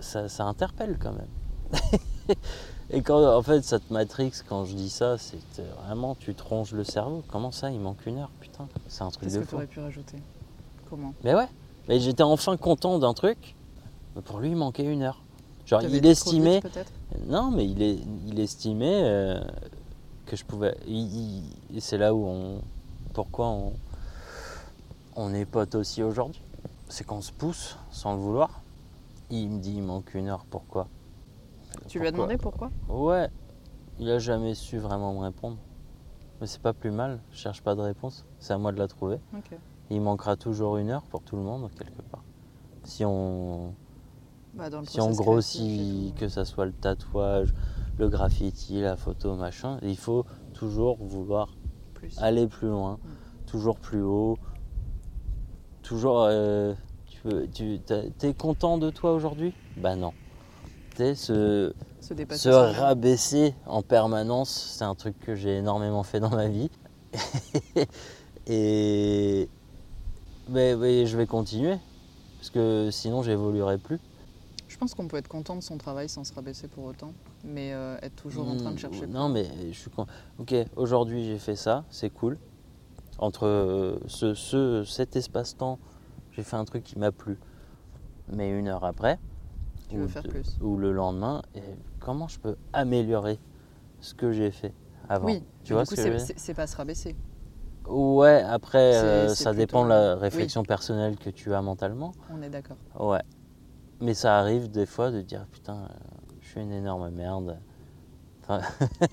[0.00, 2.36] ça, ça interpelle quand même.
[2.90, 5.38] Et quand en fait ça te matrix quand je dis ça, c'est
[5.84, 7.22] vraiment tu te ronges le cerveau.
[7.28, 8.66] Comment ça, il manque une heure, putain?
[8.88, 10.18] C'est un truc Qu'est-ce de que tu aurais pu rajouter?
[10.90, 11.14] Comment?
[11.24, 11.48] Mais ouais,
[11.88, 13.54] mais j'étais enfin content d'un truc.
[14.14, 15.22] Mais pour lui, il manquait une heure.
[15.64, 16.92] Genre il vite, estimait, peut-être?
[17.28, 19.40] Non mais il, est, il estimait euh,
[20.26, 20.76] que je pouvais.
[20.86, 21.44] il-
[21.78, 22.60] c'est là où on,
[23.14, 23.72] pourquoi on,
[25.16, 26.42] on est potes aussi aujourd'hui.
[26.88, 28.62] C'est qu'on se pousse sans le vouloir.
[29.30, 30.88] Il me dit il manque une heure, pourquoi?
[31.88, 32.70] Tu lui as demandé pourquoi?
[32.88, 33.28] Ouais,
[33.98, 35.56] il a jamais su vraiment me répondre.
[36.40, 38.88] Mais c'est pas plus mal, je cherche pas de réponse, c'est à moi de la
[38.88, 39.18] trouver.
[39.90, 42.24] Il manquera toujours une heure pour tout le monde, quelque part.
[42.84, 43.74] Si on,
[44.54, 47.54] Bah, dans le si on process grossit, que ça soit le tatouage,
[47.98, 51.54] le graffiti, la photo, machin, il faut toujours vouloir
[51.94, 52.18] Plus.
[52.18, 52.98] aller plus loin,
[53.46, 54.36] toujours plus haut,
[55.82, 56.22] toujours.
[56.24, 56.74] euh,
[57.54, 57.80] tu
[58.18, 59.54] t'es content de toi aujourd'hui?
[59.76, 60.14] Bah non.
[60.96, 66.48] Ce, Se se rabaisser en permanence, c'est un truc que j'ai énormément fait dans ma
[66.48, 66.70] vie.
[68.46, 69.48] Et
[70.48, 71.76] mais, mais je vais continuer
[72.38, 74.00] parce que sinon j'évoluerai plus.
[74.66, 77.14] Je pense qu'on peut être content de son travail sans se rabaisser pour autant,
[77.44, 79.06] mais euh, être toujours en train de Hmm, chercher.
[79.12, 80.06] Non mais je suis con-
[80.38, 82.38] Ok, aujourd'hui j'ai fait ça, c'est cool.
[83.18, 85.78] Entre euh, ce, ce- cet espace-temps,
[86.32, 87.38] j'ai fait un truc qui m'a plu.
[88.28, 89.18] Mais une heure après,
[89.88, 90.58] Tu veux ou, faire de- plus.
[90.60, 91.62] ou le lendemain, et
[92.00, 93.38] comment je peux améliorer
[94.00, 94.72] ce que j'ai fait
[95.08, 97.14] avant Oui, tu vois du coup, c'est- pas se rabaisser.
[97.86, 100.20] Ouais, après, euh, ça plutôt- dépend de la oui.
[100.20, 102.12] réflexion personnelle que tu as mentalement.
[102.32, 102.76] On est d'accord.
[102.98, 103.22] Ouais.
[104.00, 105.88] Mais ça arrive des fois de dire putain, euh,
[106.40, 107.58] je suis une énorme merde.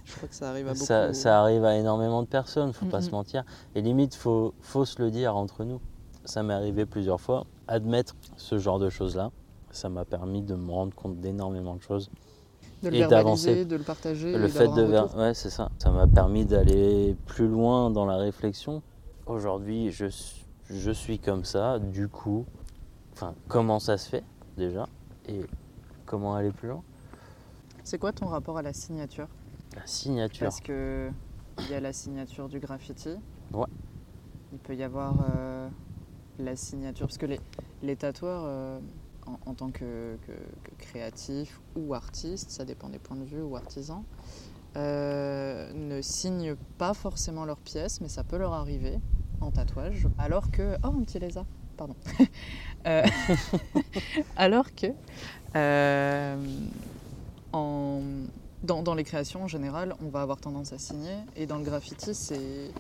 [0.06, 0.86] Je crois que ça arrive à beaucoup.
[0.86, 3.04] Ça, ça arrive à énormément de personnes, faut pas Mhm.
[3.06, 3.44] se mentir.
[3.76, 5.80] Et limite, faut, faut se le dire entre nous.
[6.26, 7.46] Ça m'est arrivé plusieurs fois.
[7.68, 9.32] Admettre ce genre de choses-là,
[9.72, 12.10] ça m'a permis de me rendre compte d'énormément de choses.
[12.84, 13.66] de le et d'avancer.
[13.66, 14.38] de le partager.
[14.38, 14.82] Le et fait de...
[14.84, 15.16] ver-.
[15.18, 15.70] Ouais, c'est ça.
[15.80, 18.82] Ça m'a permis d'aller plus loin dans la réflexion.
[19.26, 21.78] Aujourd'hui, je, suis- je suis comme ça.
[21.80, 22.46] Du coup,
[23.14, 24.24] enfin, comment ça se fait
[24.58, 24.88] déjà?
[25.28, 25.42] Et
[26.06, 26.82] comment aller plus loin?
[27.90, 29.28] C'est quoi ton rapport à la signature
[29.76, 30.46] La signature.
[30.46, 31.10] Parce que
[31.58, 33.16] il y a la signature du graffiti.
[33.52, 33.66] Ouais.
[34.54, 35.68] Il peut y avoir euh,
[36.38, 37.40] la signature parce que les,
[37.82, 38.80] les tatoueurs euh,
[39.26, 43.42] en, en tant que, que, que créatifs ou artistes, ça dépend des points de vue
[43.42, 44.04] ou artisans,
[44.78, 49.00] euh, ne signent pas forcément leurs pièces, mais ça peut leur arriver
[49.42, 50.08] en tatouage.
[50.20, 51.96] Alors que oh un petit lézard, pardon.
[54.38, 54.94] Alors que
[57.54, 58.02] en,
[58.64, 61.18] dans, dans les créations en général, on va avoir tendance à signer.
[61.36, 62.72] Et dans le graffiti, c'est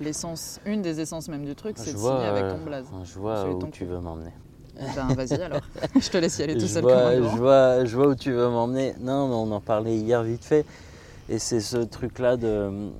[0.00, 2.86] l'essence, une des essences même du truc, c'est Je de signer avec euh, ton blaze.
[3.04, 4.32] Je vois C'est où ton tu veux m'emmener.
[4.78, 5.60] Eh Ben vas-y alors,
[6.00, 8.14] je te laisse y aller tout je, seul vois, comme je, vois, je vois où
[8.14, 8.94] tu veux m'emmener.
[9.00, 10.64] Non, mais on en parlait hier vite fait.
[11.28, 12.90] Et c'est ce truc-là de.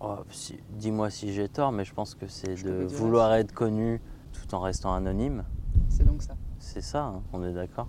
[0.00, 4.00] oh, si- Dis-moi si j'ai tort, mais je pense que c'est de vouloir être connu
[4.32, 5.44] tout en restant anonyme.
[5.88, 7.88] C'est donc ça, C'est ça, hein, on est d'accord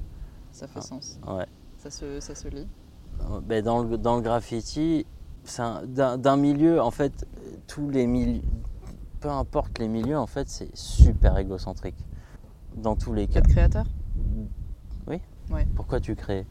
[0.52, 0.82] ça fait Ah.
[0.82, 1.18] sens.
[1.28, 1.48] Ouais.
[1.84, 2.66] Ça se, ça se lit.
[3.46, 5.06] Ben, dans, le, dans le graffiti,
[5.86, 7.28] d'un milieu, en fait,
[7.68, 8.42] tous les milieux,
[9.20, 11.98] peu importe les milieux, en fait, c'est super égocentrique.
[12.78, 13.40] Dans tous les cas.
[13.40, 13.86] Être créateur
[15.08, 15.20] Oui.
[15.52, 15.68] Ouais.
[15.76, 16.46] Pourquoi tu crées?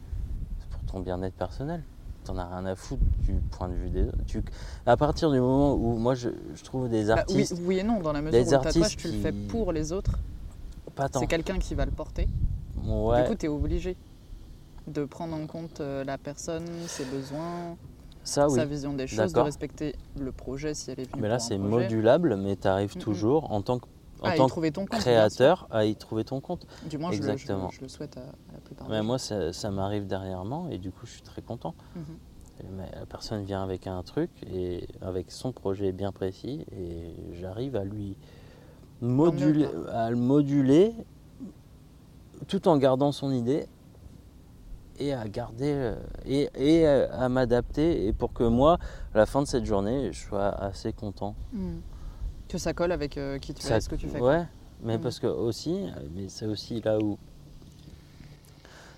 [0.59, 1.81] C'est pour ton bien-être personnel.
[2.25, 4.23] t'en as rien à foutre du point de vue des autres.
[4.27, 4.43] Tu-
[4.85, 7.83] à partir du moment où moi je, je trouve des Bah, oui, artistes, oui et
[7.83, 10.19] non, dans la mesure où le tatouage, tu le fais pour les autres.
[10.95, 11.19] pas tant.
[11.19, 12.27] C'est quelqu'un qui va le porter.
[12.85, 13.97] Ouais, Du coup, tu es obligé
[14.87, 17.77] de prendre en compte euh, la personne, ses besoins,
[18.23, 18.55] ça oui.
[18.55, 21.57] sa vision des choses, de respecter le projet si elle est venue Mais là c'est
[21.57, 23.85] modulable, mais tu arrives toujours en tant que,
[24.21, 26.65] en Ah, tant que compte, créateur à y trouver ton compte.
[26.89, 27.69] Du moins, je le- je le, Exactement.
[27.71, 30.77] je le souhaite à, à la plupart Mais des moi ça, ça m'arrive dernièrement et
[30.77, 31.75] du coup je suis très content.
[31.95, 32.03] Mhm.
[32.59, 37.13] Et mais la personne vient avec un truc et avec son projet bien précis et
[37.33, 38.15] j'arrive à lui
[39.01, 40.93] moduler, à le moduler
[42.47, 43.65] tout en gardant son idée
[44.99, 45.95] et à garder euh,
[46.25, 48.77] et, et à, m'adapter et pour que moi
[49.13, 51.35] à la fin de cette journée je sois assez content.
[51.53, 51.81] Mhm.
[52.47, 54.19] Que ça colle avec euh, qui tu Ça- et ce que tu fais.
[54.19, 54.29] quoi.
[54.29, 54.45] Ouais,
[54.83, 55.03] mais Mhm.
[55.03, 57.17] parce que aussi, mais c'est aussi là où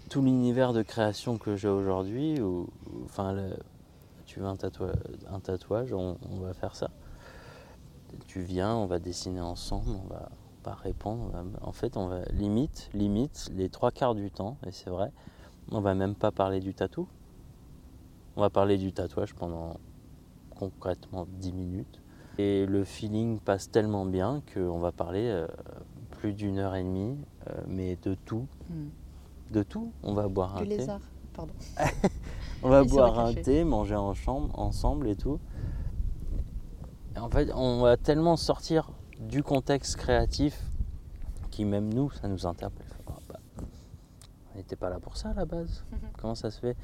[0.09, 2.67] tout l'univers de création que j'ai aujourd'hui, où-
[3.05, 3.57] enfin, le-
[4.25, 4.91] tu veux un, tatou-
[5.31, 6.89] un tatouage, on, on va faire ça.
[8.27, 10.29] Tu viens, on va dessiner ensemble, on va
[10.63, 11.29] pas répondre.
[11.31, 15.11] va- en fait, on va limite, limite les trois quarts du temps, et c'est vrai,
[15.71, 17.07] on va même pas parler du tatou.
[18.35, 19.77] On va parler du tatouage pendant
[20.55, 22.01] concrètement 10 minutes.
[22.37, 25.47] Et le feeling passe tellement bien qu'on va parler euh,
[26.11, 27.17] plus d'une heure et demie,
[27.49, 28.45] euh, mais de tout.
[28.69, 28.89] Mhm.
[29.51, 29.91] De tout.
[30.03, 30.77] On va boire un Du thé.
[30.77, 30.99] lézard,
[31.33, 31.53] pardon.
[32.63, 35.39] On va boire un thé, manger en chambre, ensemble et tout.
[37.15, 38.89] Et en fait, on va tellement sortir
[39.19, 40.59] du contexte créatif
[41.51, 42.84] qui, même nous, ça nous interpelle.
[44.55, 45.83] On n'était pas là pour ça à la base.
[46.21, 46.77] Comment ça se fait?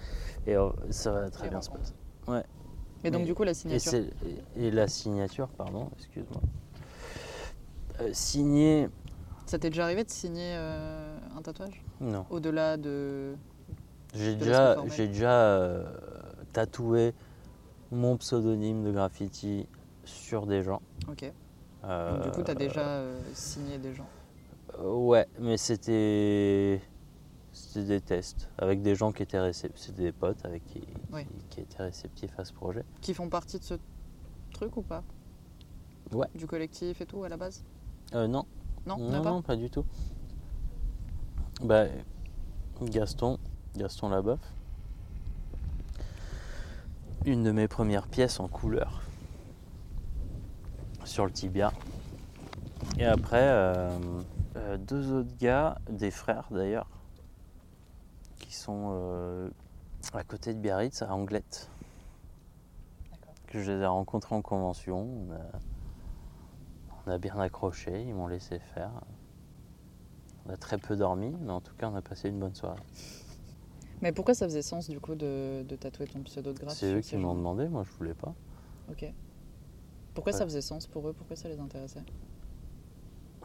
[0.45, 1.93] Et euh, ça va très bien se passer.
[2.27, 3.93] Mais donc, Mais- du coup, la Et, signature.
[3.95, 6.41] et- et la signature, pardon, excuse-moi.
[8.02, 8.89] Euh, signer,
[9.45, 11.81] Ça t'est déjà arrivé de signer euh, un tatouage?
[11.99, 12.26] Non.
[12.30, 13.35] Au-delà de.
[14.14, 15.81] J'ai déjà, j'ai déjà
[16.53, 17.14] tatoué
[17.91, 19.68] mon pseudonyme de graffiti
[20.03, 20.81] sur des gens.
[21.10, 21.31] Ok.
[21.84, 23.02] Donc, du coup, tu as déjà
[23.34, 24.07] signé des gens.
[24.84, 26.81] ouais, mais c'était
[27.53, 31.26] c'était des tests avec des gens qui étaient réceptifs, c'était des potes avec qui, qui,
[31.49, 32.86] qui étaient réceptifs à ce projet.
[33.02, 33.76] Qui font partie de ce
[34.53, 35.03] truc ou pas?
[36.14, 36.28] Ouais.
[36.36, 37.64] Du collectif et tout à la base?
[38.14, 38.45] Euh, non,
[38.86, 39.86] Non, non, non, pas du tout.
[41.61, 41.86] Bah,
[42.82, 43.38] Gaston,
[43.76, 44.40] Gaston Labeuf.
[47.26, 49.03] Une de mes premières pièces en couleur
[51.06, 51.72] sur le tibia.
[52.98, 53.90] Et après, euh,
[54.56, 56.88] euh, deux autres gars, des frères d'ailleurs,
[58.52, 59.49] qui sont euh,
[60.14, 61.72] à côté de Biarritz, à Anglette.
[63.48, 64.99] Que je les ai rencontrés en convention.
[64.99, 65.40] On a,
[67.06, 68.91] on a bien accroché, ils m'ont laissé faire.
[70.45, 72.82] On a très peu dormi, mais en tout cas, on a passé une bonne soirée.
[74.02, 76.94] Mais pourquoi ça faisait sens du coup de, de tatouer ton pseudo de graphe C'est
[76.94, 78.34] eux qui m'ont demandé, moi je voulais pas.
[78.90, 79.06] Ok.
[80.14, 81.14] Pourquoi ça faisait sens pour eux?
[81.14, 82.03] Pourquoi ça les intéressait?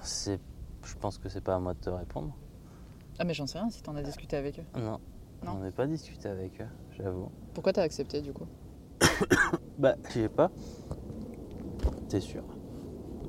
[0.03, 0.41] C'est,
[0.85, 2.35] je pense que c'est pas à moi de te répondre.
[3.19, 4.65] Ah, mais j'en sais rien si t'en as discuté avec eux.
[4.79, 4.99] Non,
[5.45, 5.53] Non.
[5.53, 6.69] on n'est pas discuté avec eux,
[6.99, 7.31] j'avoue.
[7.55, 8.47] Pourquoi t'as accepté du coup?
[9.79, 10.51] Bah, je sais pas.
[12.09, 12.43] T'es sûr?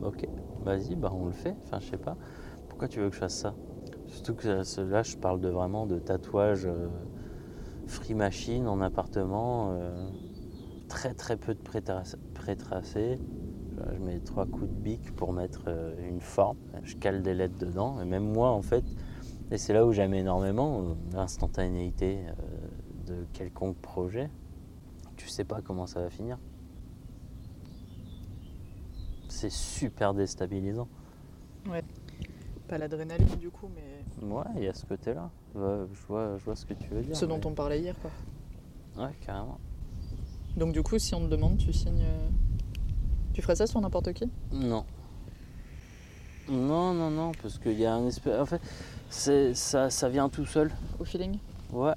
[0.02, 0.26] Ok,
[0.62, 1.56] vas-y, bah on le fait.
[1.66, 2.16] Enfin, je sais pas.
[2.70, 3.54] Pourquoi tu veux que je fasse ça?
[4.08, 6.88] Surtout que ça- là, je parle de vraiment de tatouage euh,
[7.86, 9.72] free machine en appartement.
[9.74, 10.10] euh,
[10.88, 13.20] très très peu de pré-trac- pré-tracés.
[13.76, 16.56] Voilà, Je mets trois coups de bic pour mettre euh, une forme.
[16.84, 18.00] Je cale des lettres dedans.
[18.00, 18.86] Et même moi, en fait,
[19.52, 22.34] et c'est là où j'aime énormément euh, l'instantanéité euh,
[23.08, 24.30] de quelconque projet.
[25.16, 26.38] Tu sais pas comment ça va finir.
[29.30, 30.88] C'est super déstabilisant.
[32.68, 35.30] Pas l'adrénaline du coup, mais Ouais, il y a ce côté-là.
[35.56, 37.16] Ouais, Je vois, je vois ce que tu veux dire.
[37.16, 38.12] ce dont on parlait hier quoi.
[39.06, 39.60] Ouais, carrément.
[40.56, 42.04] Donc du coup, si on te demande, tu signes.
[42.04, 42.28] euh,
[43.34, 44.30] Tu ferais ça sur n'importe qui?
[44.52, 44.86] Non.
[46.50, 48.40] Non, non, non, parce qu'il y a un espèce.
[48.40, 48.62] En fait,
[49.10, 50.72] ça, ça vient tout seul.
[51.00, 51.38] Au feeling
[51.72, 51.94] Ouais.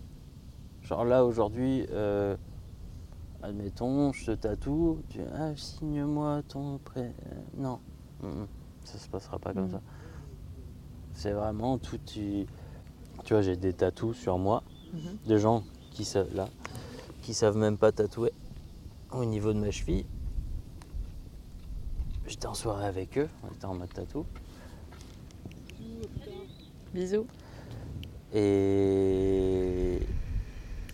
[0.83, 2.37] Genre là, aujourd'hui, euh,
[3.43, 7.13] admettons, je te tatoue, tu ah, signe-moi ton prêt.
[7.27, 7.79] Euh, Non,
[8.23, 8.47] Mm, mm.
[8.85, 9.71] ça se passera pas comme Mhm.
[9.73, 9.81] ça.
[11.15, 11.99] C'est vraiment tout.
[12.05, 12.47] Tu,
[13.25, 14.63] tu vois, j'ai des tatous sur moi,
[14.93, 15.17] Mhm.
[15.27, 15.63] de gens
[15.93, 16.49] qui savent, là,
[17.23, 18.33] qui savent même pas tatouer
[19.13, 20.05] au niveau de ma cheville.
[22.27, 24.25] J'étais en soirée avec eux, on était en mode tatou.
[26.95, 27.27] Bisous.
[28.33, 29.99] Et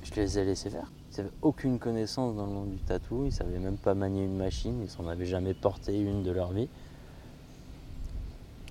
[0.02, 0.90] je les ai laissés faire.
[1.12, 4.36] Ils n'avaient aucune connaissance dans le monde du tatou, ils savaient même pas manier une
[4.36, 6.68] machine, ils s'en avaient jamais porté une de leur vie.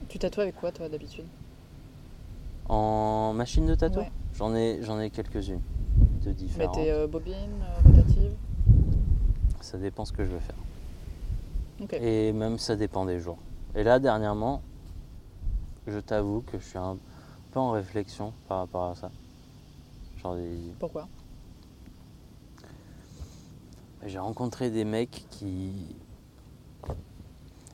[0.10, 1.26] Tu tatoues avec quoi toi d'habitude?
[2.69, 4.11] En machine de tatou, Ouais.
[4.35, 5.61] j'en ai, j'en ai quelques-unes.
[6.22, 6.76] de Mais différentes.
[6.76, 8.31] t'es euh, bobine, euh, rotative?
[9.61, 10.56] Ça dépend ce que je veux faire.
[11.81, 11.93] Ok.
[11.93, 13.38] Et même ça dépend des jours.
[13.76, 14.61] Et là, dernièrement,
[15.88, 16.97] je t'avoue que je suis un
[17.56, 19.10] peu en réflexion par rapport à ça.
[20.18, 21.07] Genre, des- Pourquoi?
[24.06, 25.95] J'ai rencontré des mecs qui.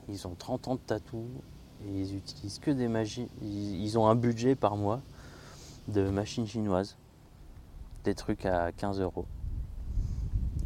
[0.07, 1.25] Ils ont 30 ans de tatou
[1.83, 3.27] et ils utilisent que des machines.
[3.41, 5.01] Ils, ont un budget par mois
[5.87, 6.95] de machines chinoises.
[8.03, 9.25] Des trucs à 15 euros.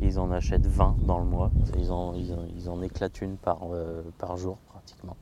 [0.02, 1.52] Ils en achètent 20 dans le mois.
[1.78, 5.16] Ils en, ils en, ils en éclatent une par, euh, par jour pratiquement.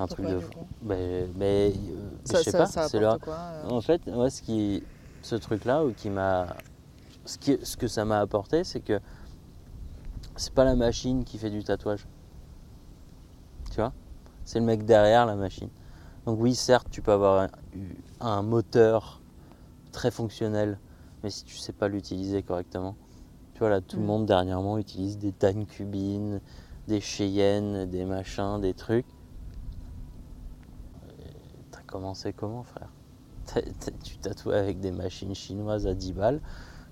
[0.00, 0.52] Un truc de fou.
[0.52, 4.40] coup Mais, euh, Ça, je sais ça, pas, ça leur, quoi euh en fait, ce,
[4.42, 4.82] qui,
[5.22, 6.56] ce truc-là qui m'a.
[7.26, 8.98] Ce, qui- ce que ça m'a apporté, c'est que
[10.36, 12.06] c'est pas la machine qui fait du tatouage.
[13.70, 13.92] Tu vois?
[14.46, 15.68] C'est le mec derrière la machine.
[16.24, 17.48] Donc, oui, certes, tu peux avoir un,
[18.26, 19.20] un moteur
[19.92, 20.78] très fonctionnel,
[21.22, 22.96] mais si tu sais pas l'utiliser correctement.
[23.52, 24.06] Tu vois, là, tout le Mm.
[24.06, 26.40] monde dernièrement utilise des Dan Cubine,
[26.88, 29.06] des Cheyenne, des machins, des trucs.
[31.90, 32.88] Euh, commencé comment, frère
[34.04, 36.40] tu tatoues avec des machines chinoises à 10 balles,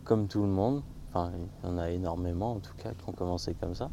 [0.04, 0.82] comme tout le monde.
[1.08, 1.30] Enfin,
[1.62, 3.90] il y en a énormément en tout cas qui ont commencé comme ça.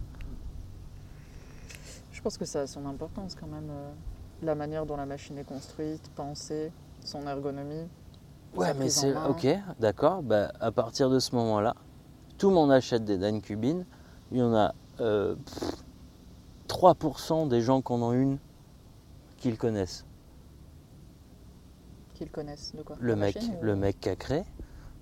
[2.11, 3.69] Je pense que ça a son importance quand même.
[3.69, 3.91] euh,
[4.41, 6.72] la manière dont la machine est construite, pensée,
[7.03, 7.88] son ergonomie.
[8.56, 9.15] Ouais, mais c'est.
[9.30, 9.48] Ok,
[9.80, 10.23] d'accord.
[10.23, 11.76] Bah, à partir de ce moment-là,
[12.38, 13.86] tout le monde achète des Dan Cubine.
[14.32, 15.84] Il y en a euh, pff,
[16.68, 18.40] 3% des gens qui en ont une
[19.38, 20.06] qui le connaissent.
[22.15, 24.43] Qu'ils connaissent de quoi Le mec, machine ou- le mec qui a créé,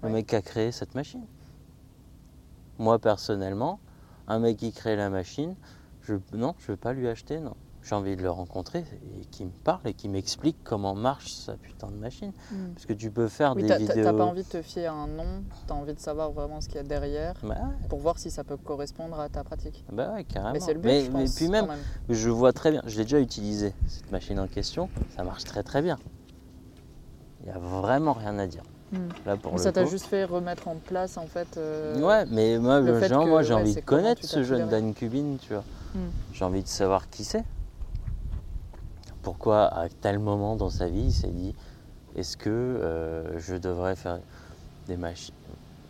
[0.02, 0.14] le Ouais.
[0.16, 1.26] mec qui a créé cette machine.
[2.80, 3.80] Moi personnellement,
[4.28, 5.56] un mec qui crée la machine,
[6.02, 7.56] je non, je veux pas lui acheter, non.
[7.84, 8.86] J'ai envie de le rencontrer
[9.20, 12.32] et qui me parle et qui m'explique comment marche sa putain de machine.
[12.50, 12.74] Hmm.
[12.74, 14.04] Parce que tu peux faire Oui, des vidéos.
[14.06, 16.68] t'as pas envie de te fier à un nom, t'as envie de savoir vraiment ce
[16.68, 19.84] qu'il y a derrière Bah ouais, pour voir si ça peut correspondre à ta pratique.
[19.92, 20.54] bah ouais, carrément.
[20.54, 21.68] Mais c'est le but, mais, je mais puis même.
[22.10, 25.62] je vois très bien, je l'ai déjà utilisé cette machine en question, ça marche très
[25.62, 26.00] très bien.
[27.44, 28.64] Il n'y a vraiment rien à dire.
[28.92, 29.08] Hmm.
[29.26, 31.58] Là pour Mais le ça t'a juste fait remettre en place en fait.
[31.58, 34.24] euh, Ouais, mais moi, le le fait genre, que, moi j'ai ouais, envie de connaître
[34.24, 34.70] ce jeune.
[34.70, 35.64] Dan Cubine, tu vois.
[35.96, 36.10] Hmm.
[36.32, 37.44] J'ai envie de savoir qui c'est.
[39.22, 41.56] Pourquoi à tel moment dans sa vie il s'est dit
[42.16, 44.20] est-ce que euh, je devrais faire
[44.88, 45.34] des machines?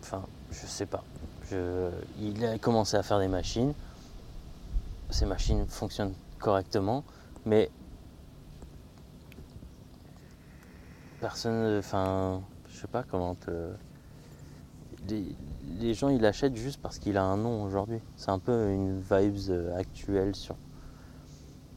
[0.02, 1.02] Enfin, je sais pas.
[1.50, 1.90] Je-
[2.20, 3.74] il a commencé à faire des machines.
[5.10, 7.04] Ces machines fonctionnent correctement,
[7.44, 7.70] mais
[11.24, 11.78] personne.
[11.78, 13.50] Enfin, je sais pas comment te.
[15.08, 15.24] Les,
[15.80, 18.00] les gens ils l'achètent juste parce qu'il a un nom aujourd'hui.
[18.16, 20.56] C'est un peu une vibes euh, actuelle sur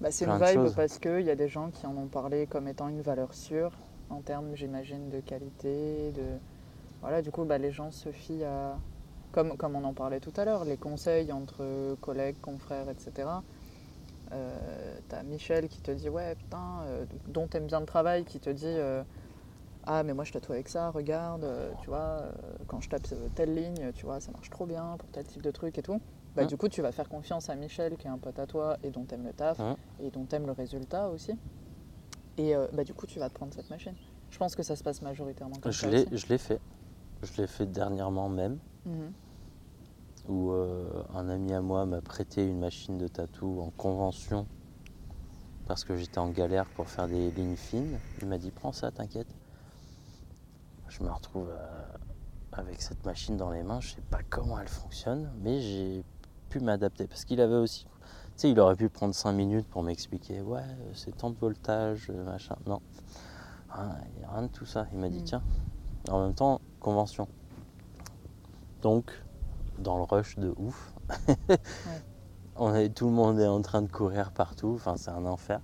[0.01, 2.67] Bah, c'est une vibe parce qu'il y a des gens qui en ont parlé comme
[2.67, 3.71] étant une valeur sûre
[4.09, 6.11] en termes, j'imagine, de qualité.
[6.11, 6.23] De...
[7.01, 8.77] Voilà, du coup, bah, les gens se fient à,
[9.31, 13.27] comme, comme on en parlait tout à l'heure, les conseils entre collègues, confrères, etc.
[14.33, 18.39] Euh, T'as Michel qui te dit, ouais, putain, euh, dont t'aimes bien le travail, qui
[18.39, 19.03] te dit, euh,
[19.87, 22.31] ah, mais moi je tatoue avec ça, regarde, euh, tu vois, euh,
[22.67, 25.41] quand je tape euh, telle ligne, tu vois, ça marche trop bien pour tel type
[25.41, 25.99] de truc et tout.
[26.35, 26.45] Bah.
[26.45, 28.91] Du coup, tu vas faire confiance à Michel, qui est un pote à toi et
[28.91, 29.59] dont t'aimes le taf
[29.99, 31.31] et dont t'aimes le résultat aussi.
[32.37, 33.95] Et euh, bah, du coup, tu vas te prendre cette machine.
[34.29, 35.87] Je pense que ça se passe majoritairement comme Je ça.
[35.89, 36.59] l'ai, je l'ai fait.
[37.23, 39.11] Je l'ai fait dernièrement même, Mhm.
[40.27, 44.45] où un ami à moi m'a prêté une machine de tatou en convention
[45.65, 47.97] parce que j'étais en galère pour faire des lignes fines.
[48.21, 49.27] Il m'a dit prends ça, t'inquiète.
[50.89, 51.85] Je me retrouve euh,
[52.53, 53.81] avec cette machine dans les mains.
[53.81, 56.03] Je sais pas comment elle fonctionne, mais j'ai
[56.49, 57.85] pu m'adapter parce qu'il avait aussi.
[57.85, 60.41] Tu sais, il aurait pu prendre 5 minutes pour m'expliquer.
[60.41, 62.55] Ouais, euh, c'est tant de voltage, euh, machin.
[62.65, 62.81] Non,
[63.69, 64.87] Rien- il n'y a rien de tout ça.
[64.93, 65.23] Il m'a dit Mm.
[65.25, 65.43] tiens,
[66.09, 67.27] en même temps, convention.
[68.81, 69.11] Donc,
[69.79, 70.93] dans le rush de ouf,
[72.55, 75.59] on est, tout le monde est en train de courir partout, enfin c'est un enfer.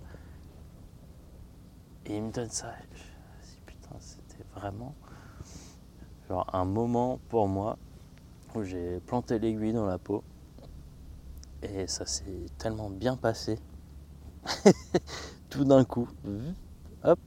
[2.06, 2.74] Et il me donne ça.
[2.92, 4.94] je me dis, putain, c'était vraiment
[6.34, 7.78] genre un moment pour moi
[8.56, 10.24] où j'ai planté l'aiguille dans la peau.
[11.64, 13.58] Et ça s'est tellement bien passé.
[15.50, 16.10] tout d'un coup,
[17.04, 17.20] hop,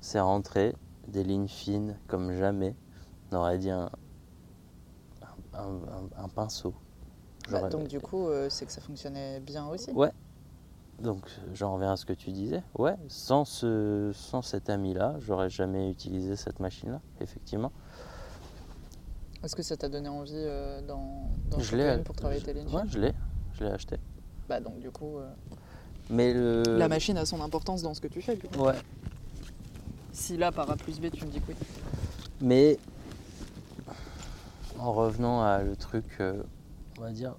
[0.00, 0.74] c'est rentré,
[1.08, 2.76] des lignes fines comme jamais.
[3.30, 3.90] On aurait dit un,
[5.54, 6.74] un, un- un pinceau.
[7.48, 9.92] Bah, donc, du coup, euh, c'est que ça fonctionnait bien aussi.
[9.94, 10.12] Ouais.
[11.02, 12.62] Donc j'en reviens à ce que tu disais.
[12.78, 17.72] Ouais, sans, ce, sans cet ami-là, j'aurais jamais utilisé cette machine-là, effectivement.
[19.42, 20.80] Est-ce que ça t'a donné envie euh,
[21.58, 21.94] je l'ai.
[21.96, 22.68] une pour travailler je- tes lignes?
[22.72, 23.12] Ouais, je l'ai.
[23.54, 23.96] Je l'ai acheté.
[24.48, 25.18] Bah, donc, du coup.
[25.18, 25.28] euh,
[26.10, 26.62] Mais le.
[26.78, 28.36] La machine a son importance dans ce que tu fais.
[28.36, 28.60] du coup.
[28.60, 28.74] Ouais.
[30.12, 31.56] Si là, par A plus B, tu me dis que oui.
[32.40, 32.78] Mais
[34.78, 36.42] en revenant à le truc, euh,
[36.98, 37.34] on va dire,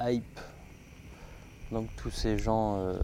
[0.00, 0.38] hype.
[1.70, 2.98] Donc tous ces gens, euh,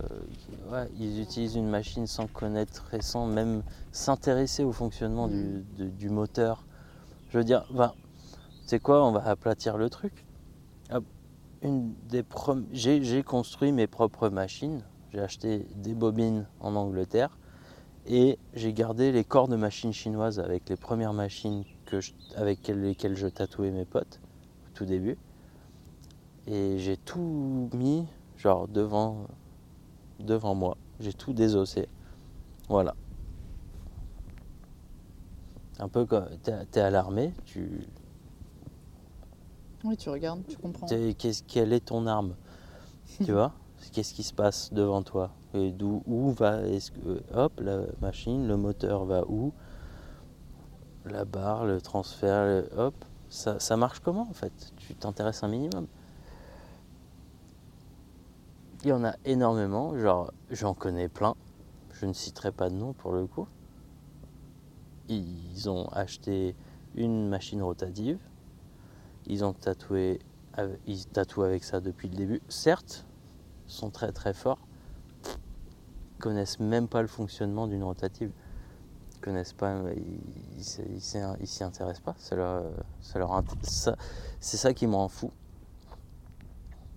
[0.70, 3.62] ouais, ils utilisent une machine sans connaître et sans même
[3.92, 6.66] s'intéresser au fonctionnement du, de- du moteur.
[7.30, 7.92] Je veux dire, ben,
[8.66, 10.24] sais quoi, on va aplatir le truc.
[11.62, 12.22] Une des
[12.72, 14.84] j'ai, j'ai construit mes propres machines.
[15.12, 17.38] J'ai acheté des bobines en Angleterre
[18.06, 22.66] et j'ai gardé les corps de machines chinoises avec les premières machines que je- avec
[22.68, 24.20] lesquelles je tatouais mes potes
[24.66, 25.16] au tout début.
[26.46, 28.06] Et j'ai tout mis
[28.46, 29.26] genre devant,
[30.20, 30.76] devant moi.
[31.00, 31.88] J'ai tout désossé.
[32.68, 32.94] Voilà.
[35.80, 36.28] Un peu comme
[36.70, 37.80] t'es, l'armée, tu,
[39.82, 40.86] Oui, tu regardes, tu comprends.
[40.86, 42.34] t'es- qu'est-ce- quelle est ton arme?
[43.24, 43.52] Tu vois?
[43.92, 45.30] Qu'est-ce qui se passe devant toi?
[45.54, 49.52] Et d'où où va est-ce que hop la machine, le moteur va où?
[51.04, 52.94] La barre, le transfert, le- hop,
[53.28, 54.72] ça, ça marche comment en fait?
[54.76, 55.86] Tu t'intéresses un minimum?
[58.86, 61.34] Il y en a énormément, genre j'en connais plein.
[61.90, 63.48] Je ne citerai pas de nom pour le coup.
[65.08, 66.54] Ils ont acheté
[66.94, 68.20] une machine rotative.
[69.26, 70.20] Ils ont tatoué,
[71.12, 72.40] tatouent avec ça depuis le début.
[72.48, 73.04] Certes,
[73.66, 74.68] sont très très forts.
[75.24, 78.30] Ils connaissent même pas le fonctionnement d'une rotative.
[79.16, 79.80] Ils connaissent pas,
[80.56, 82.14] ils s'y- intéressent pas.
[84.38, 85.32] C'est ça qui me rend fou.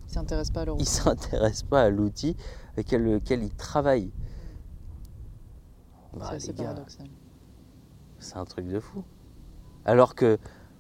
[0.10, 2.36] Ils s'intéressent pas à leur Ils s'intéressent pas à l'outil
[2.74, 4.12] avec lequel ils travaillent.
[6.14, 7.08] Bah, C'est paradoxal.
[8.20, 9.04] c'est un truc de fou.
[9.86, 10.38] Alors que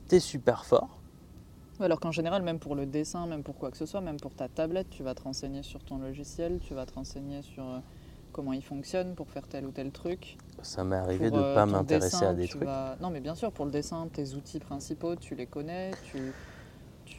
[0.09, 1.01] tu es super fort,
[1.79, 4.33] Alors qu'en général, même pour le dessin, même pour quoi que ce soit, même pour
[4.35, 7.79] ta tablette, tu vas te renseigner sur ton logiciel, tu vas te renseigner sur euh,
[8.33, 10.37] comment il fonctionne pour faire tel ou tel truc.
[10.61, 12.63] ça m'est arrivé Pour, de euh, pas m'intéresser dessin, à des trucs.
[12.63, 16.17] vas- Non, mais bien sûr, pour le dessin, tes outils principaux, tu les connais, tu,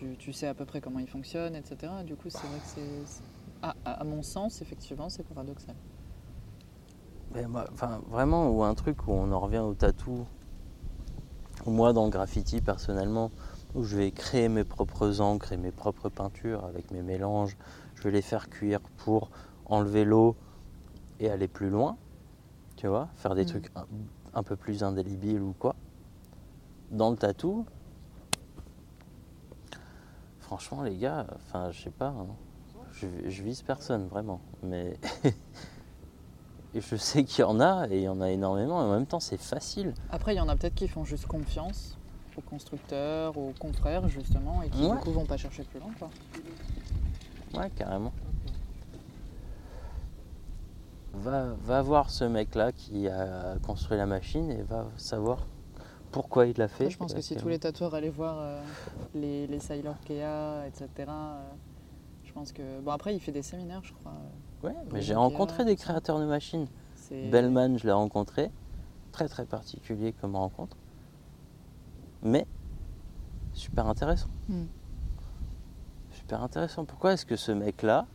[0.01, 2.03] tu, tu sais à peu près comment ils fonctionnent, etc.
[2.05, 3.05] Du coup, c'est vrai que c'est.
[3.63, 5.75] À, mon sens, effectivement, c'est paradoxal.
[7.35, 10.27] Mais moi, enfin, vraiment, ou un truc où on en revient au tatou,
[11.67, 13.31] ou moi dans le graffiti personnellement,
[13.75, 17.59] où je vais créer mes propres encres et mes propres peintures avec mes mélanges,
[17.97, 19.31] je vais les faire cuire pour
[19.67, 20.37] enlever l'eau
[21.19, 21.99] et aller plus loin,
[22.77, 23.49] tu vois, faire des Mhm.
[23.49, 23.85] trucs un,
[24.33, 25.75] un peu plus indélébiles ou quoi.
[26.91, 27.67] Dans le tatou,
[30.51, 32.27] franchement les gars, enfin je sais pas, hein,
[32.95, 34.99] je, je vise personne vraiment, mais
[36.75, 39.07] je sais qu'il y en a, et il y en a énormément, et en même
[39.07, 39.95] temps c'est facile.
[40.11, 41.97] Après, il y en a peut-être qui font juste confiance
[42.37, 44.91] aux constructeurs, aux confrères, justement, et qui Ouais.
[44.91, 45.93] du coup vont pas chercher plus loin.
[46.01, 46.11] Quoi.
[47.55, 48.13] Ouais, carrément.
[51.15, 55.47] Va, va voir ce mec-là qui a construit la machine et va savoir
[56.11, 56.85] pourquoi il l'a fait.
[56.85, 58.61] Après, je pense que si tous les tatoueurs allaient voir euh,
[59.15, 61.41] les, les Sailor Kea, etc., euh,
[62.25, 62.81] je pense que.
[62.81, 64.13] Bon, après, il fait des séminaires, je crois.
[64.63, 66.67] Ouais, mais j'ai rencontré des créateurs de machines.
[67.11, 68.51] Bellman, je l'ai rencontré.
[69.13, 70.77] Très très particulier comme rencontre.
[72.23, 72.47] Mais
[73.53, 74.29] super intéressant.
[74.49, 74.67] Hmm.
[76.13, 76.85] Super intéressant.
[76.85, 78.07] Pourquoi est-ce que ce mec-là,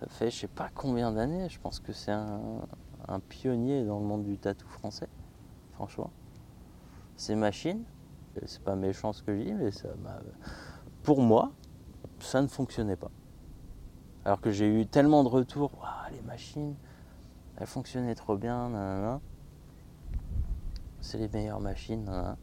[0.00, 2.40] ça fait je sais pas combien d'années, je pense que c'est un,
[3.08, 5.08] un pionnier dans le monde du tatou français,
[5.72, 6.10] franchement.
[7.16, 7.84] Ces machines,
[8.36, 10.20] euh, c'est pas méchant ce que je dis, mais ça m'a-
[11.02, 11.54] pour moi,
[12.20, 13.12] ça ne fonctionnait pas.
[14.24, 16.76] Alors que j'ai eu tellement de retours, Waouh, les machines,
[17.56, 19.22] elles fonctionnaient trop bien, nanana.
[21.00, 22.38] c'est les meilleures machines, nanana.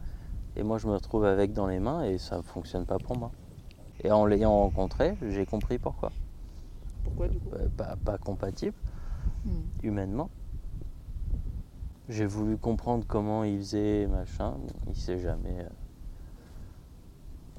[0.56, 3.16] et moi je me retrouve avec dans les mains et ça ne fonctionne pas pour
[3.18, 3.34] moi.
[4.04, 6.14] Et en l'ayant rencontré, j'ai compris pourquoi.
[7.04, 7.52] Pourquoi, du coup?
[7.52, 8.76] Bah, Pas, pas compatible
[9.44, 9.70] Hmm.
[9.84, 10.32] humainement.
[12.10, 14.56] J'ai voulu comprendre comment il faisait, machin.
[14.88, 15.60] Il s'est jamais.
[15.60, 15.70] euh,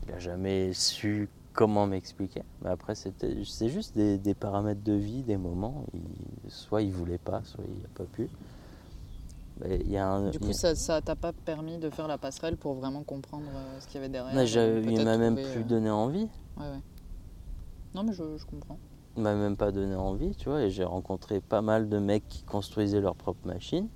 [0.06, 2.43] Il a jamais su comment m'expliquer.
[2.62, 5.85] Mais après, c'était, c'est juste des, des paramètres de vie, des moments.
[5.94, 8.28] Il- soit il voulait pas, soit il n'a pas pu.
[9.60, 11.90] Mais il y a un, Du il coup, a- ça ça t'a pas permis de
[11.90, 15.16] faire la passerelle pour vraiment comprendre euh, ce qu'il y avait derrière euh, il m'a
[15.16, 16.28] même plus euh, donné envie.
[16.56, 16.81] Ouais, ouais.
[17.94, 18.78] Non, mais je, je comprends.
[19.16, 20.62] Il m'a même pas donné envie, tu vois.
[20.62, 23.89] Et j'ai rencontré pas mal de mecs qui construisaient leurs propres machines,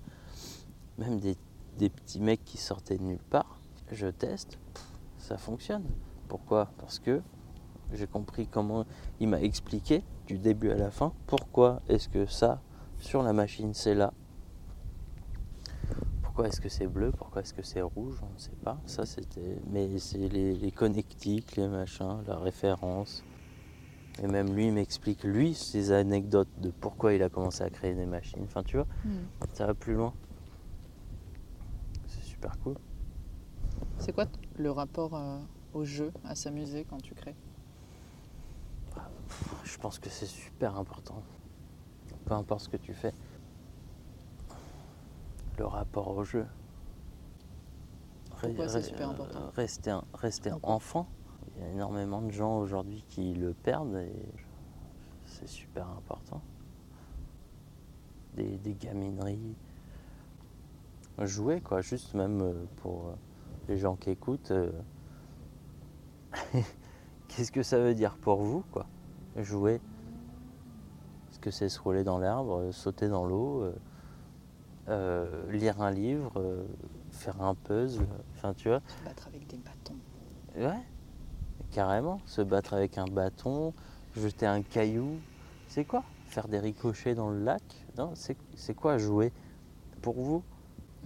[0.98, 1.36] même des,
[1.78, 3.58] des petits mecs qui sortaient de nulle part.
[3.90, 4.84] Je teste, pff,
[5.18, 5.84] ça fonctionne.
[6.28, 6.70] Pourquoi?
[6.78, 7.20] Parce que
[7.92, 8.84] j'ai compris comment
[9.20, 12.62] il m'a expliqué du début à la fin pourquoi est-ce que ça
[12.98, 14.12] sur la machine c'est là.
[16.22, 17.12] Pourquoi est-ce que c'est bleu?
[17.12, 18.16] Pourquoi est-ce que c'est rouge?
[18.22, 18.80] On ne sait pas.
[18.86, 19.58] Ça c'était.
[19.70, 23.22] Mais c'est les, les connectiques, les machins, la référence.
[24.22, 28.06] Et même lui m'explique, lui, ses anecdotes de pourquoi il a commencé à créer des
[28.06, 28.42] machines.
[28.44, 29.26] Enfin, tu vois, Hmm.
[29.52, 30.12] ça va plus loin.
[32.44, 32.76] C'est super cool.
[33.98, 34.26] C'est quoi
[34.58, 35.38] le rapport euh,
[35.72, 37.34] au jeu, à s'amuser quand tu crées?
[39.64, 41.22] Je pense que c'est super important.
[42.26, 43.14] Peu importe ce que tu fais.
[45.58, 46.46] Le rapport au jeu.
[48.40, 49.40] Pourquoi c'est Re- super important?
[49.40, 51.08] euh, Rester, un- rester enfant.
[51.56, 54.12] Il y a énormément de gens aujourd'hui qui le perdent et
[55.24, 56.42] c'est super important.
[58.34, 59.56] Des, des gamineries.
[61.22, 63.14] Jouer quoi, juste même euh, pour euh,
[63.68, 64.50] les gens qui écoutent.
[64.50, 64.72] euh,
[67.28, 68.86] Qu'est-ce que ça veut dire pour vous quoi?
[69.36, 69.80] Jouer.
[71.30, 73.72] Est-ce que c'est se rouler dans l'herbe, sauter dans l'eau,
[74.88, 76.64] euh, lire un livre, euh,
[77.10, 78.80] faire un puzzle, enfin tu vois?
[78.86, 79.96] Se battre avec des bâtons.
[80.56, 80.82] Ouais,
[81.70, 82.20] carrément.
[82.26, 83.72] Se battre avec un bâton,
[84.16, 85.18] jeter un caillou.
[85.68, 86.04] C'est quoi?
[86.26, 87.62] Faire des ricochets dans le lac?
[87.96, 89.32] Non, c'est quoi jouer
[90.02, 90.42] Pour vous?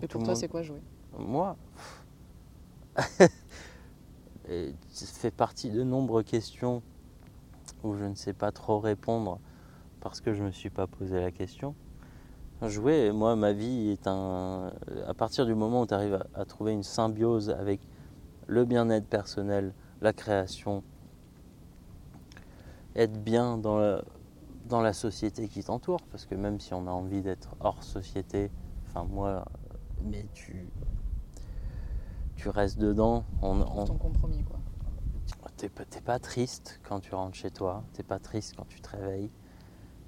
[0.03, 0.81] Et pour toi, monde- c'est quoi jouer?
[1.19, 1.57] Moi
[4.47, 6.83] Ça fait partie de nombreuses questions
[7.85, 9.39] où je ne sais pas trop répondre
[10.01, 11.75] parce que je ne me suis pas posé la question.
[12.63, 14.73] Jouer, moi, ma vie est un.
[15.07, 17.81] À partir du moment où tu arrives à, à trouver une symbiose avec
[18.49, 20.83] le bien-être personnel, la création,
[22.97, 24.03] être bien dans la,
[24.69, 28.51] dans la société qui t'entoure, parce que même si on a envie d'être hors société,
[28.89, 29.45] enfin moi,
[30.03, 30.67] mais tu,
[32.37, 34.59] tu restes dedans, on, on- Ton compromis, quoi.
[35.57, 35.69] T'es
[36.01, 39.31] pas, triste quand tu rentres chez toi, t'es pas triste quand tu te réveilles.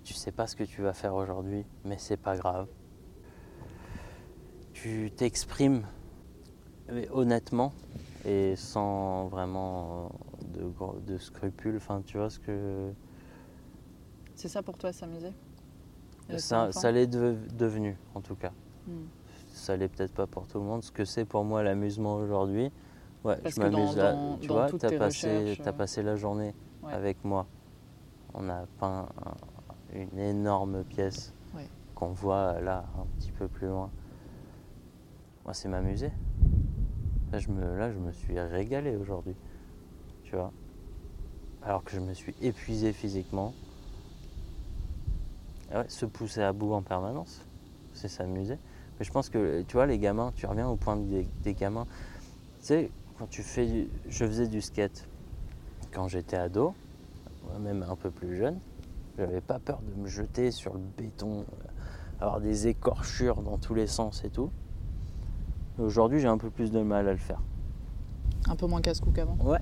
[0.04, 2.68] Tu sais pas ce que tu vas faire aujourd'hui, mais c'est pas grave.
[4.72, 5.86] Tu t'exprimes
[7.10, 7.72] honnêtement
[8.24, 10.10] et sans vraiment
[10.42, 10.72] de,
[11.06, 11.76] de scrupules.
[11.76, 12.92] Enfin, tu vois ce que.
[14.36, 15.32] C'est ça pour toi, s'amuser?
[16.38, 18.52] Ça, ça l'est de- devenu, en tout cas.
[18.86, 19.06] Hmm.
[19.60, 20.82] Ça l'est peut-être pas pour tout le monde.
[20.82, 22.72] Ce que c'est pour moi l'amusement aujourd'hui,
[23.24, 24.14] ouais, Parce je m'amuse là.
[24.14, 26.94] dans- Tu dans vois, t'as tes passé, recherches, t'as passé la journée Ouais.
[26.94, 27.46] avec moi.
[28.32, 31.68] On a peint un- une énorme pièce Ouais.
[31.94, 33.90] qu'on voit là un petit peu plus loin.
[35.44, 36.10] Moi, c'est m'amuser.
[37.30, 39.36] Là je, me, là, je me suis régalé aujourd'hui.
[40.24, 40.52] Tu vois
[41.62, 43.52] Alors que je me suis épuisé physiquement.
[45.74, 47.44] Ouais, se pousser à bout en permanence,
[47.92, 48.56] c'est s'amuser.
[49.00, 51.86] Mais je pense que, tu vois, les gamins, tu reviens au point des, des gamins.
[52.60, 53.66] Tu sais, quand tu fais.
[53.66, 55.08] du- Je faisais du skate
[55.90, 56.74] quand j'étais ado,
[57.60, 58.58] même un peu plus jeune.
[59.18, 63.72] J'avais pas peur de me jeter sur le béton, euh, avoir des écorchures dans tous
[63.74, 64.50] les sens et tout.
[65.78, 67.40] Aujourd'hui, j'ai un peu plus de mal à le faire.
[68.48, 69.36] Un peu moins casse-cou qu'avant.
[69.42, 69.58] Ouais.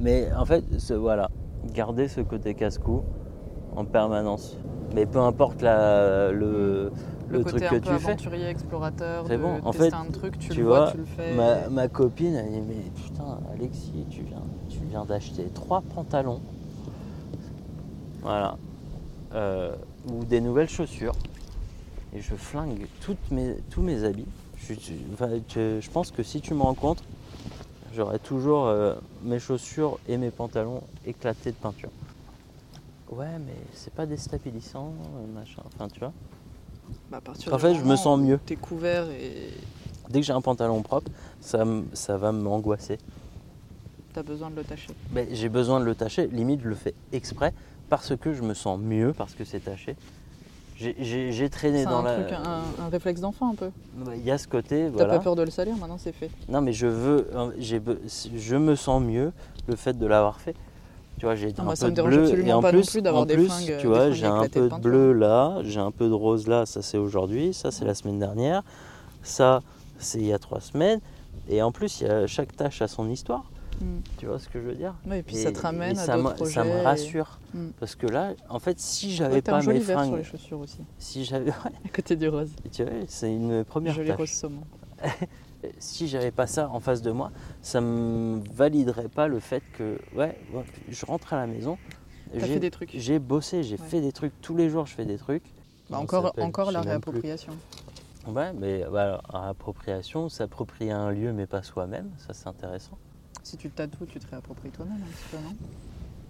[0.00, 1.30] Mais en fait, ce, voilà,
[1.72, 3.04] garder ce côté casse-cou
[3.76, 4.56] en permanence.
[4.94, 6.90] Mais peu importe la, le,
[7.30, 8.08] Le, le côté truc un que peu tu fais.
[8.10, 11.04] aventurier, explorateur, C'est bon, en fait, un truc, tu, tu le vois, vois, tu le
[11.04, 11.34] fais.
[11.36, 16.40] Ma, ma copine, elle dit Mais putain, Alexis, tu viens, tu viens d'acheter trois pantalons.
[18.22, 18.58] Voilà.
[19.34, 19.74] Euh,
[20.06, 21.14] ou des nouvelles chaussures.
[22.12, 24.26] Et je flingue toutes mes, tous mes habits.
[24.58, 27.04] Je, je- enfin, je- je pense que si tu me rencontres,
[27.94, 31.90] j'aurai toujours euh, mes chaussures et mes pantalons éclatés de peinture.
[33.10, 35.62] Ouais, mais c'est pas déstabilisant, euh, machin.
[35.66, 36.12] Enfin, tu vois.
[37.10, 38.38] Bah, à partir En fait, je me sens mieux.
[38.44, 39.50] T'es couvert et
[40.08, 41.10] Dès que j'ai un pantalon propre,
[41.40, 42.98] ça, ça va m'angoisser.
[44.12, 44.88] t'as besoin de le tâcher.
[45.12, 47.52] Ben, j'ai besoin de le tâcher, limite je le fais exprès
[47.88, 49.96] parce que je me sens mieux, parce que c'est taché.
[50.76, 52.14] J'ai- traîné dans un la.
[52.22, 53.70] truc, un, un réflexe d'enfant un peu.
[53.96, 55.18] Ben, Il y a ce côté, T'as voilà.
[55.18, 56.30] pas peur de le salir, maintenant c'est fait.
[56.48, 59.32] Non mais je veux, euh, je me sens mieux
[59.68, 60.54] le fait de l'avoir fait.
[61.20, 63.36] Tu vois, j'ai un moi, peu de dérange bleu absolument et en plus, d'avoir des
[63.36, 66.48] fringues- tu vois, fringues j'ai un peu de bleu là, j'ai un peu de rose
[66.48, 68.62] là, ça c'est aujourd'hui, ça c'est la semaine dernière,
[69.22, 69.60] ça
[69.98, 71.00] c'est il y a trois semaines,
[71.50, 73.44] et en plus il chaque tâche a son histoire.
[73.82, 73.84] Mm.
[74.16, 74.94] Tu vois ce que je veux dire?
[75.06, 76.54] Ouais, et puis ça te ramène à d'autres projets.
[76.54, 77.38] Ça me rassure.
[77.52, 77.68] Mm.
[77.78, 80.60] Parce que là, en fait, si j'avais Ouais, pas mes vert sur fringues, les chaussures
[80.60, 82.48] aussi, si j'avais, ouais, à côté du rose.
[82.72, 84.16] tu vois, c'est une première Joli tâche.
[84.16, 84.62] rose saumon.
[85.78, 87.32] Si j'avais pas ça en face de moi,
[87.62, 91.78] ça me validerait pas le fait que, ouais, ouais, je rentre à la maison,
[92.34, 92.90] j'ai- fait des trucs.
[92.94, 93.88] j'ai bossé, j'ai Ouais.
[93.88, 95.44] fait des trucs tous les jours, je fais des trucs.
[95.90, 96.90] Bah, encore la plus.
[96.90, 97.52] réappropriation.
[98.26, 102.98] Ouais, mais voilà, appropriation, s'approprier un lieu mais pas soi-même, ça c'est intéressant.
[103.42, 105.56] Si tu te tatoues, tu te réappropries toi-même un petit peu, non?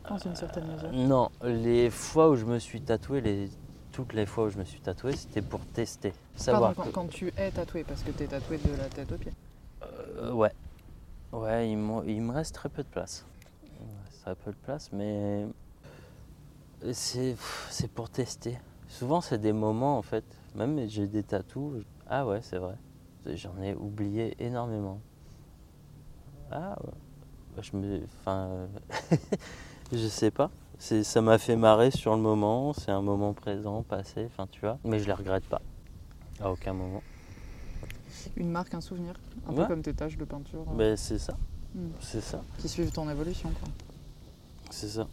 [0.08, 0.92] Dans une certaine mesure.
[0.92, 3.48] Non, les fois où je me suis tatoué, les...
[4.00, 6.74] toutes les fois où je me suis tatoué, c'était pour tester, savoir.
[6.74, 9.18] Pardon, quand, quand tu es tatoué, parce que tu es tatoué de la tête aux
[9.18, 9.32] pieds.
[9.82, 10.52] Euh, ouais.
[11.32, 13.24] Ouais, il, me reste très peu de place.
[13.62, 15.46] Il me reste très peu de place, mais
[16.92, 17.36] c'est
[17.94, 18.58] pour tester.
[18.88, 20.24] Souvent, c'est des moments, en fait.
[20.54, 21.84] Même j'ai des tatous.
[22.08, 22.76] Ah ouais, c'est vrai.
[23.26, 25.00] J'en ai oublié énormément.
[26.50, 26.94] Ah ouais.
[27.54, 28.66] Bah, je me, enfin,
[29.92, 30.50] je sais pas.
[30.82, 32.72] C'est, ça m'a fait marrer sur le moment.
[32.72, 34.24] C'est un moment présent, passé.
[34.26, 34.78] Enfin, tu vois.
[34.82, 35.60] Mais je les regrette pas.
[36.40, 37.02] À aucun moment.
[38.36, 39.14] Une marque, un souvenir,
[39.46, 39.56] un Ouais.
[39.56, 41.36] peu comme tes tâches de peinture euh, Mais c'est ça.
[41.74, 41.88] Mm.
[42.00, 42.42] C'est ça.
[42.58, 43.50] qui suivent ton évolution.
[43.60, 43.68] quoi.
[44.70, 45.06] C'est ça.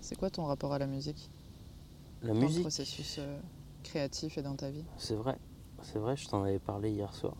[0.00, 1.30] C'est quoi ton rapport à la musique?
[2.22, 2.62] La Dans le musique?
[2.62, 3.38] processus euh,
[3.82, 4.84] créatif et dans ta vie?
[4.98, 5.36] C'est vrai.
[5.82, 6.16] C'est vrai.
[6.16, 7.34] Je t'en avais parlé hier soir.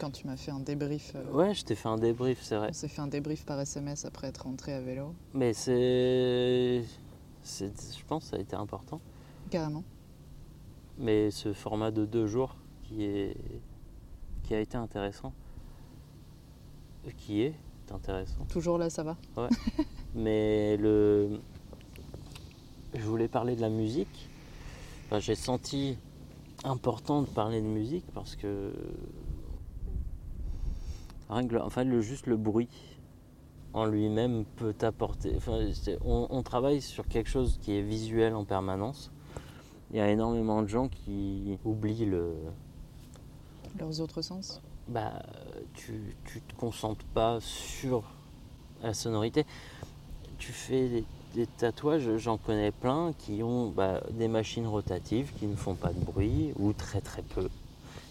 [0.00, 2.68] Quand tu m'as fait un débrief, euh, Ouais, je t'ai fait un débrief, c'est vrai.
[2.70, 5.14] on s'est fait un débrief par SMS après être rentré à vélo.
[5.32, 6.82] Mais c'est,
[7.44, 9.00] je pense, que ça a été important.
[9.50, 9.84] Carrément.
[10.98, 13.36] Mais ce format de deux jours qui est,
[14.42, 15.32] qui a été intéressant,
[17.16, 17.54] qui est
[17.92, 18.44] intéressant.
[18.48, 19.16] Toujours là, ça va
[20.14, 21.40] Mais le,
[22.94, 24.28] je voulais parler de la musique.
[25.06, 25.96] Enfin, j'ai senti
[26.62, 28.72] important de parler de musique parce que
[31.34, 32.68] rien que le- enfin, le, juste le bruit
[33.72, 34.74] en lui-même peut.
[35.36, 39.10] Enfin, c'est- on, on travaille sur quelque chose qui est visuel en permanence.
[39.90, 42.32] Il y a énormément de gens qui oublient le,
[43.78, 45.22] Leurs autres sens bah,
[45.74, 48.04] tu, tu te concentres pas sur
[48.82, 49.46] la sonorité.
[50.38, 51.04] Tu fais des,
[51.34, 55.92] des tatouages, j'en connais plein qui ont bah, des machines rotatives qui ne font pas
[55.92, 57.48] de bruit ou très très peu.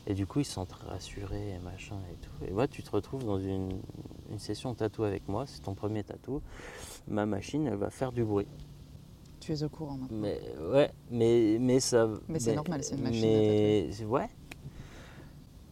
[0.05, 2.45] Et du coup, ils se sentent rassurés et machin et tout.
[2.49, 3.79] Et moi, tu te retrouves dans une,
[4.31, 6.41] une session tatou avec moi, c'est ton premier tatou.
[7.07, 8.47] Ma machine, elle va faire du bruit.
[9.39, 10.17] Tu es au courant maintenant.
[10.19, 10.39] Mais
[10.73, 12.09] ouais, mais, mais ça.
[12.27, 14.29] Mais c'est normal, c'est une machine à Mais ouais.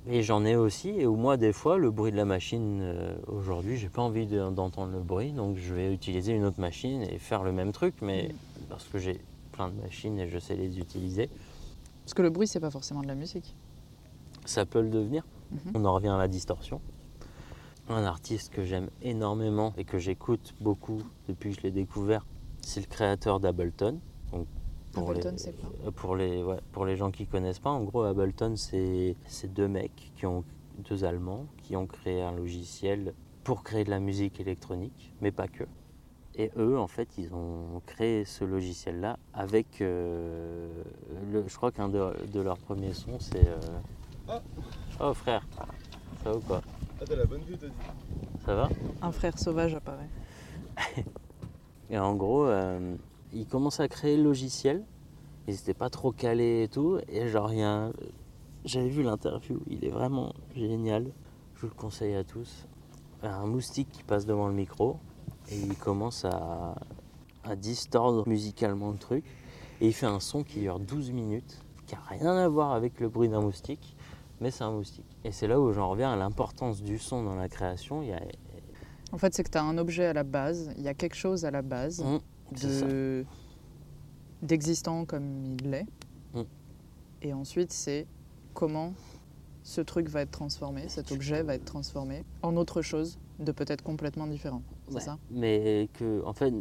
[0.07, 3.13] Et j'en ai aussi, et où moi, des fois, le bruit de la machine, euh,
[3.27, 7.03] aujourd'hui, j'ai pas envie de- d'entendre le bruit, donc je vais utiliser une autre machine
[7.03, 8.63] et faire le même truc, mais Mm.
[8.67, 9.21] parce que j'ai
[9.51, 11.29] plein de machines et je sais les utiliser,
[12.03, 13.55] Parce que le bruit, c'est pas forcément de la musique.
[14.51, 15.23] Ça peut le devenir.
[15.51, 15.71] Mhm.
[15.75, 16.81] On en revient à la distorsion.
[17.89, 22.25] Un artiste que j'aime énormément et que j'écoute beaucoup depuis que je l'ai découvert,
[22.61, 23.99] c'est le créateur d'Ableton.
[24.31, 24.47] Donc,
[24.95, 25.91] Ableton, les, c'est quoi?
[25.91, 29.67] pour les, ouais, pour les gens qui connaissent pas, en gros, Ableton, c'est c'est deux
[29.67, 30.43] mecs, qui ont,
[30.89, 33.13] deux Allemands, qui ont créé un logiciel
[33.43, 35.63] pour créer de la musique électronique, mais pas que.
[36.35, 40.83] Et eux, en fait, ils ont créé ce logiciel-là avec, euh,
[41.31, 43.47] le, je crois qu'un de, de leurs premiers sons, c'est...
[43.47, 43.59] euh,
[44.27, 44.41] Ah.
[44.99, 45.45] Oh frère,
[46.23, 46.61] ça va ou quoi
[46.99, 47.73] Ah, t'as la bonne vue, t'as dit.
[48.45, 48.69] Ça va
[49.01, 50.09] Un frère sauvage apparaît.
[51.89, 52.95] Et en gros, euh,
[53.33, 54.83] ils commencent à créer le logiciel.
[55.47, 56.99] Ils n'étaient pas trop calés et tout.
[57.09, 57.93] Et genre, il y a un-
[58.63, 59.59] j'avais vu l'interview.
[59.67, 61.11] Il est vraiment génial.
[61.55, 62.67] Je vous le conseille à tous.
[63.23, 64.97] Un moustique qui passe devant le micro.
[65.49, 66.75] Et il commence à,
[67.43, 69.25] à distordre musicalement le truc.
[69.81, 71.59] Et il fait un son qui dure 12 minutes.
[71.87, 73.97] Qui n'a rien à voir avec le bruit d'un moustique.
[74.41, 75.05] Mais c'est un moustique.
[75.23, 78.01] Et c'est là où j'en reviens à l'importance du son dans la création.
[78.01, 78.19] Il y a,
[79.13, 81.15] En fait, c'est que tu as un objet à la base, il y a quelque
[81.15, 82.19] chose à la base Mmh,
[82.63, 83.25] de
[84.41, 85.85] d'existant comme il l'est.
[86.33, 86.41] Mm.
[87.21, 88.07] Et ensuite, c'est
[88.55, 88.93] comment
[89.63, 93.83] ce truc va être transformé, cet objet va être transformé en autre chose de peut-être
[93.83, 94.63] complètement différent.
[94.87, 95.19] C'est Ouais, ça?
[95.29, 96.51] Mais que, en fait,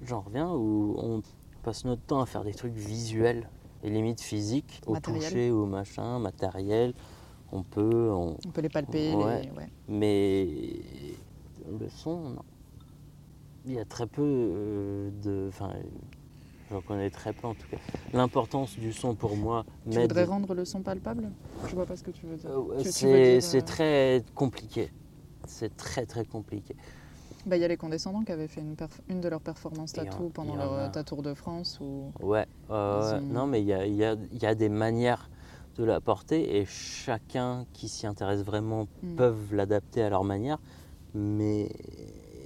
[0.00, 1.22] j'en reviens, où on
[1.62, 3.50] passe notre temps à faire des trucs visuels
[3.86, 5.22] et limite physiques, au Matériel.
[5.22, 6.92] toucher, au machin, matériel.
[7.52, 9.42] On peut, on- On peut les palper, Ouais.
[9.42, 9.68] les- ouais.
[9.88, 10.48] mais
[11.80, 12.42] le son, non.
[13.64, 15.46] Il y a très peu euh, de.
[15.48, 15.72] Enfin,
[16.70, 17.78] j'en connais très peu en tout cas.
[18.12, 19.64] L'importance du son pour moi.
[19.90, 21.30] Tu voudrais rendre le son palpable?
[21.68, 22.50] Je vois pas ce que tu veux dire.
[22.50, 24.90] Euh, c'est euh, très compliqué.
[25.46, 26.74] C'est très très compliqué.
[27.46, 28.60] Bah, Il y a les condescendants qui avaient fait
[29.08, 30.90] une, de leurs performances tatou pendant leur a.
[30.96, 31.78] euh, Tour de France.
[31.80, 32.10] Ou...
[32.20, 35.30] Ouais, euh, ont- non mais il y a, y a- y a des manières
[35.78, 39.16] de l'apporter et chacun qui s'y intéresse vraiment Mm.
[39.16, 40.58] peuvent l'adapter à leur manière,
[41.14, 41.68] mais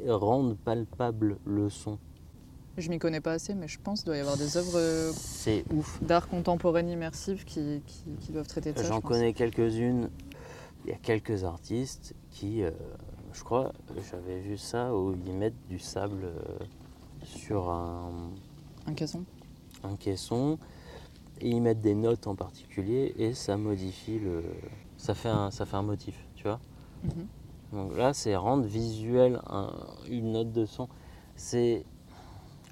[0.06, 1.98] rendre palpable le son,
[2.78, 5.12] Je m'y connais pas assez, mais je pense qu'il doit y avoir des œuvres euh,
[6.02, 8.84] d'art contemporain immersive qui, qui, qui doivent traiter de ça.
[8.84, 10.08] je J'en connais quelques-unes,
[10.84, 12.70] il y a quelques artistes qui, euh,
[13.32, 13.72] je crois,
[14.10, 16.40] j'avais vu ça où ils mettent du sable euh,
[17.24, 18.10] sur un,
[18.86, 19.24] Un caisson.
[19.84, 20.58] un caisson.
[21.40, 24.42] Et ils mettent des notes en particulier et ça modifie le
[24.98, 26.60] ça fait un ça fait un motif tu vois.
[27.02, 27.26] Mhm.
[27.72, 29.72] donc là c'est rendre visuel un-
[30.10, 30.86] une note de son.
[31.36, 31.86] C'est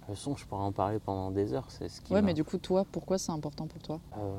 [0.06, 2.34] le son je pourrais en parler pendant des heures c'est ce qui Ouais, m'a- mais
[2.34, 4.00] du coup, toi, pourquoi c'est important pour toi?
[4.18, 4.36] Euh,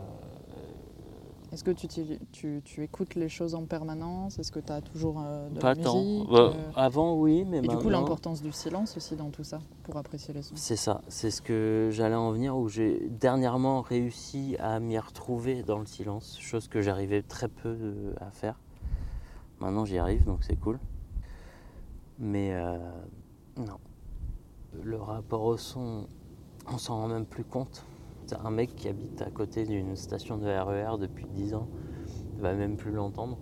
[1.51, 4.37] Est-ce que tu, t'y- tu, tu écoutes les choses en permanence?
[4.37, 7.43] Est-ce que tu as toujours euh, de pas la tant musique Bah, euh, avant oui
[7.45, 10.55] mais Et du coup, l'importance du silence aussi dans tout ça, pour apprécier les sons.
[10.55, 15.63] c'est ça c'est ce que j'allais en venir où j'ai dernièrement réussi à m'y retrouver
[15.63, 18.59] dans le silence chose que j'arrivais très peu euh, à faire
[19.59, 20.77] maintenant j'y arrive donc c'est cool
[22.19, 22.77] Mais euh,
[23.57, 23.79] non.
[24.83, 26.05] Le rapport au son,
[26.67, 27.85] on s'en rend même plus compte.
[28.33, 31.67] Un mec qui habite à côté d'une station de RER depuis 10 ans,
[32.39, 33.37] va même plus l'entendre.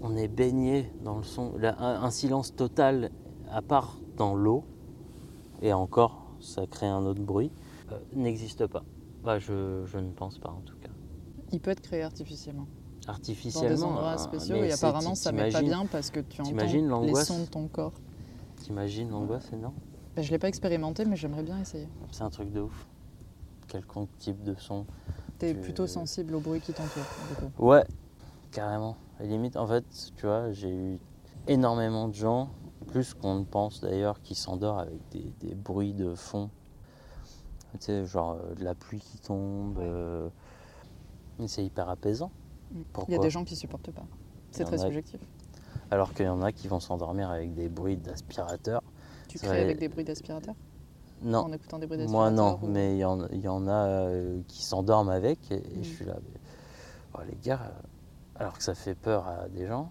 [0.00, 1.52] On est baigné dans le son.
[1.62, 3.10] Un, silence total,
[3.50, 4.64] à part dans l'eau,
[5.62, 7.50] et encore, ça crée un autre bruit,
[7.92, 8.82] euh, n'existe pas.
[9.22, 10.88] Bah, je, je ne pense pas en tout cas.
[11.52, 12.66] Il peut être créé artificiellement.
[13.06, 13.76] Dans Artificiellement.
[13.76, 17.14] des endroits hein, spéciaux et apparemment ça met pas bien parce que tu entends les
[17.16, 17.94] sons de ton corps.
[18.56, 19.74] T'imagines l'angoisse énorme
[20.14, 21.88] Ben, je l'ai pas expérimenté mais j'aimerais bien essayer.
[22.12, 22.86] C'est un truc de ouf.
[23.70, 24.84] Quelconque type de son.
[25.38, 27.04] T'es Tu- plutôt sensible au bruit qui t'entoure.
[27.58, 27.84] Ouais,
[28.50, 28.96] carrément.
[29.20, 29.84] Et limite, en fait,
[30.16, 30.98] tu vois, j'ai eu
[31.46, 32.50] énormément de gens,
[32.88, 36.50] plus qu'on ne pense d'ailleurs, qui s'endorment avec des, des bruits de fond.
[37.74, 39.78] Tu sais, genre euh, de la pluie qui tombe.
[39.78, 40.28] euh,
[41.46, 42.32] c'est hyper apaisant.
[42.72, 42.80] Mm.
[43.08, 44.04] Il y a des gens qui supportent pas.
[44.50, 45.20] C'est très a- subjectif.
[45.92, 48.82] Alors qu'il y en a qui vont s'endormir avec des bruits d'aspirateur.
[49.28, 50.54] Tu crées avec des bruits d'aspirateur
[51.22, 53.48] Non, En écoutant des bruits d'aspirateur moi non, ou- mais il y en, il y
[53.48, 55.84] en a euh, qui s'endorment avec et, et Mm.
[55.84, 56.14] je suis là.
[56.22, 56.40] mais-
[57.14, 57.80] oh, les gars, euh,
[58.36, 59.90] alors que ça fait peur à des gens,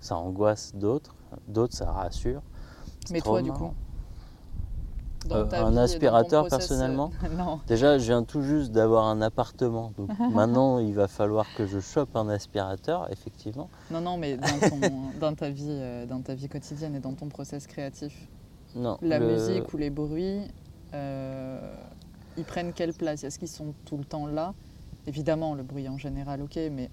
[0.00, 1.14] ça angoisse d'autres,
[1.46, 2.42] d'autres ça rassure.
[3.10, 3.72] Mais toi, du coup
[5.32, 7.58] Euh, un vie aspirateur, euh, personnellement Non.
[7.66, 11.80] Déjà, je viens tout juste d'avoir un appartement, donc maintenant il va falloir que je
[11.80, 13.68] chope un aspirateur, effectivement.
[13.90, 17.28] Non, non, mais dans, ton- dans ta vie, dans ta vie quotidienne et dans ton
[17.28, 18.28] process créatif,
[18.76, 20.48] Non, la le- musique ou les bruits,
[20.94, 21.76] euh,
[22.36, 23.24] ils prennent quelle place?
[23.24, 24.54] Est-ce qu'ils sont tout le temps là?
[25.06, 26.90] Évidemment, le bruit en général, ok, mais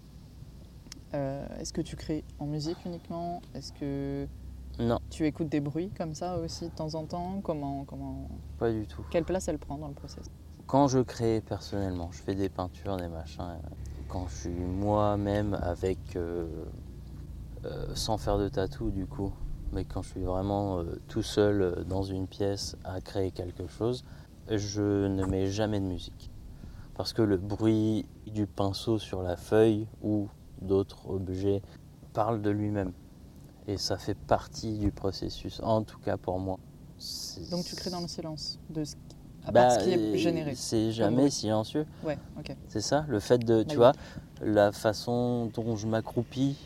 [1.14, 3.42] euh, est-ce que tu crées en musique uniquement?
[3.54, 4.28] Est-ce que
[4.80, 7.42] Non, tu écoutes des bruits comme ça aussi de temps en temps?
[7.42, 9.06] Comment, comment, pas du tout.
[9.12, 10.26] quelle place elle prend dans le process?
[10.66, 13.62] Quand je crée personnellement, je fais des peintures, des machins.
[13.64, 13.70] euh,
[14.08, 16.66] Quand je suis moi-même avec, euh,
[17.96, 19.34] sans faire de tatou du coup,
[19.74, 23.68] mais quand je suis vraiment euh, tout seul euh, dans une pièce à créer quelque
[23.68, 24.04] chose,
[24.50, 26.30] je ne mets jamais de musique.
[26.96, 30.28] Parce que le bruit du pinceau sur la feuille ou
[30.62, 31.62] d'autres objets
[32.14, 32.92] parle de lui-même.
[33.68, 36.60] Et ça fait partie du processus, en tout cas pour moi.
[37.50, 38.96] Donc tu crées dans le silence, de ce,
[39.46, 40.54] à part Bah, ce qui est euh, généré.
[40.56, 41.86] C'est jamais silencieux.
[42.04, 42.56] Ouais, ok.
[42.68, 43.78] C'est ça, le fait de, tu Magique.
[43.78, 43.92] vois,
[44.42, 46.58] la façon dont je m'accroupis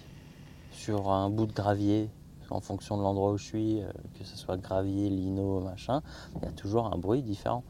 [0.72, 2.10] sur un bout de gravier,
[2.52, 6.02] en fonction de l'endroit où je suis, euh, que ce soit gravier, lino, machin,
[6.36, 7.64] il y a toujours un bruit différent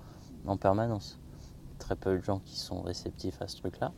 [0.46, 1.20] en permanence.
[1.80, 3.92] Très peu de gens qui sont réceptifs à ce truc-là.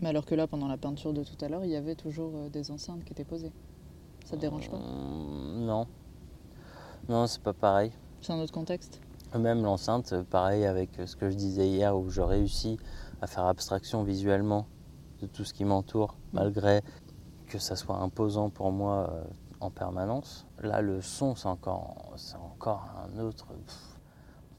[0.00, 2.32] Mais alors que là, pendant la peinture de tout à l'heure, il y avait toujours
[2.36, 3.52] euh, des enceintes qui étaient posées.
[4.24, 4.76] Ça te dérange pas?
[4.76, 5.86] Hum, Non.
[7.08, 7.92] Non, c'est pas pareil.
[8.20, 9.00] C'est un autre contexte?
[9.38, 12.78] Même l'enceinte, euh, pareil avec euh, ce que je disais hier, où je réussis
[13.20, 14.66] à faire abstraction visuellement
[15.20, 16.82] de tout ce qui m'entoure, malgré
[17.46, 19.24] que ça soit imposant pour moi euh,
[19.60, 20.46] en permanence.
[20.62, 23.46] Là, le son, c'est encore, c'est encore un autre.
[23.46, 23.76] pff,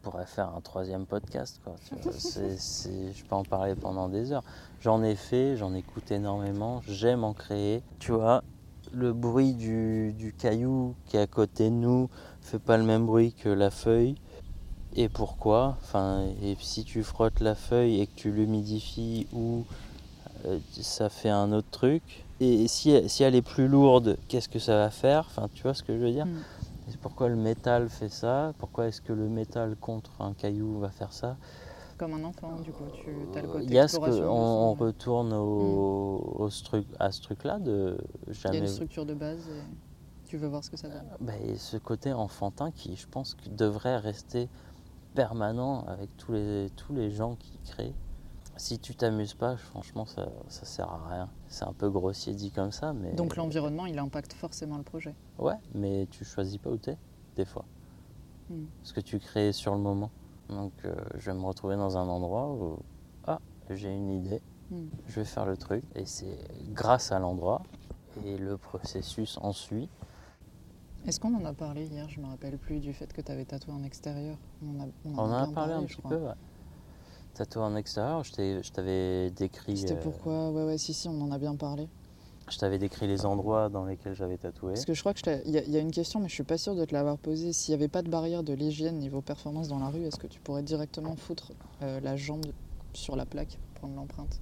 [0.04, 1.76] on pourrait faire un troisième podcast, quoi.
[1.88, 2.12] tu vois.
[2.18, 4.44] C'est- c'est- je peux en parler pendant des heures.
[4.82, 7.84] J'en ai fait, j'en écoute énormément, j'aime en créer.
[8.00, 8.44] Tu vois,
[8.94, 12.10] le bruit du, du caillou qui est à côté de nous
[12.42, 14.16] fait pas le même bruit que la feuille.
[14.96, 15.78] Et pourquoi?
[15.82, 19.66] Enfin, Et si tu frottes la feuille et que tu l'humidifies ou
[20.46, 22.24] euh, ça fait un autre truc.
[22.40, 25.74] Et si, si elle est plus lourde, qu'est-ce que ça va faire Enfin, tu vois
[25.74, 26.42] ce que je veux dire Mm.
[27.02, 31.12] Pourquoi le métal fait ça Pourquoi est-ce que le métal contre un caillou va faire
[31.12, 31.36] ça
[31.98, 34.74] Comme un enfant, du coup, tu as le côté Il y a ce exploration on,
[34.74, 39.16] retourne au, au stru- à ce truc-là de Il y a jamais une structure de
[39.16, 39.64] base et
[40.30, 41.10] tu veux voir ce que ça donne.
[41.20, 44.48] Bah, ce côté enfantin qui, je pense, devrait rester
[45.14, 47.96] permanent avec tous les, tous les gens qui créent.
[48.58, 51.30] Si tu t'amuses pas, franchement, ça, ça sert à rien.
[51.48, 53.14] C'est un peu grossier dit comme ça, mais.
[53.14, 55.14] Donc l'environnement, il impacte forcément le projet.
[55.38, 56.98] Ouais, mais tu choisis pas où t'es,
[57.36, 57.66] des fois.
[58.50, 58.66] Hmm.
[58.84, 60.10] Ce que tu crées sur le moment.
[60.50, 62.80] Donc, euh, je vais me retrouver dans un endroit où.
[63.26, 64.88] Ah, j'ai une idée, Hmm.
[65.08, 65.84] je vais faire le truc.
[65.96, 66.38] Et c'est
[66.74, 67.62] grâce à l'endroit
[68.26, 69.90] et le processus en suit.
[71.06, 72.10] Est-ce qu'on en a parlé hier?
[72.10, 74.36] Je me rappelle plus du fait que tu avais tatoué en extérieur.
[74.62, 76.34] On, en a, On en a bien parlé un petit peu, ouais.
[77.38, 79.78] Tatouage en extérieur, je t'avais décrit.
[79.78, 80.50] C'était euh, pourquoi?
[80.50, 81.88] Ouais, ouais, si, si, on en a bien parlé.
[82.50, 84.74] Je t'avais décrit les endroits dans lesquels j'avais tatoué.
[84.74, 86.34] Parce que je crois que je t'ai- il y, y a une question, mais je
[86.34, 87.54] suis pas sûre de te l'avoir posée.
[87.54, 90.26] S'il n'y avait pas de barrière de l'hygiène niveau performance dans la rue, est-ce que
[90.26, 91.52] tu pourrais directement foutre
[91.84, 92.46] euh, la jambe
[92.94, 94.40] sur la plaque pour prendre l'empreinte?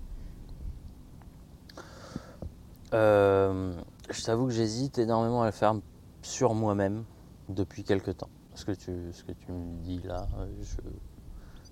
[2.94, 3.74] Euh,
[4.10, 5.74] je t'avoue que j'hésite énormément à le faire
[6.22, 7.04] sur moi-même
[7.50, 8.30] depuis quelque temps.
[8.54, 10.30] Ce que tu, ce que tu me dis là,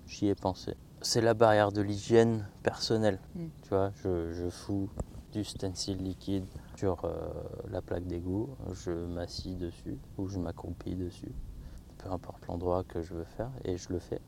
[0.06, 0.74] j'y ai pensé.
[1.04, 3.20] C'est la barrière de l'hygiène personnelle.
[3.34, 3.46] Mm.
[3.62, 4.88] Tu vois, je, je fous
[5.32, 7.12] du stencil liquide sur euh,
[7.70, 11.32] la plaque d'égout, je m'assis dessus ou je m'accroupis dessus,
[11.98, 14.20] peu importe l'endroit que je veux faire, et je le fais.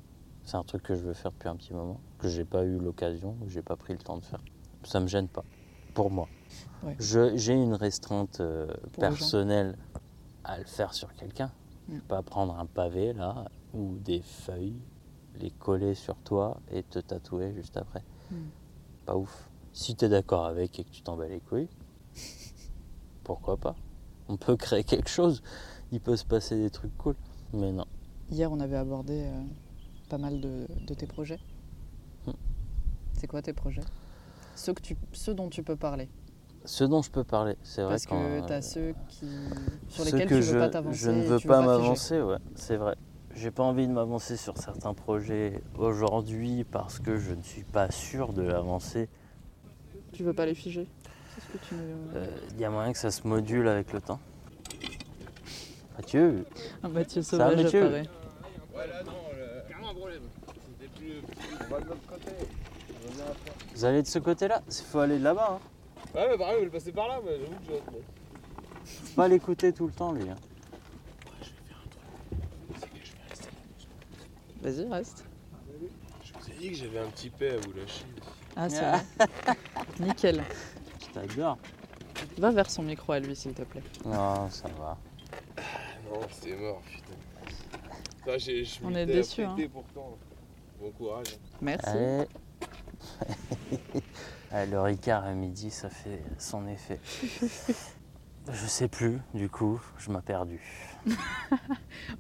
[0.45, 2.79] C'est un truc que je veux faire depuis un petit moment, que j'ai pas eu
[2.79, 4.43] l'occasion, que j'ai pas pris le temps de faire.
[4.85, 5.45] Ça me gêne pas,
[5.95, 6.29] pour moi.
[6.83, 6.97] Ouais.
[6.99, 8.67] J'ai une restreinte euh,
[8.99, 9.79] personnelle
[10.45, 11.51] à le faire sur quelqu'un.
[11.89, 11.95] Mm.
[11.95, 14.81] Je peux pas prendre un pavé là ou des feuilles,
[15.41, 18.03] les coller sur toi et te tatouer juste après.
[18.31, 18.37] Mm.
[19.07, 19.49] Pas ouf.
[19.73, 21.69] Si tu es d'accord avec et que tu t'en bats les couilles,
[23.25, 23.77] pourquoi pas?
[24.29, 25.43] On peut créer quelque chose.
[25.93, 27.15] Il peut se passer des trucs cool.
[27.53, 27.87] Mais non.
[28.31, 29.43] Hier, on avait abordé euh,
[30.09, 31.39] pas mal de, de tes projets.
[32.27, 32.33] Hmm.
[33.15, 33.85] C'est quoi tes projets?
[34.57, 36.09] Ceux, que tu, ceux dont tu peux parler.
[36.65, 39.29] Ce dont je peux parler, c'est vrai Parce que tu as ceux qui,
[39.89, 40.99] sur lesquels que tu je, veux pas t'avancer.
[40.99, 42.97] je ne veux pas m'avancer, ouais, c'est vrai.
[43.37, 47.91] J'ai pas envie de m'avancer sur certains projets aujourd'hui parce que je ne suis pas
[47.91, 49.09] sûr de l'avancer.
[50.13, 50.89] Tu veux pas les figer?
[51.35, 53.93] C'est ce que tu me- Euh, Il y a moyen que ça se module avec
[53.93, 54.19] le temps.
[55.99, 56.47] Mathieu,
[56.83, 57.83] Un Mathieu Ça, Sauvage Mathieu?
[57.83, 58.09] apparaît.
[58.75, 60.23] Ouais, là, non, le- un problème.
[60.81, 61.21] C'était plus.
[61.61, 62.31] On va de l'autre côté.
[62.33, 63.53] On revient après.
[63.75, 64.63] vous allez de ce côté-là?
[64.69, 65.59] Il faut aller là-bas.
[65.61, 66.19] Hein.
[66.19, 67.95] Ouais, mais pareil, on est passé par là, mais j'avoue que.
[68.87, 70.29] Faut pas l'écouter tout le temps, lui.
[70.29, 70.37] hein.
[74.67, 75.25] Vas-y, reste.
[76.25, 78.05] Je vous ai dit que j'avais un petit paix à vous lâcher.
[78.57, 79.01] Ah, c'est vrai.
[80.01, 80.43] Nickel.
[81.01, 81.57] Je t'adore.
[82.37, 83.85] Va vers son micro à lui, s'il te plaît.
[84.05, 84.99] Non, ça va.
[85.57, 85.61] Ah
[86.11, 87.15] non, c'était mort, putain.
[88.25, 89.55] Ça, j'ai- je On est déçus, hein.
[89.73, 90.17] pourtant.
[90.81, 91.39] Bon courage.
[91.61, 91.87] Merci.
[91.89, 92.25] Allez.
[94.51, 96.99] Allez, le Ricard à midi, ça fait son effet.
[98.53, 100.61] Je sais plus, du coup, je m'ai perdu.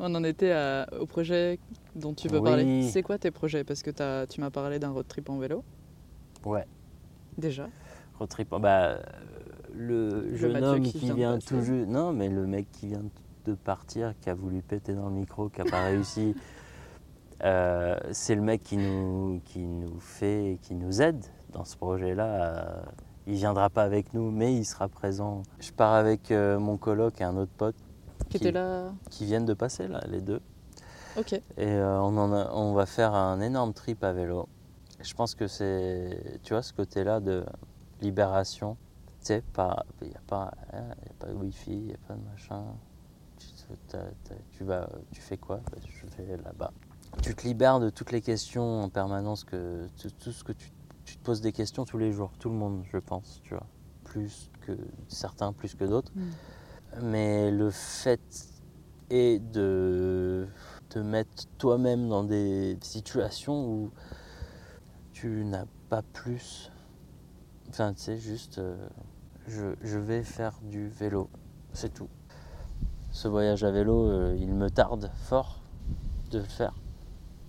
[0.00, 1.60] On en était à- au projet
[1.96, 2.44] dont tu veux Oui.
[2.44, 2.88] parler.
[2.90, 3.64] C'est quoi tes projets?
[3.64, 3.90] Parce que
[4.26, 5.64] tu m'as parlé d'un road trip en vélo,
[6.44, 6.66] Ouais,
[7.38, 7.68] déjà.
[8.18, 8.50] road trip.
[8.50, 8.98] Bah, euh,
[9.74, 11.46] le jeune Mathieu homme qui qui, vient vient passer.
[11.48, 11.88] tout juste.
[11.88, 13.02] Non, mais le mec qui vient
[13.46, 16.34] de partir, qui a voulu péter dans le micro, qui n'a pas réussi.
[17.44, 22.24] euh, c'est le mec qui nous, qui nous fait, qui nous aide dans ce projet-là.
[22.24, 22.82] euh,
[23.28, 25.42] il viendra pas avec nous, mais il sera présent.
[25.58, 27.74] Je pars avec euh, mon coloc et un autre pote
[28.28, 28.92] Qui était là?
[29.10, 30.40] qui viennent de passer là, les deux.
[31.56, 34.48] Et euh, on, en a- on va faire un énorme trip à vélo.
[35.00, 37.44] Je pense que c'est, tu vois, ce côté-là de
[38.00, 38.76] libération.
[39.20, 39.42] Tu sais,
[40.02, 42.22] il n'y a, pas- hein, y a pas de wifi, il n'y a pas de
[42.30, 42.64] machin.
[44.52, 45.60] Tu, vas, tu fais quoi?
[45.70, 46.72] Bah, Je vais là-bas.
[47.22, 49.86] Tu te libères de toutes les questions en permanence, que,
[50.18, 50.70] tout, ce que tu,
[51.04, 53.66] tu te poses des questions tous les jours, tout le monde, je pense, tu vois.
[54.04, 54.72] Plus que
[55.08, 56.12] certains, plus que d'autres.
[56.14, 56.22] Mm.
[57.02, 58.20] Mais le fait
[59.10, 60.46] est de
[60.96, 63.90] te mettre toi-même dans des situations où
[65.12, 66.72] tu n'as pas plus.
[67.68, 68.88] Enfin, tu sais, juste, euh,
[69.46, 71.28] je, vais faire du vélo,
[71.74, 72.08] c'est tout.
[73.12, 75.60] Ce voyage à vélo, euh, il me tarde fort
[76.30, 76.74] de le faire.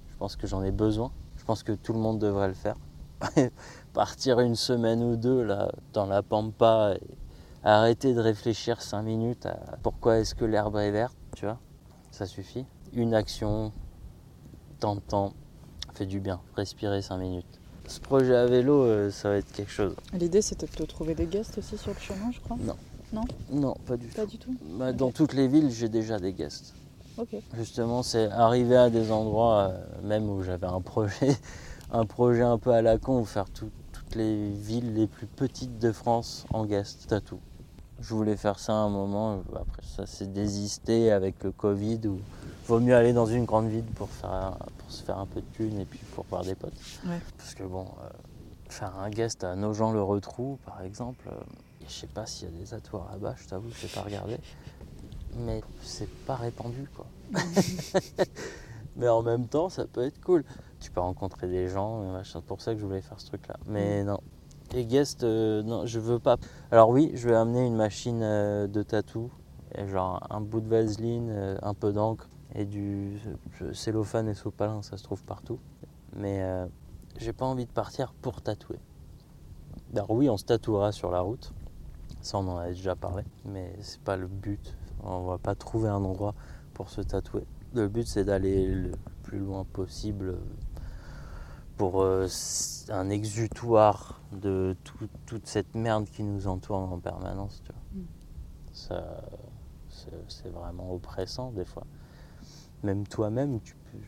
[0.10, 1.14] Je pense que j'en ai besoin.
[1.38, 2.76] Je pense que tout le monde devrait le faire.
[3.94, 7.18] Partir une semaine ou deux là, dans la pampa et
[7.64, 11.60] arrêter de réfléchir cinq minutes à pourquoi est-ce que l'herbe est verte, tu vois,
[12.12, 12.66] ça suffit.
[12.94, 13.72] Une action,
[14.80, 15.34] tant de temps,
[15.94, 16.40] fait du bien.
[16.56, 17.60] Respirer cinq minutes.
[17.88, 19.96] Ce projet à vélo, euh, ça va être quelque chose.
[20.14, 22.58] L'idée, c'était de te trouver des guests aussi sur le chemin, je crois.
[23.50, 24.32] Non, pas du Pas tout.
[24.32, 24.56] du tout?
[24.78, 26.74] Bah, Dans toutes les villes, j'ai déjà des guests.
[27.18, 27.30] Ok.
[27.56, 31.38] Justement, c'est arriver à des endroits, euh, même où j'avais un projet,
[31.92, 35.28] un projet un peu à la con, où faire tout- toutes les villes les plus
[35.28, 37.40] petites de France en guest tattoo.
[38.00, 42.00] Je voulais faire ça à un moment, euh, après ça s'est désisté avec le Covid,
[42.06, 42.20] où
[42.68, 45.46] vaut mieux aller dans une grande ville pour, faire, pour se faire un peu de
[45.54, 46.74] thunes et puis pour voir des potes.
[47.06, 47.20] Ouais.
[47.38, 48.10] Parce que bon, euh,
[48.70, 51.44] faire un guest à Nogent-le-Retrou, par exemple, euh,
[51.88, 54.38] je sais pas s'il y a des tatoueurs là-bas, je t'avoue, je n'ai pas regardé.
[55.40, 57.06] Mais c'est pas répandu, quoi.
[58.96, 60.44] mais en même temps, ça peut être cool.
[60.80, 63.56] Tu peux rencontrer des gens, c'est pour ça que je voulais faire ce truc-là.
[63.66, 64.20] Mais non.
[64.74, 66.38] Les guests, euh, non, je veux pas.
[66.72, 69.32] Alors oui, je vais amener une machine euh, de tatou,
[69.74, 73.18] et genre un bout de vaseline, euh, un peu d'encre et du
[73.74, 75.60] cellophane et sopalin, ça se trouve partout.
[76.16, 76.42] Mais
[77.18, 78.80] j'ai pas envie de partir pour tatouer.
[79.94, 81.54] Alors oui, on se tatouera sur la route.
[82.22, 83.24] Ça, on en a déjà parlé.
[83.46, 84.76] Mais c'est pas le but.
[85.04, 86.34] On va pas trouver un endroit
[86.74, 87.46] pour se tatouer.
[87.74, 88.92] Le but, c'est d'aller le
[89.24, 90.40] plus loin possible
[91.78, 92.28] pour euh,
[92.90, 97.62] un exutoire de tout- toute cette merde qui nous entoure en permanence.
[97.64, 97.82] Tu vois.
[97.94, 98.06] Mm.
[98.74, 99.24] Ça,
[100.28, 101.86] c'est vraiment oppressant des fois.
[102.84, 103.60] Même toi-même,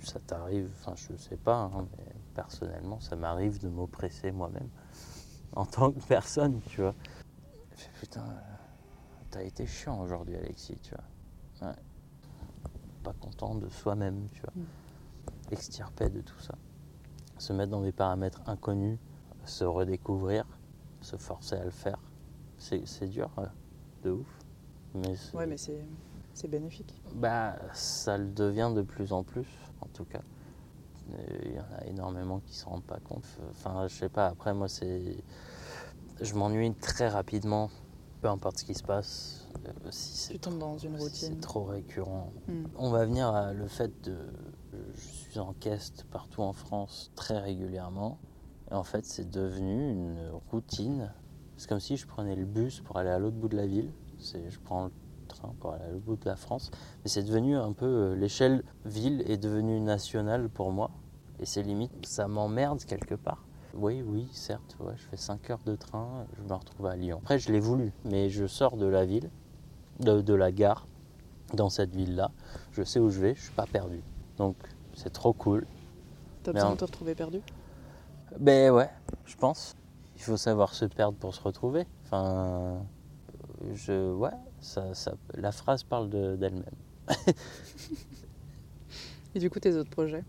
[0.03, 4.69] ça t'arrive, enfin je sais pas, hein, mais personnellement, ça m'arrive de m'oppresser moi-même
[5.56, 6.93] en tant que personne, tu vois.
[7.99, 8.23] Putain,
[9.31, 11.69] t'as été chiant aujourd'hui, Alexis, tu vois.
[11.69, 11.75] Ouais.
[13.03, 14.53] Pas content de soi-même, tu vois.
[14.56, 15.51] Mm.
[15.51, 16.56] Extirper de tout ça.
[17.39, 18.99] Se mettre dans des paramètres inconnus,
[19.45, 20.45] se redécouvrir,
[21.01, 21.97] se forcer à le faire.
[22.57, 23.45] C'est dur, euh,
[24.03, 24.27] de ouf.
[24.93, 25.83] Mais Ouais, mais c'est
[26.33, 27.01] c'est bénéfique.
[27.15, 29.47] bah, ça le devient de plus en plus,
[29.81, 30.21] en tout cas.
[31.13, 33.23] Euh, Il y en a énormément qui s'en rendent pas compte.
[33.51, 35.17] Enfin, je sais pas, après, moi, c'est.
[36.21, 37.69] Je m'ennuie très rapidement,
[38.21, 39.47] peu importe ce qui se passe.
[39.65, 41.33] euh, si c'est Tu tombes dans une si routine.
[41.35, 42.31] c'est trop récurrent.
[42.49, 42.65] Hmm.
[42.77, 44.17] On va venir à le fait de.
[45.39, 48.19] En caisse partout en France très régulièrement.
[48.71, 51.11] Et en fait, c'est devenu une routine.
[51.57, 53.91] C'est comme si je prenais le bus pour aller à l'autre bout de la ville.
[54.19, 54.91] Je prends le
[55.27, 56.71] train pour aller à l'autre bout de la France.
[57.03, 57.85] Mais c'est devenu un peu.
[57.85, 60.91] euh, L'échelle ville est devenue nationale pour moi.
[61.39, 63.45] Et c'est limite, ça m'emmerde quelque part.
[63.73, 67.19] Oui, oui, certes, je fais 5 heures de train, je me retrouve à Lyon.
[67.21, 69.29] Après, je l'ai voulu, mais je sors de la ville,
[69.99, 70.87] de, de la gare,
[71.53, 72.31] dans cette ville-là.
[72.71, 74.01] Je sais où je vais, je suis pas perdu.
[74.37, 74.55] Donc,
[75.01, 75.65] c'est trop cool.
[76.43, 77.39] T'as besoin de te retrouver perdu
[78.37, 78.89] Ben ouais,
[79.25, 79.75] je pense.
[80.17, 81.85] Il faut savoir se perdre pour se retrouver.
[82.05, 82.83] Enfin,
[83.73, 84.29] je, ouais,
[84.59, 86.65] ça, ça, la phrase parle de- d'elle-même.
[89.35, 90.23] Et du coup, tes autres projets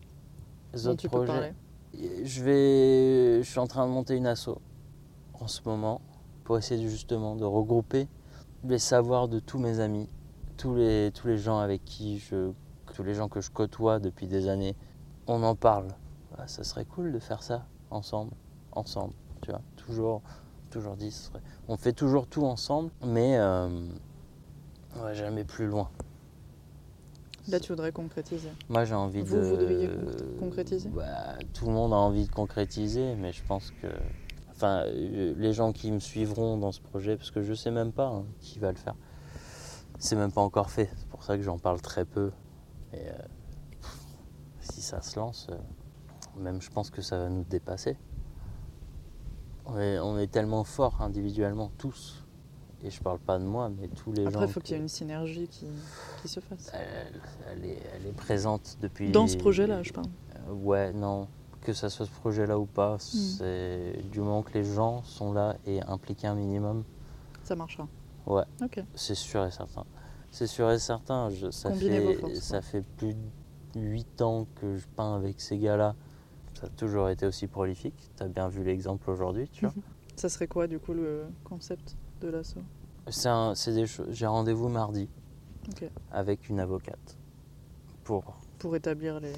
[0.72, 1.52] Les autres tu projets,
[1.94, 4.50] je vais, je suis en train de monter une asso
[5.34, 6.00] en ce moment
[6.44, 8.06] pour essayer justement de regrouper
[8.64, 10.08] les savoirs de tous mes amis,
[10.56, 12.52] tous les, tous les gens avec qui je,
[12.92, 14.76] tous les gens que je côtoie depuis des années.
[15.26, 15.88] On en parle.
[16.38, 18.32] Ah, ça serait cool de faire ça ensemble,
[18.72, 19.12] ensemble,
[19.42, 19.60] tu vois.
[19.76, 20.22] Toujours,
[20.70, 23.68] toujours dit, serait- on fait toujours tout ensemble, mais euh,
[24.96, 25.90] on va jamais plus loin.
[27.48, 28.50] Là, tu voudrais concrétiser.
[28.68, 29.40] Moi, j'ai envie Vous de.
[29.42, 30.88] voudriez con- concrétiser?
[30.90, 33.88] Bah, Tout le monde a envie de concrétiser, mais je pense que.
[34.50, 37.92] Enfin, euh, les gens qui me suivront dans ce projet, parce que je sais même
[37.92, 38.94] pas hein, qui va le faire.
[39.98, 40.90] C'est même pas encore fait.
[40.96, 42.30] C'est pour ça que j'en parle très peu.
[42.92, 43.12] Et euh,
[44.60, 45.56] si ça se lance, euh,
[46.38, 47.96] même je pense que ça va nous dépasser.
[49.66, 52.24] On est, on est tellement forts individuellement, tous.
[52.82, 54.30] Et je parle pas de moi, mais tous les gens.
[54.30, 55.66] Après, il faut qu'il y ait une synergie qui,
[56.22, 56.72] qui se fasse.
[56.72, 57.20] elle,
[57.52, 59.12] elle est, elle est présente depuis.
[59.12, 60.06] Dans ce projet-là, je parle.
[60.48, 61.28] Euh, Ouais, non.
[61.60, 65.56] Que ça soit ce projet-là ou pas, c'est du moment que les gens sont là
[65.66, 66.84] et impliqués un minimum,
[67.44, 67.86] Ça marchera.
[68.26, 68.82] ouais, Ok.
[68.94, 69.84] c'est sûr et certain.
[70.30, 71.30] C'est sûr et certain.
[71.30, 72.62] Je, ça, Combinez fait, forces, ça ouais.
[72.62, 75.94] fait plus de 8 ans que je peins avec ces gars-là.
[76.58, 78.10] Ça a toujours été aussi prolifique.
[78.16, 79.74] Tu as bien vu l'exemple aujourd'hui, tu vois.
[80.16, 82.60] Ça serait quoi, du coup, le concept de l'assaut?
[83.08, 85.08] J'ai rendez-vous mardi
[86.12, 87.16] avec une avocate
[88.04, 89.32] pour Pour établir les.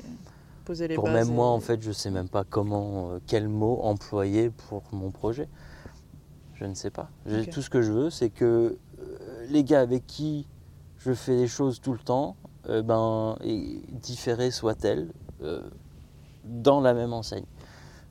[0.65, 1.27] poser les pour bases.
[1.29, 4.83] même moi, et- en fait, je sais même pas comment, euh, quel mot employer pour
[4.93, 5.49] mon projet.
[6.55, 7.11] Je ne sais pas.
[7.51, 10.47] Tout ce que je veux, c'est que euh, les gars avec qui
[11.05, 12.37] je fais les choses tout le temps,
[12.69, 15.69] euh, ben, et différées soient-elles, euh,
[16.45, 17.47] dans la même enseigne.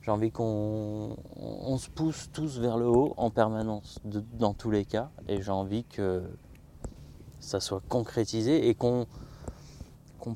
[0.02, 4.84] J'ai envie qu'on on se pousse tous vers le haut en permanence, dans tous les
[4.84, 6.22] cas, et j'ai envie que
[7.40, 9.06] ça soit concrétisé et qu'on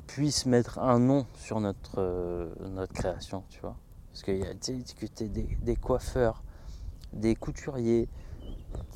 [0.07, 3.75] puisse mettre un nom sur notre, euh, notre création, tu vois.
[4.11, 6.43] Parce qu'il y a des coiffeurs,
[7.13, 8.09] des couturiers,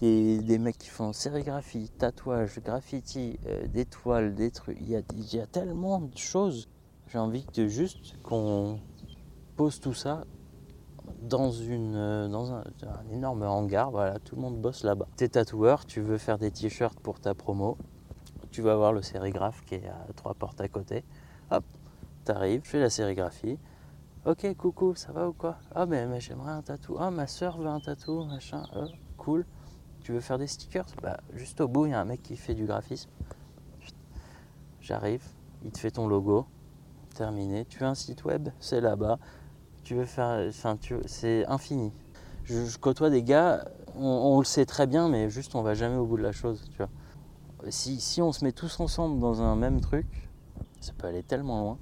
[0.01, 4.77] des, mecs qui font sérigraphie, tatouage, graffiti, euh, des toiles, des trucs.
[4.81, 4.95] Il y
[5.39, 6.67] a, tellement de choses.
[7.07, 8.79] J'ai envie de juste qu'on
[9.55, 10.23] pose tout ça
[11.21, 13.91] dans, une, euh, dans un, un énorme hangar.
[13.91, 15.07] Voilà, tout le monde bosse là-bas.
[15.17, 17.77] T'es tatoueur, tu veux faire des t-shirts pour ta promo.
[18.49, 21.03] Tu vas voir le sérigraphe qui est à trois portes à côté.
[21.51, 21.63] Hop,
[22.25, 23.59] t'arrives, fais la sérigraphie.
[24.25, 25.57] Ok, coucou, ça va ou quoi?
[25.73, 26.95] Ah, mais, mais j'aimerais un tatou.
[26.99, 28.63] Ah, ma soeur veut un tatou, machin.
[28.75, 29.45] Euh, cool.
[30.03, 30.85] Tu veux faire des stickers?
[31.01, 33.09] Bah, juste au bout, il y a un mec qui fait du graphisme.
[34.81, 35.23] J'arrive,
[35.63, 36.45] il te fait ton logo.
[37.15, 37.65] Terminé.
[37.65, 39.19] Tu as un site web C'est là-bas.
[39.83, 40.47] Tu veux faire.
[40.47, 40.95] Enfin, tu...
[41.05, 41.91] c'est infini.
[42.45, 45.75] Je, je côtoie des gars, on, on le sait très bien, mais juste on va
[45.75, 46.89] jamais au bout de la chose, tu vois.
[47.69, 50.07] Si, si on se met tous ensemble dans un même truc,
[50.79, 51.77] ça peut aller tellement loin.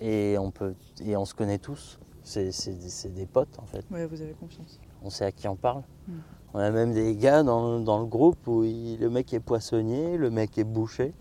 [0.00, 1.98] Et on, peut, et on se connaît tous.
[2.22, 2.50] C'est
[3.12, 3.84] des- potes en fait.
[3.90, 4.78] Ouais, vous avez confiance.
[5.02, 5.82] On sait à qui on parle.
[6.06, 6.12] Mm.
[6.54, 10.56] On a même des gars dans, le groupe où le mec est poissonnier, le mec
[10.56, 11.12] est boucher.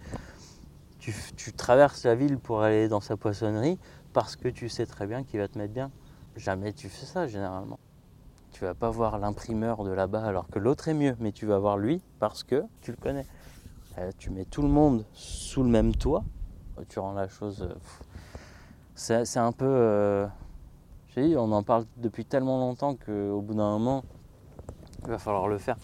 [0.99, 3.79] Tu, traverses la ville pour aller dans sa poissonnerie
[4.13, 5.89] parce que tu sais très bien qu'il va te mettre bien.
[6.35, 7.79] Jamais tu fais ça généralement.
[8.51, 11.57] Tu vas pas voir l'imprimeur de là-bas alors que l'autre est mieux, mais tu vas
[11.57, 13.25] voir lui parce que tu le connais.
[13.97, 16.23] Euh, tu mets tout le monde sous le même toit,
[16.89, 17.67] tu rends la chose.
[19.09, 19.65] euh, c'est un peu.
[19.65, 20.27] euh,
[21.17, 24.03] on en parle depuis tellement longtemps qu'au bout d'un moment,
[25.03, 25.77] il va falloir le faire.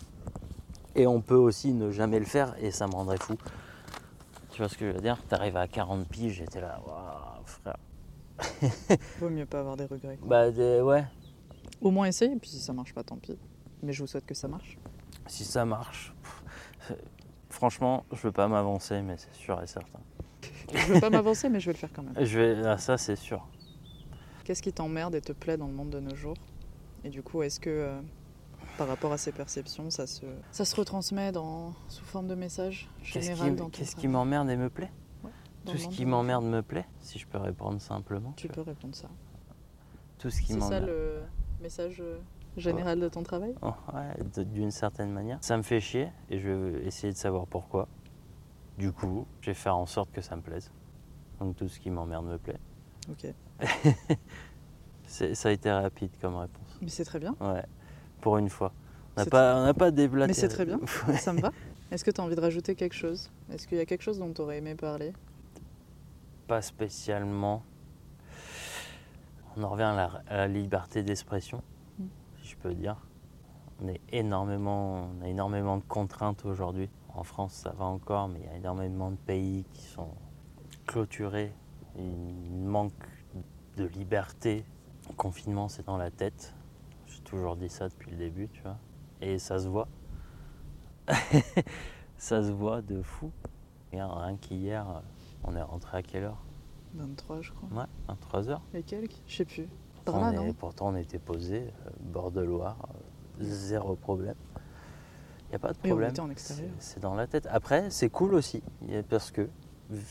[0.96, 3.36] Et on peut aussi ne jamais le faire et ça me rendrait fou.
[4.52, 5.18] Tu vois ce que je veux dire?
[5.28, 7.78] T'arrives à 40 piges, j'étais là, waouh, frère.
[9.20, 10.18] Vaut mieux pas avoir des regrets.
[10.18, 10.28] quoi.
[10.28, 11.06] Bah des- ouais,
[11.82, 13.38] Au moins essayer, puis si ça marche pas, tant pis.
[13.84, 14.78] Mais je vous souhaite que ça marche.
[15.28, 16.14] si ça marche.
[16.22, 16.94] pff,
[17.50, 20.00] Franchement, je veux pas m'avancer, mais c'est sûr et certain.
[20.74, 22.14] Je veux pas m'avancer, mais je vais le faire quand même.
[22.24, 23.44] Je vais, ah, ça c'est sûr.
[24.44, 26.36] Qu'est-ce qui t'emmerde et te plaît dans le monde de nos jours?
[27.04, 28.00] Et du coup, est-ce que euh,
[28.80, 32.90] par rapport à ces perceptions, ça se, ça se retransmet dans, sous forme de message
[33.04, 34.90] Qu'est-ce général qui, qu'est-ce qui m'emmerde et me plaît
[35.66, 38.32] Tout ce qui m'emmerde me plaît, si je peux répondre simplement.
[38.38, 39.10] Tu peux répondre ça.
[40.18, 40.86] Tout ce qui C'est ça m'emmerde.
[40.86, 41.22] le
[41.62, 42.20] message euh,
[42.56, 43.54] général de ton travail?
[43.62, 45.40] Oh, ouais, d'une certaine manière.
[45.42, 47.90] Ça me fait chier et je vais essayer de savoir pourquoi.
[48.78, 50.72] Du coup, je vais faire en sorte que ça me plaise.
[51.42, 52.60] Donc tout ce qui m'emmerde me plaît.
[53.12, 53.28] Ok.
[55.06, 56.78] C'est- ça a été rapide comme réponse.
[56.82, 57.66] Mais c'est très bien, Ouais,
[58.22, 58.72] pour une fois.
[59.18, 60.28] On n'a pas, pas déblatéré.
[60.28, 60.80] Mais c'est très bien.
[61.18, 61.52] ça me va.
[61.92, 63.30] Est-ce que tu as envie de rajouter quelque chose?
[63.52, 65.14] Est-ce qu'il y a quelque chose dont tu aurais aimé parler?
[66.48, 67.64] Pas spécialement.
[69.58, 71.62] On en revient à la, à la liberté d'expression,
[72.00, 72.06] Mm.
[72.42, 72.96] si je peux dire.
[73.82, 76.90] On, est énormément, on a énormément de contraintes aujourd'hui.
[77.16, 80.10] En France, ça va encore, mais il y a énormément de pays qui sont
[80.86, 81.54] clôturés.
[81.98, 82.94] Il manque
[83.78, 84.64] de liberté.
[85.08, 86.54] Le confinement, c'est dans la tête.
[87.30, 88.78] Toujours dit ça depuis le début, tu vois.
[89.22, 89.88] Et ça se voit.
[92.18, 93.32] ça se voit de fou.
[93.92, 95.02] Regarde, rien qu'hier,
[95.44, 96.44] on est rentré à quelle heure?
[96.96, 97.70] 23, je crois.
[97.82, 98.62] Ouais, 23 heures.
[98.74, 99.68] Et quelques Je sais plus.
[100.06, 102.78] Par On là, est- non pourtant, on était posé, euh, bord de Loire,
[103.40, 104.36] euh, zéro problème.
[105.48, 106.14] Il n'y a pas de problème.
[106.80, 107.48] C'est- dans la tête.
[107.52, 108.62] Après, c'est cool aussi,
[109.10, 109.50] parce que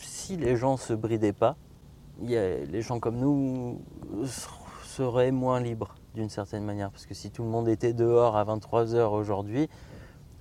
[0.01, 1.57] si les gens se bridaient pas,
[2.21, 3.81] il y a- les gens comme nous
[4.25, 4.49] ser-
[4.85, 6.91] seraient moins libres d'une certaine manière.
[6.91, 9.69] Parce que si tout le monde était dehors à 23h aujourd'hui,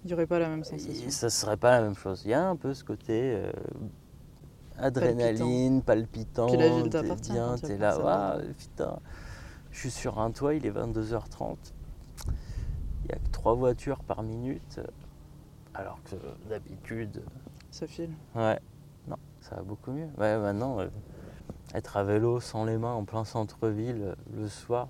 [0.03, 1.09] Il n'y aurait pas la même sensation.
[1.09, 2.23] ça serait pas la même chose.
[2.25, 3.51] Il y a un peu ce côté euh,
[4.77, 6.47] adrénaline, palpitant.
[6.47, 8.99] Puis la ville t'es t'appartient bien, quand il y a t'es là, putain,
[9.72, 11.56] je suis sur un toit, il est 22h30.
[13.06, 14.80] Il y a que trois voitures par minute.
[15.73, 16.15] Alors que
[16.49, 17.22] d'habitude,
[17.69, 18.09] Ça file.
[18.35, 18.59] ouais,
[19.07, 20.09] non, ça va beaucoup mieux.
[20.17, 20.88] Ouais, maintenant, euh,
[21.75, 24.88] être à vélo sans les mains en plein centre-ville euh, le soir,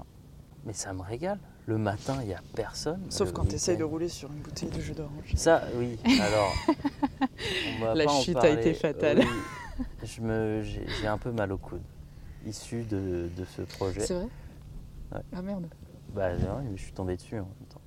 [0.68, 1.40] mais ça me régale.
[1.66, 3.02] Le matin, il n'y a personne.
[3.10, 5.34] Sauf Le quand tu essayes de rouler sur une bouteille de jus d'orange.
[5.36, 5.98] ça, oui.
[6.22, 6.54] Alors,
[7.80, 9.20] on va La pas en chute a été fatale.
[9.20, 9.86] Oui.
[10.04, 11.82] je me, j'ai, j'ai un peu mal au coude,
[12.46, 14.02] issu de, de ce projet.
[14.02, 14.28] C'est vrai?
[15.14, 15.22] Ouais.
[15.36, 15.68] Ah merde.
[16.14, 17.82] Bah, non, mais je suis tombé dessus en même temps.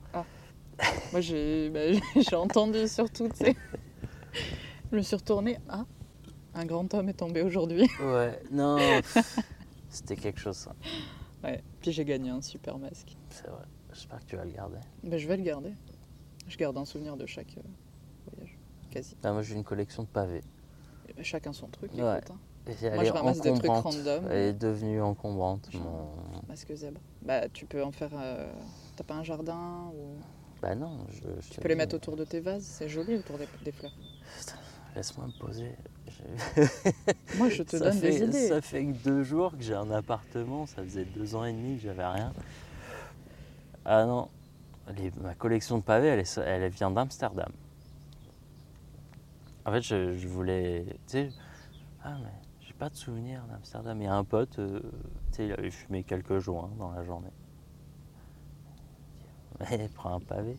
[1.12, 1.81] Moi j'ai bah,
[2.17, 3.57] j'ai entendu surtout, tu sais.
[4.91, 5.59] Je me suis retournée.
[5.68, 5.84] Ah,
[6.55, 7.89] un grand homme est tombé aujourd'hui.
[8.02, 8.78] Ouais, non,
[9.91, 10.75] c'était quelque chose, ça.
[11.44, 11.62] Ouais.
[11.81, 13.17] Puis j'ai gagné un super masque.
[13.31, 13.65] C'est vrai.
[13.92, 14.78] J'espère que tu vas le garder.
[15.02, 15.73] Bah, je vais le garder.
[16.47, 17.62] Je garde un souvenir de chaque euh,
[18.31, 18.57] voyage.
[18.91, 19.17] Quasi.
[19.23, 20.42] Ah, moi, j'ai une collection de pavés.
[21.09, 22.18] Et bah, chacun son truc, Ouais.
[22.18, 22.31] écoute.
[22.33, 22.39] hein.
[22.67, 24.26] Et Moi, je ramasse des trucs random.
[24.31, 25.73] Elle est devenue encombrante.
[25.75, 26.12] Mon-
[26.49, 27.00] Masque zèbre.
[27.23, 28.10] Bah, tu peux en faire.
[28.15, 28.52] euh,
[28.97, 30.17] T'as pas un jardin ou...
[30.60, 33.39] Bah non, je, je Tu peux les mettre autour de tes vases, c'est joli autour
[33.39, 33.92] des, des fleurs.
[34.39, 34.57] Putain,
[34.94, 35.75] Laisse-moi me poser.
[37.35, 38.49] Moi, je te ça donne fait, des idées.
[38.49, 41.77] Ça fait que deux jours que j'ai un appartement, ça faisait deux ans et demi
[41.77, 42.33] que j'avais rien.
[43.85, 44.29] Ah non,
[44.97, 47.51] les- ma collection de pavés, elle, est- elle vient d'Amsterdam.
[49.65, 50.85] En fait, je, je voulais.
[51.07, 51.33] Tu sais,
[52.05, 54.01] ah, mais j'ai pas de souvenir d'Amsterdam.
[54.01, 54.81] Il y a un pote, euh,
[55.31, 57.33] tu sais, il avait fumé quelques joints dans la journée.
[59.61, 60.57] Mais prends un pavé.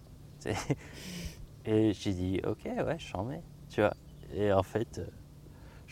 [1.65, 3.43] Et j'ai dit, ok, ouais, je t'en mets.
[3.69, 3.93] Tu vois.
[4.33, 5.05] Et en fait, euh,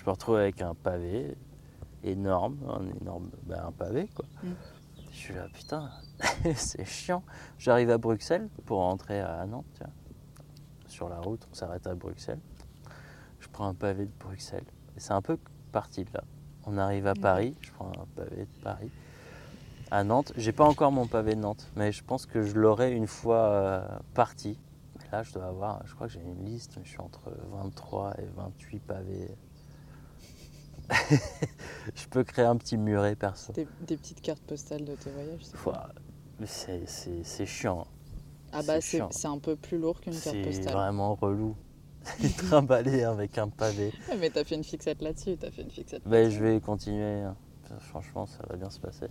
[0.10, 1.38] me retrouve avec un pavé
[2.04, 4.26] énorme, un énorme, ben, un pavé quoi.
[4.42, 4.48] Mm.
[5.12, 5.92] Je suis là, putain,
[6.56, 7.24] c'est chiant.
[7.58, 9.94] J'arrive à Bruxelles pour rentrer à Nantes, tu vois.
[10.88, 12.40] Sur la route, on s'arrête à Bruxelles.
[13.40, 14.66] Je prends un pavé de Bruxelles.
[14.98, 15.38] Et c'est un peu
[15.72, 16.24] parti de là.
[16.66, 17.22] On arrive à Ok.
[17.22, 18.92] Paris, je prends un pavé de Paris.
[19.92, 22.92] À Nantes, j'ai pas encore mon pavé de Nantes, mais je pense que je l'aurai
[22.94, 24.60] une fois euh, parti.
[25.06, 27.32] Et là, je dois avoir, je crois que j'ai une liste, mais je suis entre
[27.52, 29.36] 23 et 28 pavés.
[31.96, 33.54] je peux créer un petit muret perso.
[33.54, 35.42] Des, des petites cartes postales de tes voyages.
[35.44, 37.86] c'est C'est c'est- c'est chiant.
[38.52, 40.74] Ah bah c'est c'est c'est un peu plus lourd qu'une carte C'est postale.
[40.74, 41.56] vraiment relou.
[42.38, 43.92] Trimballer avec un pavé.
[44.20, 46.02] Mais t'as fait une fixette là-dessus, t'as fait une fixette.
[46.08, 47.22] Ben, je vais continuer.
[47.22, 47.36] hein.
[47.82, 49.08] Franchement, ça va bien se passer.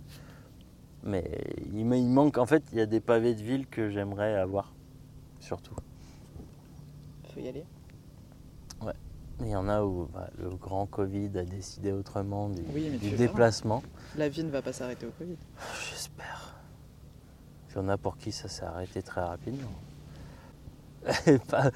[1.03, 1.23] Mais
[1.73, 4.35] il, me- il manque, en fait, il y a des pavés de ville que j'aimerais
[4.35, 4.73] avoir,
[5.39, 5.75] surtout.
[7.33, 7.63] Faut y aller.
[9.41, 12.97] Il y en a où bah, le grand Covid a décidé autrement du, Oui, mais
[12.97, 13.27] du tu verras.
[13.31, 13.83] déplacement.
[14.17, 15.37] La vie ne va pas s'arrêter au Covid.
[15.89, 16.55] J'espère.
[17.69, 19.69] Il y en a pour qui ça s'est arrêté très rapidement.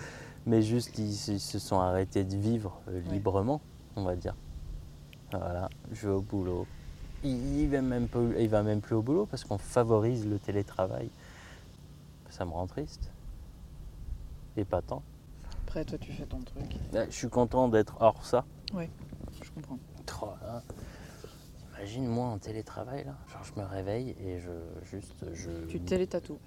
[0.45, 3.14] Mais juste, ils, se- sont arrêtés de vivre euh, Ouais.
[3.14, 3.61] librement,
[3.95, 4.35] on va dire.
[5.32, 6.67] Voilà, je vais au boulot.
[7.24, 11.09] Il, il va même il va même plus au boulot parce qu'on favorise le télétravail.
[12.30, 13.09] Ça me rend triste.
[14.58, 15.01] Et pas tant.
[15.74, 16.66] Après, toi, tu fais ton truc.
[16.92, 18.45] Là, Je suis content d'être hors ça.
[18.76, 19.80] Je comprends.
[20.22, 20.61] Oh là.
[21.80, 24.52] Imagine moi en télétravail là, genre je me réveille et je
[24.84, 26.38] juste je Tu télétatoues.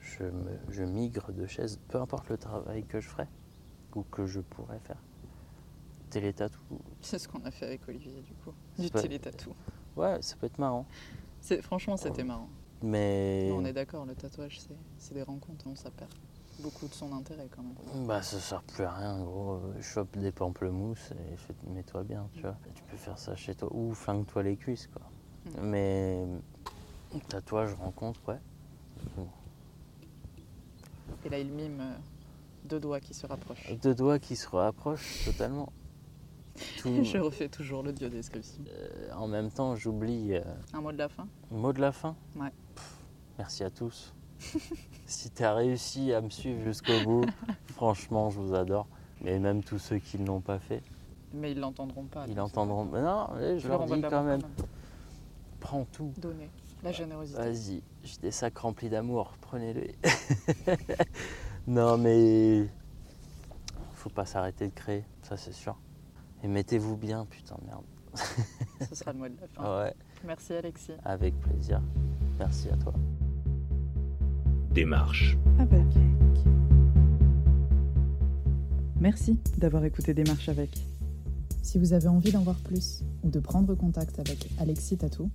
[0.00, 3.26] je, me- je migre de chaise, peu importe le travail que je ferai
[3.96, 5.02] ou que je pourrais faire.
[6.10, 6.60] Télétatou,
[7.00, 8.52] C'est ce qu'on a fait avec Olivier, du coup.
[8.78, 9.54] Du pas- télétatou.
[9.96, 10.86] ouais, ça peut être marrant.
[11.62, 12.48] Franchement, c'était marrant.
[12.80, 16.10] Mais On est d'accord, le tatouage, c'est- des rencontres, on ça perd
[16.60, 18.06] beaucoup de son intérêt quand même.
[18.06, 19.54] bah ça sert plus à rien gros.
[19.54, 22.56] Euh, Chope des pamplemousses et mets-toi bien, tu vois.
[22.74, 25.02] Tu peux faire ça chez toi ou flingue-toi les cuisses quoi.
[25.60, 25.66] Mm.
[25.66, 26.26] Mais
[27.28, 28.38] tatouage rencontre ouais.
[31.24, 31.94] Et là, il mime euh,
[32.64, 33.72] deux doigts qui se rapprochent.
[33.82, 35.72] Deux doigts qui se rapprochent totalement.
[36.78, 38.62] Tout- Je refais toujours l'audio description.
[38.68, 41.26] Euh, en même temps, j'oublie euh, Un mot de la fin?
[41.50, 42.16] mot de la fin?
[42.36, 42.50] Ouais.
[42.74, 42.98] Pff,
[43.38, 44.14] merci à tous.
[45.06, 47.24] si tu as réussi à me suivre jusqu'au bout,
[47.74, 48.86] franchement, je vous adore.
[49.20, 50.82] Mais même tous ceux qui ne l'ont pas fait,
[51.32, 52.24] Mais ils l'entendront pas.
[52.26, 52.84] ils donc entendront.
[52.86, 54.42] Mais non, je leur va dis quand même,
[55.60, 56.12] prends tout.
[56.18, 56.50] Donner.
[56.82, 57.38] La générosité.
[57.38, 59.94] Vas-y, j'ai des sacs remplis d'amour, prenez-les.
[61.68, 62.66] non, mais
[63.94, 65.76] faut pas s'arrêter de créer, ça c'est sûr.
[66.42, 67.84] Et mettez-vous bien, putain de merde.
[68.88, 69.84] Ce sera le mot de la fin.
[69.84, 70.92] Ouais, Merci Alexis.
[71.04, 71.80] avec plaisir.
[72.40, 72.92] Merci à toi.
[74.74, 75.36] Démarche.
[75.58, 75.84] Avec.
[78.98, 80.70] Merci d'avoir écouté Démarche avec.
[81.62, 85.30] Si vous avez envie d'en voir plus ou de prendre contact avec Alexis Tatou,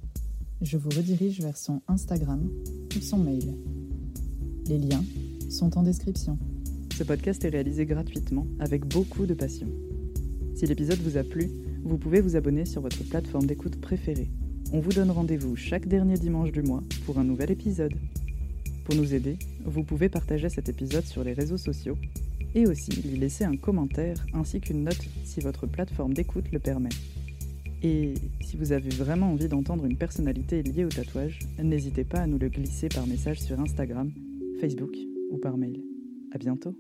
[0.62, 2.50] je vous redirige vers son Instagram
[2.96, 3.54] ou son mail.
[4.66, 5.04] Les liens
[5.52, 6.40] sont en description.
[6.98, 9.68] Ce podcast est réalisé gratuitement avec beaucoup de passion.
[10.56, 11.52] Si l'épisode vous a plu,
[11.84, 14.32] vous pouvez vous abonner sur votre plateforme d'écoute préférée.
[14.74, 17.94] On vous donne rendez-vous chaque dernier dimanche du mois pour un nouvel épisode.
[18.88, 21.98] Pour nous aider, vous pouvez partager cet épisode sur les réseaux sociaux
[22.56, 26.88] et aussi lui laisser un commentaire ainsi qu'une note si votre plateforme d'écoute le permet.
[27.84, 32.28] Et si vous avez vraiment envie d'entendre une personnalité liée au tatouage, n'hésitez pas à
[32.28, 34.10] nous le glisser par message sur Instagram,
[34.62, 34.96] Facebook
[35.32, 35.84] ou par mail.
[36.32, 36.74] À bientôt